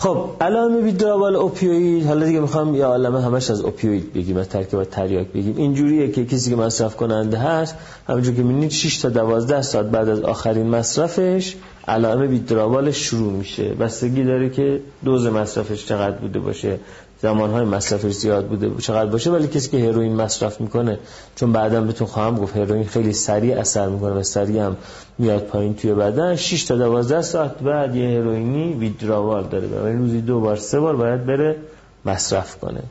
خب 0.00 0.30
علائم 0.40 0.84
ویدراوال 0.84 1.36
اوپیوید 1.36 2.06
حالا 2.06 2.26
دیگه 2.26 2.40
می‌خوام 2.40 2.74
یه 2.74 2.84
عالمه 2.84 3.22
همش 3.22 3.50
از 3.50 3.60
اوپیوید 3.60 4.12
بگیم 4.12 4.36
از 4.36 4.48
ترکیب 4.48 4.84
تریاک 4.84 5.26
بگیم. 5.26 5.56
اینجوریه 5.56 6.12
که 6.12 6.24
کسی 6.24 6.50
که 6.50 6.56
مصرف 6.56 6.96
کننده 6.96 7.38
هست 7.38 7.74
همونجور 8.08 8.34
که 8.34 8.42
می‌بینید 8.42 8.70
6 8.70 8.98
تا 8.98 9.08
12 9.08 9.62
ساعت 9.62 9.86
بعد 9.86 10.08
از 10.08 10.20
آخرین 10.20 10.66
مصرفش 10.66 11.56
علائم 11.88 12.20
ویدراوالش 12.20 12.96
شروع 12.96 13.32
میشه. 13.32 13.64
بستگی 13.64 14.24
داره 14.24 14.50
که 14.50 14.80
دوز 15.04 15.26
مصرفش 15.26 15.86
چقدر 15.86 16.16
بوده 16.16 16.38
باشه. 16.38 16.78
زمانهای 17.22 17.64
مصرفش 17.64 18.12
زیاد 18.12 18.46
بوده. 18.46 18.70
چقدر 18.78 19.10
باشه؟ 19.10 19.30
ولی 19.30 19.48
کسی 19.48 19.70
که 19.70 19.88
هروئین 19.88 20.16
مصرف 20.16 20.60
می‌کنه 20.60 20.98
چون 21.36 21.52
بعدا 21.52 21.80
بهتون 21.80 22.06
خواهم 22.06 22.34
گفت 22.34 22.56
هروئین 22.56 22.84
خیلی 22.84 23.12
سریع 23.12 23.58
اثر 23.58 23.88
می‌کنه 23.88 24.12
و 24.12 24.22
سریع 24.22 24.62
هم 24.62 24.76
میاد 25.18 25.42
پایین 25.42 25.74
توی 25.74 25.94
بدن. 25.94 26.36
6 26.36 26.64
تا 26.64 26.76
12 26.76 27.22
ساعت 27.22 27.58
بعد 27.58 27.96
یه 27.96 28.20
هروئینی 28.20 28.72
ویدراوال 28.72 29.44
داره. 29.44 29.68
یعنی 29.68 29.98
روزی 29.98 30.20
دو 30.20 30.40
بار 30.40 30.56
سه 30.56 30.80
بار 30.80 30.96
باید 30.96 31.26
بره 31.26 31.56
مصرف 32.04 32.58
کنه. 32.58 32.82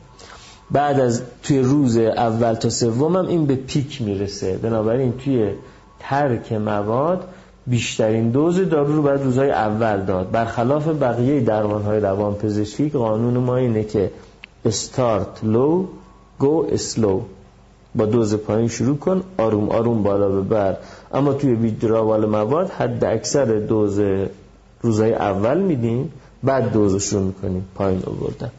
بعد 0.70 1.00
از 1.00 1.22
توی 1.42 1.58
روز 1.58 1.98
اول 1.98 2.54
تا 2.54 2.70
سوم 2.70 3.16
هم 3.16 3.26
این 3.26 3.46
به 3.46 3.54
پیک 3.54 4.02
می‌رسه. 4.02 4.56
بنابراین 4.56 5.12
توی 5.12 5.50
ترک 6.00 6.52
مواد 6.52 7.24
بیشترین 7.66 8.30
دوز 8.30 8.68
دارو 8.68 8.96
رو 8.96 9.02
باید 9.02 9.22
روزهای 9.22 9.50
اول 9.50 10.00
داد. 10.04 10.30
برخلاف 10.30 10.88
بقیه 10.88 11.40
درمان 11.40 11.82
های 11.82 12.00
روان 12.00 12.34
پزشکی 12.34 12.88
قانون 12.88 13.36
ما 13.36 13.56
اینه 13.56 13.84
که 13.84 14.10
استارت 14.64 15.44
لو 15.44 15.86
گو 16.38 16.66
اسلو. 16.70 17.20
با 17.94 18.06
دوز 18.06 18.34
پایین 18.34 18.68
شروع 18.68 18.96
کن 18.96 19.22
آروم 19.38 19.68
آروم 19.68 20.02
بالا 20.02 20.28
ببر. 20.28 20.76
اما 21.14 21.32
توی 21.32 21.54
ویدراوال 21.54 22.26
مواد 22.26 22.70
حد 22.70 23.04
اکثر 23.04 23.44
دوز 23.44 24.00
روزهای 24.82 25.14
اول 25.14 25.60
میدیم 25.60 26.12
بعد 26.42 26.72
دوزش 26.72 27.12
رو 27.12 27.20
می‌کنیم. 27.20 27.64
پایین 27.74 28.02
آوردن. 28.06 28.50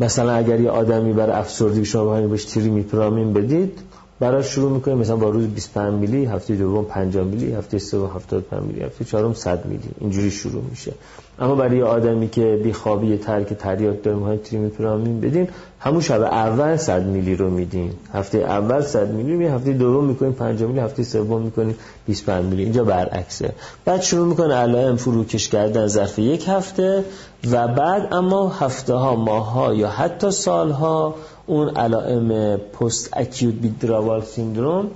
مثلا 0.00 0.32
اگر 0.32 0.60
یه 0.60 0.70
آدمی 0.70 1.12
برای 1.12 1.32
افسردگی 1.32 1.84
شما 1.84 2.20
بهش 2.20 2.44
تیری 2.44 2.70
میپرامین 2.70 3.32
بدید 3.32 3.78
برای 4.20 4.42
شروع 4.44 4.72
می‌کنیم. 4.72 4.98
مثلا 4.98 5.16
با 5.16 5.28
روز 5.28 5.46
25 5.46 5.94
میلی 5.94 6.24
هفته 6.24 6.54
دوم 6.54 6.84
50 6.84 7.24
میلی 7.24 7.52
هفته 7.52 7.78
سوم 7.78 8.10
75 8.14 8.62
میلی 8.62 8.80
هفته 8.80 9.04
چهارم 9.04 9.34
100 9.34 9.66
میلی. 9.66 9.88
اینجوری 10.00 10.30
شروع 10.30 10.62
میشه. 10.70 10.92
اما 11.38 11.54
برای 11.54 11.82
آدمی 11.82 12.28
که 12.28 12.60
بیخوابی 12.64 13.16
ترک 13.16 13.52
تریاک 13.52 14.02
داریم 14.02 14.22
های 14.22 14.38
تریمیپرامین 14.38 15.20
بدین 15.20 15.48
همون 15.80 16.00
شب 16.00 16.20
اول 16.22 16.76
100 16.76 17.06
میلی 17.06 17.36
رو 17.36 17.50
میدیم 17.50 17.98
هفته 18.14 18.38
اول 18.38 18.80
100 18.80 19.10
میلی 19.10 19.32
می 19.32 19.46
هفته 19.46 19.72
دوم 19.72 20.04
می‌کنیم 20.04 20.32
50 20.32 20.68
میلی 20.68 20.80
هفته 20.80 21.02
سوم 21.02 21.42
می‌کنیم 21.42 21.74
25 22.06 22.44
میلی. 22.44 22.62
اینجا 22.62 22.84
برعکسه. 22.84 23.52
بعد 23.84 24.02
شروع 24.02 24.26
می‌کنه 24.26 24.54
علائم 24.54 24.96
فروکش 24.96 25.48
کردن 25.48 25.86
ظرف 25.86 26.18
یک 26.18 26.48
هفته 26.48 27.04
و 27.52 27.68
بعد 27.68 28.14
اما 28.14 28.48
هفته 28.48 28.94
ها 28.94 29.16
ماه 29.16 29.52
ها 29.52 29.74
یا 29.74 29.88
حتی 29.88 30.30
سال 30.30 30.70
ها 30.70 31.14
اون 31.46 31.76
علائم 31.76 32.56
پست 32.56 33.16
اکیوت 33.16 33.54
بیدراوال 33.54 34.22
سیندروم 34.22 34.90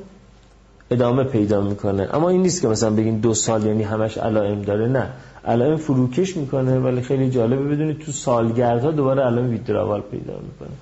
ادامه 0.90 1.24
پیدا 1.24 1.60
می‌کنه. 1.60 2.08
اما 2.12 2.28
این 2.28 2.42
نیست 2.42 2.62
که 2.62 2.68
مثلا 2.68 2.90
بگین 2.90 3.18
دو 3.18 3.34
سال 3.34 3.66
یعنی 3.66 3.82
همش 3.82 4.18
علائم 4.18 4.62
داره. 4.62 4.88
نه. 4.88 5.10
علائم 5.44 5.76
فروکش 5.76 6.36
می‌کنه 6.36 6.78
ولی 6.78 7.00
خیلی 7.00 7.30
جالبه 7.30 7.74
بدونید 7.74 7.98
تو 7.98 8.12
سالگردها 8.12 8.90
دوباره 8.90 9.22
علائم 9.22 9.50
ویدراوال 9.50 10.00
پیدا 10.00 10.32
می‌کنه. 10.32 10.76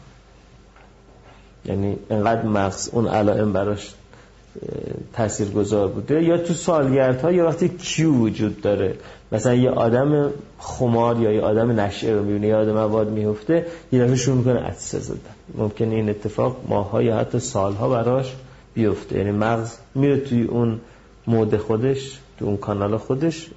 یعنی 1.65 1.97
انقدر 2.11 2.43
مغز 2.43 2.89
اون 2.93 3.07
علائم 3.09 3.53
براش 3.53 3.95
تاثیرگذار 5.13 5.89
بوده. 5.89 6.25
یا 6.25 6.39
تو 6.39 6.55
سالگردها 6.55 7.33
یا 7.33 7.47
وقتی 7.47 7.69
کیو 7.69 8.13
وجود 8.13 8.61
داره. 8.61 8.95
مثلا 9.35 9.55
یه 9.55 9.71
آدم 9.71 10.31
خمار 10.59 11.21
یا 11.21 11.33
یه 11.33 11.41
آدم 11.41 11.81
نشه 11.81 12.11
رو 12.11 12.23
می‌بینه 12.23 12.55
آدم 12.55 12.73
مواد 12.73 13.09
میفته 13.09 13.67
یه 13.93 14.05
دفعه 14.05 14.17
شروع 14.17 14.37
می‌کنه 14.37 14.61
عدسه 14.61 14.99
زدن. 14.99 15.35
ممکنه 15.55 15.95
این 15.95 16.09
اتفاق 16.09 16.57
ماها 16.69 17.03
یا 17.03 17.17
حتی 17.17 17.41
سالها 17.41 17.89
براش 17.89 18.35
بیفته. 18.75 19.19
یعنی 19.19 19.31
مغز 19.31 19.77
میره 19.95 20.21
توی 20.21 20.45
اون 20.45 20.81
مود 21.27 21.57
خودش 21.57 22.19
تو 22.39 22.45
اون 22.45 22.57
کانال 22.57 22.97
خودش 22.97 23.51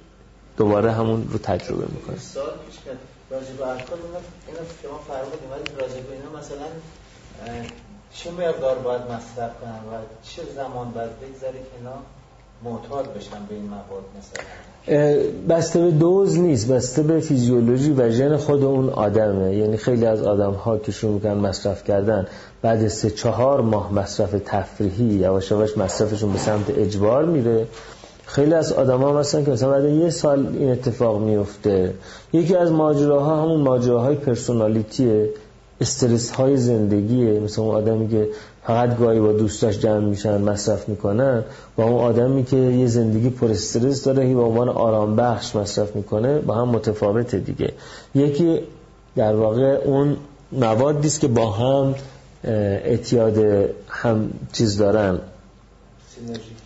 دوباره 0.56 0.92
همون 0.92 1.28
رو 1.30 1.38
تجربه 1.38 1.84
می‌کنه. 1.94 2.18
سال 2.18 2.44
پیش 2.66 2.78
که 2.84 2.90
راجع 3.30 3.52
به 3.58 3.68
الکل 3.68 3.94
اینا 4.48 4.60
اینا 6.12 6.38
مثلا 6.38 6.66
چه 8.12 8.30
مقدار 8.30 8.78
باید 8.78 9.02
مصرف 9.02 9.60
کنن 9.60 9.70
و 9.70 10.02
چه 10.22 10.42
زمان 10.56 10.90
باید 10.90 11.10
بگذره 11.20 11.52
که 11.52 11.88
معتاد 12.64 13.14
بشن 13.14 13.36
به 13.48 13.54
این 13.54 13.64
مواد 13.64 14.04
مثلا. 14.18 14.44
بسته 15.48 15.80
به 15.80 15.90
دوز 15.90 16.38
نیست 16.38 16.68
بسته 16.68 17.02
به 17.02 17.20
فیزیولوژی 17.20 17.92
و 17.92 18.10
ژن 18.10 18.36
خود 18.36 18.64
اون 18.64 18.88
آدمه. 18.88 19.56
یعنی 19.56 19.76
خیلی 19.76 20.06
از 20.06 20.22
آدم 20.22 20.52
ها 20.52 20.78
که 20.78 20.92
شروع 20.92 21.12
می‌کنن 21.14 21.34
مصرف 21.34 21.84
کردن 21.84 22.26
بعد 22.62 22.88
سه 22.88 23.10
چهار 23.10 23.60
ماه 23.60 23.92
مصرف 23.92 24.34
تفریحی 24.46 25.04
یواش 25.04 25.50
یواش 25.50 25.78
مصرفشون 25.78 26.32
به 26.32 26.38
سمت 26.38 26.70
اجبار 26.78 27.24
میره. 27.24 27.66
خیلی 28.26 28.54
از 28.54 28.72
آدم 28.72 29.02
ها 29.02 29.12
مثلا 29.12 29.42
که 29.42 29.50
مثلا 29.50 29.70
بعد 29.70 29.84
یه 29.84 30.10
سال 30.10 30.46
این 30.58 30.70
اتفاق 30.70 31.20
میفته 31.20 31.94
یکی 32.32 32.56
از 32.56 32.72
ماجراها 32.72 33.42
همون 33.42 33.60
ماجراهای 33.60 34.14
پرسونالیتیه 34.14 35.30
استرس 35.80 36.30
های 36.30 36.56
زندگیه. 36.56 37.40
مثل 37.40 37.62
اون 37.62 37.74
آدمی 37.74 38.08
که 38.08 38.28
فقط 38.68 38.98
گاهی 38.98 39.20
با 39.20 39.32
دوستاش 39.32 39.78
جمع 39.78 39.98
میشن 39.98 40.40
مصرف 40.40 40.88
می‌کنن. 40.88 41.44
با 41.76 41.84
اون 41.84 42.00
آدمی 42.00 42.44
که 42.44 42.56
یه 42.56 42.86
زندگی 42.86 43.30
پر 43.30 43.50
استرس 43.50 44.04
داره 44.04 44.34
به 44.34 44.40
عنوان 44.40 44.68
آرام 44.68 45.16
بخش 45.16 45.56
مصرف 45.56 45.96
می‌کنه 45.96 46.38
با 46.38 46.54
هم 46.54 46.68
متفاوته 46.68 47.38
دیگه. 47.38 47.72
یکی 48.14 48.60
در 49.16 49.34
واقع 49.34 49.80
اون 49.84 50.16
موادی 50.52 51.08
است 51.08 51.20
که 51.20 51.28
با 51.28 51.50
هم 51.50 51.94
اعتیاد 52.44 53.38
هم 53.88 54.30
چیز 54.52 54.78
دارن. 54.78 55.18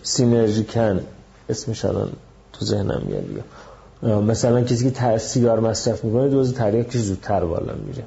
سینرژیکن. 0.02 1.00
اسمش 1.48 1.84
الان 1.84 2.12
تو 2.52 2.64
ذهنم 2.64 3.02
میاد 3.06 3.24
مثلا 4.22 4.62
کسی 4.62 4.90
که 4.90 5.18
سیگار 5.18 5.60
مصرف 5.60 6.04
می‌کنه 6.04 6.28
دوز 6.28 6.54
تریاکش 6.54 6.96
زودتر 6.96 7.44
بالا 7.44 7.74
میره. 7.86 8.04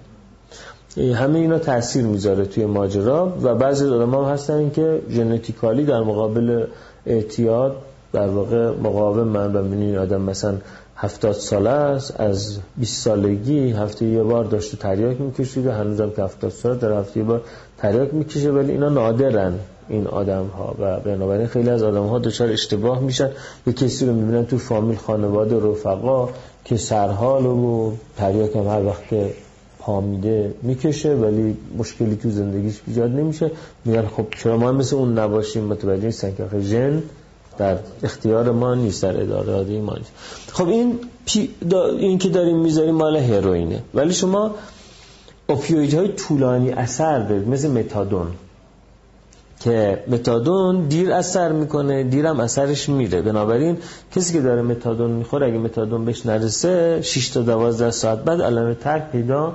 همه 0.97 1.39
اینا 1.39 1.59
تاثیر 1.59 2.05
می‌ذاره 2.05 2.45
توی 2.45 2.65
ماجرا 2.65 3.33
و 3.41 3.55
بعضی 3.55 3.85
آدم 3.85 4.15
هم 4.15 4.23
هستن 4.23 4.69
که 4.69 5.01
ژنتیکالی 5.09 5.85
در 5.85 5.99
مقابل 5.99 6.65
اعتیاد 7.05 7.75
در 8.13 8.27
واقع 8.27 8.69
مقابل 8.69 9.23
من 9.23 9.55
و 9.55 9.73
این 9.73 9.97
آدم 9.97 10.21
مثلا 10.21 10.57
هفتاد 10.97 11.31
ساله 11.31 11.69
است 11.69 12.19
از 12.19 12.59
20 12.77 13.03
سالگی 13.03 13.71
هفته 13.71 14.05
یه 14.05 14.23
بار 14.23 14.43
داشته 14.43 14.77
تریاک 14.77 15.21
میکشیده 15.21 15.73
هنوزم 15.73 16.09
که 16.09 16.23
هفتاد 16.23 16.51
ساله 16.51 16.75
در 16.75 16.91
هفته 16.91 17.19
یه 17.19 17.23
بار 17.25 17.41
تریاک 17.77 18.13
می‌کشه 18.13 18.51
ولی 18.51 18.71
اینا 18.71 18.89
نادرن 18.89 19.53
این 19.89 20.07
آدم 20.07 20.45
ها 20.45 20.75
و 20.79 20.99
بنابراین 20.99 21.47
خیلی 21.47 21.69
از 21.69 21.83
آدم 21.83 22.05
ها 22.07 22.19
دچار 22.19 22.49
اشتباه 22.49 22.99
میشن. 22.99 23.29
یه 23.67 23.73
کسی 23.73 24.05
رو 24.05 24.13
می‌بینن 24.13 24.45
تو 24.45 24.57
فامیل 24.57 24.97
خانواده 24.97 25.59
رفقا 25.71 26.29
که 26.65 26.77
سرحال 26.77 27.45
و 27.45 27.91
تریاک 28.17 28.55
هم 28.55 28.67
هر 28.67 28.85
وقت 28.85 29.03
پامیده 29.85 30.53
می‌کشه 30.61 31.13
ولی 31.15 31.57
مشکلی 31.77 32.15
تو 32.15 32.29
زندگیش 32.29 32.81
ایجاد 32.87 33.11
نمیشه. 33.11 33.51
میگن 33.85 34.07
خب 34.07 34.25
چرا 34.37 34.57
ما 34.57 34.71
مثل 34.71 34.95
اون 34.95 35.19
نباشیم؟ 35.19 35.63
متوجه 35.63 36.05
نیستن 36.05 36.33
که 36.35 36.59
ژن 36.59 37.03
در 37.57 37.77
اختیار 38.03 38.51
ما 38.51 38.75
نیست 38.75 39.03
در 39.03 39.21
اداره 39.21 39.81
ما 39.81 39.93
نیست. 39.97 40.11
خب 40.51 40.67
این 40.67 40.99
این 41.99 42.17
که 42.17 42.29
داریم 42.29 42.57
می‌ذاریم 42.57 42.95
مال 42.95 43.17
هروئینه 43.17 43.81
ولی 43.93 44.13
شما 44.13 44.55
های 45.69 46.07
طولانی 46.07 46.71
اثر 46.71 47.19
دارید 47.19 47.47
مثل 47.47 47.71
متادون. 47.71 48.27
که 49.59 50.03
متادون 50.07 50.87
دیر 50.87 51.11
اثر 51.13 51.51
می‌کنه 51.51 52.03
دیرم 52.03 52.39
اثرش 52.39 52.89
میره. 52.89 53.21
بنابراین 53.21 53.77
کسی 54.15 54.33
که 54.33 54.41
داره 54.41 54.61
متادون 54.61 55.11
می‌خوره 55.11 55.47
اگه 55.47 55.57
متادون 55.57 56.05
بهش 56.05 56.25
نرسه 56.25 57.01
6 57.01 57.29
تا 57.29 57.41
12 57.41 57.91
ساعت 57.91 58.23
بعد 58.23 58.41
علائم 58.41 58.73
ترک 58.73 59.11
پیدا 59.11 59.53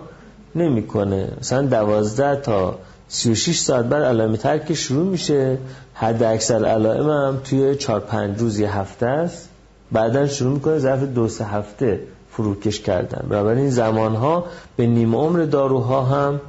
نمی‌کنه. 0.55 1.33
مثلا 1.41 1.63
12 1.63 2.41
تا 2.41 2.79
36 3.09 3.59
ساعت 3.59 3.85
بعد 3.85 4.03
علائم 4.03 4.37
ترک 4.37 4.75
شروع 4.75 5.07
میشه. 5.07 5.59
حد 5.95 6.23
اکثر 6.23 6.65
علائم 6.65 7.11
هم 7.11 7.41
توی 7.45 7.75
4 7.75 8.01
5 8.01 8.39
روز 8.39 8.59
یه 8.59 8.77
هفته 8.77 9.07
است. 9.07 9.49
بعدا 9.93 10.27
شروع 10.27 10.53
می‌کنه 10.53 10.79
ظرف 10.79 11.03
دو 11.03 11.29
سه 11.29 11.45
هفته 11.45 12.01
فروکش 12.31 12.81
کردن. 12.81 13.29
بنابراین 13.29 13.71
زمان 13.71 14.15
ها 14.15 14.45
به 14.77 14.87
نیم 14.87 15.17
عمر 15.17 15.39
داروها 15.45 16.03
هم 16.03 16.41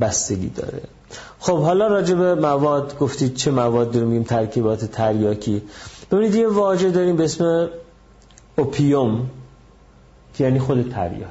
بستگی 0.00 0.48
داره. 0.48 0.80
خب 1.38 1.58
حالا 1.58 1.86
راجع 1.86 2.14
به 2.14 2.34
مواد 2.34 2.98
گفتید 2.98 3.34
چه 3.34 3.50
مواد 3.50 3.96
رو 3.96 4.06
میگیم 4.06 4.22
ترکیبات 4.22 4.84
تریاکی. 4.84 5.62
ببینید 6.10 6.34
یه 6.34 6.48
واژه 6.48 6.90
داریم 6.90 7.16
به 7.16 7.24
اسم 7.24 7.68
اوپیوم 8.56 9.26
که 10.34 10.44
یعنی 10.44 10.58
خود 10.58 10.92
تریاک. 10.92 11.28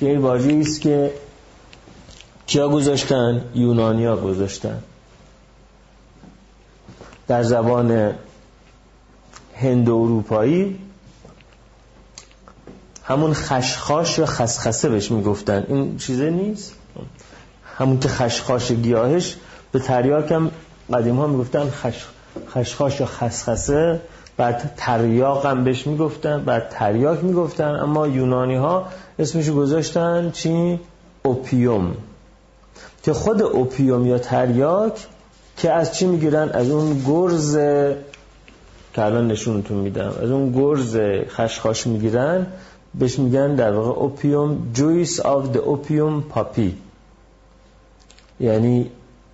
که 0.00 0.06
این 0.06 0.18
واژه 0.18 0.52
است 0.60 0.80
که 0.80 1.12
کیا 2.46 2.68
گذاشتن؟ 2.68 3.44
یونانیا 3.54 4.16
گذاشتن. 4.16 4.78
در 7.28 7.42
زبان 7.42 8.14
هند 9.56 9.88
و 9.88 9.96
اروپایی 9.96 10.78
همون 13.04 13.34
خشخاش 13.34 14.18
یا 14.18 14.26
خسخسه 14.26 14.88
بهش 14.88 15.10
می‌گفتن. 15.10 15.64
این 15.68 15.96
چیزه 15.96 16.30
نیست؟ 16.30 16.74
همون 17.78 18.00
که 18.00 18.08
خشخاش 18.08 18.72
گیاهش 18.72 19.36
به 19.72 19.78
تریاک 19.78 20.32
هم 20.32 20.50
قدیم 20.92 21.16
ها 21.16 21.26
می‌گفتن 21.26 21.70
خش... 21.70 22.04
خشخاش 22.48 23.00
یا 23.00 23.06
خسخسه 23.06 24.00
بعد 24.36 24.74
تریاق 24.76 25.46
هم 25.46 25.64
بهش 25.64 25.86
می‌گفتن 25.86 26.44
بعد 26.44 26.68
تریاک 26.68 27.24
می‌گفتن. 27.24 27.74
اما 27.74 28.06
یونانی 28.06 28.56
ها 28.56 28.86
اسمش 29.18 29.50
گذاشتن 29.50 30.30
چی؟ 30.30 30.80
اوپیوم. 31.22 31.94
که 33.02 33.12
خود 33.12 33.42
اوپیوم 33.42 34.06
یا 34.06 34.18
تریاک 34.18 35.06
که 35.56 35.72
از 35.72 35.94
چی 35.94 36.06
می‌گیرن؟ 36.06 36.48
از 36.48 36.70
اون 36.70 37.02
گرز 37.06 37.56
که 38.94 39.02
الان 39.02 39.28
نشونتون 39.28 39.76
میدم. 39.76 40.14
از 40.22 40.30
اون 40.30 40.52
گرز 40.52 40.96
خشخاش 41.28 41.86
می‌گیرن. 41.86 42.46
بهش 42.94 43.18
میگن 43.18 43.54
در 43.54 43.72
واقع 43.72 44.00
opium 44.00 44.70
juice 44.74 45.20
of 45.20 45.48
the 45.48 45.56
opium 45.56 46.22
poppy. 46.22 46.76
یعنی 48.40 48.90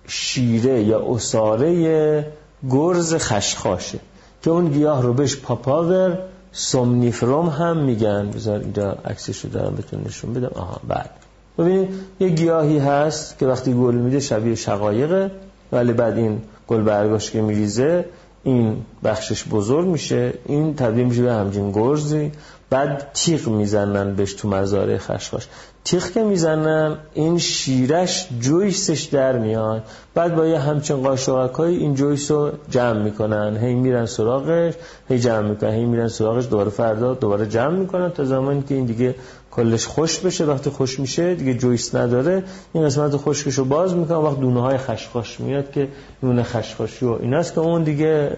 شیره 0.07 0.83
یا 0.83 1.13
عصاره 1.13 2.33
گرز 2.69 3.15
خشخاشه. 3.15 3.99
که 4.41 4.51
اون 4.51 4.69
گیاه 4.69 5.01
رو 5.01 5.13
بهش 5.13 5.35
Papaver 5.35 6.19
somniferum 6.51 7.49
هم 7.49 7.77
میگن. 7.77 8.31
بذار 8.31 8.59
اینجا 8.59 8.97
عکسش 9.05 9.39
رو 9.45 9.49
دارم 9.49 9.75
بهتون 9.75 10.03
نشون 10.05 10.33
بدم. 10.33 10.51
آها 10.55 10.81
بعد. 10.87 11.28
ببینید 11.59 11.89
یه 12.19 12.29
گیاهی 12.29 12.77
هست 12.77 13.37
که 13.37 13.47
وقتی 13.47 13.73
گل 13.73 13.95
میده 13.95 14.19
شبیه 14.19 14.55
شقایقه 14.55 15.31
ولی 15.71 15.93
بعد 15.93 16.17
این 16.17 16.41
گل 16.67 16.81
برگاش 16.81 17.31
که 17.31 17.41
میریزه 17.41 18.05
این 18.43 18.77
بخشش 19.03 19.43
بزرگ 19.47 19.87
میشه 19.87 20.33
این 20.45 20.75
تبدیل 20.75 21.05
میشه 21.05 21.21
به 21.21 21.33
همچین 21.33 21.71
گرزی. 21.71 22.31
بعد 22.69 23.11
تیغ 23.13 23.47
می‌زنن 23.47 24.15
بهش 24.15 24.33
تو 24.33 24.47
مزارع 24.47 24.97
خشخاش. 24.97 25.47
تیغ 25.83 26.11
که 26.11 26.23
می‌زنن 26.23 26.97
این 27.13 27.37
شیرش 27.37 28.27
جویسش 28.39 29.03
در 29.03 29.37
میاد. 29.37 29.83
بعد 30.13 30.35
با 30.35 30.45
یه 30.45 30.59
همچین 30.59 31.03
قاشقک 31.03 31.55
های 31.55 31.75
این 31.75 31.95
جویس 31.95 32.31
رو 32.31 32.51
جمع 32.69 33.03
می‌کنن. 33.03 33.57
هی 33.57 33.73
میرن 33.73 34.05
سراغش 34.05 34.73
هی 35.09 35.19
جمع 35.19 35.49
می‌کنن. 35.49 35.73
هی 35.73 35.85
میرن 35.85 36.07
سراغش 36.07 36.47
دوباره 36.49 36.69
فردا 36.69 37.13
دوباره 37.13 37.45
جمع 37.47 37.77
می‌کنن 37.77 38.09
تا 38.09 38.25
زمانی 38.25 38.63
که 38.69 38.75
این 38.75 38.85
دیگه 38.85 39.15
کلش 39.51 39.85
خوش 39.85 40.19
بشه. 40.19 40.45
وقتی 40.45 40.69
خوش 40.69 40.99
میشه 40.99 41.35
دیگه 41.35 41.53
جویس 41.53 41.95
نداره. 41.95 42.43
این 42.73 42.85
قسمت 42.85 43.15
خوشکش 43.15 43.53
رو 43.53 43.65
باز 43.65 43.95
می‌کنن 43.95 44.17
وقت 44.17 44.39
دونه 44.39 44.61
های 44.61 44.77
خشخاش 44.77 45.39
میاد 45.39 45.71
که 45.71 45.87
نون 46.23 46.43
خشخاشی 46.43 47.05
و 47.05 47.11
این 47.11 47.33
است 47.33 47.53
که 47.53 47.59
اون 47.59 47.83
دیگه 47.83 48.37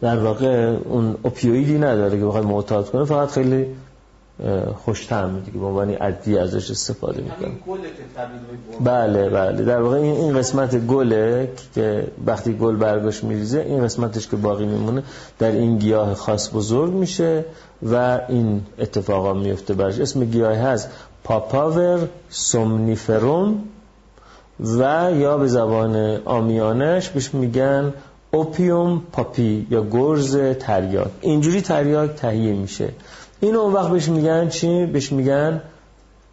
در 0.00 0.18
واقع 0.18 0.76
اون 0.84 1.16
اوپیویدی 1.22 1.78
نداره 1.78 2.18
که 2.18 2.24
بخواد 2.24 2.44
معتاد 2.44 2.90
کنه 2.90 3.04
فقط 3.04 3.30
خیلی 3.30 3.66
خوش 4.84 5.06
طعم 5.08 5.40
دیگه 5.40 5.58
به 5.58 5.66
عنوان 5.66 5.90
عدی 5.90 6.38
ازش 6.38 6.70
استفاده 6.70 7.22
می‌کنه. 7.22 7.52
بله 8.84 9.28
بله. 9.30 9.64
در 9.64 9.82
واقع 9.82 9.96
این 9.96 10.16
این 10.16 10.38
قسمت 10.38 10.86
گله 10.86 11.48
که 11.74 12.06
وقتی 12.26 12.52
گل 12.52 12.76
برگاش 12.76 13.24
میریزه 13.24 13.60
این 13.60 13.84
قسمتش 13.84 14.28
که 14.28 14.36
باقی 14.36 14.64
میمونه 14.66 15.02
در 15.38 15.50
این 15.50 15.78
گیاه 15.78 16.14
خاص 16.14 16.54
بزرگ 16.54 16.92
میشه 16.92 17.44
و 17.82 18.20
این 18.28 18.62
اتفاقا 18.78 19.32
میفته 19.32 19.74
برش. 19.74 19.98
اسم 19.98 20.24
گیاه 20.24 20.54
هست 20.56 20.90
Papaver 21.24 22.08
somniferum 22.30 23.62
و 24.60 25.10
یا 25.14 25.38
به 25.38 25.46
زبان 25.46 26.20
عامیانش 26.24 27.08
بهش 27.08 27.34
میگن 27.34 27.92
opium 28.30 29.02
poppy 29.12 29.66
یا 29.70 29.86
گرز 29.90 30.36
تریاک. 30.36 31.10
اینجوری 31.20 31.60
تریاک 31.60 32.10
تهیه 32.10 32.52
میشه. 32.52 32.88
اینو 33.40 33.58
اون 33.58 33.72
وقت 33.72 33.90
بهش 33.90 34.08
میگن 34.08 34.48
چی؟ 34.48 34.86
بهش 34.86 35.12
میگن 35.12 35.62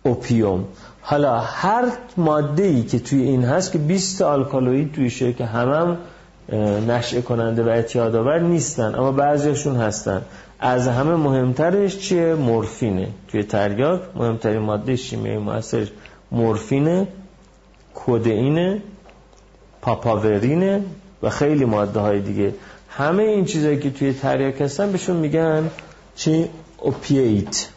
opium 0.03 0.65
حالا 1.01 1.39
هر 1.39 1.85
ماده 2.17 2.63
ای 2.63 2.83
که 2.83 2.99
توی 2.99 3.21
این 3.21 3.43
هست 3.43 3.71
که 3.71 3.77
20 3.77 4.21
آلکالوید 4.21 4.91
تویشه 4.91 5.33
که 5.33 5.45
همم 5.45 5.97
هم 6.51 6.91
نشع 6.91 7.21
کننده 7.21 7.63
و 7.63 7.67
اعتیاد 7.67 8.15
آور 8.15 8.39
نیستن 8.39 8.95
اما 8.95 9.11
بعضیشون 9.11 9.75
هستن. 9.75 10.21
از 10.59 10.87
همه 10.87 11.15
مهمترش 11.15 11.97
چیه؟ 11.97 12.33
مورفینه. 12.33 13.07
توی 13.27 13.43
تریاک 13.43 14.01
مهمترین 14.15 14.61
ماده 14.61 14.95
شیمیایی 14.95 15.37
موثرش 15.37 15.91
مورفینه 16.31 17.07
کودئینه 17.93 18.81
پاپاورینه 19.81 20.81
و 21.23 21.29
خیلی 21.29 21.65
ماده 21.65 21.99
های 21.99 22.19
دیگه. 22.19 22.53
همه 22.89 23.23
این 23.23 23.45
چیزایی 23.45 23.79
که 23.79 23.89
توی 23.89 24.13
تریاک 24.13 24.61
هستن 24.61 24.91
بهشون 24.91 25.15
میگن 25.15 25.69
چی؟ 26.15 26.49
اوپییت. 26.77 27.67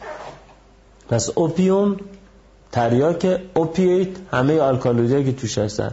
پس 1.09 1.29
اوپیوم 1.35 1.97
تریاک 2.71 3.39
اوپییت 3.53 4.07
همه 4.31 4.59
آلکالویدی 4.59 5.23
که 5.23 5.31
توش 5.31 5.57
هستن. 5.57 5.91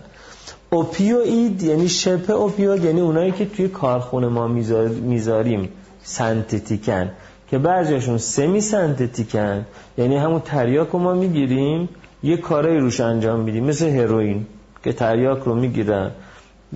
اوپیوید 0.70 1.62
یعنی 1.62 1.88
شبه 1.88 2.32
اوپیوید 2.32 2.84
یعنی 2.84 3.00
اونایی 3.00 3.32
که 3.32 3.46
توی 3.46 3.68
کارخونه 3.68 4.28
ما 4.28 4.48
می‌ذاریم 4.48 5.68
سنتتیکن. 6.02 7.11
که 7.50 7.59
بعضیشون 7.59 8.18
سمی 8.18 8.61
سنتتیکن 8.61 9.66
یعنی 9.98 10.16
همون 10.16 10.40
تریاک 10.40 10.88
رو 10.88 10.98
ما 10.98 11.14
می‌گیریم 11.14 11.88
یه 12.22 12.36
کارایی 12.36 12.78
روش 12.78 13.00
انجام 13.00 13.40
میدیم. 13.40 13.64
مثل 13.64 13.88
هروئین 13.88 14.46
که 14.84 14.92
تریاک 14.92 15.42
رو 15.42 15.55
می‌گیرن. 15.55 16.11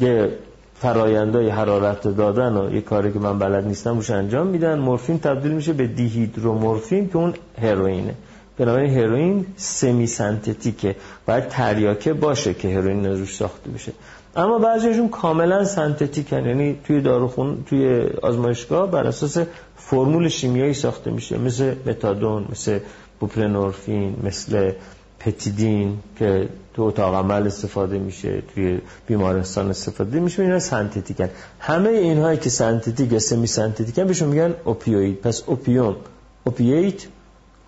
یه 0.01 0.39
فرایندهای 0.81 1.49
حرارت 1.49 2.09
دادن 2.09 2.57
و 2.57 2.75
یه 2.75 2.81
کاری 2.81 3.13
که 3.13 3.19
من 3.19 3.39
بلد 3.39 3.67
نیستم 3.67 3.97
روش 3.97 4.11
انجام 4.11 4.47
میدن. 4.47 4.79
مورفین 4.79 5.19
تبدیل 5.19 5.53
میشه 5.53 5.73
به 5.73 5.87
دیهیدرومورفین 5.87 7.09
که 7.09 7.17
اون 7.17 7.35
هروئینه. 7.63 8.15
بنابراین 8.59 8.99
هروئین 8.99 9.47
سمی 9.57 10.07
سنتتیکه 10.07 10.97
باید 11.27 11.49
تریاکه 11.49 12.13
باشه 12.13 12.55
که 12.55 12.69
هروئین 12.69 13.07
روش 13.07 13.37
ساخته 13.37 13.71
بشه. 13.71 13.93
اما 14.37 14.59
بعضیشون 14.59 15.09
کاملا 15.09 15.65
سنتتیکن. 15.65 16.47
یعنی 16.47 16.79
توی 16.85 17.01
داروخون 17.01 17.65
توی 17.67 18.07
آزمایشگاه 18.23 18.91
بر 18.91 19.07
اساس 19.07 19.39
فرمول 19.77 20.29
شیمیایی 20.29 20.75
ساخته 20.75 21.11
میشه. 21.11 21.39
مثل 21.39 21.75
متادون 21.87 22.45
مثل 22.53 22.79
بوپرنورفین 23.21 24.17
مثل 24.23 24.73
پتیدین 25.19 25.99
که 26.19 26.49
تو 26.79 26.85
اتاق 26.85 27.15
عمل 27.15 27.47
استفاده 27.47 27.99
میشه 27.99 28.43
توی 28.55 28.81
بیمارستان 29.07 29.71
استفاده 29.71 30.21
میشه 30.21 30.43
اینا 30.43 30.59
سنتتیکن. 30.59 31.29
همه 31.61 31.89
اینهایی 31.89 32.39
که 32.39 32.51
سنتتیک 32.51 33.13
یا 33.13 33.19
سمی 33.19 33.47
سنتتیکن 33.47 34.05
بهشون 34.05 34.29
میگن 34.29 34.55
اوپیوید. 34.65 35.21
پس 35.21 35.43
اوپیوم 35.47 35.97
اوپیوید 36.45 37.09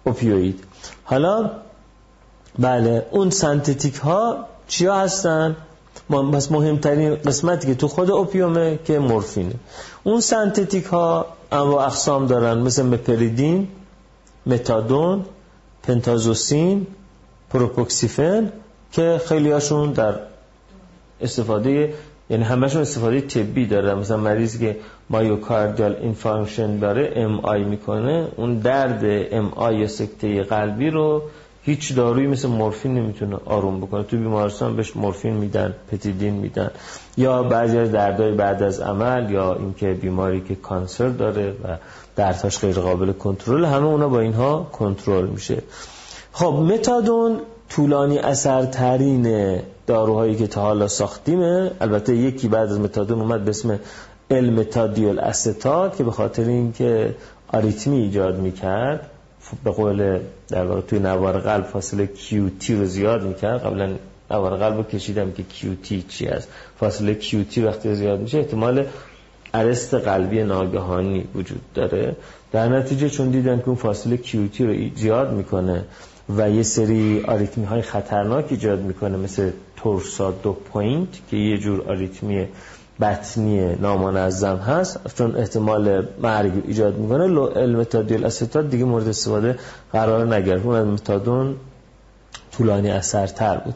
اوپیوید. 0.05 0.65
حالا 1.05 1.51
بله 2.59 3.07
اون 3.11 3.31
سنتتیک 3.31 3.95
ها 3.95 4.47
چیا 4.69 5.01
هستن 5.01 5.57
بس 6.33 6.53
مهمترین 6.53 7.15
قسمتی 7.15 7.67
که 7.67 7.75
تو 7.75 7.89
خود 7.89 8.11
اوپیومه 8.11 8.79
که 8.85 8.99
مورفینه. 8.99 9.55
اون 10.05 10.21
سنتتیک 10.21 10.85
ها 10.85 11.27
انواع 11.53 11.87
اقسام 11.87 12.27
دارن. 12.27 12.59
مثل 12.59 12.83
مپریدین 12.83 13.69
متادون 14.47 15.25
پنتازوسین 15.83 16.87
پروپوکسیفن 17.51 18.53
که 18.93 19.21
خیلی 19.27 19.51
هاشون 19.51 19.93
در 19.93 20.15
استفاده 21.21 21.95
یعنی 22.31 22.45
همشون 22.45 22.83
استفاده 22.83 23.21
طبی 23.21 23.67
داره. 23.67 23.95
مثلا 23.95 24.17
مریضی 24.17 24.59
که 24.59 24.77
myocardial 25.11 25.97
infarction 26.03 26.79
داره 26.79 27.13
MI 27.17 27.65
می‌کنه 27.65 28.29
اون 28.37 28.59
درد 28.59 29.01
MI 29.05 29.89
سکته 29.89 30.43
قلبی 30.43 30.91
رو 30.91 31.23
هیچ 31.63 31.95
دارویی 31.95 32.27
مثل 32.27 32.49
مورفین 32.49 32.95
نمی‌تونه 32.95 33.37
آروم 33.45 33.81
بکنه. 33.81 34.03
تو 34.03 34.17
بیمارستان 34.17 34.77
بهش 34.77 34.97
مورفین 34.97 35.35
میدن 35.35 35.75
پتیدین 35.91 36.35
میدن. 36.35 36.71
یا 37.17 37.43
بعضی 37.43 37.79
از 37.79 37.93
دردهای 37.93 38.33
بعد 38.33 38.63
از 38.63 38.81
عمل 38.81 39.31
یا 39.31 39.55
اینکه 39.55 39.93
بیماری 39.93 40.41
که 40.41 40.55
cancer 40.55 41.09
داره 41.09 41.51
و 41.51 41.77
دردهاش 42.17 42.59
غیر 42.59 42.79
قابل 42.79 43.13
کنترل 43.13 43.65
همه 43.65 43.87
اونا 43.87 44.09
با 44.09 44.21
اینها 44.21 44.69
کنترل 44.73 45.27
میشه. 45.27 45.63
خب 46.33 46.55
متادون 46.73 47.41
طولانی 47.71 48.19
اثرترین 48.19 49.57
داروهایی 49.87 50.37
که 50.37 50.47
تا 50.47 50.61
حالا 50.61 50.89
ساختیمه. 50.89 51.71
البته 51.81 52.17
یکی 52.17 52.49
بعد 52.49 52.69
از 52.69 52.81
متادون 52.81 53.21
اومد 53.21 53.45
به 53.45 53.51
اسم 53.51 53.79
المتادیول 54.31 55.19
استات 55.19 55.97
که 55.97 56.05
به 56.05 56.11
خاطر 56.11 56.45
اینکه 56.45 57.15
آریتمی 57.49 57.97
ایجاد 57.97 58.39
می‌کرد 58.39 59.11
به 59.65 59.71
قول 59.71 60.21
در 60.49 60.67
واقع 60.67 60.81
توی 60.81 60.99
نوار 60.99 61.39
قلب 61.39 61.65
فاصله 61.65 62.07
کیوتی 62.07 62.75
رو 62.75 62.85
زیاد 62.85 63.23
می‌کرد. 63.23 63.63
قبلا 63.63 63.97
نوار 64.31 64.57
قلب 64.57 64.77
رو 64.77 64.83
کشیدم 64.83 65.33
که 65.33 65.43
کیوتی 65.43 66.03
چی 66.09 66.27
است. 66.27 66.49
فاصله 66.81 67.15
کیوتی 67.15 67.63
وقتی 67.63 67.95
زیاد 67.95 68.21
میشه 68.21 68.39
احتمال 68.39 68.87
ارست 69.55 69.95
قلبی 69.95 70.43
ناگهانی 70.43 71.25
وجود 71.35 71.61
داره. 71.75 72.17
در 72.53 72.69
نتیجه 72.69 73.09
چون 73.09 73.31
دیدن 73.31 73.59
که 73.59 73.67
اون 73.67 73.77
فاصله 73.77 74.17
کیوتی 74.17 74.65
رو 74.65 74.97
زیاد 74.97 75.33
می‌کنه 75.33 75.85
و 76.37 76.51
یه 76.51 76.63
سری 76.63 77.25
آریتمی 77.29 77.65
های 77.65 77.83
خطرناک 77.83 78.47
ایجاد 78.51 78.81
می‌کنه 78.81 79.17
مثل 79.17 79.51
torsades 79.77 80.31
de 80.31 80.53
pointes 80.53 81.09
که 81.31 81.37
یه 81.37 81.59
جور 81.59 81.91
آریتمی 81.91 82.49
بطنی 83.01 83.75
نامنظم 83.75 84.57
هست. 84.57 85.01
چون 85.19 85.37
احتمال 85.37 86.09
مرگ 86.23 86.53
ایجاد 86.67 86.99
می‌کنه 86.99 87.41
L-methadyl 87.57 88.25
acetate 88.25 88.71
دیگه 88.71 88.85
مورد 88.85 89.09
استفاده 89.09 89.59
قرار 89.93 90.35
نگرفت. 90.35 90.67
اون 90.67 90.83
متادون 90.83 91.57
طولانی 92.53 92.91
اثرتر 92.91 93.57
بود. 93.57 93.75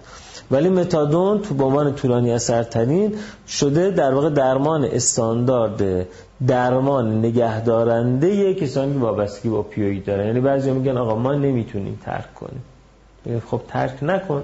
ولی 0.50 0.68
متادون 0.68 1.42
تو 1.42 1.54
به 1.54 1.64
عنوان 1.64 1.94
طولانی 1.94 2.32
اثرترین 2.32 3.14
شده 3.48 3.90
در 3.90 4.14
واقع 4.14 4.30
درمان 4.30 4.84
استاندارد 4.84 6.06
درمان 6.46 7.18
نگهدارنده 7.18 8.54
کسانی 8.54 8.92
که 8.92 8.98
وابستگی 8.98 9.48
با 9.48 9.56
opioid 9.56 10.04
دارن. 10.04 10.26
یعنی 10.26 10.40
بعضی 10.40 10.70
میگن 10.70 10.96
آقا 10.96 11.14
ما 11.14 11.34
نمی‌تونیم 11.34 12.00
ترک 12.04 12.34
کنیم. 12.34 12.62
خب 13.46 13.60
ترک 13.68 13.98
نکن. 14.02 14.42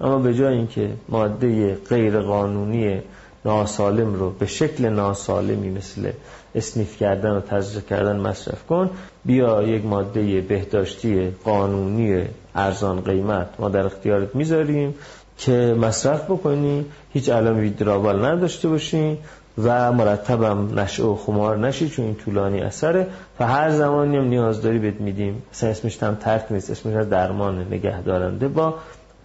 اما 0.00 0.18
به 0.18 0.34
جای 0.34 0.54
اینکه 0.54 0.90
ماده 1.08 1.74
غیر 1.74 2.20
قانونی 2.20 2.98
ناسالم 3.44 4.14
رو 4.14 4.30
به 4.30 4.46
شکل 4.46 4.88
ناسالمی 4.88 5.70
مثل 5.70 6.10
اسنیف 6.54 6.98
کردن 6.98 7.30
و 7.30 7.40
تزریق 7.40 7.86
کردن 7.86 8.20
مصرف 8.20 8.66
کن 8.66 8.90
بیا 9.24 9.62
یک 9.62 9.84
ماده 9.84 10.40
بهداشتی 10.40 11.30
قانونی 11.44 12.24
ارزان 12.54 13.00
قیمت 13.00 13.48
ما 13.58 13.68
در 13.68 13.86
اختیارت 13.86 14.34
می‌ذاریم 14.34 14.94
که 15.38 15.76
مصرف 15.80 16.24
بکنی. 16.24 16.84
هیچ 17.12 17.28
علام 17.28 17.58
ویدرابال 17.58 18.24
نداشته 18.24 18.68
باشی. 18.68 19.18
و 19.58 19.92
مرتبم 19.92 20.78
نشع 20.78 21.04
و 21.04 21.14
خمار 21.14 21.58
نشی 21.58 21.88
چون 21.88 22.04
این 22.04 22.14
طولانی 22.14 22.60
اثره. 22.60 23.06
و 23.40 23.46
هر 23.46 23.70
زمانی 23.70 24.16
هم 24.16 24.24
نیاز 24.24 24.62
داری 24.62 24.78
بهت 24.78 25.00
میدیم. 25.00 25.42
مثلا 25.52 25.70
اسمش 25.70 26.02
هم 26.02 26.14
ترک 26.14 26.46
نیست. 26.50 26.70
اسمش 26.70 27.06
درمان 27.06 27.66
نگهدارنده 27.70 28.48
با 28.48 28.74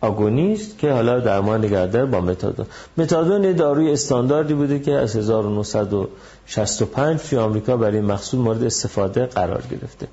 آگونیست 0.02 0.78
که 0.78 0.92
حالا 0.92 1.20
درمان 1.20 1.66
نگهدار 1.66 2.06
با 2.06 2.22
متادون. 2.22 2.66
متادون 2.98 3.44
یه 3.44 3.54
داروی 3.54 3.92
استانداردی 3.92 4.54
بوده 4.54 4.80
که 4.80 4.94
از 4.94 5.16
1965 5.16 7.20
توی 7.20 7.40
آمریکا 7.40 7.78
برای 7.78 8.02
مقصود 8.02 8.40
مورد 8.40 8.64
استفاده 8.64 9.26
قرار 9.26 9.64
گرفته. 9.72 10.08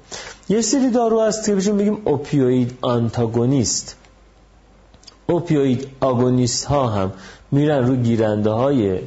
یه 0.49 0.61
سری 0.61 0.91
دارو 0.91 1.23
هست 1.23 1.47
که 1.47 1.55
بهشون 1.55 1.77
بگیم 1.77 1.99
اوپیوید 2.05 2.79
آنتاگونیست. 2.81 3.97
اوپیوید 5.27 5.89
آگونیست 6.01 6.65
ها 6.65 6.89
هم 6.89 7.13
میرن 7.53 7.87
رو 7.87 7.97
گیرنده 7.97 8.51
های 8.51 8.99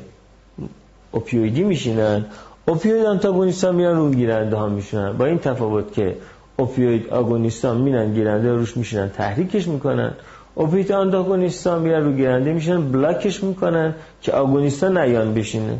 اوپیویدی 1.11 1.63
میشینن. 1.63 2.25
اوپیوید 2.65 3.05
آنتاگونیست 3.05 3.63
ها 3.63 3.71
میرن 3.71 3.97
رو 3.97 4.11
گیرنده 4.11 4.55
ها 4.55 4.67
میشینن 4.67 5.13
با 5.17 5.25
این 5.25 5.39
تفاوت 5.39 5.93
که 5.93 6.15
opioid 6.57 7.09
agonist 7.09 7.65
ها 7.65 7.73
میرن 7.73 8.13
گیرنده 8.13 8.53
روش 8.53 8.77
میشینن 8.77 9.09
تحریکش 9.09 9.67
می‌کنن. 9.67 10.11
opioid 10.55 10.91
antagonist 10.91 11.67
ها 11.67 11.79
میرن 11.79 12.03
رو 12.03 12.11
گیرنده 12.11 12.53
میشینن 12.53 12.91
بلاکش 12.91 13.43
می‌کنن 13.43 13.95
که 14.21 14.31
agonist 14.31 14.83
ها 14.83 14.89
نیان 14.89 15.33
بشینه. 15.33 15.77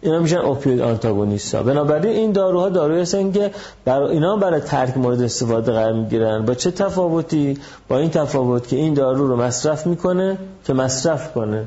اینا 0.00 0.18
میشن 0.18 0.36
opioid 0.36 0.80
antagonist 0.80 1.54
ها 1.54 1.62
بنابراین 1.62 2.16
این 2.16 2.32
داروها 2.32 2.68
داروی 2.68 3.00
هستن 3.00 3.32
که 3.32 3.50
برای 3.84 4.10
اینا 4.10 4.36
برای 4.36 4.60
ترک 4.60 4.96
مورد 4.96 5.22
استفاده 5.22 5.72
قرار 5.72 5.92
می‌گیرن. 5.92 6.44
با 6.44 6.54
چه 6.54 6.70
تفاوتی؟ 6.70 7.58
با 7.88 7.98
این 7.98 8.10
تفاوت 8.10 8.68
که 8.68 8.76
این 8.76 8.94
دارو 8.94 9.26
رو 9.26 9.36
مصرف 9.36 9.86
می‌کنه 9.86 10.38
که 10.64 10.72
مصرف 10.72 11.32
کنه. 11.34 11.64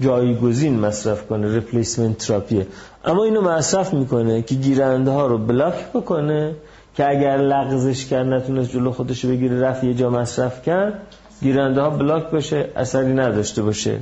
جایگزین 0.00 0.80
مصرف 0.80 1.26
کنه 1.26 1.54
replacement 1.54 2.18
therapy 2.18 2.55
ه. 2.55 2.66
اما 3.04 3.24
اینو 3.24 3.40
مصرف 3.40 3.94
می‌کنه 3.94 4.42
که 4.42 4.54
گیرنده 4.54 5.10
ها 5.10 5.26
رو 5.26 5.38
بلاک 5.38 5.74
بکنه 5.94 6.54
که 6.94 7.10
اگر 7.10 7.36
لغزش 7.36 8.06
کرد 8.06 8.26
نتونست 8.26 8.70
جلو 8.70 8.92
خودش 8.92 9.26
بگیره 9.26 9.60
رفت 9.60 9.84
یه 9.84 9.94
جا 9.94 10.10
مصرف 10.10 10.62
کرد 10.62 11.02
گیرنده 11.40 11.80
ها 11.80 11.90
بلاک 11.90 12.30
بشه 12.30 12.68
اثری 12.76 13.12
نداشته 13.12 13.62
باشه 13.62 13.98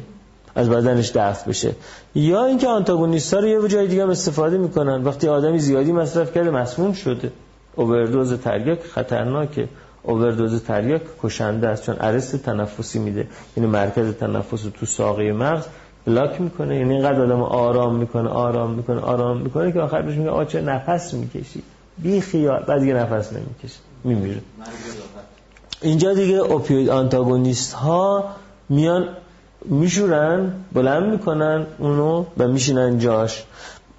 از 0.55 0.71
بدنش 0.71 1.11
دفع 1.15 1.49
بشه. 1.49 1.73
یا 2.15 2.45
اینکه 2.45 2.69
آنتاگونیست 2.69 3.35
ها 3.35 3.41
رو 3.41 3.47
یه 3.47 3.69
جای 3.69 3.87
دیگه 3.87 4.03
هم 4.03 4.11
استفاده 4.11 4.59
می‌کنن. 4.59 5.05
وقتی 5.05 5.29
آدمی 5.29 5.59
زیادی 5.59 5.93
مصرف 5.93 6.35
کرده 6.35 6.51
مسموم 6.51 6.93
شده. 6.93 7.33
اووردوز 7.77 8.35
تریاک 8.35 8.83
خطرناکه. 8.83 9.69
اووردوز 10.03 10.65
تریاک 10.65 11.03
کشنده 11.23 11.69
است. 11.69 11.83
چون 11.83 11.97
ارست 12.01 12.37
تنفسی 12.37 12.99
میده. 12.99 13.27
یعنی 13.57 13.71
مرکز 13.71 14.15
تنفس 14.15 14.63
تو 14.81 14.87
ساقه 14.87 15.33
مغز 15.33 15.65
بلاک 16.07 16.41
می‌کنه. 16.41 16.77
یعنی 16.77 16.95
اینقدر 16.95 17.23
آدم 17.23 17.43
آرام 17.43 17.97
می‌کنه 17.97 18.29
آرام 18.29 18.71
می‌کنه 18.71 19.01
آرام 19.01 19.41
می‌کنه 19.41 19.73
که 19.73 19.81
آخر 19.81 20.03
بهش 20.03 20.17
میگه 20.17 20.31
آچه 20.31 20.61
نفس 20.61 21.15
می‌کشی؟ 21.15 21.63
بی 21.99 22.21
خیال. 22.21 22.63
بعد 22.63 22.81
دیگه 22.81 22.95
نفس 22.95 23.33
نمی‌کشه. 23.33 23.79
میمیره. 24.05 24.41
اینجا 25.83 26.15
دیگه 26.15 26.35
اوپیوید 26.35 26.89
آنتاگونیست 26.89 27.73
ها 27.73 28.25
میان 28.69 29.09
میشورن 29.65 30.53
بلند 30.73 31.13
می‌کنن 31.13 31.67
اونو 31.79 32.25
و 32.39 32.49
میشینن 32.49 32.99
جاش. 32.99 33.45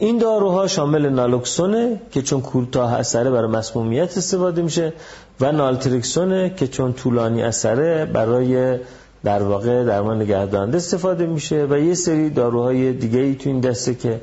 این 0.01 0.17
داروها 0.17 0.67
شامل 0.67 1.09
نالوکسونه 1.09 2.01
که 2.11 2.21
چون 2.21 2.41
کوتاه 2.41 2.93
اثره 2.93 3.31
برای 3.31 3.51
مسمومیت 3.51 4.17
استفاده 4.17 4.61
میشه 4.61 4.93
و 5.39 5.51
نالتریکسونه 5.51 6.53
که 6.57 6.67
چون 6.67 6.93
طولانی 6.93 7.43
اثره 7.43 8.05
برای 8.05 8.79
در 9.23 9.43
واقع 9.43 9.83
درمان 9.83 10.21
نگهدارنده 10.21 10.77
استفاده 10.77 11.25
میشه 11.25 11.67
و 11.69 11.79
یه 11.79 11.93
سری 11.93 12.29
داروهای 12.29 12.93
دیگه 12.93 13.19
ای 13.19 13.35
تو 13.35 13.49
این 13.49 13.59
دسته 13.59 13.95
که 13.95 14.21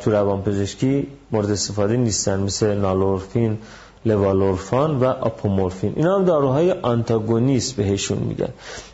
تو 0.00 0.10
روان 0.10 0.42
پزشکی 0.42 1.06
مورد 1.32 1.50
استفاده 1.50 1.96
نیستن 1.96 2.40
مثل 2.40 2.74
نالورفین 2.74 3.58
لوالورفان 4.06 4.96
و 5.00 5.04
آپومورفین. 5.04 5.92
اینا 5.96 6.18
هم 6.18 6.24
داروهای 6.24 6.72
آنتاگونیست 6.72 7.76
بهشون 7.76 8.18
میگن. 8.18 8.48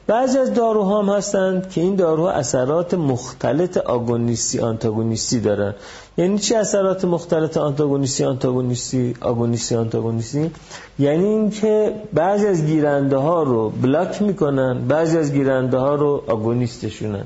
بعضی 0.07 0.39
از 0.39 0.55
داروها 0.55 1.03
هم 1.03 1.09
هستند 1.09 1.71
که 1.71 1.81
این 1.81 1.97
داروها 1.97 2.31
اثرات 2.31 2.95
مختلط 2.95 3.77
آگونیستی 3.77 4.59
آنتاگونیستی 4.59 5.41
دارن. 5.41 5.75
یعنی 6.17 6.39
چی 6.39 6.55
اثرات 6.55 7.05
مختلط 7.05 7.57
آنتاگونیستی 7.57 8.25
آنتاگونیستی 8.25 9.15
آگونیستی 9.21 9.75
آنتاگونیستی؟ 9.75 10.51
یعنی 10.99 11.25
اینکه 11.25 11.95
بعضی 12.13 12.47
از 12.47 12.67
گیرنده 12.67 13.17
ها 13.17 13.43
رو 13.43 13.71
block 13.71 14.23
می‌کنن 14.23 14.89
بعضی 14.89 15.19
از 15.19 15.33
گیرنده 15.33 15.79
ها 15.79 15.95
رو 15.95 16.23
agonist 16.27 16.80
شونن. 16.80 17.25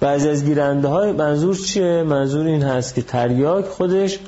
بعضی 0.00 0.28
از 0.28 0.44
گیرنده 0.44 0.88
های 0.88 1.12
منظور 1.12 1.56
چیه؟ 1.56 2.02
منظور 2.02 2.46
این 2.46 2.62
هست 2.62 2.94
که 2.94 3.02
تریاک 3.02 3.64
خودش 3.64 4.18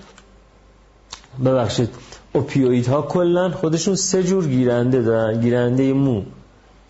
ببخشید 1.44 1.88
opioid 2.34 2.86
ها 2.86 3.02
کلا 3.02 3.50
خودشون 3.50 3.94
سه 3.94 4.22
جور 4.22 4.46
گیرنده 4.46 5.02
دارن. 5.02 5.40
گیرنده 5.40 5.92
مو 5.92 6.22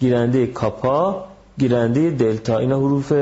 گیرنده 0.01 0.47
کاپا 0.47 1.25
گیرنده 1.59 2.11
دلتا. 2.11 2.59
اینا 2.59 2.77
حروف 2.77 3.13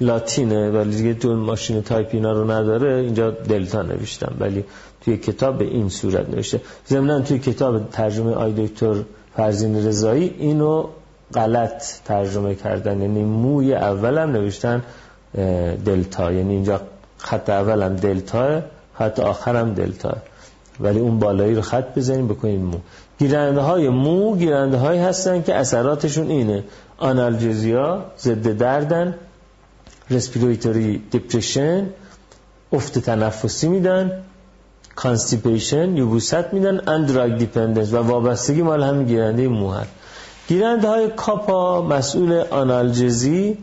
لاتینه 0.00 0.70
ولی 0.70 0.96
دیگه 0.96 1.14
تو 1.14 1.36
ماشین 1.36 1.82
تایپ 1.82 2.08
اینا 2.12 2.32
رو 2.32 2.50
نداره. 2.50 2.94
اینجا 2.94 3.30
دلتا 3.30 3.82
نوشتم 3.82 4.36
ولی 4.40 4.64
توی 5.00 5.16
کتاب 5.16 5.58
به 5.58 5.64
این 5.64 5.88
صورت 5.88 6.30
نوشته. 6.30 6.60
ضمن 6.88 7.24
توی 7.24 7.38
کتاب 7.38 7.90
ترجمه 7.90 8.34
آی 8.34 8.52
دکتر 8.66 8.94
فرزین 9.36 9.86
رضایی 9.86 10.34
اینو 10.38 10.86
غلط 11.34 11.82
ترجمه 12.04 12.54
کردن. 12.54 13.00
یعنی 13.02 13.24
موی 13.24 13.74
اولم 13.74 14.30
نوشتن 14.30 14.82
دلتا. 15.84 16.32
یعنی 16.32 16.54
اینجا 16.54 16.80
خط 17.18 17.50
اولم 17.50 17.96
دلتا 17.96 18.62
خط 18.98 19.20
آخرم 19.20 19.74
دلتا. 19.74 20.16
ولی 20.80 21.00
اون 21.00 21.18
بالایی 21.18 21.54
رو 21.54 21.62
خط 21.62 21.94
بزنیم 21.98 22.28
بکنیم 22.28 22.60
مو. 22.60 22.78
گیرنده 23.18 23.60
های 23.60 23.88
مو 23.88 24.36
گیرنده 24.36 24.76
هایی 24.76 25.00
هستن 25.00 25.42
که 25.42 25.54
اثراتشون 25.54 26.30
اینه. 26.30 26.64
آنالژزیا 26.98 28.04
ضد 28.18 28.58
دردن 28.58 29.14
respiratory 30.10 31.02
depression 31.10 31.86
افت 32.72 32.98
تنفسی 32.98 33.68
میدن 33.68 34.22
constipation 34.94 35.96
یبوست 35.96 36.52
میدن 36.52 36.88
and 36.88 37.09
drug 37.09 37.38
dependence 37.38 37.92
و 37.92 37.96
وابستگی 37.96 38.62
مال 38.62 38.82
همین 38.82 39.06
گیرنده 39.06 39.48
مو 39.48 39.70
هست. 39.70 39.90
گیرنده 40.48 40.88
های 40.88 41.08
کاپا 41.16 41.82
مسئول 41.82 42.32
آنالژزی 42.50 43.58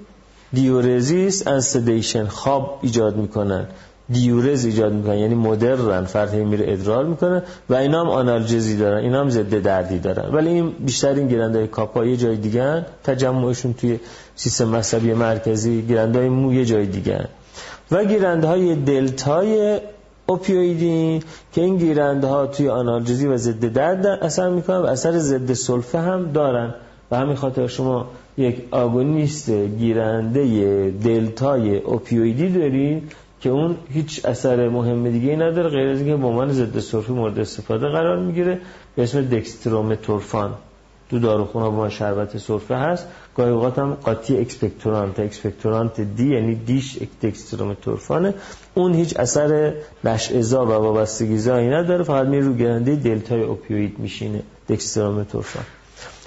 diuresis 0.53 1.47
and 1.47 1.69
sedation 1.69 2.27
خواب 2.28 2.80
ایجاد 2.82 3.16
می‌کنن. 3.18 3.68
دیورز 4.14 4.66
ایجاد 4.66 4.93
می‌کنن. 4.93 5.18
یعنی 5.18 5.36
مدرن 5.36 6.03
فرد 6.03 6.36
میره 6.36 6.66
ادرار 6.74 7.05
می‌کنه 7.05 7.43
و 7.70 7.74
اینا 7.76 8.01
هم 8.01 8.09
آنالژزی 8.09 8.78
دارن 8.78 8.97
اینا 8.97 9.20
هم 9.20 9.30
ضد 9.30 9.61
دردی 9.61 9.99
دارن. 9.99 10.36
ولی 10.36 10.49
این 10.49 10.72
بیشتر 10.80 11.14
این 11.14 11.28
گیرنده 11.28 11.68
کاپا 11.68 12.05
یه 12.05 12.18
جای 12.18 12.36
دیگه 12.36 12.86
تجمعشون 13.03 13.74
توی 13.74 13.99
سیستم 14.36 14.68
مذهبی 14.70 15.14
مرکزی 15.14 15.82
گیرنده 15.82 16.20
های 16.20 16.30
مو 16.30 16.53
یه 16.53 16.66
جای 16.66 16.86
دیگه 16.86 17.28
و 17.91 18.03
گیرنده 18.03 18.47
های 18.47 18.76
دلتای 18.76 19.80
اوپیویدین 20.26 21.24
که 21.53 21.61
این 21.61 21.78
گیرنده 21.78 22.28
ها 22.28 22.47
توی 22.47 22.70
آنالژزی 22.70 23.28
و 23.28 23.38
ضد 23.38 23.66
درد 23.66 24.05
اثر 24.05 24.49
می‌کنن 24.49 24.78
و 24.78 24.86
اثر 24.86 25.18
ضد 25.18 25.53
سلفه 25.53 25.99
هم 25.99 26.32
دارن. 26.32 26.74
و 27.11 27.16
همین 27.16 27.36
خاطر 27.36 27.68
شما 27.68 28.07
یک 28.38 28.55
آگونیست 28.72 29.49
گیرنده 29.49 30.43
دلتای 31.03 31.78
اوپیویدی 31.78 32.49
دارید 32.49 33.11
که 33.43 33.49
اون 33.49 33.75
هیچ 33.89 34.25
اثر 34.25 34.69
مهم 34.69 35.11
دیگه 35.11 35.35
نداره 35.35 35.69
غیر 35.69 35.87
از 35.87 35.97
اینکه 35.97 36.15
به 36.15 36.27
عنوان 36.27 36.53
ضد 36.53 36.79
سرفی 36.79 37.13
مورد 37.13 37.39
استفاده 37.39 37.87
قرار 37.87 38.19
می‌گیره. 38.19 38.59
به 38.95 39.03
اسم 39.03 39.21
دکسترومتورفان. 39.21 40.53
تو 41.09 41.19
داروخونه 41.19 41.69
با 41.69 41.89
شربت 41.89 42.37
سرفه 42.37 42.75
هست. 42.75 43.07
گاهی 43.37 43.51
اوقات 43.51 43.79
هم 43.79 43.93
قاطی 43.93 44.37
expectorant. 44.38 45.19
expectorant 45.19 46.01
D 46.01 46.27
یعنی 46.27 46.55
D 46.55 46.70
ش 46.70 46.99
دکسترومتورفانه. 47.23 48.33
اون 48.73 48.93
هیچ 48.93 49.19
اثر 49.19 49.73
نشئه‌زا 50.03 50.65
و 50.65 50.69
وابستگی 50.69 51.37
زایی 51.37 51.69
نداره. 51.69 52.03
فقط 52.03 52.27
می 52.27 52.39
رو 52.39 52.53
گیرنده 52.53 52.95
دلتای 52.95 53.41
opioid 53.41 53.99
میشینه. 53.99 54.41
دکسترومتورفان. 54.69 55.63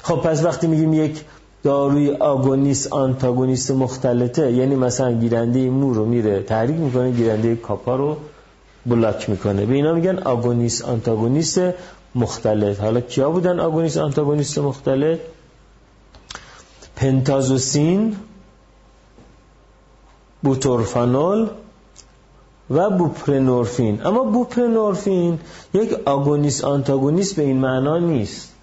خب 0.03 0.17
پس 0.17 0.45
وقتی 0.45 0.67
میگیم 0.67 0.95
یک 0.95 1.25
داروی 1.63 2.11
agonist 2.11 2.93
antagonist 2.93 3.71
مختلطه. 3.71 4.53
یعنی 4.53 4.75
مثلا 4.75 5.13
گیرنده 5.13 5.71
مو 5.71 5.95
رو 5.95 6.05
میره 6.05 6.43
تحریک 6.43 6.77
می‌کنه 6.77 7.11
گیرنده 7.11 7.57
کاپا 7.57 7.97
رو 7.97 8.17
block 8.87 9.31
می‌کنه. 9.31 9.67
به 9.67 9.75
اینا 9.75 9.95
میگن 9.95 10.19
agonist 10.19 10.85
antagonist 10.85 11.61
مختلط. 12.15 12.81
حالا 12.81 13.01
کیا 13.01 13.31
بودن 13.31 13.61
آگونیست 13.61 13.97
آنتاگونیست 13.97 14.59
مختلط؟ 14.59 15.19
پنتازوسین 16.97 18.17
بوتورفانول 20.43 21.49
و 22.71 22.91
بوپرنورفین. 22.91 24.07
اما 24.07 24.25
بوپرنورفین 24.25 25.39
یک 25.75 25.93
آگونیست 26.05 26.65
آنتاگونیست 26.65 27.37
به 27.37 27.43
این 27.43 27.57
معنا 27.57 27.99
نیست. 27.99 28.56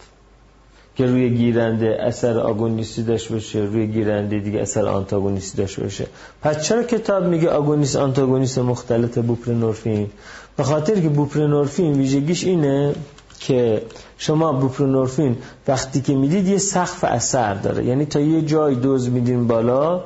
که 0.96 1.06
روی 1.06 1.30
گیرنده 1.30 1.98
اثر 2.00 2.38
آگونیستی 2.38 3.04
داشته 3.04 3.34
باشه 3.34 3.60
روی 3.60 3.88
گیرنده 3.88 4.40
دیگه 4.40 4.60
اثر 4.60 4.86
آنتاگونیستی 4.86 5.58
داشته 5.58 5.84
باشه. 5.84 6.08
پس 6.42 6.64
چرا 6.64 6.84
کتاب 6.84 7.28
میگه 7.28 7.50
آگونیست 7.50 7.96
آنتاگونیست 7.96 8.58
مختلط 8.58 9.20
بوپرنورفین؟ 9.20 10.10
به 10.58 10.64
خاطر 10.64 11.00
که 11.00 11.10
بوپرنورفین 11.10 11.94
ویژگیش 11.94 12.44
اینه 12.44 12.96
که 13.40 13.82
شما 14.18 14.54
بوپرنورفین 14.54 15.38
وقتی 15.68 16.02
که 16.02 16.16
می‌دید 16.16 16.48
یه 16.48 16.58
سقف 16.58 17.04
اثر 17.04 17.54
داره. 17.54 17.86
یعنی 17.86 18.06
تا 18.06 18.20
یه 18.20 18.42
جای 18.42 18.76
دوز 18.76 19.10
میدین 19.10 19.48
بالا 19.48 20.04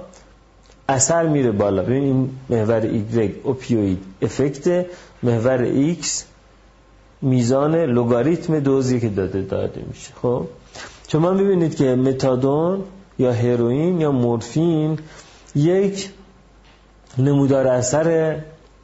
اثر 0.89 1.27
میره 1.27 1.51
بالا. 1.51 1.83
ببین 1.83 2.03
این 2.03 2.29
محور 2.49 2.81
ایگرگ 2.81 3.31
opioid 3.43 4.03
effect 4.21 4.85
محور 5.23 5.61
ایکس 5.61 6.25
میزان 7.21 7.75
لوگاریتم 7.75 8.59
دوزی 8.59 8.99
که 8.99 9.09
داده 9.09 9.41
داده 9.41 9.81
میشه. 9.87 10.13
خب؟ 10.21 10.45
شما 11.07 11.31
می‌بینید 11.33 11.75
که 11.75 11.95
متادون 11.95 12.83
یا 13.19 13.33
هروئین 13.33 14.01
یا 14.01 14.11
مورفین 14.11 14.99
یک 15.55 16.09
نمودار 17.17 17.67
اثر 17.67 18.37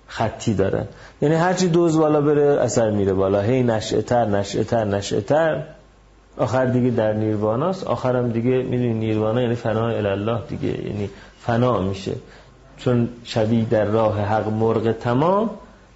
خطی 0.07 0.53
دارن. 0.53 0.87
یعنی 1.21 1.35
هرچی 1.35 1.67
دوز 1.67 1.97
بالا 1.97 2.21
بره 2.21 2.61
اثر 2.61 2.91
میره 2.91 3.13
بالا. 3.13 3.41
هی 3.41 3.63
نشعه 3.63 4.01
تر 4.01 4.25
نشعه 4.25 4.63
تر 4.63 4.85
نشعه 4.85 5.21
تر. 5.21 5.63
آخر 6.37 6.65
دیگه 6.65 6.89
در 6.89 7.13
نیرواناست 7.13 7.83
آخرم 7.83 8.31
دیگه 8.31 8.51
می‌دونی 8.51 8.93
نیروانا 8.93 9.41
یعنی 9.41 9.55
فنا 9.55 9.87
الله 9.87 10.39
دیگه. 10.49 10.87
یعنی 10.87 11.09
فنا 11.39 11.79
میشه. 11.79 12.11
چون 12.77 13.09
شبیه 13.23 13.65
در 13.65 13.85
راه 13.85 14.19
حق 14.19 14.47
مرغ 14.47 14.91
تمام. 14.91 15.49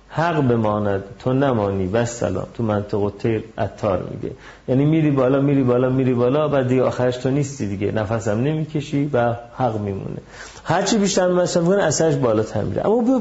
حق 0.10 0.48
بماند 0.48 1.04
تو 1.20 1.34
نمانی 1.34 1.88
و 1.88 2.06
سلام 2.06 2.48
تو 2.54 2.64
منطقه 2.64 3.10
تیر 3.10 3.44
اتار 3.58 4.08
میگه. 4.12 4.36
یعنی 4.68 4.86
میری 4.86 5.12
بالا 5.12 5.42
میری 5.42 5.64
بالا 5.64 5.90
میری 5.90 6.14
بالا 6.14 6.50
و 6.54 6.64
دیگه 6.64 6.84
آخرش 6.84 7.18
تو 7.18 7.30
نیستی 7.30 7.68
دیگه. 7.68 7.92
نفسم 7.92 8.40
نمی‌کشی 8.40 9.10
و 9.14 9.36
حق 9.58 9.80
میمونه. 9.80 10.18
هرچی 10.64 10.98
بیشتر 10.98 11.28
مثلا 11.28 11.64
می‌کنه 11.64 11.84
اثرش 11.84 12.16
بالاتر 12.16 12.62
میره. 12.64 12.86
اما 12.86 13.20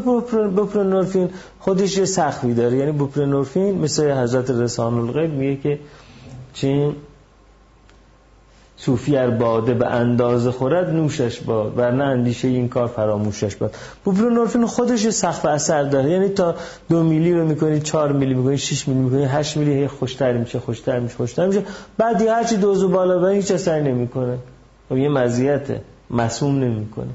بوپرنورفین 0.49 1.31
خودش 1.61 1.99
یه 1.99 2.05
سخوی 2.05 2.55
داره. 2.55 2.77
یعنی 2.77 2.93
بوپرنورفین 2.93 3.79
مثل 3.79 4.11
حضرت 4.11 4.51
رسان 4.51 4.95
الغیب 4.95 5.33
میگه 5.33 5.63
که 5.63 5.79
چین 6.55 6.95
صوفی 8.79 9.17
ار 9.17 9.31
باده 9.31 9.75
به 9.75 9.87
اندازه 9.87 10.51
خورد 10.51 10.91
نوشش 10.91 11.41
باد. 11.41 11.73
و 11.77 11.91
نه 11.91 12.05
اندیشه 12.05 12.49
این 12.49 12.69
کار 12.69 12.87
فراموشش 12.87 13.57
باد. 13.57 13.75
بوپرنورفین 14.05 14.67
خودش 14.67 15.09
سخت 15.09 15.47
اثر 15.47 15.83
داره. 15.83 16.11
یعنی 16.11 16.29
تا 16.29 16.55
دو 16.89 17.03
میلی 17.03 17.35
رو 17.35 17.47
می‌کنی 17.47 17.81
چهار 17.81 18.13
میلی 18.13 18.35
می‌کنی 18.35 18.59
شش 18.59 18.89
میلی 18.89 19.01
می‌کنی 19.01 19.25
هشت 19.25 19.57
میلی 19.57 19.73
هی 19.73 19.89
خوشتر 19.89 20.33
میشه 20.33 20.59
خوشتر 20.61 20.99
میشه 21.01 21.15
خوشتر 21.17 21.47
میشه. 21.47 21.63
بعد 21.99 22.23
هر 22.23 22.29
هرچی 22.29 22.57
دوزو 22.57 22.89
بالا 22.89 23.19
بره 23.19 23.35
هیچ 23.35 23.51
اثر 23.51 23.81
نمی‌کنه. 23.81 24.39
خب 24.89 24.97
یه 24.97 25.09
مزیته. 25.09 25.81
مسموم 26.11 26.59
نمی‌کنه. 26.59 27.11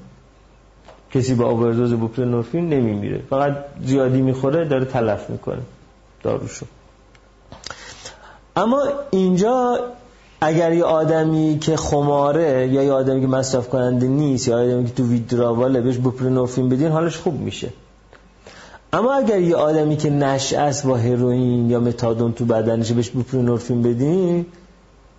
کسی 1.12 1.36
با 1.36 1.46
اووردوز 1.46 1.94
بوپرنورفین 1.94 2.70
نمیمیره. 2.70 3.22
فقط 3.30 3.58
زیادی 3.86 4.22
می‌خوره 4.22 4.66
داره 4.66 4.86
تلف 4.86 5.30
می‌کنه. 5.30 5.62
داروشو. 6.24 6.66
اما 8.56 8.84
اینجا 9.12 9.80
اگر 10.44 10.74
یه 10.74 10.84
آدمی 10.84 11.58
که 11.62 11.78
خماره 11.78 12.68
یا 12.68 12.84
یه 12.84 12.92
آدمی 12.92 13.22
که 13.22 13.28
مصرف 13.28 13.70
کننده 13.70 14.08
نیست 14.08 14.48
یا 14.48 14.64
آدمی 14.64 14.86
که 14.86 14.94
تو 14.94 15.04
ویدراواله 15.04 15.82
بهش 15.82 15.98
بوپرنورفین 15.98 16.70
بدین 16.70 16.88
حالش 16.88 17.18
خوب 17.18 17.40
میشه. 17.40 17.70
اما 18.94 19.14
اگر 19.14 19.40
یه 19.40 19.56
آدمی 19.56 19.98
که 19.98 20.10
نش 20.10 20.54
است 20.54 20.86
با 20.86 20.98
هروئین 20.98 21.70
یا 21.70 21.80
متادون 21.80 22.34
تو 22.34 22.46
بدنش 22.46 22.92
بهش 22.92 23.10
بوپرنورفین 23.10 23.82
بدین 23.82 24.46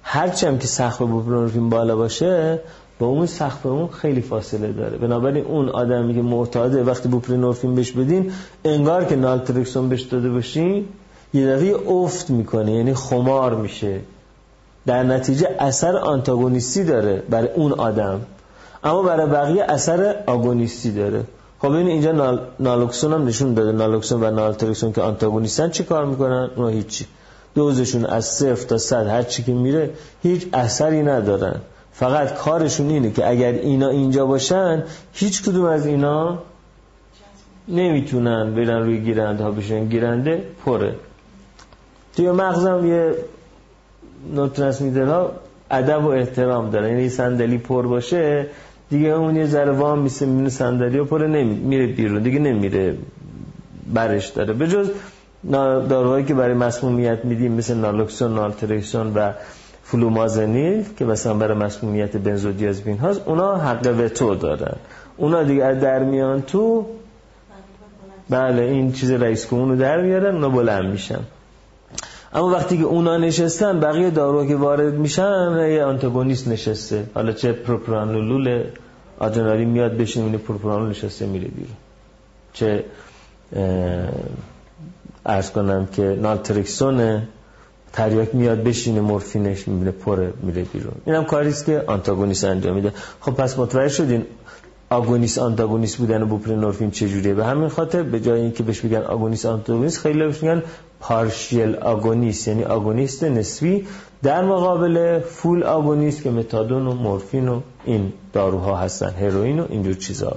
هرچی 0.03 0.47
هم 0.47 0.59
که 0.59 0.67
سخت 0.67 0.99
بوپرنورفین 0.99 1.69
بالا 1.69 1.97
باشه 1.97 2.61
با 2.99 3.07
اون 3.07 3.27
سخت 3.27 3.67
اون 3.67 3.89
خیلی 3.89 4.21
فاصله 4.21 4.73
داره. 4.73 4.99
بنابراین 4.99 5.45
اون 5.45 5.69
آدمی 5.69 6.15
که 6.15 6.23
معتاده 6.23 6.85
وقتی 6.85 7.09
بوپرنورفین 7.09 7.75
بهش 7.75 7.93
بدین 7.93 8.33
انگار 8.65 9.05
که 9.05 9.17
نالترکسون 9.17 9.89
بهش 9.89 10.03
داده 10.03 10.31
باشین 10.31 10.85
یه 11.35 11.47
دفعه 11.47 11.91
افت 11.91 12.31
می‌کنه 12.31 12.73
یعنی 12.73 12.95
خمار 12.95 13.55
میشه. 13.55 14.01
در 14.87 15.03
نتیجه 15.03 15.57
اثر 15.59 15.97
آنتاگونیستی 15.97 16.85
داره 16.85 17.23
برای 17.31 17.49
اون 17.49 17.73
آدم 17.73 18.21
اما 18.85 19.03
برای 19.03 19.27
بقیه 19.27 19.65
اثر 19.65 20.15
آگونیستی 20.27 20.91
داره. 20.91 21.25
خب 21.59 21.71
این 21.71 21.87
اینجا 21.87 22.13
نال... 22.13 22.41
نالوکسون 22.61 23.13
هم 23.13 23.27
نشون 23.27 23.55
داده 23.55 23.73
نالوکسون 23.73 24.25
و 24.25 24.31
نالترکسون 24.31 24.93
که 24.93 25.03
آنتاگونیستن 25.03 25.71
چی 25.71 25.85
کار 25.85 26.05
می‌کنن؟ 26.05 26.51
اونا 26.57 26.69
هیچی. 26.69 27.07
دوزشون 27.55 28.05
از 28.05 28.25
صفر 28.25 28.67
تا 28.67 28.79
صد 28.79 29.07
هر 29.07 29.23
چی 29.23 29.43
که 29.43 29.53
میره 29.53 29.91
هیچ 30.23 30.47
اثری 30.53 31.03
ندارن. 31.03 31.61
فقط 31.93 32.35
کارشون 32.35 32.89
اینه 32.89 33.11
که 33.11 33.29
اگر 33.29 33.53
اینا 33.53 33.89
اینجا 33.89 34.27
باشن 34.27 34.83
هیچ 35.13 35.43
کدوم 35.43 35.65
از 35.65 35.87
اینا 35.87 36.39
نمی‌تونن 37.69 38.55
برن 38.55 38.83
روی 38.83 39.01
گیرنده 39.01 39.45
ها 39.45 39.51
بشن. 39.51 39.85
گیرنده 39.85 40.45
پره. 40.65 40.95
توی 42.17 42.31
مغزم 42.31 42.87
یه 42.87 43.15
نوترانسمیتر 44.35 45.05
ها 45.05 45.33
ادب 45.71 46.05
و 46.05 46.09
احترام 46.09 46.71
داره 46.71 46.89
یعنی 46.89 47.09
صندلی 47.09 47.59
پر 47.59 47.87
باشه 47.87 48.47
دیگه 48.91 49.09
اون 49.09 49.37
یه 49.37 49.47
ذره 49.47 49.73
وام 49.73 49.99
میسه 49.99 50.27
می‌بینه 50.27 50.49
صندلی 50.49 50.99
و 50.99 51.05
پره 51.05 51.27
نمی... 51.27 51.55
میره 51.55 51.87
بیرون. 51.87 52.23
دیگه 52.23 52.39
نمیره 52.39 52.95
برش 53.93 54.29
داره. 54.29 54.53
به 54.53 54.69
جز 54.69 54.91
داروهایی 55.89 56.25
که 56.25 56.35
برای 56.35 56.55
مسمومیت 56.55 57.25
میدیم 57.25 57.53
مثل 57.53 57.75
نالوکسون 57.77 58.35
نالتریکسون 58.35 59.15
و 59.15 59.33
فلومازنیل 59.83 60.85
که 60.97 61.05
مثلا 61.05 61.35
برای 61.35 61.59
مسمومیت 61.59 62.17
بنزودیازپین 62.17 62.99
هاست 62.99 63.21
اونا 63.27 63.57
حق 63.57 63.95
وتو 63.99 64.35
دارن. 64.35 64.77
اونا 65.17 65.43
دیگه 65.43 65.75
در 65.75 66.05
میان 66.05 66.43
تو 66.43 66.87
بله 68.31 68.63
این 68.63 68.93
چیز 68.93 69.11
رئیس 69.11 69.53
رو 69.53 69.77
در 69.77 70.03
میارن 70.03 70.35
اونا 70.35 70.49
بلند 70.49 70.91
میشن. 70.91 71.21
اما 72.35 72.51
وقتی 72.51 72.79
که 72.79 72.85
اونا 72.85 73.17
نشستن 73.17 73.81
بقیه 73.81 74.11
دارو 74.11 74.47
که 74.47 74.57
وارد 74.57 74.95
میشن 74.95 75.69
یه 75.71 75.85
آنتاگونیست 75.85 76.49
نشسته. 76.49 77.05
حالا 77.15 77.33
چه 77.33 77.53
پروپرانولول 77.53 78.65
آدرنالین 79.19 79.69
میاد 79.69 79.97
بشین 79.97 80.25
اینه 80.25 80.39
پروپرانول 80.39 80.91
نشسته 80.91 81.27
میره 81.27 81.49
بیرون. 81.49 81.77
چه 82.53 82.85
ارز 85.27 85.51
کنم 85.51 85.87
که 85.87 86.03
نالتریکسون 86.03 87.23
تریاک 87.93 88.35
میاد 88.35 88.63
بشینه 88.63 89.01
مورفینش 89.01 89.69
می‌بینه 89.69 89.91
پره 89.91 90.33
میره 90.43 90.63
بیرون. 90.63 90.95
اینم 91.05 91.25
کاریست 91.25 91.65
که 91.65 91.85
آنتاگونیست 91.87 92.45
انجام 92.45 92.75
میده. 92.75 92.93
خب 93.21 93.33
پس 93.33 93.59
متوجه 93.59 93.89
شدین 93.89 94.27
آگونیست 94.93 95.39
آنتاگونیست 95.39 95.97
بودن 95.97 96.25
بوپرنورفین 96.25 96.91
چجوریه؟ 96.91 97.35
به 97.35 97.45
همین 97.45 97.69
خاطر 97.69 98.03
به 98.03 98.21
جای 98.21 98.41
اینکه 98.41 98.63
بهش 98.63 98.81
بگن 98.81 99.03
آگونیست 99.03 99.47
آنتاگونیست 99.47 99.99
خیلی 99.99 100.19
بهش 100.19 100.43
میگن 100.43 100.63
پارشیل 101.01 101.77
آگونیست 101.77 102.49
یعنی 102.49 102.65
آگونیست 102.65 103.25
نسبی 103.25 103.87
در 104.23 104.45
مقابل 104.45 105.21
فول 105.21 105.63
آگونیست 105.63 106.23
که 106.23 106.31
متادون 106.31 106.87
و 106.87 106.95
مورفین 106.95 107.49
و 107.49 107.61
این 107.85 108.13
داروها 108.33 108.77
هستن 108.77 109.11
هروئین 109.11 109.61
و 109.61 109.67
اینجور 109.69 109.95
چیزا. 109.95 110.37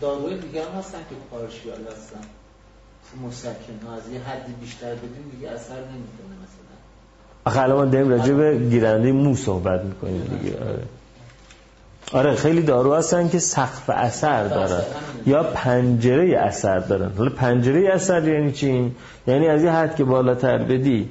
داروهای 0.00 0.38
دیگه 0.38 0.62
هم 0.62 0.78
هستن 0.78 0.98
که 0.98 1.16
پارشیال 1.30 1.80
هستن. 1.80 2.20
مسکن 3.26 3.86
ها 3.86 3.94
از 3.94 4.02
یه 4.12 4.20
حدی 4.20 4.52
بیشتر 4.60 4.94
بدیم 4.94 5.32
دیگه 5.36 5.50
اثر 5.50 5.74
نمی‌کنه 5.74 6.34
مثلا. 6.42 6.74
آخه 7.44 7.72
ما 7.72 7.84
داریم 7.84 8.08
راجع 8.08 8.34
به 8.34 8.58
گیرنده 8.58 9.12
مو 9.12 9.36
صحبت 9.36 9.84
می‌کنیم 9.84 10.22
دیگه. 10.22 10.56
آره. 10.64 10.82
آره 12.12 12.34
خیلی 12.34 12.62
دارو 12.62 12.94
هستن 12.94 13.28
که 13.28 13.38
سقف 13.38 13.90
اثر 13.90 14.44
دارن. 14.48 14.82
یا 15.26 15.42
پنجره 15.42 16.38
اثر 16.38 16.78
دارن. 16.78 17.10
حالا 17.18 17.30
پنجره 17.30 17.90
اثر 17.94 18.28
یعنی 18.28 18.52
چی؟ 18.52 18.92
یعنی 19.26 19.48
از 19.48 19.62
یه 19.62 19.70
حد 19.70 19.96
که 19.96 20.04
بالاتر 20.04 20.58
بدی 20.58 21.08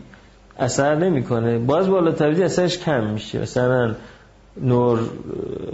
اثر 0.60 0.96
نمی‌کنه. 0.96 1.58
باز 1.58 1.90
بالاتر 1.90 2.32
بدی 2.32 2.44
اثرش 2.44 2.78
کم 2.78 3.04
میشه. 3.04 3.42
مثلا 3.42 3.96
نور 4.62 5.00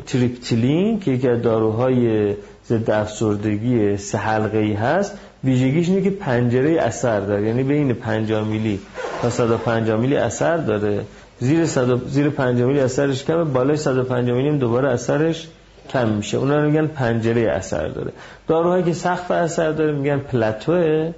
تریپتیلین 0.05 0.99
که 0.99 1.11
یکی 1.11 1.27
از 1.27 1.41
داروهای 1.41 2.33
ضد 2.67 2.91
افسردگی 2.91 3.97
سه 3.97 4.17
حلقه 4.17 4.57
ای 4.57 4.73
هست 4.73 5.17
ویژگیش 5.43 5.89
اینه 5.89 6.01
که 6.01 6.09
پنجره 6.09 6.81
اثر 6.81 7.19
داره. 7.19 7.47
یعنی 7.47 7.63
بین 7.63 7.93
50 7.93 8.47
میلی 8.47 8.79
تا 9.21 9.29
150 9.29 9.99
میلی 9.99 10.15
اثر 10.15 10.57
داره. 10.57 11.05
زیر 11.39 11.65
100 11.65 12.07
زیر 12.07 12.29
50 12.29 12.67
میلی 12.67 12.79
اثرش 12.79 13.23
کمه 13.25 13.43
بالای 13.43 13.77
150 13.77 14.37
میلی 14.37 14.57
دوباره 14.57 14.89
اثرش 14.89 15.47
کم 15.89 16.09
میشه. 16.09 16.37
اونا 16.37 16.63
رو 16.63 16.69
میگن 16.69 16.87
پنجره 16.87 17.51
اثر 17.51 17.87
داره. 17.87 18.11
داروهایی 18.47 18.83
که 18.83 18.93
سقف 18.93 19.31
اثر 19.31 19.71
داره 19.71 19.91
میگن 19.91 20.19
پلاتوه 20.19 21.13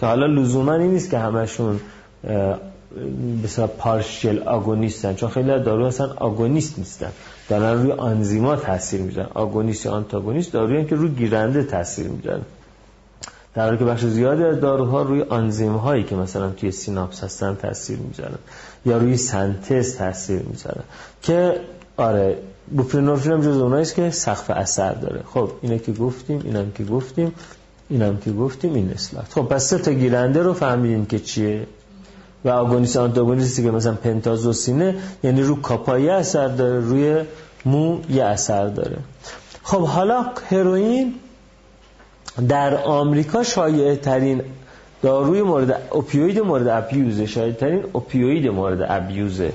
که 0.00 0.06
حالا 0.06 0.26
لزوما 0.26 0.74
این 0.74 0.90
نیست 0.90 1.10
که 1.10 1.18
همشون 1.18 1.80
بسیار 3.44 3.68
پارشل 3.78 4.38
آگونیستن 4.38 5.14
چون 5.14 5.28
خیلی 5.28 5.48
دارو 5.48 5.86
هستن 5.86 6.10
آگونیست 6.16 6.78
نیستن. 6.78 7.10
دارن 7.48 7.82
روی 7.82 7.92
آنزیما 7.92 8.56
تاثیر 8.56 9.00
می‌ذارن. 9.00 9.28
آگونیست 9.34 9.86
یا 9.86 9.92
آنتاگونیست 9.92 10.52
دارویی 10.52 10.84
که 10.84 10.96
روی 10.96 11.08
گیرنده 11.08 11.62
تاثیر 11.62 12.08
می‌ذارن. 12.08 12.42
در 13.58 13.64
حالی 13.64 13.78
که 13.78 13.84
بخش 13.84 14.04
زیادی 14.04 14.44
از 14.44 14.60
داروها 14.60 15.02
روی 15.02 15.22
آنزیم 15.22 15.72
هایی 15.72 16.04
که 16.04 16.16
مثلا 16.16 16.50
توی 16.50 16.70
سیناپس 16.70 17.24
هستن 17.24 17.54
تاثیر 17.62 17.98
می‌ذارن 17.98 18.38
یا 18.86 18.98
روی 18.98 19.16
سنتز 19.16 19.96
تاثیر 19.96 20.42
می‌ذارن 20.42 20.82
که 21.22 21.60
آره 21.96 22.38
بوپرنورفین 22.76 23.32
هم 23.32 23.40
جز 23.40 23.56
اوناییست 23.56 23.94
که 23.94 24.10
سقف 24.10 24.50
اثر 24.50 24.92
داره. 24.92 25.22
خب 25.34 25.50
اینه 25.62 25.78
که 25.78 25.92
گفتیم 25.92 26.40
اینم 26.44 26.70
که 26.70 26.84
گفتیم 26.84 27.32
اینم 27.88 28.16
که 28.16 28.32
گفتیم 28.32 28.74
این 28.74 28.90
اصلاحات. 28.90 29.32
خب 29.32 29.42
پس 29.42 29.64
سه 29.64 29.78
تا 29.78 29.92
گیرنده 29.92 30.42
رو 30.42 30.52
فهمیدیم 30.52 31.06
که 31.06 31.18
چیه؟ 31.18 31.66
و 32.44 32.48
آگونیست 32.48 32.96
آنتاگونیستی 32.96 33.62
که 33.62 33.70
مثلا 33.70 33.92
پنتازوسینه 33.92 34.94
یعنی 35.22 35.42
رو 35.42 35.60
کاپایی 35.62 36.08
اثر 36.08 36.48
داره 36.48 36.80
روی 36.80 37.22
مو 37.64 37.98
یه 38.10 38.24
اثر 38.24 38.66
داره. 38.66 38.96
خب 39.62 39.86
حالا 39.86 40.26
هروئین 40.50 41.14
در 42.48 42.74
آمریکا 42.74 43.42
شایع 43.42 43.94
ترین 43.94 44.42
داروی 45.02 45.42
مورد 45.42 45.82
اوپیوید 45.90 46.40
مورد 46.40 46.68
ابیوزه 46.68 47.26
شایع 47.26 47.52
ترین 47.52 47.84
اوپیوید 47.92 48.46
مورد 48.46 48.86
ابیوزه. 48.88 49.52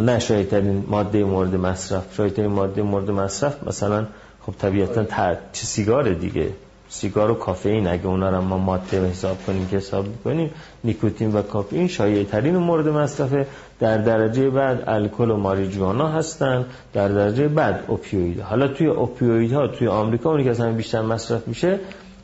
نه 0.00 0.18
شایع 0.18 0.44
ترین 0.44 0.84
ماده 0.88 1.24
مورد 1.24 1.54
مصرف 1.54 2.14
شایع 2.16 2.30
ترین 2.30 2.50
ماده 2.50 2.82
مورد 2.82 3.10
مصرف 3.10 3.68
مثلا 3.68 4.06
خب 4.46 4.54
طبیعتا 4.58 5.04
چه 5.52 5.64
سیگار 5.64 6.12
دیگه. 6.12 6.48
سیگار 6.88 7.30
و 7.30 7.34
کافئین 7.34 7.86
اگه 7.86 8.06
اونا 8.06 8.30
رو 8.30 8.40
ما 8.40 8.58
ماده 8.58 9.06
حساب 9.06 9.36
کنیم 9.46 9.68
که 9.68 9.76
حساب 9.76 10.06
کنیم 10.24 10.50
نیکوتین 10.84 11.32
و 11.32 11.42
کافئین 11.42 11.88
شایع 11.88 12.24
ترین 12.24 12.56
مورد 12.56 12.88
مصرف 12.88 13.46
در 13.80 13.98
درجه 13.98 14.50
بعد 14.50 14.84
الکل 14.86 15.30
و 15.30 15.36
ماریجوانا 15.36 16.08
هستن 16.08 16.64
در 16.92 17.08
درجه 17.08 17.48
بعد 17.48 17.84
اوپیوید 17.88 18.40
حالا 18.40 18.68
توی 18.68 18.86
اوپیوید 18.86 19.52
ها 19.52 19.68
توی 19.68 19.88
آمریکا 19.88 20.30
اونی 20.30 20.44
که 20.44 20.50
اصلا 20.50 20.72
بیشتر 20.72 21.02
مصرف 21.02 21.48
میشه 21.48 21.78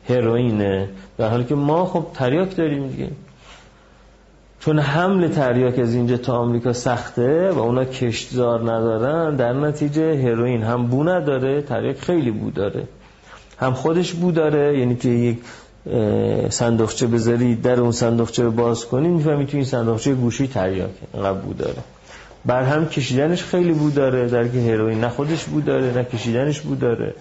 هروئینه 0.09 0.89
در 1.17 1.29
حالی 1.29 1.43
که 1.43 1.55
ما 1.55 1.85
خب 1.85 2.05
تریاک 2.13 2.55
داریم 2.55 2.87
دیگه. 2.87 3.09
چون 4.59 4.79
حمل 4.79 5.27
تریاک 5.27 5.79
از 5.79 5.95
اینجا 5.95 6.17
تا 6.17 6.37
آمریکا 6.37 6.73
سخته 6.73 7.51
و 7.51 7.59
اونا 7.59 7.85
کشتزار 7.85 8.61
ندارن 8.61 9.35
در 9.35 9.53
نتیجه 9.53 10.15
هروئین 10.15 10.63
هم 10.63 10.87
بو 10.87 11.03
نداره 11.03 11.61
تریاک 11.61 11.99
خیلی 11.99 12.31
بو 12.31 12.51
داره. 12.51 12.87
هم 13.63 13.73
خودش 13.73 14.13
بو 14.13 14.31
داره 14.31 14.79
یعنی 14.79 14.95
که 14.95 15.09
یک 15.09 15.37
صندوقچه 16.49 17.07
بذاری 17.07 17.55
در 17.55 17.79
اون 17.79 17.91
صندوقچه 17.91 18.49
باز 18.49 18.85
کنی 18.85 19.07
می‌فهمی 19.07 19.45
تو 19.45 19.57
این 19.57 19.65
صندوقچه 19.65 20.13
گوشی 20.13 20.47
تریاک 20.47 20.91
اینقدر 21.13 21.39
بو 21.39 21.53
داره. 21.53 21.83
بر 22.45 22.63
هم 22.63 22.85
کشیدنش 22.85 23.43
خیلی 23.43 23.73
بو 23.73 23.89
داره 23.89 24.27
در 24.29 24.47
که 24.47 24.59
هروئین 24.59 24.99
نه 24.99 25.09
خودش 25.09 25.43
بو 25.43 25.61
داره 25.61 25.93
نه 25.93 26.03
کشیدنش 26.03 26.61
بو 26.61 26.75
داره. 26.75 27.13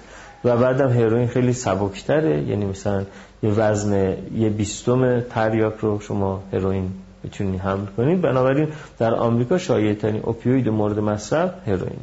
و 0.44 0.56
بعدم 0.56 0.88
هروئین 0.88 1.28
خیلی 1.28 1.52
سبکتره 1.52 2.42
یعنی 2.42 2.64
مثلا 2.64 3.04
یه 3.42 3.50
وزن 3.50 4.16
یه 4.36 4.50
بیستم 4.50 5.20
تریاک 5.20 5.74
رو 5.80 6.00
شما 6.00 6.42
هروئین 6.52 6.90
می‌تونی 7.22 7.56
حمل 7.56 7.86
کنید 7.96 8.20
بنابراین 8.20 8.68
در 8.98 9.14
آمریکا 9.14 9.58
شایع 9.58 9.94
ترین 9.94 10.22
اوپیوید 10.22 10.68
مورد 10.68 10.98
مصرف 10.98 11.50
هروئین 11.66 12.00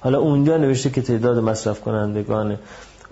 حالا 0.00 0.18
اونجا 0.18 0.56
نوشته 0.56 0.90
که 0.90 1.02
تعداد 1.02 1.38
مصرف 1.38 1.80
کنندگان 1.80 2.58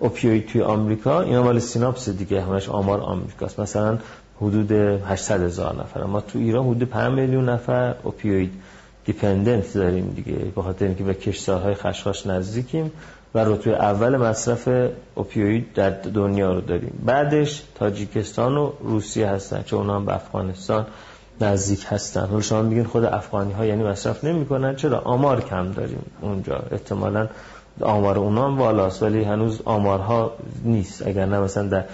اوپیوید 0.00 0.46
توی 0.46 0.62
آمریکا 0.62 1.20
اینا 1.20 1.42
مال 1.42 1.58
سیناپس 1.58 2.08
دیگه 2.08 2.42
همش 2.42 2.68
آمار 2.68 3.00
آمریکاست. 3.00 3.60
مثلا 3.60 3.98
حدود 4.40 4.72
800 4.72 5.42
هزار 5.42 5.80
نفر. 5.80 6.04
ما 6.04 6.20
تو 6.20 6.38
ایران 6.38 6.64
حدود 6.64 6.88
5 6.88 7.12
میلیون 7.12 7.48
نفر 7.48 7.94
اوپیوید 8.02 8.52
دیپندنت 9.04 9.74
داریم 9.74 10.12
دیگه. 10.16 10.32
به 10.32 10.62
خاطر 10.62 10.84
اینکه 10.84 11.04
به 11.04 11.14
کشورهای 11.14 11.74
خشخاش 11.74 12.26
نزدیکیم 12.26 12.92
و 13.34 13.44
رتبه 13.44 13.76
اول 13.76 14.16
مصرف 14.16 14.68
اوپیوید 15.14 15.72
در 15.72 15.90
دنیا 15.90 16.54
رو 16.54 16.60
داریم. 16.60 17.02
بعدش 17.06 17.62
تاجیکستان 17.74 18.56
و 18.56 18.72
روسیه 18.82 19.28
هستن 19.28 19.62
چون 19.62 19.78
اونا 19.78 19.96
هم 19.96 20.06
به 20.06 20.14
افغانستان 20.14 20.86
نزدیک 21.40 21.86
هستن. 21.88 22.26
حالا 22.26 22.40
شما 22.40 22.62
میگین 22.62 22.84
خود 22.84 23.04
افغانی 23.04 23.52
ها 23.52 23.66
یعنی 23.66 23.82
مصرف 23.82 24.24
نمی‌کنن. 24.24 24.76
چرا؟ 24.76 24.98
آمار 24.98 25.40
کم 25.40 25.72
داریم 25.72 26.02
اونجا. 26.20 26.62
احتمالاً 26.70 27.28
آمار 27.82 28.18
اونا 28.18 28.46
هم 28.46 28.58
والاست 28.58 29.02
ولی 29.02 29.24
هنوز 29.24 29.62
آمارها 29.64 30.32
نیست. 30.64 31.06
اگر 31.06 31.26
نه 31.26 31.40
مثلا 31.40 31.68
در 31.68 31.84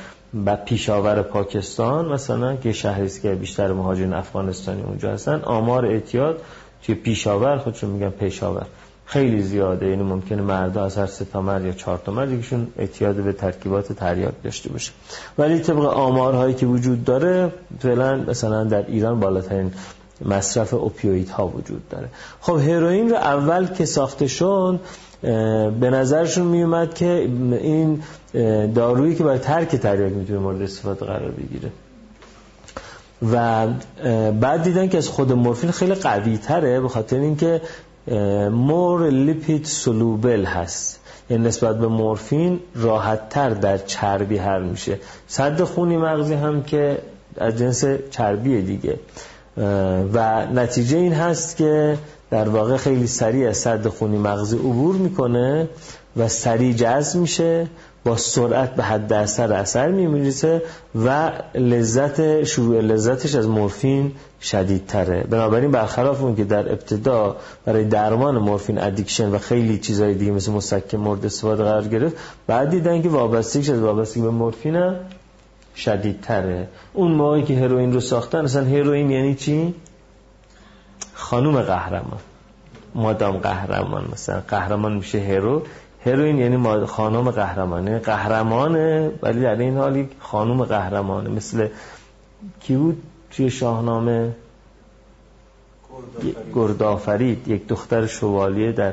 و 0.46 0.56
پیشاور 0.56 1.22
پاکستان 1.22 2.08
مثلا 2.08 2.56
که 2.56 2.72
شهری 2.72 3.08
که 3.22 3.34
بیشتر 3.34 3.72
مهاجرین 3.72 4.12
افغانستانی 4.12 4.82
اونجا 4.82 5.12
هستن 5.12 5.40
آمار 5.44 5.86
اعتیاد 5.86 6.42
توی 6.82 6.94
پیشاور 6.94 7.58
خودشون 7.58 7.90
میگن 7.90 8.10
پیشاور. 8.10 8.66
خیلی 9.06 9.42
زیاده 9.42 9.86
یعنی 9.86 10.02
ممکنه 10.02 10.42
مردا 10.42 10.84
از 10.84 10.98
هر 10.98 11.06
سه 11.06 11.24
تا 11.24 11.42
مرد 11.42 11.64
یا 11.64 11.72
چهار 11.72 11.98
تا 11.98 12.12
مرد 12.12 12.32
یکیشون 12.32 12.66
اعتیاد 12.78 13.14
به 13.14 13.32
ترکیبات 13.32 13.92
تریاک 13.92 14.34
داشته 14.44 14.68
باشه. 14.68 14.92
ولی 15.38 15.58
طبق 15.58 15.84
آمارهایی 15.84 16.54
که 16.54 16.66
وجود 16.66 17.04
داره 17.04 17.52
فعلا 17.78 18.16
مثلا 18.16 18.64
در 18.64 18.86
ایران 18.86 19.20
بالاترین 19.20 19.72
مصرف 20.24 20.74
اوپیوید 20.74 21.28
ها 21.28 21.48
وجود 21.48 21.88
داره. 21.88 22.08
خب 22.40 22.58
هروئین 22.58 23.10
رو 23.10 23.16
اول 23.16 23.66
که 23.66 23.84
ساخته 23.84 24.26
به 25.80 25.90
نظرشون 25.90 26.46
میومد 26.46 26.94
که 26.94 27.28
این 27.60 28.02
دارویی 28.74 29.14
که 29.14 29.24
برای 29.24 29.38
ترک 29.38 29.68
تریاک 29.68 30.12
می‌تونه 30.12 30.38
مورد 30.38 30.62
استفاده 30.62 31.06
قرار 31.06 31.30
بگیره. 31.30 31.70
و 33.32 33.66
بعد 34.32 34.62
دیدن 34.62 34.88
که 34.88 34.98
از 34.98 35.08
خود 35.08 35.32
مورفین 35.32 35.70
خیلی 35.70 35.94
قوی 35.94 36.38
تره 36.38 36.80
به 36.80 36.88
خاطر 36.88 37.16
اینکه 37.16 37.60
مور 38.50 39.10
لیپید 39.10 39.64
سلوبل 39.64 40.44
هست. 40.44 41.00
یعنی 41.30 41.48
نسبت 41.48 41.78
به 41.78 41.88
مورفین 41.88 42.60
راحت 42.74 43.28
تر 43.28 43.50
در 43.50 43.78
چربی 43.78 44.38
حل 44.38 44.62
میشه. 44.62 44.98
صد 45.28 45.62
خونی 45.62 45.96
مغزی 45.96 46.34
هم 46.34 46.62
که 46.62 46.98
از 47.38 47.58
جنس 47.58 47.84
چربی 48.10 48.62
دیگه. 48.62 48.98
و 50.12 50.46
نتیجه 50.46 50.96
این 50.98 51.12
هست 51.12 51.56
که 51.56 51.98
در 52.30 52.48
واقع 52.48 52.76
خیلی 52.76 53.06
سریع 53.06 53.48
از 53.48 53.56
صد 53.56 53.86
خونی 53.86 54.18
مغزی 54.18 54.56
عبور 54.56 54.96
می‌کنه 54.96 55.68
و 56.16 56.28
سریع 56.28 56.72
جذب 56.72 57.20
میشه 57.20 57.66
با 58.04 58.16
سرعت 58.16 58.74
به 58.74 58.82
حد 58.82 59.12
اثر 59.12 59.52
اثر 59.52 59.88
میمیرسه 59.88 60.62
و 61.04 61.32
لذت 61.54 62.44
شروع 62.44 62.80
لذتش 62.80 63.34
از 63.34 63.48
مورفین 63.48 64.12
شدیدتره. 64.40 65.22
بنابراین 65.30 65.70
برخلاف 65.70 66.22
اون 66.22 66.36
که 66.36 66.44
در 66.44 66.72
ابتدا 66.72 67.36
برای 67.64 67.84
درمان 67.84 68.38
مورفین 68.38 68.78
ادیکشن 68.78 69.30
و 69.30 69.38
خیلی 69.38 69.78
چیزهای 69.78 70.14
دیگه 70.14 70.32
مثل 70.32 70.52
مسکن 70.52 70.98
مورد 70.98 71.26
استفاده 71.26 71.64
قرار 71.64 71.88
گرفت 71.88 72.16
بعد 72.46 72.70
دیدن 72.70 73.02
که 73.02 73.08
وابستگیش 73.08 73.70
از 73.70 73.80
وابستگی 73.80 74.22
به 74.22 74.30
مورفین 74.30 74.76
هم 74.76 74.94
شدیدتره. 75.76 76.68
اون 76.94 77.12
موقعی 77.12 77.42
که 77.42 77.54
هروئین 77.58 77.92
رو 77.92 78.00
ساختن 78.00 78.44
اصلا 78.44 78.64
هروئین 78.64 79.10
یعنی 79.10 79.34
چی؟ 79.34 79.74
خانوم 81.16 81.62
قهرمان 81.62 82.20
مادام 82.94 83.36
قهرمان 83.36 84.08
مثلا. 84.12 84.42
قهرمان 84.48 84.92
میشه 84.92 85.20
هرو. 85.20 85.62
هروین 86.06 86.38
یعنی 86.38 86.86
خانم 86.86 87.30
قهرمانه. 87.30 87.98
قهرمانه 87.98 89.10
ولی 89.22 89.40
در 89.40 89.56
این 89.56 89.76
حال 89.76 89.96
یک 89.96 90.08
خانم 90.20 90.64
قهرمانه. 90.64 91.30
مثل 91.30 91.68
کی 92.60 92.76
بود؟ 92.76 93.02
توی 93.30 93.50
شاهنامه؟ 93.50 94.34
گردآفرید. 96.54 97.48
یک 97.48 97.68
دختر 97.68 98.06
شوالیه 98.06 98.72
در 98.72 98.92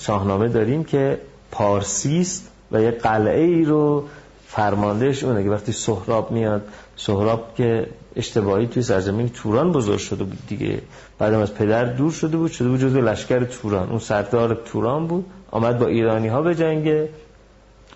شاهنامه 0.00 0.48
داریم 0.48 0.84
که 0.84 1.20
پارسیست 1.50 2.48
و 2.72 2.82
یک 2.82 2.98
قلعه 2.98 3.44
ای 3.44 3.64
رو 3.64 4.04
فرماندهش 4.46 5.24
اونه 5.24 5.44
که 5.44 5.50
وقتی 5.50 5.72
سهراب 5.72 6.30
میاد. 6.30 6.62
سهراب 6.96 7.54
که 7.54 7.86
اشتباهی 8.16 8.66
توی 8.66 8.82
سرزمین 8.82 9.28
توران 9.28 9.72
بزرگ 9.72 9.98
شده 9.98 10.24
بود 10.24 10.38
دیگه. 10.48 10.78
بعدم 11.18 11.38
از 11.38 11.54
پدر 11.54 11.84
دور 11.84 12.10
شده 12.12 12.36
بود 12.36 12.50
شده 12.50 12.68
بود 12.68 12.80
جزو 12.80 13.00
لشکر 13.00 13.44
توران. 13.44 13.88
اون 13.88 13.98
سردار 13.98 14.54
توران 14.54 15.06
بود 15.06 15.26
آمد 15.50 15.78
با 15.78 15.86
ایرانی 15.86 16.28
ها 16.28 16.42
به 16.42 16.54
جنگ. 16.54 17.08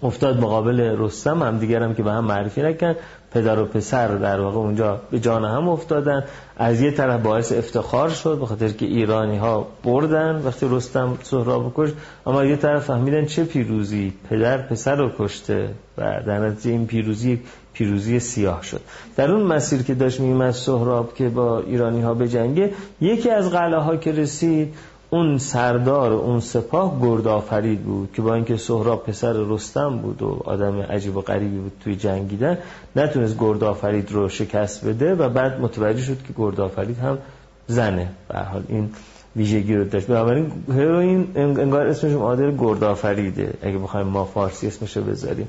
افتاد 0.02 0.40
مقابل 0.40 0.80
رستم 0.98 1.42
هم 1.42 1.58
دیگرم 1.58 1.94
که 1.94 2.02
به 2.02 2.12
هم 2.12 2.24
معرفی 2.24 2.62
نکن 2.62 2.94
پدر 3.30 3.58
و 3.58 3.64
پسر 3.64 4.08
در 4.08 4.40
واقع 4.40 4.56
اونجا 4.56 5.00
به 5.10 5.20
جان 5.20 5.44
هم 5.44 5.68
افتادن. 5.68 6.24
از 6.56 6.80
یه 6.80 6.90
طرف 6.90 7.22
باعث 7.22 7.52
افتخار 7.52 8.08
شد 8.08 8.38
به 8.40 8.46
خاطر 8.46 8.68
که 8.68 8.86
ایرانی 8.86 9.36
ها 9.36 9.66
بردن 9.84 10.42
وقتی 10.44 10.66
رستم 10.70 11.18
سهراب 11.22 11.72
کش 11.76 11.90
اما 12.26 12.44
یه 12.44 12.56
طرف 12.56 12.84
فهمیدن 12.84 13.24
چه 13.24 13.44
پیروزی 13.44 14.12
پدر 14.30 14.58
پسر 14.58 14.96
رو 14.96 15.10
کشته 15.18 15.68
و 15.98 16.22
در 16.26 16.48
نتیجه 16.48 16.70
این 16.70 16.86
پیروزی 16.86 17.40
پیروزی 17.76 18.20
سیاه 18.20 18.62
شد. 18.62 18.80
در 19.16 19.30
اون 19.30 19.42
مسیر 19.42 19.82
که 19.82 19.94
داشت 19.94 20.20
میمد 20.20 20.50
سهراب 20.50 21.14
که 21.14 21.28
با 21.28 21.60
ایرانی 21.60 22.02
ها 22.02 22.14
به 22.14 22.28
جنگه 22.28 22.72
یکی 23.00 23.30
از 23.30 23.50
قلعه 23.50 23.80
ها 23.80 23.96
که 23.96 24.12
رسید 24.12 24.74
اون 25.10 25.38
سردار 25.38 26.12
اون 26.12 26.40
سپاه 26.40 27.00
گرد 27.00 27.26
آفرید 27.26 27.82
بود 27.82 28.12
که 28.12 28.22
با 28.22 28.34
اینکه 28.34 28.56
سهراب 28.56 29.04
پسر 29.04 29.32
رستم 29.32 29.98
بود 29.98 30.22
و 30.22 30.42
آدم 30.44 30.80
عجیب 30.80 31.16
و 31.16 31.20
غریبی 31.20 31.56
بود 31.56 31.72
توی 31.84 31.96
جنگیدن 31.96 32.58
نتونست 32.96 33.38
گرد 33.38 33.64
آفرید 33.64 34.12
رو 34.12 34.28
شکست 34.28 34.84
بده 34.84 35.14
و 35.14 35.28
بعد 35.28 35.60
متوجه 35.60 36.02
شد 36.02 36.22
که 36.22 36.32
گرد 36.36 36.60
آفرید 36.60 36.98
هم 36.98 37.18
زنه. 37.66 38.08
به 38.28 38.38
حال 38.38 38.62
این 38.68 38.90
ویژگی 39.36 39.74
رو 39.74 39.84
داشت. 39.84 40.06
بنابراین 40.06 40.52
هروئین 40.68 41.28
انگار 41.36 41.86
اسمش 41.86 42.12
معادل 42.12 42.56
گرد 42.56 42.84
آفریده 42.84 43.54
اگه 43.62 43.78
بخوایم 43.78 44.06
ما 44.06 44.24
فارسی 44.24 44.66
اسمش 44.66 44.96
رو 44.96 45.02
بذاریم. 45.02 45.48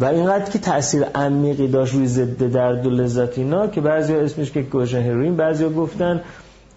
و 0.00 0.04
اینقدر 0.04 0.50
که 0.50 0.58
تاثیر 0.58 1.04
عمیقی 1.04 1.68
داشت 1.68 1.94
روی 1.94 2.06
ضد 2.06 2.52
درد 2.52 2.86
و 2.86 2.90
لذت 2.90 3.38
اینا 3.38 3.66
که 3.66 3.80
بعضیا 3.80 4.20
اسمش 4.20 4.50
که 4.50 4.62
گوشن 4.62 5.02
هروئین 5.02 5.36
بعضیا 5.36 5.70
گفتن 5.70 6.20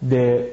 به 0.10 0.45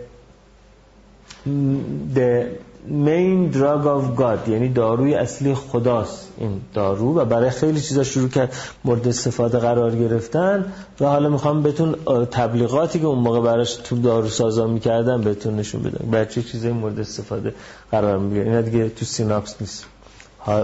the 2.15 2.47
main 2.89 3.51
drug 3.53 3.85
of 3.87 4.21
God 4.21 4.49
یعنی 4.49 4.69
داروی 4.69 5.15
اصلی 5.15 5.55
خداست 5.55 6.29
این 6.39 6.61
دارو 6.75 7.19
و 7.19 7.25
برای 7.25 7.51
خیلی 7.51 7.81
چیزا 7.81 8.05
شروع 8.05 8.29
کرد 8.29 8.55
مورد 8.85 9.09
استفاده 9.09 9.59
قرار 9.59 9.97
گرفتن 9.97 10.73
و 11.01 11.05
حالا 11.07 11.29
می‌خوام 11.29 11.63
بهتون 11.63 11.95
تبلیغاتی 12.31 13.01
که 13.01 13.07
اون 13.07 13.19
موقع 13.19 13.41
براش 13.41 13.75
تو 13.75 13.97
دارو 13.97 14.29
سازا 14.29 14.67
می‌کردن 14.67 15.21
بهتون 15.21 15.57
نشون 15.57 15.83
بدم. 15.83 16.11
بچه 16.11 16.43
چیزای 16.43 16.73
مورد 16.73 17.01
استفاده 17.01 17.55
قرار 17.91 18.19
می‌گیره؟ 18.19 18.45
اینا 18.45 18.61
دیگه 18.61 18.89
تو 18.89 19.05
سیناپس 19.05 19.57
نیست. 19.61 19.85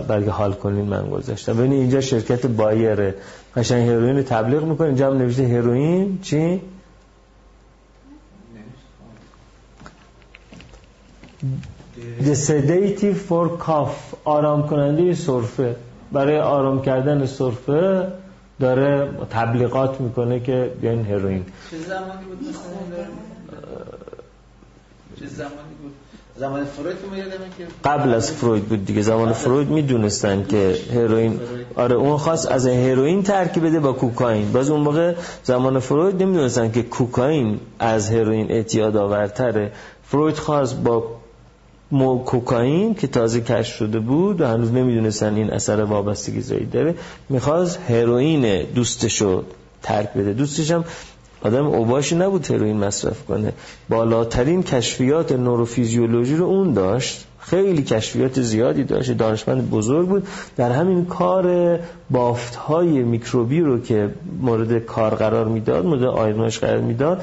بلکه 0.08 0.30
حال 0.30 0.52
کنین 0.52 0.84
من 0.84 1.10
گذاشتم. 1.10 1.54
ببینید 1.54 1.80
اینجا 1.80 2.00
شرکت 2.00 2.46
بایره. 2.46 3.14
قشنگ 3.56 3.88
هروئین 3.88 4.22
تبلیغ 4.22 4.64
می‌کنه. 4.64 4.86
اینجا 4.86 5.10
هم 5.10 5.18
نوشته 5.18 5.46
هروئین 5.46 6.18
چی؟ 6.22 6.60
The 12.20 12.34
sedative 12.34 13.18
for 13.28 13.46
cough. 13.66 14.14
آرام 14.24 14.68
کننده 14.68 15.14
سرفه. 15.14 15.76
برای 16.12 16.38
آرام 16.38 16.82
کردن 16.82 17.26
سرفه 17.26 18.12
داره 18.60 19.10
تبلیغات 19.30 20.00
می‌کنه 20.00 20.40
که 20.40 20.72
بیاین 20.80 21.04
هروئین 21.04 21.44
چه 21.70 21.78
زمانی 21.78 22.24
بود؟ 22.24 22.38
چه 25.20 25.26
زمانی 25.26 25.74
بود؟ 25.82 25.92
زمان 26.36 26.64
فروید 26.64 26.96
که 27.58 27.66
قبل 27.84 28.14
از 28.14 28.32
فروید 28.32 28.64
بود 28.64 28.84
دیگه. 28.84 29.02
زمان 29.02 29.32
فروید 29.32 29.68
می‌دونستن 29.68 30.46
که 30.48 30.76
هروئین 30.94 31.40
آره 31.76 31.94
اون 31.94 32.16
خواست 32.16 32.50
از 32.50 32.66
هروئین 32.66 33.22
ترکیب 33.22 33.66
بده 33.66 33.80
با 33.80 33.92
کوکائین. 33.92 34.52
باز 34.52 34.70
اون 34.70 34.80
موقع 34.80 35.14
زمان 35.44 35.78
فروید 35.78 36.22
نمی‌دونستن 36.22 36.70
که 36.70 36.82
کوکائین 36.82 37.60
از 37.78 38.10
هروئین 38.10 38.50
اعتیاد 38.50 38.96
آورتره. 38.96 39.72
فروید 40.04 40.36
خواست 40.36 40.76
با 40.76 41.04
مو 41.90 42.18
کوکائین 42.18 42.94
که 42.94 43.06
تازه 43.06 43.40
کشف 43.40 43.76
شده 43.76 43.98
بود 43.98 44.40
و 44.40 44.46
هنوز 44.46 44.72
نمی‌دونستن 44.72 45.34
این 45.34 45.50
اثر 45.50 45.84
وابستگی 45.84 46.40
زایی 46.40 46.66
داره 46.66 46.94
می‌خواست 47.28 47.78
هروئین 47.88 48.62
دوستشو 48.62 49.42
ترک 49.82 50.12
بده. 50.12 50.32
دوستش 50.32 50.70
هم 50.70 50.84
آدم 51.44 51.66
اوباشی 51.66 52.16
نبود 52.16 52.50
هروئین 52.50 52.76
مصرف 52.76 53.24
کنه. 53.24 53.52
بالاترین 53.88 54.62
کشفیات 54.62 55.32
نوروفیزیولوژی 55.32 56.36
رو 56.36 56.44
اون 56.44 56.72
داشت. 56.72 57.26
خیلی 57.38 57.82
کشفیات 57.82 58.40
زیادی 58.40 58.84
داشت. 58.84 59.12
دانشمند 59.12 59.70
بزرگ 59.70 60.08
بود. 60.08 60.26
در 60.56 60.72
همین 60.72 61.04
کار 61.04 61.78
بافت 62.10 62.54
های 62.54 63.02
میکروبی 63.02 63.60
رو 63.60 63.80
که 63.80 64.10
مورد 64.40 64.78
کار 64.78 65.14
قرار 65.14 65.48
می‌داد 65.48 65.84
مورد 65.84 66.04
آیرماش 66.04 66.58
قرار 66.58 66.80
می‌داد 66.80 67.22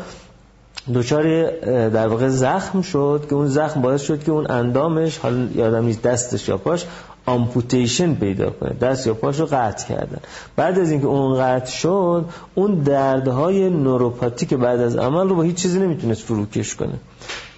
دچار 0.93 1.51
در 1.89 2.07
واقع 2.07 2.27
زخم 2.27 2.81
شد 2.81 3.25
که 3.29 3.35
اون 3.35 3.47
زخم 3.47 3.81
باعث 3.81 4.01
شد 4.01 4.23
که 4.23 4.31
اون 4.31 4.51
اندامش 4.51 5.17
حالا 5.17 5.47
یادم 5.55 5.85
نیست 5.85 6.01
دستش 6.01 6.49
یا 6.49 6.57
پاش 6.57 6.85
آمپوتیشن 7.25 8.15
پیدا 8.15 8.49
کنه. 8.49 8.73
دست 8.73 9.07
یا 9.07 9.13
پاش 9.13 9.41
قطع 9.41 9.87
کردن. 9.87 10.19
بعد 10.55 10.79
از 10.79 10.91
اینکه 10.91 11.07
اون 11.07 11.39
قطع 11.39 11.71
شد 11.71 12.25
اون 12.55 12.75
دردهای 12.75 13.69
نوروپاتی 13.69 14.45
که 14.45 14.57
بعد 14.57 14.79
از 14.79 14.95
عمل 14.95 15.29
رو 15.29 15.35
با 15.35 15.41
هیچ 15.41 15.55
چیزی 15.55 15.79
نمی‌تونست 15.79 16.21
فروکش 16.21 16.75
کنه. 16.75 16.93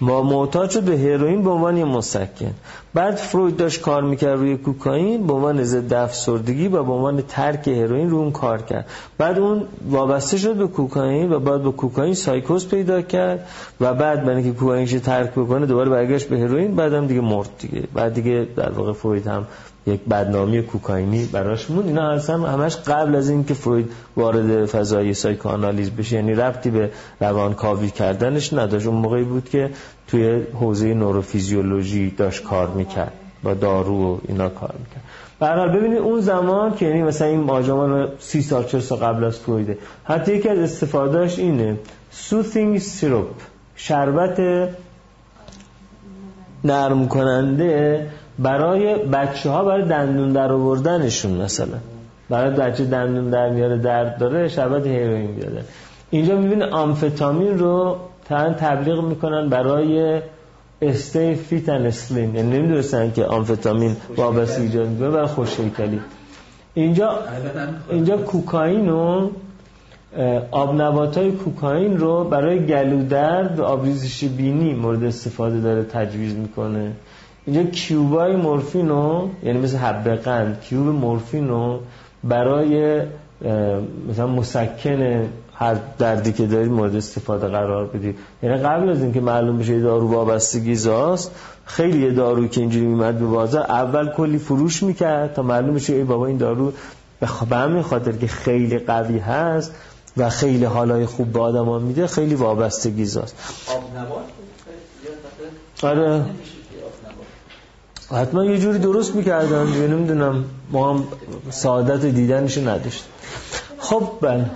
ما 0.00 0.22
معتاد 0.22 0.70
شد 0.70 0.82
به 0.82 0.98
هروئین 0.98 1.42
به 1.42 1.50
عنوان 1.50 1.76
یه 1.76 1.84
مسکن. 1.84 2.54
بعد 2.94 3.14
فروید 3.14 3.56
داشت 3.56 3.80
کار 3.80 4.02
می‌کرد 4.02 4.38
روی 4.38 4.56
کوکائین 4.56 5.26
به 5.26 5.32
عنوان 5.32 5.64
ضد 5.64 5.92
افسردگی 5.92 6.68
و 6.68 6.82
به 6.82 6.92
عنوان 6.92 7.22
ترک 7.28 7.68
هروئین 7.68 8.10
رو 8.10 8.18
اون 8.18 8.32
کار 8.32 8.62
کرد. 8.62 8.86
بعد 9.18 9.38
اون 9.38 9.62
وابسته 9.90 10.36
شد 10.36 10.54
به 10.54 10.66
کوکائین 10.66 11.32
و 11.32 11.40
بعد 11.40 11.62
به 11.62 11.70
کوکائین 11.70 12.14
سایکوز 12.14 12.68
پیدا 12.68 13.02
کرد 13.02 13.46
و 13.80 13.94
بعد 13.94 14.24
برای 14.24 14.42
اینکه 14.42 14.58
کوکائینش 14.58 14.92
ترک 14.92 15.30
بکنه 15.30 15.66
دوباره 15.66 15.90
برگشت 15.90 16.28
به 16.28 16.38
هروئین 16.38 16.76
بعدم 16.76 17.06
دیگه 17.06 17.20
مرد 17.20 17.50
دیگه. 17.58 17.82
بعد 17.94 18.14
دیگه 18.14 18.48
در 18.56 18.70
واقع 18.70 18.92
فروید 18.92 19.26
هم 19.26 19.46
یک 19.86 20.00
بدنامی 20.04 20.62
کوکائینی 20.62 21.24
براش 21.24 21.70
موند 21.70 21.86
اینا 21.86 22.10
اصلا 22.10 22.38
همش 22.38 22.76
قبل 22.76 23.14
از 23.16 23.28
اینکه 23.28 23.54
فروید 23.54 23.90
وارد 24.16 24.66
فضای 24.66 25.14
psychoanalyse 25.14 25.90
بشه 25.90 26.16
یعنی 26.16 26.34
ربطی 26.34 26.70
به 26.70 26.90
روانکاوی 27.20 27.90
کردنش 27.90 28.52
نداشت. 28.52 28.86
اون 28.86 28.96
موقعی 28.96 29.24
بود 29.24 29.48
که 29.48 29.70
توی 30.08 30.42
حوزه 30.60 30.94
نوروفیزیولوژی 30.94 32.10
داشت 32.10 32.42
کار 32.42 32.68
می‌کرد 32.68 33.12
با 33.42 33.54
دارو 33.54 34.14
و 34.14 34.18
اینا 34.28 34.48
کار 34.48 34.74
می‌کرد. 34.78 35.02
برحال 35.38 35.76
ببینید 35.76 35.98
اون 35.98 36.20
زمان 36.20 36.74
که 36.74 36.86
یعنی 36.86 37.02
مثلا 37.02 37.28
این 37.28 37.40
ماجمان 37.40 38.08
سی 38.18 38.42
سال 38.42 38.64
چهل 38.64 38.80
سال 38.80 38.98
قبل 38.98 39.24
از 39.24 39.38
فرویده 39.38 39.78
حتی 40.04 40.36
یکی 40.36 40.48
از 40.48 40.58
استفادهش 40.58 41.38
اینه 41.38 41.78
soothing 42.10 42.78
syrup 42.78 43.26
شربت 43.76 44.68
نرم 46.64 47.08
کننده 47.08 48.06
برای 48.38 48.94
بچه 48.94 49.50
ها 49.50 49.64
برای 49.64 49.88
دندون 49.88 50.32
در 50.32 50.52
آوردنشون 50.52 51.32
مثلا. 51.32 51.78
برای 52.30 52.50
بچه 52.50 52.84
دندون 52.84 53.30
در 53.30 53.50
میاره 53.50 53.78
درد 53.78 54.18
داره 54.18 54.48
شربت 54.48 54.86
هیروین 54.86 55.34
بیاده 55.34 55.64
اینجا 56.10 56.36
می‌بینه 56.36 56.66
آمفتامین 56.66 57.58
رو 57.58 57.96
دارن 58.24 58.52
تبلیغ 58.52 59.04
می‌کنن 59.04 59.48
برای 59.48 60.20
stay 60.82 61.34
fit 61.34 61.68
and 61.68 61.86
slim 61.86 62.34
یعنی 62.36 62.58
نمی‌دونستن 62.58 63.12
که 63.12 63.24
آمفتامین 63.24 63.96
وابسته 64.16 64.62
ایجاد 64.62 64.88
می‌کنه 64.88 65.10
برای 65.10 65.26
خوشهیکلی. 65.26 66.00
اینجا 66.74 67.18
اینجا 67.90 68.16
کوکائین 68.16 68.88
و 68.88 69.30
آب 70.50 70.80
نبات 70.80 71.18
های 71.18 71.30
کوکائین 71.32 71.98
رو 71.98 72.24
برای 72.24 72.66
گلودرد 72.66 73.58
و 73.58 73.62
آبریزش 73.62 74.24
بینی 74.24 74.74
مورد 74.74 75.04
استفاده 75.04 75.60
داره 75.60 75.82
تجویز 75.82 76.34
می‌کنه. 76.34 76.92
اینجا 77.46 77.70
کیوبای 77.70 78.36
مورفینو 78.36 79.28
یعنی 79.42 79.58
مثل 79.58 79.76
حب 79.76 80.08
قند 80.08 80.60
کیوب 80.60 80.86
مورفینو 80.86 81.78
برای 82.24 83.02
مثلا 84.08 84.26
مسکن 84.26 85.28
هر 85.54 85.76
دردی 85.98 86.32
که 86.32 86.46
دارید 86.46 86.72
مورد 86.72 86.96
استفاده 86.96 87.48
قرار 87.48 87.86
بدید. 87.86 88.18
یعنی 88.42 88.56
قبل 88.56 88.90
از 88.90 89.02
اینکه 89.02 89.20
معلوم 89.20 89.58
بشه 89.58 89.80
دارو 89.80 90.08
وابستگی 90.08 90.74
زاست 90.74 91.30
خیلی 91.64 91.98
یه 92.06 92.10
دارو 92.10 92.48
که 92.48 92.60
اینجوری 92.60 92.86
میمد 92.86 93.18
به 93.18 93.26
بازار 93.26 93.62
اول 93.62 94.08
کلی 94.08 94.38
فروش 94.38 94.82
می‌کرد 94.82 95.34
تا 95.34 95.42
معلوم 95.42 95.74
بشه 95.74 95.92
ای 95.92 96.04
بابا 96.04 96.26
این 96.26 96.36
دارو 96.36 96.72
به 97.20 97.56
همین 97.56 97.82
خاطر 97.82 98.12
که 98.12 98.26
خیلی 98.26 98.78
قوی 98.78 99.18
هست 99.18 99.74
و 100.16 100.30
خیلی 100.30 100.64
حالای 100.64 101.06
خوب 101.06 101.32
به 101.32 101.40
آدم 101.40 101.82
میده 101.82 102.06
خیلی 102.06 102.34
وابستگی 102.34 103.04
زاست. 103.04 103.36
آره. 105.82 106.24
حتما 108.10 108.44
یه 108.44 108.58
جوری 108.58 108.78
درست 108.78 109.14
می‌کردن 109.14 109.64
دیگه 109.64 109.86
نمی‌دونم. 109.86 110.44
ما 110.70 110.94
هم 110.94 111.04
سعادت 111.50 112.06
دیدنشو 112.06 112.68
نداشت 112.68 113.04
خب 113.78 114.10
بله. 114.20 114.50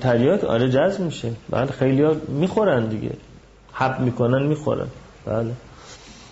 تریاک؟ 0.00 0.44
آره 0.44 0.70
جذب 0.70 1.00
میشه. 1.00 1.32
بله 1.50 1.66
خیلی 1.66 2.02
ها 2.02 2.14
می‌خورن 2.28 2.88
دیگه. 2.88 3.10
حب 3.72 4.00
می‌کنن 4.00 4.46
می‌خورن. 4.46 4.86
بله. 5.26 5.52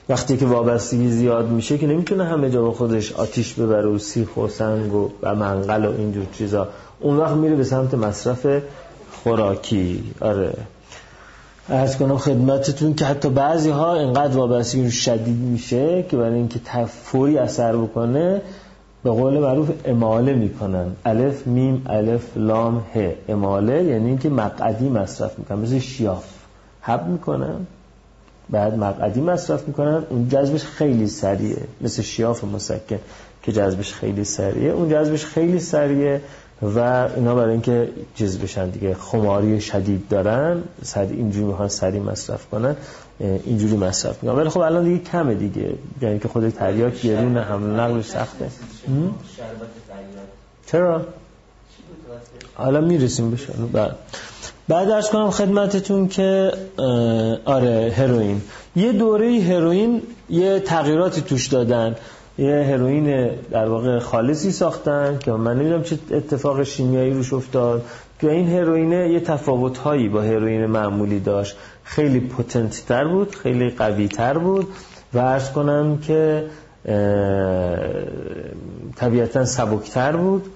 وقتی 0.08 0.36
که 0.36 0.46
وابستگی 0.46 1.10
زیاد 1.10 1.48
میشه 1.48 1.78
که 1.78 1.86
نمی‌تونه 1.86 2.24
همه 2.24 2.50
جا 2.50 2.62
با 2.62 2.72
خودش 2.72 3.12
آتیش 3.12 3.54
ببره 3.54 3.86
و 3.88 3.98
سیخ 3.98 4.36
و 4.36 4.48
سنگ 4.48 4.94
و, 4.94 5.10
و 5.22 5.34
منقل 5.34 5.84
و 5.84 5.92
اینجور 5.92 6.26
چیزا. 6.32 6.68
اون 7.00 7.16
وقت 7.16 7.32
میره 7.32 7.56
به 7.56 7.64
سمت 7.64 7.94
مصرف 7.94 8.62
خوراکی. 9.22 10.12
آره. 10.20 10.52
ارز 11.70 11.96
کنم 11.96 12.18
خدمتتون 12.18 12.94
که 12.94 13.04
حتی 13.04 13.28
بعضی 13.28 13.70
ها 13.70 13.94
اینقدر 13.94 14.36
وابستگی 14.36 14.90
شدید 14.90 15.38
میشه 15.38 16.02
که 16.02 16.16
برای 16.16 16.34
اینکه 16.34 16.60
فوری 16.86 17.38
اثر 17.38 17.76
بکنه 17.76 18.42
به 19.04 19.10
قول 19.10 19.38
معروف 19.38 19.70
اماله 19.84 20.34
می‌کنن. 20.34 20.86
الف 21.04 21.46
میم 21.46 21.82
الف 21.86 22.36
لام 22.36 22.84
ه. 22.94 23.12
اماله 23.28 23.84
یعنی 23.84 24.08
اینکه 24.08 24.28
مقعدی 24.28 24.88
مصرف 24.88 25.38
می‌کنن. 25.38 25.58
مثل 25.58 25.78
شیاف. 25.78 26.24
حب 26.80 27.06
می‌کنن. 27.06 27.66
بعد 28.50 28.78
مقعدی 28.78 29.20
مصرف 29.20 29.68
می‌کنن. 29.68 30.02
اون 30.10 30.28
جذبش 30.28 30.64
خیلی 30.64 31.06
سریعه. 31.06 31.62
مثل 31.80 32.02
شیاف 32.02 32.44
مسکن 32.44 32.98
که 33.42 33.52
جذبش 33.52 33.92
خیلی 33.92 34.24
سریعه. 34.24 34.72
اون 34.72 34.88
جذبش 34.88 35.24
خیلی 35.24 35.60
سریعه. 35.60 36.20
و 36.62 37.08
اینا 37.16 37.34
برای 37.34 37.52
اینکه 37.52 37.88
چیز 38.14 38.38
بشن 38.38 38.70
دیگه. 38.70 38.94
خماری 38.94 39.60
شدید 39.60 40.08
دارن 40.08 40.62
سری 40.82 41.16
اینجوری 41.16 41.46
می‌خوان 41.46 41.68
سریع 41.68 42.00
مصرف 42.00 42.46
کنن 42.50 42.76
اینجوری 43.20 43.76
مصرف 43.76 44.22
می‌کنن. 44.22 44.38
ولی 44.38 44.48
خب 44.48 44.60
الان 44.60 44.84
دیگه 44.84 44.98
کمه 45.04 45.34
دیگه. 45.34 45.74
یعنی 46.02 46.18
که 46.18 46.28
خود 46.28 46.48
تریاک 46.48 47.02
گرون 47.02 47.38
حمل 47.38 47.80
نقلش 47.80 48.04
سخته. 48.04 48.48
چرا؟ 50.66 51.06
حالا 52.54 52.80
می‌رسیم 52.80 53.30
بشه 53.30 53.52
بعد 53.72 53.96
بعد 54.68 54.90
ارز 54.90 55.08
کنم 55.08 55.30
خدمتتون 55.30 56.08
که 56.08 56.52
آره 57.44 57.94
هروئین. 57.96 58.42
یه 58.76 58.92
دوره 58.92 59.40
هروئین 59.40 60.02
یه 60.30 60.60
تغییراتی 60.60 61.20
توش 61.20 61.46
دادن. 61.46 61.96
یه 62.38 62.54
هروئین 62.54 63.30
در 63.50 63.68
واقع 63.68 63.98
خالصی 63.98 64.52
ساختن 64.52 65.18
که 65.18 65.32
من 65.32 65.58
نمی‌دونم 65.58 65.82
چه 65.82 65.98
اتفاق 66.10 66.62
شیمیایی 66.62 67.12
روش 67.12 67.32
افتاد. 67.32 67.84
که 68.20 68.30
این 68.30 68.48
هروئین 68.48 68.92
یه 68.92 69.20
تفاوت 69.20 69.78
هایی 69.78 70.08
با 70.08 70.22
هروئین 70.22 70.66
معمولی 70.66 71.20
داشت. 71.20 71.56
خیلی 71.84 72.20
پوتنت 72.20 72.92
بود 72.92 73.34
خیلی 73.34 73.70
قوی 73.70 74.08
تر 74.08 74.38
بود 74.38 74.66
و 75.14 75.18
ارز 75.18 75.52
کنم 75.52 75.98
که 75.98 76.44
طبیعتا 78.96 79.44
سبکتر 79.44 80.16
بود 80.16 80.46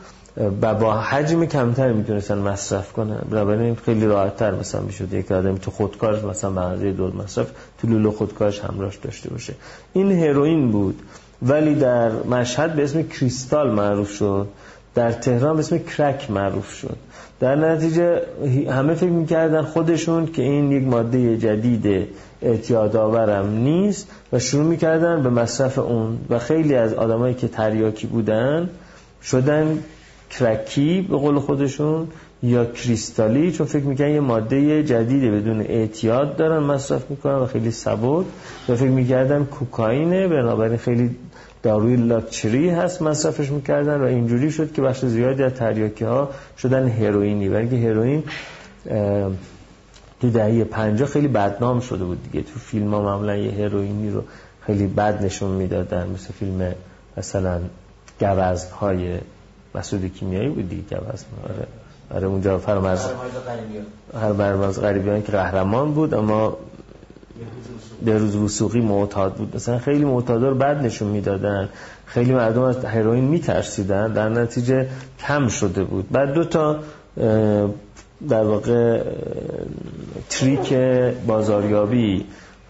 و 0.63 0.75
با 0.75 0.95
حجم 0.95 1.45
کمتر 1.45 1.93
می‌تونستن 1.93 2.39
مصرف 2.39 2.93
کنن. 2.93 3.23
بنابراین 3.31 3.75
خیلی 3.75 4.07
راحت 4.07 4.37
تر 4.37 4.55
مثلا 4.55 4.81
می‌شد 4.81 5.13
یک 5.13 5.33
آدم 5.33 5.57
تو 5.57 5.71
خودکارش 5.71 6.25
مثلا 6.25 6.77
به 6.77 6.93
دور 6.93 7.13
مصرف 7.15 7.51
تو 7.81 7.89
لولو 7.89 8.11
خودکارش 8.11 8.61
همراهش 8.61 8.97
داشته 8.97 9.31
باشه. 9.31 9.55
این 9.93 10.13
هروئین 10.13 10.71
بود. 10.71 11.03
ولی 11.43 11.75
در 11.75 12.11
مشهد 12.11 12.75
به 12.75 12.85
اسم 12.85 13.03
کریستال 13.03 13.71
معروف 13.71 14.11
شد. 14.11 14.49
در 14.95 15.13
تهران 15.13 15.57
به 15.57 15.61
اسم 15.61 15.79
کرک 15.79 16.31
معروف 16.31 16.73
شد. 16.75 16.97
در 17.41 17.55
نتیجه 17.55 18.23
همه 18.71 18.95
فکر 18.95 19.11
می‌کردن 19.11 19.63
خودشون 19.63 20.27
که 20.27 20.43
این 20.43 20.73
یک 20.73 20.87
ماده 20.87 21.39
جدید 21.39 22.09
اعتیاد 22.43 22.97
آورم 22.97 23.51
نیست 23.51 24.09
و 24.33 24.39
شروع 24.39 24.65
می‌کردن 24.65 25.23
به 25.23 25.31
مصرف 25.31 25.79
اون. 25.79 26.19
و 26.31 26.39
خیلی 26.39 26.75
از 26.75 26.95
آدمایی 26.95 27.35
که 27.35 27.49
تریاکی 27.49 28.07
بودن 28.07 28.71
شدن 29.23 29.79
کرکی 30.31 31.07
به 31.11 31.17
قول 31.17 31.39
خودشون 31.39 32.09
یا 32.43 32.65
کریستالی 32.65 33.53
چون 33.53 33.67
فکر 33.67 33.85
می‌کنن 33.85 34.11
یه 34.11 34.21
ماده 34.21 34.83
جدیده 34.83 35.31
بدون 35.31 35.61
اعتیاد 35.61 36.37
دارن 36.37 36.59
مصرف 36.59 37.11
می‌کنن 37.11 37.35
و 37.35 37.47
خیلی 37.47 37.71
سبود 37.71 38.27
و 38.69 38.77
فکر 38.77 38.89
می‌کردن 38.89 39.45
کوکائینه 39.45 40.29
بنابراین 40.29 40.77
خیلی 40.77 41.17
داروی 41.63 41.97
لاکچری 41.97 42.71
هست 42.71 43.03
مصرفش 43.03 43.51
می‌کردن 43.51 44.01
و 44.01 44.05
اینجوری 44.05 44.51
شد 44.51 44.73
که 44.73 44.83
بخش 44.83 45.05
زیادی 45.05 45.43
از 45.43 45.55
تریاکی 45.55 46.05
ها 46.05 46.31
شدن 46.59 46.89
هروئینی. 46.89 47.49
و 47.49 47.55
اینکه 47.55 47.77
هروئین 47.77 48.25
تو 50.21 50.31
دهه 50.31 50.65
پنجاه 50.65 51.09
خیلی 51.09 51.29
بدنام 51.29 51.81
شده 51.81 52.05
بود 52.05 52.23
دیگه. 52.23 52.45
تو 52.45 52.59
فیلم 52.59 52.95
ها 52.95 53.03
معمولا 53.03 53.37
یه 53.37 53.65
هروئینی 53.65 54.11
رو 54.11 54.23
خیلی 54.67 54.87
بد 54.87 55.25
نشون 55.25 55.51
می‌دادن. 55.51 56.09
مثل 56.09 56.33
فیلم 56.33 56.75
مثلا 57.17 57.61
گوزن 58.21 58.71
های 58.81 59.19
مسعود 59.75 60.15
کیمیایی 60.15 60.49
بود 60.49 60.69
دیگه 60.69 60.83
گوزن. 60.83 61.27
آره. 61.45 61.67
آره 62.15 62.27
اونجا 62.27 62.59
فرمز 62.59 63.07
هر 64.21 64.33
برمز 64.33 64.81
غریبیان 64.81 65.23
که 65.23 65.33
قهرمان 65.33 65.95
بود 65.95 66.15
اما 66.15 66.57
به 68.05 68.19
روز 68.19 68.37
وسوقی 68.37 68.81
معتاد 68.81 69.35
بود. 69.35 69.57
مثلا 69.57 69.79
خیلی 69.79 70.05
معتادا 70.05 70.49
رو 70.49 70.55
بد 70.55 70.85
نشون 70.85 71.09
می‌دادن. 71.09 71.69
خیلی 72.07 72.33
مردم 72.33 72.63
از 72.63 72.85
هروئین 72.85 73.25
میترسیدن. 73.25 74.13
در 74.13 74.29
نتیجه 74.29 74.87
کم 75.27 75.49
شده 75.49 75.85
بود. 75.85 76.09
بعد 76.11 76.33
دو 76.33 76.45
تا 76.45 76.79
در 78.29 78.45
واقع 78.45 79.03
تریک 80.31 80.73
بازاریابی 81.27 82.25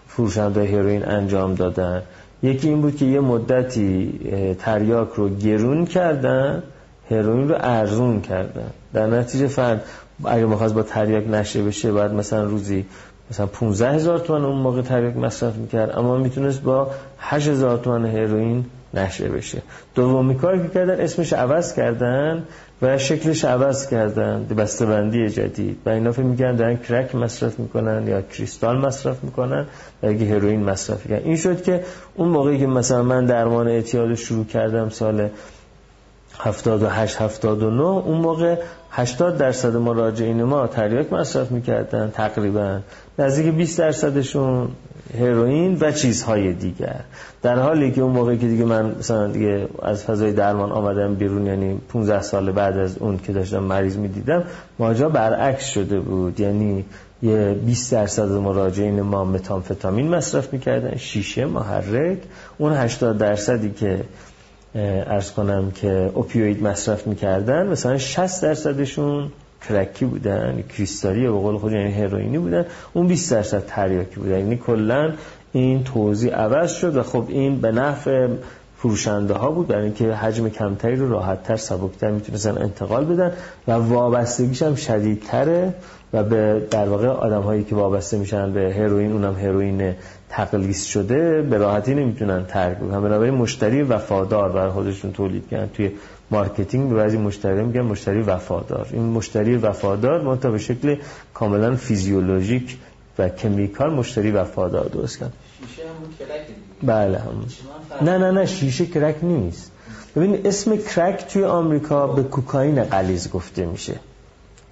فروشنده 0.07 0.65
هروئین 0.65 1.05
انجام 1.05 1.55
دادن. 1.55 2.01
یکی 2.43 2.69
این 2.69 2.81
بود 2.81 2.95
که 2.95 3.05
یه 3.05 3.19
مدتی 3.19 4.19
تریاک 4.59 5.09
رو 5.15 5.29
گرون 5.29 5.85
کردن 5.85 6.63
هروئین 7.11 7.49
رو 7.49 7.55
ارزون 7.59 8.21
کردن. 8.21 8.69
در 8.93 9.07
نتیجه 9.07 9.47
فرد 9.47 9.83
اگه 10.25 10.45
مخواست 10.45 10.73
با 10.73 10.83
تریاک 10.83 11.27
نشه 11.29 11.63
بشه 11.63 11.91
بعد 11.91 12.13
مثلا 12.13 12.43
روزی 12.43 12.85
مثلا 13.31 13.45
15 13.45 13.91
هزار 13.91 14.19
تومن 14.19 14.45
اون 14.45 14.57
موقع 14.57 14.81
تریاک 14.81 15.17
مصرف 15.17 15.55
می‌کرد 15.55 15.97
اما 15.97 16.17
می‌تونست 16.17 16.61
با 16.61 16.91
8 17.19 17.47
هزار 17.47 17.77
تومن 17.77 18.05
هروئین 18.05 18.65
نشه 18.93 19.29
بشه. 19.29 19.61
دومی 19.95 20.35
کاری 20.35 20.61
که 20.61 20.67
کردن 20.69 21.01
اسمش 21.01 21.33
عوض 21.33 21.75
کردن 21.75 22.43
و 22.81 22.97
شکلش 22.97 23.45
عوض 23.45 23.87
کردن 23.87 24.45
بندی 24.81 25.29
جدید. 25.29 25.77
و 25.85 25.89
اینا 25.89 26.11
فکر 26.11 26.23
می‌کنن 26.23 26.55
دارن 26.55 26.77
کرک 26.77 27.15
مصرف 27.15 27.59
می‌کنن 27.59 28.07
یا 28.07 28.21
کریستال 28.21 28.77
مصرف 28.77 29.23
می‌کنن 29.23 29.65
و 30.03 30.07
اگه 30.07 30.25
هروئین 30.35 30.63
مصرف 30.63 31.07
کردن 31.07 31.25
این 31.25 31.35
شد 31.35 31.63
که 31.63 31.83
اون 32.15 32.29
موقعی 32.29 32.59
که 32.59 32.67
مثلا 32.67 33.03
من 33.03 33.25
درمان 33.25 33.67
اعتیاد 33.67 34.15
شروع 34.15 34.45
کردم 34.45 34.89
سال 34.89 35.29
78 36.39 37.21
79 37.21 37.83
اون 37.83 38.17
موقع 38.17 38.55
80 38.91 39.37
درصد 39.37 39.75
مراجعین 39.75 40.43
ما 40.43 40.67
تریاک 40.67 41.13
مصرف 41.13 41.51
می‌کردن 41.51 42.11
تقریبا. 42.11 42.79
نزدیک 43.19 43.53
20 43.53 43.79
درصدشون 43.79 44.67
هروئین 45.19 45.77
و 45.81 45.91
چیزهای 45.91 46.53
دیگر. 46.53 46.99
در 47.41 47.59
حالی 47.59 47.91
که 47.91 48.01
اون 48.01 48.11
موقعی 48.11 48.37
که 48.37 48.47
دیگه 48.47 48.65
من 48.65 48.95
مثلا 48.99 49.27
دیگه 49.27 49.67
از 49.83 50.03
فضای 50.03 50.31
درمان 50.31 50.71
آمدم 50.71 51.15
بیرون 51.15 51.45
یعنی 51.45 51.81
15 51.89 52.21
سال 52.21 52.51
بعد 52.51 52.77
از 52.77 52.97
اون 52.97 53.17
که 53.17 53.33
داشتم 53.33 53.63
مریض 53.63 53.97
می‌دیدم 53.97 54.43
ماجرا 54.79 55.09
برعکس 55.09 55.65
شده 55.65 55.99
بود. 55.99 56.39
یعنی 56.39 56.85
یه 57.23 57.53
20 57.65 57.91
درصد 57.91 58.31
مراجعین 58.31 59.01
ما 59.01 59.25
متامفتامین 59.25 60.09
مصرف 60.09 60.53
می‌کردن 60.53 60.97
شیشه 60.97 61.45
محرک. 61.45 62.17
اون 62.57 62.73
80 62.73 63.17
درصدی 63.17 63.71
که 63.71 64.03
ارز 64.75 65.31
کنم 65.31 65.71
که 65.71 66.11
اوپیوید 66.13 66.63
مصرف 66.63 67.07
می‌کردن 67.07 67.67
مثلا 67.67 67.97
60 67.97 68.43
درصدشون 68.43 69.31
کرکی 69.69 70.05
بودن 70.05 70.63
کریستالی 70.77 71.21
به 71.21 71.31
قول 71.31 71.57
خود 71.57 71.71
یعنی 71.71 71.91
هروئینی 71.91 72.37
بودن 72.37 72.65
اون 72.93 73.07
20 73.07 73.31
درصد 73.31 73.65
تریاکی 73.65 74.15
بودن. 74.15 74.39
یعنی 74.39 74.57
کلا 74.57 75.13
این 75.53 75.83
توضیح 75.83 76.33
عوض 76.33 76.71
شد 76.71 76.95
و 76.95 77.03
خب 77.03 77.25
این 77.29 77.61
به 77.61 77.71
نفع 77.71 78.27
فروشنده 78.83 79.33
ها 79.33 79.51
بود 79.51 79.67
برای 79.67 79.83
اینکه 79.83 80.13
حجم 80.13 80.49
کمتری 80.49 80.95
رو 80.95 81.09
راحتتر 81.09 81.55
سبکتر 81.55 82.11
می‌تونستن 82.11 82.57
انتقال 82.57 83.05
بدن 83.05 83.31
و 83.67 83.71
وابستگیش 83.71 84.61
هم 84.61 84.75
شدیدتره 84.75 85.73
و 86.13 86.23
به 86.23 86.67
در 86.71 86.89
واقع 86.89 87.07
آدم 87.07 87.41
هایی 87.41 87.63
که 87.63 87.75
وابسته 87.75 88.17
میشن 88.17 88.53
به 88.53 88.73
هروئین 88.77 89.11
اونم 89.11 89.35
هروئین 89.35 89.93
تغلیظ 90.29 90.85
شده 90.85 91.41
به 91.41 91.57
راحتی 91.57 91.95
نمی‌تونن 91.95 92.45
ترک 92.45 92.77
بکنن. 92.77 93.01
بنابراین 93.01 93.33
مشتری 93.33 93.81
وفادار 93.81 94.51
برای 94.51 94.71
خودشون 94.71 95.11
تولید 95.11 95.49
کردن. 95.49 95.69
توی 95.73 95.91
marketing 96.31 96.89
به 96.89 96.95
بعضی 96.95 97.17
مشتری 97.17 97.63
میگن 97.63 97.81
مشتری 97.81 98.21
وفادار. 98.21 98.87
این 98.91 99.03
مشتری 99.03 99.55
وفادار 99.55 100.21
منتها 100.21 100.51
به 100.51 100.57
شکل 100.57 100.95
کاملا 101.33 101.75
فیزیولوژیک 101.75 102.77
و 103.19 103.29
chemical 103.29 103.93
مشتری 103.93 104.31
وفادار 104.31 104.85
درست 104.85 105.19
کردن 105.19 105.33
شیشه 105.67 105.81
هم 105.87 106.72
بله. 106.85 107.21
نه 108.01 108.17
نه 108.17 108.31
نه 108.31 108.45
شیشه 108.45 108.85
کرک 108.85 109.15
نیست. 109.23 109.71
ببین 110.15 110.41
اسم 110.45 110.77
کرک 110.77 111.25
توی 111.27 111.43
آمریکا 111.43 112.07
به 112.07 112.23
کوکائین 112.23 112.83
غلیظ 112.83 113.29
گفته 113.29 113.65
میشه. 113.65 113.95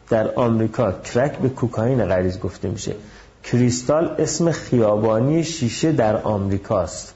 در 0.10 0.34
آمریکا 0.36 0.92
کرک 0.92 1.38
به 1.38 1.50
کوکائین 1.50 2.06
غلیظ 2.06 2.40
گفته 2.40 2.68
میشه. 2.68 2.96
کریستال 3.44 4.16
اسم 4.20 4.52
خیابانی 4.52 5.44
شیشه 5.44 5.92
در 5.92 6.22
آمریکاست. 6.22 7.14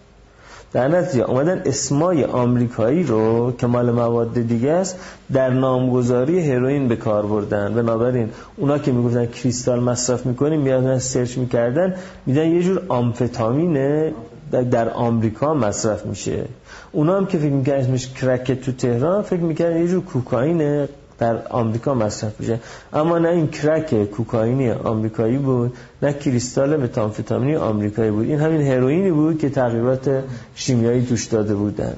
در 0.74 0.88
نتیجه 0.88 1.24
اومدن 1.24 1.62
اسمای 1.66 2.24
آمریکایی 2.24 3.04
رو 3.04 3.52
که 3.58 3.68
مال 3.68 3.92
مواد 3.92 4.34
دیگه 4.34 4.72
است 4.72 5.00
در 5.34 5.50
نامگذاری 5.50 6.52
هروئین 6.52 6.88
به 6.88 6.96
کار 6.96 7.26
بردن. 7.26 7.74
بنابراین 7.74 8.30
اونا 8.58 8.78
که 8.78 8.92
می‌گفتن 8.92 9.26
کریستال 9.26 9.80
مصرف 9.80 10.26
می‌کنیم 10.26 10.62
میادن 10.62 11.00
سرچ 11.00 11.38
می‌کردن 11.38 11.96
میدن 12.26 12.48
یه 12.48 12.64
جور 12.64 12.82
آمفتامینه. 12.90 14.14
در 14.52 14.90
آمریکا 14.90 15.54
مصرف 15.54 16.06
میشه. 16.06 16.46
اونا 16.92 17.18
هم 17.18 17.26
که 17.26 17.38
فکر 17.38 17.50
می‌کردن 17.50 17.80
اسمش 17.80 18.14
کرک 18.14 18.52
تو 18.52 18.72
تهران 18.72 19.22
فکر 19.22 19.40
می‌کردن 19.40 19.82
یه 19.82 19.88
جور 19.88 20.04
کوکائین 20.04 20.88
در 21.20 21.48
آمریکا 21.48 21.94
مصرف 21.94 22.40
میشه. 22.40 22.60
اما 22.94 23.20
نه 23.20 23.30
این 23.30 23.48
کرک 23.48 24.04
کوکائینی 24.04 24.72
آمریکایی 24.72 25.38
بود 25.38 25.74
نه 26.02 26.14
کریستال 26.14 26.78
متامفتامینی 26.78 27.56
آمریکایی 27.56 28.12
بود. 28.12 28.26
این 28.26 28.40
همین 28.40 28.62
هروئینی 28.62 29.12
بود 29.12 29.40
که 29.40 29.50
تغییرات 29.50 30.24
شیمیایی 30.56 31.06
توش 31.06 31.26
داده 31.26 31.56
بودن. 31.56 31.96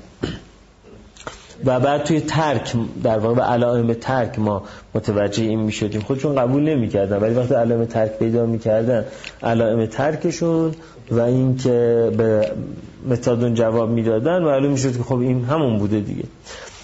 و 1.65 1.79
بعد 1.79 2.03
توی 2.03 2.19
ترک 2.21 2.73
در 3.03 3.19
واقع 3.19 3.41
علائم 3.41 3.93
ترک 3.93 4.39
ما 4.39 4.63
متوجه 4.95 5.43
این 5.43 5.59
می‌شدیم. 5.59 6.01
خودشون 6.01 6.35
قبول 6.35 6.63
نمی‌کردن 6.63 7.17
ولی 7.17 7.33
وقتی 7.33 7.53
علائم 7.53 7.85
ترک 7.85 8.11
پیدا 8.11 8.45
می‌کردن 8.45 9.05
علائم 9.43 9.85
ترکشون 9.85 10.71
و 11.11 11.19
اینکه 11.19 12.11
به 12.17 12.51
متادون 13.09 13.53
جواب 13.53 13.89
می‌دادن 13.89 14.43
معلوم 14.43 14.71
می‌شد 14.71 14.97
که 14.97 15.03
خب 15.03 15.19
این 15.19 15.45
همون 15.45 15.77
بوده 15.77 15.99
دیگه. 15.99 16.23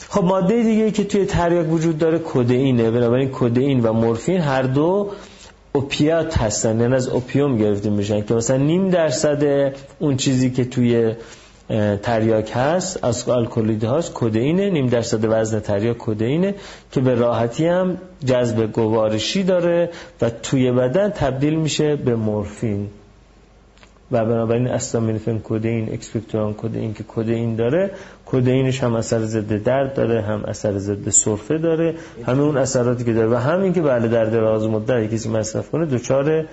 خب 0.10 0.24
ماده 0.24 0.64
دیگه 0.64 0.92
که 0.92 1.04
توی 1.04 1.26
تریاک 1.26 1.72
وجود 1.72 1.98
داره 1.98 2.20
کدئینه 2.26 2.92
بنابراین 2.92 3.30
کدئین 3.34 3.80
و 3.80 3.94
مورفین 3.94 4.42
هر 4.42 4.62
دو 4.62 5.10
اوپیات 5.74 6.38
هستن. 6.38 6.82
یعنی 6.82 6.96
از 6.96 7.08
اوپیوم 7.08 7.58
گرفته 7.58 7.90
میشن 7.90 8.22
که 8.22 8.34
مثلا 8.34 8.58
نیم 8.58 8.90
درصد 8.90 9.74
اون 10.00 10.18
چیزی 10.18 10.52
که 10.52 10.66
توی 10.66 11.14
تریاک 12.02 12.52
هست. 12.56 13.04
از 13.04 13.30
الکلیده 13.30 13.88
هاست 13.88 14.14
کدئینه 14.14 14.70
نیم 14.70 14.88
درصد 14.88 15.26
وزن 15.26 15.60
تریاک 15.60 15.98
کدئینه 15.98 16.56
که 16.92 17.02
به 17.02 17.16
راحتی 17.16 17.68
هم 17.68 17.98
جذب 18.26 18.72
گوارشی 18.72 19.44
داره 19.44 19.90
و 20.22 20.30
توی 20.30 20.72
بدن 20.72 21.10
تبدیل 21.10 21.56
میشه 21.56 21.96
به 21.96 22.16
مورفین. 22.16 22.90
و 24.12 24.26
بنابراین 24.26 24.68
استامینوفن 24.68 25.40
کدئین 25.44 25.94
اکسپکتوران 25.94 26.54
کدئین 26.54 26.94
که 26.94 27.04
کدئین 27.08 27.56
داره 27.56 27.92
کدئینش 28.26 28.84
هم 28.84 28.96
اثر 28.96 29.20
ضد 29.20 29.64
درد 29.64 29.94
داره 29.94 30.22
هم 30.22 30.44
اثر 30.46 30.78
ضد 30.78 31.10
سرفه 31.10 31.58
داره. 31.58 31.96
همه 32.26 32.42
اون 32.42 32.58
اثراتی 32.58 33.04
که 33.04 33.14
داره. 33.14 33.28
و 33.28 33.36
همین 33.36 33.74
که 33.74 33.82
بله 33.82 34.08
در 34.08 34.26
دراز 34.26 34.64
مدت 34.64 35.14
کسی 35.14 35.30
مصرف 35.30 35.70
کنه 35.70 35.86
دچار 35.86 36.46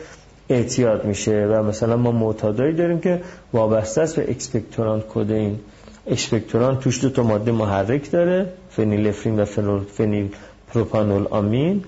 اعتیاد 0.51 1.05
میشه 1.05 1.47
و 1.51 1.63
مثلا 1.63 1.97
ما 1.97 2.13
معتادایی 2.13 2.73
داریم 2.75 3.01
که 3.01 3.21
وابسته 3.53 4.01
است 4.01 4.17
به 4.17 4.31
اکسپکتوران 4.31 5.03
کدئین 5.15 5.59
اکسپکتوران 6.07 6.79
توش 6.79 7.03
دو 7.03 7.11
تا 7.11 7.23
ماده 7.23 7.53
محرک 7.53 8.11
داره 8.11 8.47
فنیلفرین 8.71 9.41
و 9.41 9.45
فنول 9.45 9.81
فنیل 9.85 10.29
پروپانول 10.75 11.27
آمین 11.31 11.85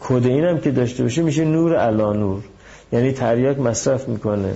کدئین 0.00 0.44
هم 0.44 0.58
که 0.58 0.70
داشته 0.70 1.02
باشه 1.02 1.22
میشه 1.22 1.44
نور 1.44 1.76
علی 1.76 2.12
نور 2.12 2.42
یعنی 2.92 3.12
تریاک 3.12 3.58
مصرف 3.58 4.08
می‌کنه. 4.08 4.54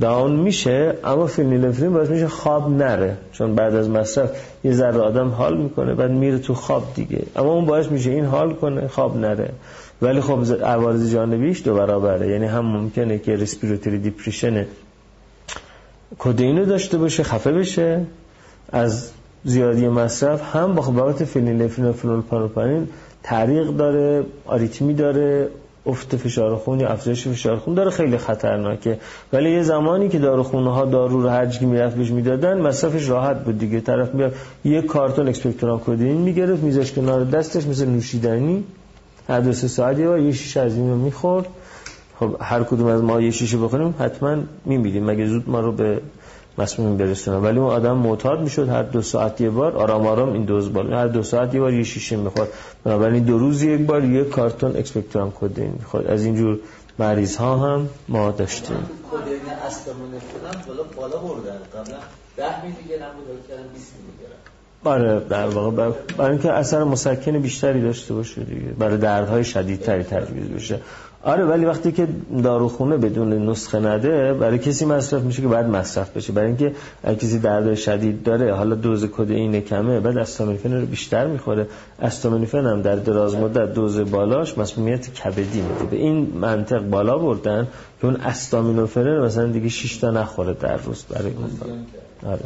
down 0.00 0.36
میشه 0.36 0.94
اما 1.04 1.26
فینیلفرین 1.26 1.92
باعث 1.92 2.08
میشه 2.08 2.28
خواب 2.28 2.70
نره. 2.70 3.16
چون 3.32 3.54
بعد 3.54 3.74
از 3.74 3.90
مصرف 3.90 4.30
یه 4.64 4.72
ذره 4.72 5.00
آدم 5.00 5.28
حال 5.28 5.56
می‌کنه 5.56 5.94
بعد 5.94 6.10
میره 6.10 6.38
تو 6.38 6.54
خواب 6.54 6.84
دیگه. 6.94 7.22
اما 7.36 7.52
اون 7.52 7.66
باعث 7.66 7.86
میشه 7.86 8.10
این 8.10 8.24
حال 8.24 8.54
کنه 8.54 8.88
خواب 8.88 9.16
نره. 9.16 9.50
ولی 10.02 10.20
خب 10.20 10.62
عوارض 10.64 11.12
جانبیش 11.12 11.62
دو 11.62 11.74
برابره. 11.74 12.28
یعنی 12.28 12.46
هم 12.46 12.66
ممکنه 12.66 13.18
که 13.18 13.36
respiratory 13.36 13.98
depression 13.98 14.66
کدینو 16.18 16.64
داشته 16.64 16.98
باشه 16.98 17.22
خفه 17.22 17.52
بشه. 17.52 18.00
از 18.72 19.10
زیادی 19.44 19.88
مصرف 19.88 20.56
هم 20.56 20.74
با 20.74 20.82
خبرات 20.82 21.24
فینیلفرین 21.24 21.88
و 21.88 21.92
فنولپانوپانین 21.92 22.88
تعریق 23.22 23.66
داره 23.66 24.24
آریتمی 24.46 24.94
داره 24.94 25.48
افت 25.86 26.16
فشار 26.16 26.56
خون 26.56 26.80
یا 26.80 26.88
افزایش 26.88 27.28
فشار 27.28 27.56
خون 27.56 27.74
داره. 27.74 27.90
خیلی 27.90 28.18
خطرناکه. 28.18 28.98
ولی 29.32 29.50
یه 29.50 29.62
زمانی 29.62 30.08
که 30.08 30.18
داروخونه 30.18 30.74
ها 30.74 30.84
دارو 30.84 31.22
رو 31.22 31.28
هر 31.28 31.58
می‌رفت 31.60 31.96
بهش 31.96 32.10
می‌دادن 32.10 32.60
مصرفش 32.60 33.08
راحت 33.08 33.44
بود 33.44 33.58
دیگه. 33.58 33.80
طرف 33.80 34.14
میاد 34.14 34.34
یه 34.64 34.82
کارتون 34.82 35.28
اکسپکتوران 35.28 35.80
کدین 35.86 36.16
می‌گرفت 36.16 36.62
میذاش 36.62 36.92
کنار 36.92 37.24
دستش 37.24 37.66
مثل 37.66 37.86
نوشیدنی. 37.86 38.64
هر 39.28 39.40
دو 39.40 39.52
سه 39.52 39.68
ساعت 39.68 39.98
یه 39.98 40.22
یه 40.22 40.32
شیشه 40.32 40.60
از 40.60 40.74
اینو 40.74 40.96
می‌خورد. 40.96 41.46
خب 42.20 42.36
هر 42.40 42.62
کدوم 42.62 42.86
از 42.86 43.02
ما 43.02 43.20
یه 43.20 43.30
شیشه 43.30 43.58
بخوریم 43.58 43.94
حتما 43.98 44.36
میمیریم 44.64 45.04
مگه 45.04 45.26
زود 45.26 45.50
ما 45.50 45.60
رو 45.60 45.72
به 45.72 46.00
مسموم 46.58 46.96
برسونه؟ 46.96 47.36
ولی 47.38 47.58
اون 47.58 47.70
آدم 47.70 47.96
معتاد 47.96 48.40
می‌شد 48.40 48.68
هر 48.68 48.82
دو 48.82 49.02
ساعت 49.02 49.40
یه 49.40 49.50
بار 49.50 49.76
آرام 49.76 50.06
آرام 50.06 50.32
این 50.32 50.44
دوز 50.44 50.72
بال 50.72 50.92
هر 50.92 51.06
دو 51.06 51.22
ساعت 51.22 51.54
یه 51.54 51.60
بار 51.60 51.72
یه 51.72 51.84
شیشه 51.84 52.16
می‌خورد. 52.16 52.48
بنابراین 52.84 53.24
دو 53.24 53.38
روز 53.38 53.62
یک 53.62 53.80
بار 53.80 54.04
یه 54.04 54.24
کارتون 54.24 54.76
اکسپکتوران 54.76 55.32
کدین 55.40 55.72
می‌خورد. 55.78 56.06
از 56.06 56.24
اینجور 56.24 56.58
مریض 56.98 57.36
ها 57.36 57.56
هم 57.56 57.88
ما 58.08 58.30
داشتیم. 58.30 58.76
کدین 58.76 59.40
استامینوفن 59.66 60.68
بالا 60.68 60.82
بالا 60.96 61.16
بردن. 61.16 61.58
قبلا 61.74 61.98
10 62.36 62.62
میلی 62.62 62.88
گرم 62.88 63.10
بود 63.16 63.48
کردن 63.48 63.62
20 63.74 63.92
میلی 63.96 64.12
گرم 64.20 64.57
آره 64.84 65.20
در 65.28 65.46
واقع 65.46 65.90
برای 66.18 66.30
اینکه 66.30 66.52
اثر 66.52 66.84
مسکن 66.84 67.38
بیشتری 67.38 67.82
داشته 67.82 68.14
باشه 68.14 68.44
دیگه. 68.44 68.60
برای 68.78 68.96
دردهای 68.96 69.44
شدیدتری 69.44 70.02
تجویز 70.02 70.48
بشه 70.48 70.80
آره 71.22 71.44
ولی 71.44 71.64
وقتی 71.64 71.92
که 71.92 72.08
داروخونه 72.42 72.96
بدون 72.96 73.48
نسخه 73.50 73.78
نده 73.78 74.34
برای 74.34 74.58
کسی 74.58 74.84
مصرف 74.84 75.22
میشه 75.22 75.42
که 75.42 75.48
بعد 75.48 75.66
مصرف 75.66 76.16
بشه. 76.16 76.32
برای 76.32 76.46
اینکه 76.46 76.72
اگه 77.04 77.16
کسی 77.16 77.38
درد 77.38 77.74
شدید 77.74 78.22
داره 78.22 78.54
حالا 78.54 78.74
دوز 78.74 79.06
کدئین 79.06 79.60
کمه 79.60 80.00
بعد 80.00 80.18
استامینوفن 80.18 80.72
رو 80.72 80.86
بیشتر 80.86 81.26
می‌خوره. 81.26 81.66
استامینوفن 82.02 82.66
هم 82.66 82.82
در 82.82 82.96
دراز 82.96 83.36
مدت 83.36 83.74
دوز 83.74 83.98
بالاش 84.00 84.58
مسمومیت 84.58 85.14
کبدی 85.14 85.60
میده. 85.60 85.84
به 85.90 85.96
این 85.96 86.32
منطق 86.40 86.82
بالا 86.82 87.18
بردن 87.18 87.68
که 88.00 88.06
اون 88.06 88.16
استامینوفن 88.16 89.18
مثلا 89.18 89.46
دیگه 89.46 89.68
6 89.68 89.96
تا 89.96 90.10
نخوره 90.10 90.54
در 90.54 90.76
روز 90.76 91.04
برای 91.10 91.32
اون. 91.32 91.50
آره. 92.32 92.44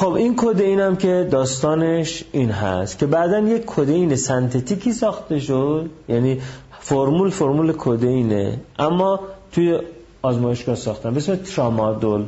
خب 0.00 0.12
این 0.12 0.36
کدئین 0.36 0.80
هم 0.80 0.96
که 0.96 1.28
داستانش 1.30 2.24
این 2.32 2.50
هست 2.50 2.98
که 2.98 3.06
بعدا 3.06 3.38
یک 3.38 3.62
کدئین 3.66 4.16
سنتتیکی 4.16 4.92
ساخته 4.92 5.38
شد 5.38 5.90
یعنی 6.08 6.40
فرمول 6.80 7.30
فرمول 7.30 7.72
کدئینه 7.78 8.60
اما 8.78 9.20
توی 9.52 9.78
آزمایشگاه 10.22 10.74
ساختن. 10.74 11.10
به 11.10 11.16
اسم 11.16 11.36
ترامادول 11.36 12.24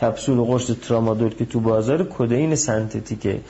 کپسول 0.00 0.38
و 0.38 0.44
قرص 0.44 0.70
ترامادول 0.88 1.34
که 1.34 1.44
تو 1.44 1.60
بازار 1.60 2.04
کدئین 2.18 2.54
سنتتیکه 2.54 3.40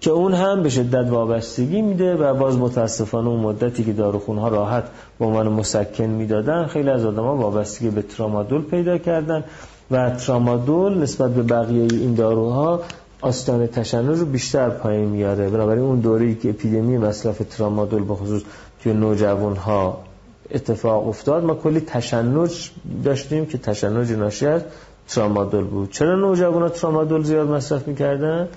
که 0.00 0.10
اون 0.10 0.34
هم 0.34 0.62
به 0.62 0.68
شدت 0.68 1.10
وابستگی 1.10 1.82
میده 1.82 2.14
و 2.14 2.34
باز 2.34 2.58
متاسفانه 2.58 3.28
اون 3.28 3.40
مدتی 3.40 3.84
که 3.84 3.92
داروخون 3.92 4.38
ها 4.38 4.48
راحت 4.48 4.84
به 5.18 5.24
عنوان 5.24 5.48
مسکن 5.48 6.04
می‌دادن 6.04 6.66
خیلی 6.66 6.90
از 6.90 7.04
آدم 7.04 7.22
ها 7.22 7.36
وابستگی 7.36 7.90
به 7.90 8.02
ترامادول 8.02 8.62
پیدا 8.62 8.98
کردن. 8.98 9.44
و 9.90 10.10
ترامادول 10.10 10.98
نسبت 10.98 11.30
به 11.30 11.42
بقیه 11.42 11.82
این 11.82 12.14
داروها 12.14 12.80
آستان 13.20 13.66
تشنج 13.66 14.18
رو 14.18 14.26
بیشتر 14.26 14.70
پایین 14.70 15.08
میاره 15.08 15.50
بنابراین 15.50 15.84
اون 15.84 16.00
دوره‌ای 16.00 16.34
که 16.34 16.50
اپیدمی 16.50 16.98
مصرف 16.98 17.42
ترامادول 17.50 18.04
به 18.04 18.14
خصوص 18.14 18.42
توی 18.82 18.92
نوجوان 18.92 19.56
ها 19.56 20.02
اتفاق 20.50 21.08
افتاد 21.08 21.44
ما 21.44 21.54
کلی 21.54 21.80
تشنج 21.80 22.70
داشتیم 23.04 23.46
که 23.46 23.58
تشنج 23.58 24.12
ناشی 24.12 24.46
از 24.46 24.62
ترامادول 25.08 25.64
بود 25.64 25.90
چرا 25.90 26.16
نوجوان 26.16 26.62
ها 26.62 26.68
ترامادول 26.68 27.22
زیاد 27.22 27.48
مصرف 27.48 27.88
می‌کردن؟ 27.88 28.48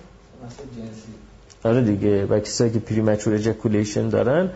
آره 1.64 1.82
دیگه 1.82 2.26
و 2.26 2.40
کسایی 2.40 2.72
که 2.72 2.80
premature 2.80 3.34
ejaculation 3.34 4.10
دارن 4.10 4.50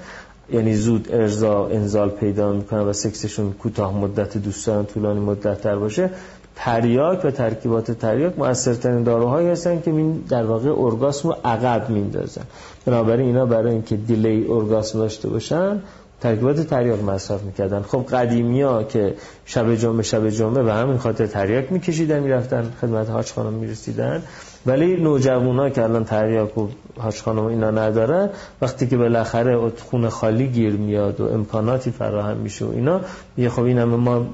یعنی 0.51 0.75
زود 0.75 1.07
ارضا 1.11 1.67
انزال 1.67 2.09
پیدا 2.09 2.53
می‌کنن 2.53 2.81
و 2.81 2.93
سکسشون 2.93 3.53
کوتاه 3.53 3.97
مدت 3.97 4.37
دوست 4.37 4.67
دارن 4.67 4.85
طولانی 4.85 5.19
مدت 5.19 5.61
تر 5.61 5.75
باشه 5.75 6.09
تریاک 6.55 7.25
و 7.25 7.31
ترکیبات 7.31 7.91
تریاک 7.91 8.39
مؤثرترین 8.39 9.03
داروهایی 9.03 9.47
هستن 9.47 9.81
که 9.81 10.05
در 10.29 10.43
واقع 10.43 10.69
ارگاسم 10.77 11.29
رو 11.29 11.35
عقب 11.45 11.89
میندازن. 11.89 12.43
بنابراین 12.85 13.27
اینا 13.27 13.45
برای 13.45 13.71
اینکه 13.71 13.95
دیلی 13.95 14.47
ارگاسم 14.49 14.99
داشته 14.99 15.29
باشن 15.29 15.79
ترکیبات 16.21 16.59
تریاک 16.59 17.03
مصرف 17.03 17.43
می‌کردن. 17.43 17.81
خب 17.81 18.05
قدیمی 18.11 18.85
که 18.89 19.13
شب 19.45 19.75
جمعه 19.75 20.03
شب 20.03 20.29
جمعه 20.29 20.63
و 20.63 20.69
همین 20.69 20.97
خاطر 20.97 21.27
تریاک 21.27 21.71
میکشیدن 21.71 22.19
می‌رفتن 22.19 22.71
خدمت 22.81 23.09
حاج 23.09 23.31
خانم 23.31 23.53
می‌رسیدن. 23.53 24.23
ولی 24.65 24.95
نوجوانا 24.95 25.69
که 25.69 25.83
الان 25.83 26.03
تریاک 26.03 26.57
و 26.57 26.67
حاج 26.99 27.21
خانم 27.21 27.45
اینا 27.45 27.71
ندارن 27.71 28.29
وقتی 28.61 28.87
که 28.87 28.97
بالاخره 28.97 29.69
خونه 29.69 30.09
خالی 30.09 30.47
گیر 30.47 30.73
میاد 30.73 31.21
و 31.21 31.33
امکاناتی 31.33 31.91
فراهم 31.91 32.37
میشه 32.37 32.65
و 32.65 32.71
اینا 32.71 33.01
یه 33.37 33.49
خب 33.49 33.63
این 33.63 33.77
همه 33.77 33.95
ما 33.95 34.25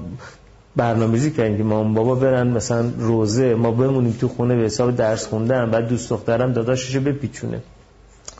برنامه‌ریزی 0.76 1.30
کردیم 1.30 1.56
که 1.56 1.62
مام 1.62 1.94
بابا 1.94 2.14
برن 2.14 2.48
مثلا 2.48 2.90
روزه 2.98 3.54
ما 3.54 3.70
بمونیم 3.70 4.16
تو 4.20 4.28
خونه 4.28 4.56
به 4.56 4.62
حساب 4.62 4.96
درس 4.96 5.26
خوندن 5.26 5.70
بعد 5.70 5.88
دوست 5.88 6.10
دخترم 6.10 6.52
داداششو 6.52 7.00
بپیچونه. 7.00 7.60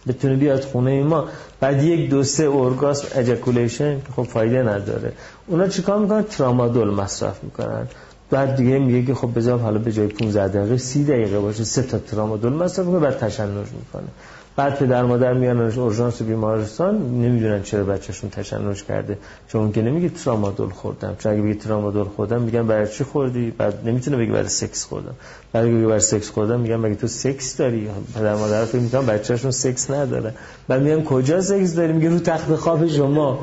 بتونه 0.08 0.36
بیاد 0.36 0.64
خونه 0.64 1.02
ما. 1.02 1.28
بعد 1.60 1.82
یک 1.82 2.10
دو 2.10 2.22
سه 2.22 2.44
اورگاسم 2.44 3.08
ejaculation 3.14 4.00
خب 4.16 4.22
فایده 4.22 4.62
نداره. 4.62 5.12
اونا 5.46 5.68
چیکار 5.68 5.98
می‌کنن؟ 5.98 6.22
ترامادول 6.22 6.90
مصرف 6.90 7.44
می‌کنن. 7.44 7.86
بعد 8.30 8.56
دیگه 8.56 8.78
میگه 8.78 9.06
که 9.06 9.14
خب 9.14 9.30
بذار 9.36 9.58
حالا 9.58 9.78
به 9.78 9.92
جای 9.92 10.06
15 10.06 10.48
دقیقه 10.48 10.76
30 10.76 11.04
دقیقه 11.04 11.38
باشه 11.38 11.64
سه 11.64 11.82
تا 11.82 11.98
ترامادول 11.98 12.52
مصرف 12.52 12.86
کنه 12.86 12.98
بعد 12.98 13.18
تشنج 13.18 13.50
می‌کنه. 13.50 14.08
بعد 14.56 14.78
پدر 14.78 15.02
مادر 15.02 15.32
میارنش 15.32 15.78
اورژانس 15.78 16.22
بیمارستان 16.22 16.94
نمی‌دونن 16.96 17.62
چرا 17.62 17.84
بچهشون 17.84 18.30
تشنج 18.30 18.84
کرده. 18.84 19.18
چون 19.48 19.72
که 19.72 19.82
نمیگه 19.82 20.08
ترامادول 20.08 20.68
خوردم. 20.68 21.16
چون 21.18 21.32
اگه 21.32 21.42
بگه 21.42 21.54
ترامادول 21.54 22.04
خوردم 22.04 22.42
میگن 22.42 22.66
برای 22.66 22.88
چی 22.88 23.04
خوردی؟ 23.04 23.50
بعد 23.50 23.74
نمی‌تونه 23.88 24.16
بگه 24.16 24.32
برای 24.32 24.48
سکس 24.48 24.84
خوردم. 24.84 25.14
بعد 25.52 25.64
اگه 25.64 25.86
برای 25.86 26.00
سکس 26.00 26.30
خوردم 26.30 26.60
میگن 26.60 26.76
مگه 26.76 26.94
تو 26.94 27.06
سکس 27.06 27.56
داری؟ 27.56 27.88
پدر 28.14 28.34
مادر 28.34 28.64
فکر 28.64 28.80
می‌کنن 28.80 29.06
بچه‌شون 29.06 29.50
سکس 29.50 29.90
نداره. 29.90 30.34
بعد 30.68 30.82
میگن 30.82 31.04
کجا 31.04 31.40
سکس 31.40 31.74
داری 31.74 31.92
میگه 31.92 32.08
رو 32.08 32.18
تخت 32.18 32.56
خواب 32.56 32.86
شما. 32.86 33.38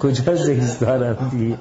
کجا 0.00 0.36
سکس 0.36 0.78
دارن 0.78 1.16
دیگه؟ 1.30 1.56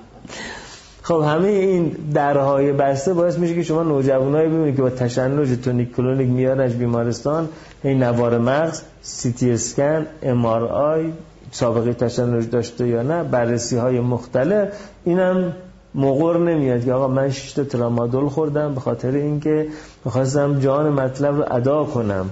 خب 1.03 1.23
همه 1.27 1.47
این 1.47 1.95
درهای 2.13 2.71
بسته 2.73 3.13
باعث 3.13 3.37
میشه 3.37 3.55
که 3.55 3.63
شما 3.63 3.83
نوجوانایی 3.83 4.49
ببینید 4.49 4.75
که 4.75 4.81
با 4.81 4.89
تشنج 4.89 5.49
tonic 5.63 5.95
clonic 5.95 6.29
میارنش 6.29 6.71
بیمارستان 6.71 7.49
این 7.83 8.03
نوار 8.03 8.37
مغز 8.37 8.81
سی 9.01 9.31
تی 9.31 9.51
اسکن 9.51 10.05
ام 10.21 10.45
آر 10.45 10.63
آی 10.63 11.13
سابقه 11.51 11.93
تشنج 11.93 12.49
داشته 12.49 12.87
یا 12.87 13.01
نه 13.01 13.23
بررسی 13.23 13.77
های 13.77 13.99
مختلف 13.99 14.69
اینم 15.03 15.53
مقر 15.95 16.37
نمیاد 16.37 16.85
که 16.85 16.93
آقا 16.93 17.07
من 17.07 17.29
شش 17.29 17.51
ترامادول 17.53 18.29
خوردم 18.29 18.73
به 18.73 18.79
خاطر 18.79 19.11
اینکه 19.11 19.67
می‌خواستم 20.05 20.59
جان 20.59 20.89
مطلب 20.89 21.35
رو 21.35 21.45
ادا 21.51 21.83
کنم. 21.83 22.29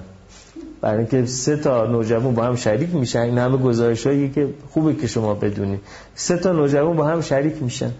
برای 0.80 0.98
اینکه 0.98 1.26
سه 1.26 1.56
تا 1.56 1.86
نوجوان 1.86 2.34
با 2.34 2.42
هم 2.42 2.56
شریک 2.56 2.94
میشن 2.94 3.20
این 3.20 3.38
همه 3.38 3.56
گزارشایی 3.56 4.30
که 4.30 4.48
خوبه 4.70 4.94
که 4.94 5.06
شما 5.06 5.34
بدونید. 5.34 5.80
سه 6.14 6.36
تا 6.36 6.52
نوجوان 6.52 6.96
با 6.96 7.04
هم 7.04 7.20
شریک 7.20 7.62
میشن. 7.62 7.90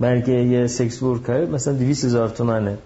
برای 0.00 0.48
یه 0.48 0.66
سکس 0.66 1.02
ورکر 1.02 1.44
مثلا 1.46 1.74
200 1.74 2.04
هزار 2.04 2.28
تومنه. 2.28 2.78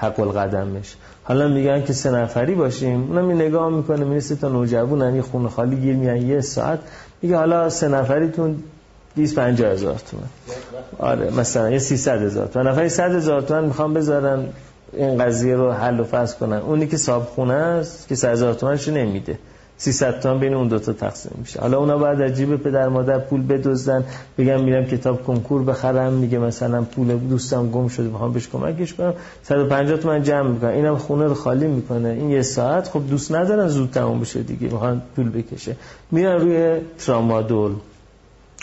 حق 0.00 0.20
القدمش 0.20 0.96
حالا 1.24 1.48
میگن 1.48 1.82
که 1.84 1.92
سه 1.92 2.10
نفری 2.10 2.54
باشیم 2.54 3.08
اونم 3.08 3.24
می 3.24 3.34
نگاه 3.34 3.70
می‌کنه 3.70 4.04
می 4.04 4.20
سه 4.20 4.36
تا 4.36 4.48
نوجوان 4.48 5.14
یه 5.14 5.22
خونه 5.22 5.48
خالی 5.48 5.76
گیر 5.76 5.96
میان 5.96 6.16
یه 6.16 6.40
ساعت. 6.40 6.78
میگه 7.22 7.36
حالا 7.36 7.68
سه 7.68 7.88
نفریتون 7.88 8.62
250 9.16 9.72
هزار 9.72 10.00
تومن. 10.10 10.22
آره 10.98 11.30
مثلا 11.30 11.70
یه 11.70 11.78
300 11.78 12.22
هزار 12.22 12.46
تومن. 12.46 12.66
نفری 12.68 12.88
100 12.88 13.14
هزار 13.14 13.40
تومن 13.40 13.64
می‌خوام 13.64 13.94
بذارن 13.94 14.44
این 14.92 15.24
قضیه 15.24 15.56
رو 15.56 15.72
حل 15.72 16.00
و 16.00 16.04
فصل 16.04 16.38
کنن. 16.38 16.56
اونی 16.56 16.86
که 16.86 16.96
صاحب 16.96 17.22
خونه 17.22 17.54
است 17.54 18.08
که 18.08 18.14
100 18.14 18.28
هزار 18.28 18.54
تومنش 18.54 18.88
نمیده. 18.88 19.38
300 19.80 20.20
تومن 20.20 20.38
بین 20.40 20.54
اون 20.54 20.68
دوتا 20.68 20.92
تقسیم 20.92 21.32
میشه. 21.38 21.60
حالا 21.60 21.78
اونا 21.78 21.98
باید 21.98 22.20
از 22.20 22.36
جیب 22.36 22.56
پدر 22.56 22.88
مادر 22.88 23.18
پول 23.18 23.42
بدزدن 23.42 24.04
بگم 24.38 24.64
میرم 24.64 24.84
کتاب 24.84 25.24
کنکور 25.24 25.62
بخرم 25.62 26.12
میگه 26.12 26.38
مثلا 26.38 26.82
پول 26.82 27.18
دوستم 27.18 27.70
گم 27.70 27.88
شده 27.88 28.08
می‌خوام 28.08 28.32
بهش 28.32 28.48
کمکش 28.48 28.94
کنم. 28.94 29.14
150 29.42 29.96
تومن 29.96 30.22
جمع 30.22 30.48
می‌کنم 30.48 30.70
اینم 30.70 30.96
خونه 30.96 31.24
رو 31.24 31.34
خالی 31.34 31.66
می‌کنه. 31.66 32.08
این 32.08 32.30
یه 32.30 32.42
ساعت 32.42 32.88
خب 32.88 33.02
دوست 33.10 33.32
ندارن 33.32 33.68
زود 33.68 33.90
تموم 33.90 34.20
بشه 34.20 34.42
دیگه 34.42 34.68
می‌خوان 34.68 35.02
پول 35.16 35.30
بکشه. 35.30 35.76
میرن 36.10 36.40
روی 36.40 36.80
ترامادول. 36.98 37.72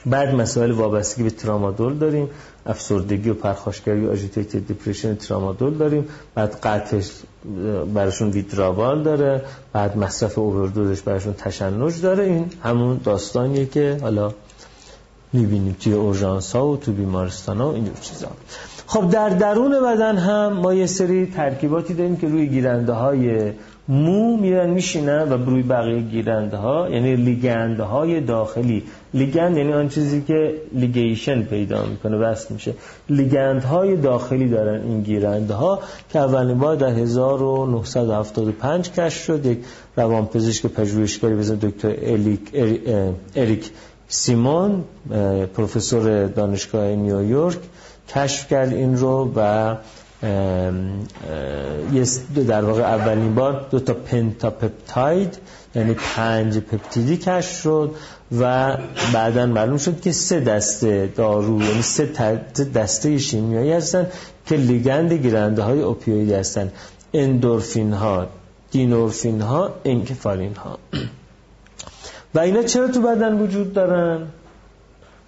بعد 0.05 0.35
مسائل 0.35 0.71
وابستگی 0.71 1.23
به 1.23 1.29
ترامادول 1.29 1.93
داریم. 1.93 2.29
افسردگی 2.67 3.29
و 3.29 3.33
پرخاشگری 3.33 4.05
و 4.05 4.09
اژیتیتد 4.09 4.67
دیپرشن 4.67 5.15
ترامادول 5.15 5.73
داریم. 5.73 6.05
بعد 6.35 6.59
قطعش 6.63 7.11
براشون 7.93 8.29
ویتراوال 8.29 9.03
داره. 9.03 9.41
بعد 9.73 9.97
مصرف 9.97 10.37
اووردوزش 10.37 11.01
براشون 11.01 11.33
تشنج 11.33 12.01
داره. 12.01 12.23
این 12.23 12.45
همون 12.63 12.99
داستانیه 13.03 13.65
که 13.65 13.97
حالا 14.01 14.33
می‌بینیم 15.33 15.75
توی 15.79 15.93
اورژانس 15.93 16.55
ها 16.55 16.67
و 16.67 16.77
تو 16.77 16.91
بیمارستان 16.91 17.57
ها 17.57 17.71
و 17.71 17.73
اینجور 17.73 17.95
چیزا. 18.01 18.27
خب 18.87 19.09
در 19.09 19.29
درون 19.29 19.71
بدن 19.83 20.17
هم 20.17 20.53
ما 20.53 20.73
یه 20.73 20.85
سری 20.85 21.25
ترکیباتی 21.25 21.93
داریم 21.93 22.17
که 22.17 22.27
روی 22.27 22.47
گیرنده 22.47 22.93
های 22.93 23.51
مو 23.87 24.37
میرن 24.37 24.69
میشینن 24.69 25.31
و 25.31 25.37
بروی 25.37 25.63
بقیه 25.63 26.01
گیرنده 26.01 26.57
ها 26.57 26.89
یعنی 26.89 27.15
لیگنده 27.15 27.83
های 27.83 28.21
داخلی 28.21 28.83
لیگند 29.13 29.57
یعنی 29.57 29.73
آن 29.73 29.89
چیزی 29.89 30.21
که 30.21 30.53
لیگیشن 30.73 31.43
پیدا 31.43 31.85
می‌کنه 31.85 32.17
وصل 32.17 32.53
میشه. 32.53 32.73
لیگند 33.09 33.63
های 33.63 33.97
داخلی 33.97 34.49
دارن 34.49 34.81
این 34.81 35.01
گیرنده 35.01 35.53
ها 35.53 35.79
که 36.09 36.19
اولین 36.19 36.59
بار 36.59 36.75
در 36.75 36.89
1975 36.89 38.91
کشف 38.91 39.23
شد. 39.23 39.45
یک 39.45 39.59
روانپزشک 39.95 40.65
پژوهشگری 40.65 41.35
به 41.35 41.43
دکتر 41.43 41.95
الیک 42.01 42.41
اریک 43.35 43.71
سیمون 44.07 44.83
پروفسور 45.55 46.27
دانشگاه 46.27 46.95
نیویورک 46.95 47.57
کشف 48.09 48.49
کرد 48.49 48.73
این 48.73 48.97
رو 48.97 49.31
و 49.35 49.75
در 52.47 52.65
واقع 52.65 52.81
اولین 52.81 53.35
بار 53.35 53.65
دو 53.71 53.79
تا 53.79 53.93
پنتاپپتاید 53.93 55.37
یعنی 55.75 55.93
پنج 55.93 56.57
پپتیدی 56.57 57.17
کشف 57.17 57.61
شد. 57.61 57.91
و 58.31 58.77
بعدا 59.13 59.45
معلوم 59.45 59.77
شد 59.77 60.01
که 60.01 60.11
سه 60.11 60.39
دسته 60.39 61.13
دارو 61.15 61.61
یعنی 61.61 61.81
سه 61.81 62.05
دسته 62.75 63.17
شیمیایی 63.17 63.71
هستن 63.71 64.07
که 64.45 64.55
لیگند 64.55 65.13
گیرنده 65.13 65.61
های 65.61 65.81
اوپیویدی 65.81 66.33
هستن. 66.33 66.71
اندورفین 67.13 67.93
ها 67.93 68.27
دینورفین 68.71 69.41
ها 69.41 69.73
انکفالین 69.85 70.55
ها 70.55 70.79
و 72.35 72.39
اینا 72.39 72.63
چرا 72.63 72.87
تو 72.87 73.01
بدن 73.01 73.39
وجود 73.39 73.73
دارن؟ 73.73 74.27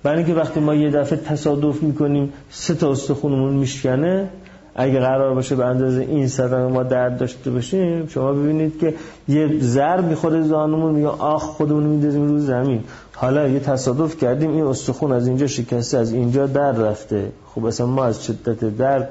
برای 0.03 0.17
اینکه 0.17 0.33
وقتی 0.33 0.59
ما 0.59 0.75
یه 0.75 0.91
دفعه 0.91 1.19
تصادف 1.19 1.83
می‌کنیم 1.83 2.33
سه 2.49 2.73
تا 2.73 2.91
استخونمون 2.91 3.53
میشکنه 3.53 4.29
اگه 4.81 4.99
قرار 4.99 5.33
باشه 5.33 5.55
به 5.55 5.65
اندازه 5.65 6.01
این 6.01 6.27
صدمه 6.27 6.67
ما 6.67 6.83
درد 6.83 7.17
داشته 7.17 7.51
باشیم 7.51 8.07
شما 8.07 8.33
ببینید 8.33 8.79
که 8.79 8.93
یه 9.27 9.59
ضرب 9.59 10.05
می‌خوره 10.05 10.41
زانمون 10.41 10.95
میگه 10.95 11.07
آخ 11.07 11.43
خودمون 11.43 11.83
میدازیم 11.83 12.27
رو 12.27 12.39
زمین. 12.39 12.83
حالا 13.15 13.47
یه 13.47 13.59
تصادف 13.59 14.17
کردیم 14.17 14.51
این 14.51 14.63
استخون 14.63 15.11
از 15.11 15.27
اینجا 15.27 15.47
شکسته 15.47 15.97
از 15.97 16.13
اینجا 16.13 16.47
در 16.47 16.71
رفته. 16.71 17.31
خب 17.55 17.65
اصلا 17.65 17.85
ما 17.85 18.05
از 18.05 18.25
شدت 18.25 18.77
درد 18.77 19.09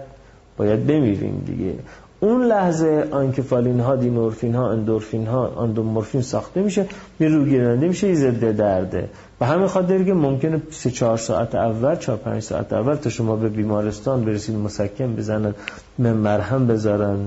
باید 0.57 0.86
بمیریم 0.86 1.43
دیگه. 1.47 1.74
اون 2.20 2.45
لحظه 2.45 3.09
آنکفالین 3.11 3.81
ها 3.81 3.97
دینورفین 3.97 4.55
ها 4.55 4.70
اندورفین 4.70 5.27
ها 5.27 5.47
آندومورفین 5.47 6.23
ساخته 6.23 6.62
میشه 6.62 6.86
به 7.19 7.28
رو 7.28 7.45
گیرنده 7.45 7.89
میشه 7.89 8.15
ضد 8.15 8.57
درده. 8.57 9.09
و 9.40 9.47
همین 9.47 9.66
خاطر 9.66 10.05
که 10.05 10.15
ممکنه 10.15 10.62
3 10.70 10.90
4 10.90 11.16
ساعت 11.16 11.55
اول 11.55 11.97
4 11.97 12.16
5 12.16 12.43
ساعت 12.43 12.73
اول 12.73 12.95
تا 12.95 13.11
شما 13.11 13.36
به 13.36 13.49
بیمارستان 13.49 14.24
برسید 14.24 14.57
مسکن 14.57 15.16
بزنن 15.16 15.55
مرهم 15.99 16.66
بذارن 16.66 17.19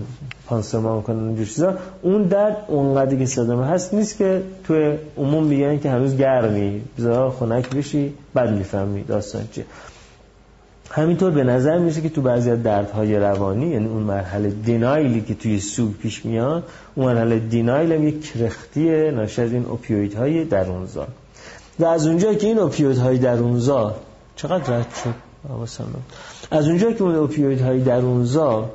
پانسمان 0.47 1.01
کنن 1.01 1.27
اینجور 1.27 1.45
چیزا 1.45 1.73
اون 2.01 2.23
درد 2.23 2.57
اونقدری 2.67 3.19
که 3.19 3.25
صدمه 3.25 3.65
هست 3.65 3.93
نیست 3.93 4.17
که 4.17 4.41
تو 4.67 4.93
عموم 5.17 5.43
میگن 5.43 5.79
که 5.79 5.89
هنوز 5.89 6.17
گرمی. 6.17 6.81
بذار 6.97 7.29
خنک 7.29 7.69
بشی 7.69 8.13
بعد 8.33 8.49
می‌فهمی 8.49 9.03
داستان 9.03 9.41
چیه. 9.51 9.65
همینطور 10.93 11.31
به 11.31 11.43
نظر 11.43 11.77
میشه 11.77 12.01
که 12.01 12.09
تو 12.09 12.21
بعضی 12.21 12.51
از 12.51 12.63
دردهای 12.63 13.15
روانی 13.15 13.67
یعنی 13.67 13.87
اون 13.87 14.03
مرحله 14.03 14.49
دینایلی 14.49 15.21
که 15.21 15.35
توی 15.35 15.59
سوگ 15.59 15.93
پیش 15.93 16.25
میاد 16.25 16.63
اون 16.95 17.05
مرحله 17.05 17.39
دینایل 17.39 17.91
هم 17.91 18.07
یک 18.07 18.31
کرختی 18.31 19.11
ناشی 19.11 19.41
از 19.41 19.51
این 19.51 19.65
اوپیویدهای 19.65 20.45
درونزا. 20.45 21.07
و 21.79 21.85
از 21.85 22.07
اونجا 22.07 22.33
که 22.33 22.47
این 22.47 22.59
اوپیویدهای 22.59 23.17
درونزا 23.17 23.95
چقدر 24.35 24.77
رد 24.77 24.87
شد؟ 25.03 25.31
از 26.51 26.67
اونجا 26.67 26.91
که 26.91 27.03
اون 27.03 27.15
اوپیویدهای 27.15 27.79
درونزا 27.79 28.69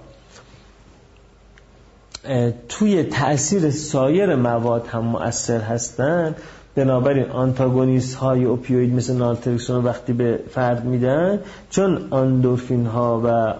توی 2.69 3.03
تاثیر 3.03 3.71
سایر 3.71 4.35
مواد 4.35 4.87
هم 4.87 5.05
مؤثر 5.05 5.61
هستن 5.61 6.35
بنابراین 6.77 7.31
آنتاگونیست 7.31 8.15
های 8.15 8.44
اوپیوید 8.44 8.94
مثل 8.94 9.15
نالترکسون 9.15 9.85
وقتی 9.85 10.12
به 10.12 10.40
فرد 10.51 10.85
میدن 10.85 11.40
چون 11.70 12.09
آندورفین 12.11 12.86
ها 12.86 13.23
و 13.24 13.55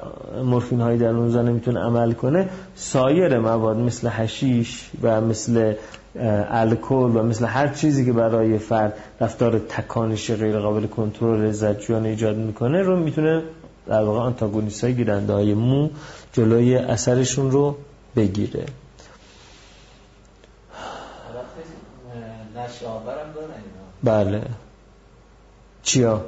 مورفین 0.44 0.80
های 0.80 0.98
در 0.98 1.09
اونجا 1.09 1.43
نمی‌تونه 1.43 1.80
عمل 1.80 2.12
کنه 2.12 2.48
سایر 2.74 3.38
مواد 3.38 3.76
مثل 3.76 4.09
هشیش 4.12 4.90
و 5.02 5.20
مثل 5.20 5.74
الکل 6.51 6.94
و 6.94 7.22
مثل 7.22 7.44
هر 7.44 7.68
چیزی 7.68 8.05
که 8.05 8.12
برای 8.12 8.59
فرد 8.59 8.94
رفتار 9.20 9.59
تکانشی 9.59 10.31
غیر 10.30 10.59
قابل 10.59 10.86
کنترل 10.86 11.51
هذیان 11.51 12.06
ایجاد 12.06 12.36
می‌کنه 12.36 12.82
رو 12.82 12.97
می‌تونه 12.97 13.43
در 13.86 14.02
واقع 14.02 14.20
آنتاگونیست 14.20 14.84
های 14.84 14.94
گیرنده 14.94 15.32
های 15.32 15.55
mu 15.55 15.89
جلوی 16.32 16.76
اثرشون 16.76 17.51
رو 17.51 17.76
بگیره. 18.16 18.64
بله. 24.05 24.43
چیا؟ 25.82 26.20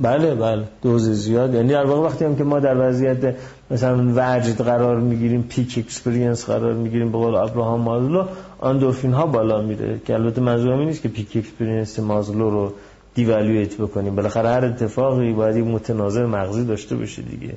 بله 0.00 0.34
بله. 0.34 0.64
دوز 0.82 1.10
زیاد. 1.10 1.54
یعنی 1.54 1.68
در 1.68 1.84
واقع 1.84 2.08
وقتی 2.08 2.24
هم 2.24 2.36
که 2.36 2.44
ما 2.44 2.60
در 2.60 2.88
وضعیت 2.88 3.36
مثلا 3.70 4.12
وجد 4.16 4.60
قرار 4.62 4.96
می‌گیریم 4.96 5.42
peak 5.42 5.78
experience 5.78 6.46
قرار 6.46 6.72
می‌گیریم 6.72 7.12
به 7.12 7.18
قول 7.18 7.34
ابراهام 7.34 7.80
مازلو 7.80 8.26
اندورفین 8.62 9.12
ها 9.12 9.26
بالا 9.26 9.62
میره. 9.62 10.00
که 10.06 10.14
البته 10.14 10.40
منظورم 10.40 10.78
این 10.78 10.88
نیست 10.88 11.02
که 11.02 11.08
peak 11.08 11.36
experience 11.36 11.98
مازلو 11.98 12.50
رو 12.50 12.72
devaluate 13.14 13.76
بکنیم. 13.76 14.16
بالاخره 14.16 14.48
هر 14.48 14.64
اتفاقی 14.64 15.32
باید 15.32 15.56
یک 15.56 15.64
متناظر 15.64 16.26
مغزی 16.26 16.64
داشته 16.64 16.96
باشه 16.96 17.22
دیگه. 17.22 17.54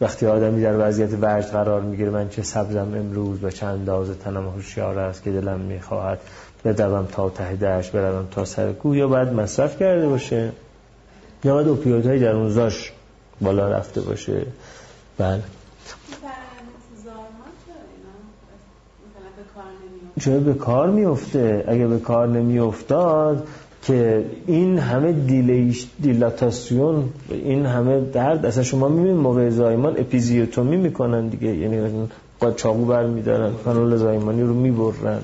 وقتی 0.00 0.26
آدمی 0.26 0.62
در 0.62 0.88
وضعیت 0.88 1.12
وجد 1.12 1.50
قرار 1.50 1.80
می‌گیره 1.80 2.10
من 2.10 2.28
چه 2.28 2.42
سبزم 2.42 2.94
امروز 2.96 3.44
و 3.44 3.50
چند 3.50 3.78
اندازه 3.78 4.14
تنم 4.14 4.48
هوشیار 4.48 4.98
است 4.98 5.22
که 5.22 5.30
دلم 5.30 5.60
می‌خواهد 5.60 6.20
بدوم 6.64 7.08
تا 7.12 7.30
ته 7.30 7.56
دشت 7.56 7.92
بروم 7.92 8.26
تا 8.30 8.44
سر 8.44 8.72
کوه 8.72 8.96
یا 8.96 9.08
باید 9.08 9.28
مصرف 9.28 9.78
کرده 9.78 10.08
باشه. 10.08 10.52
یا 11.44 11.54
باید 11.54 11.68
opioid 11.68 12.18
های 12.18 12.32
درون‌زاش 12.32 12.92
بالا 13.40 13.68
رفته 13.68 14.00
باشه. 14.00 14.46
بله. 15.18 15.42
چرا 20.20 20.38
به 20.38 20.54
کار 20.54 20.90
میفته؟ 20.90 21.64
اگه 21.68 21.86
به 21.86 21.98
کار 21.98 22.28
نمیافتاد 22.28 23.48
که 23.82 24.24
این 24.46 24.78
همه 24.78 25.12
دیلیش 25.12 25.86
دیلاتاسیون 26.02 27.10
این 27.30 27.66
همه 27.66 28.00
درد 28.00 28.46
اصلا 28.46 28.62
شما 28.62 28.88
می‌بینید 28.88 29.16
موقع 29.16 29.50
زایمان 29.50 29.94
episiotomy 29.98 30.76
می‌کنن 30.76 31.28
دیگه. 31.28 31.56
یعنی 31.56 32.08
چاقو 32.56 32.84
بر 32.84 33.06
میدارن 33.06 33.52
کانال 33.64 33.96
زایمانی 33.96 34.42
رو 34.42 34.54
می‌برن. 34.54 35.22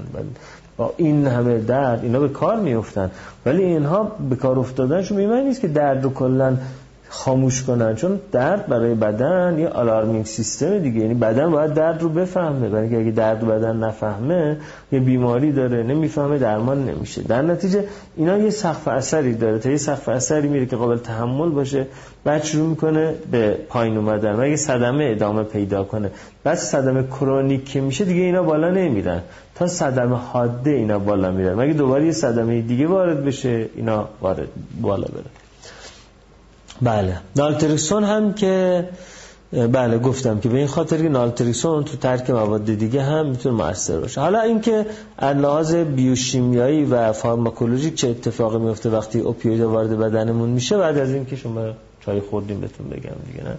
با 0.78 0.94
این 0.96 1.26
همه 1.26 1.59
درد 1.59 2.00
اینا 2.02 2.20
به 2.20 2.28
کار 2.28 2.56
میفتن 2.56 3.10
ولی 3.46 3.62
اینها 3.62 4.12
به 4.30 4.36
کار 4.36 4.59
افتادنشون 4.59 5.16
به 5.16 5.23
معنی 5.23 5.36
این 5.36 5.43
نیست 5.42 5.60
که 5.60 5.68
درد 5.68 6.05
رو 6.05 6.10
کلن 6.10 6.59
خاموش 7.09 7.62
کنن. 7.62 7.94
چون 7.94 8.20
درد 8.32 8.66
برای 8.66 8.94
بدن 8.94 9.56
یه 9.59 9.68
alarming 9.68 10.26
system 10.26 10.78
دیگه. 10.78 11.01
یعنی 11.01 11.14
بدن 11.14 11.51
باید 11.51 11.74
درد 11.74 12.02
رو 12.02 12.09
بفهمه. 12.09 12.68
برای 12.68 12.82
اینکه 12.82 12.98
اگه 12.98 13.10
درد 13.10 13.47
بدن 13.47 13.76
نفهمه 13.76 14.56
یه 14.93 15.01
بیماری 15.01 15.52
داره 15.52 15.82
نمی‌فهمه 15.82 16.39
درمان 16.39 16.85
نمیشه. 16.85 17.22
در 17.22 17.43
نتیجه 17.43 17.85
اینا 18.16 18.39
یه 18.39 18.51
سقف 18.51 18.89
اثری 18.89 19.35
داره. 19.35 19.59
تا 19.59 19.70
یه 19.70 19.76
سقف 19.76 20.09
اثری 20.09 20.48
میره 20.48 20.66
که 20.66 20.76
قابل 20.76 20.97
تحمل 20.97 21.48
باشه 21.48 21.86
بعد 22.24 22.44
شروع 22.44 22.68
می‌کنه 22.68 23.14
به 23.30 23.56
پایین 23.68 23.97
اومدن 23.97 24.32
و 24.32 24.40
اگه 24.40 24.56
صدمه 24.56 25.05
ادامه 25.05 25.43
پیدا 25.43 25.85
کنه. 25.85 26.10
بعد 26.44 26.59
صدمه 26.59 27.02
کرونیک 27.02 27.64
که 27.64 27.80
میشه 27.80 28.05
دیگه 28.05 28.22
اینا 28.22 28.43
بالا 28.43 28.70
نمیرن. 28.70 29.20
تا 29.55 29.66
صدمه 29.66 30.16
حاده 30.16 30.70
اینا 30.70 30.98
بالا 30.98 31.30
میرن. 31.30 31.55
مگه 31.55 31.72
دوباره 31.72 32.06
یه 32.06 32.12
صدمه 32.12 32.60
دیگه 32.60 32.86
وارد 32.86 33.24
بشه؟ 33.24 33.68
اینا 33.76 34.09
وارد 34.20 34.48
بالا 34.80 35.06
بره. 35.06 35.47
بله. 36.82 37.16
نالتریکسون 37.36 38.05
هم 38.05 38.32
که 38.34 38.84
بله 39.52 39.98
گفتم 39.98 40.40
که 40.40 40.48
به 40.48 40.59
این 40.59 40.66
خاطر 40.66 41.02
که 41.02 41.09
نالتریکسون 41.09 41.84
تو 41.84 41.96
ترک 41.96 42.30
مواد 42.30 42.64
دیگه 42.64 43.02
هم 43.02 43.26
می‌تونه 43.26 43.55
موثر 43.56 44.00
باشه. 44.00 44.20
حالا 44.20 44.40
اینکه 44.40 44.86
لحاظ 45.22 45.74
بیوشیمیایی 45.74 46.84
و 46.84 47.12
فارماکولوژیک 47.12 47.94
چه 47.94 48.09
اتفاقی 48.09 48.59
میفته 48.59 48.90
وقتی 48.90 49.20
اوپیوید 49.20 49.60
وارد 49.60 49.98
بدنمون 49.98 50.48
میشه 50.48 50.78
بعد 50.78 50.98
از 50.98 51.10
اینکه 51.10 51.36
شما 51.36 51.70
چای 52.00 52.20
خوردیم 52.20 52.60
بهتون 52.60 52.88
بگم 52.88 53.16
دیگه 53.26 53.44
نه؟ 53.44 53.59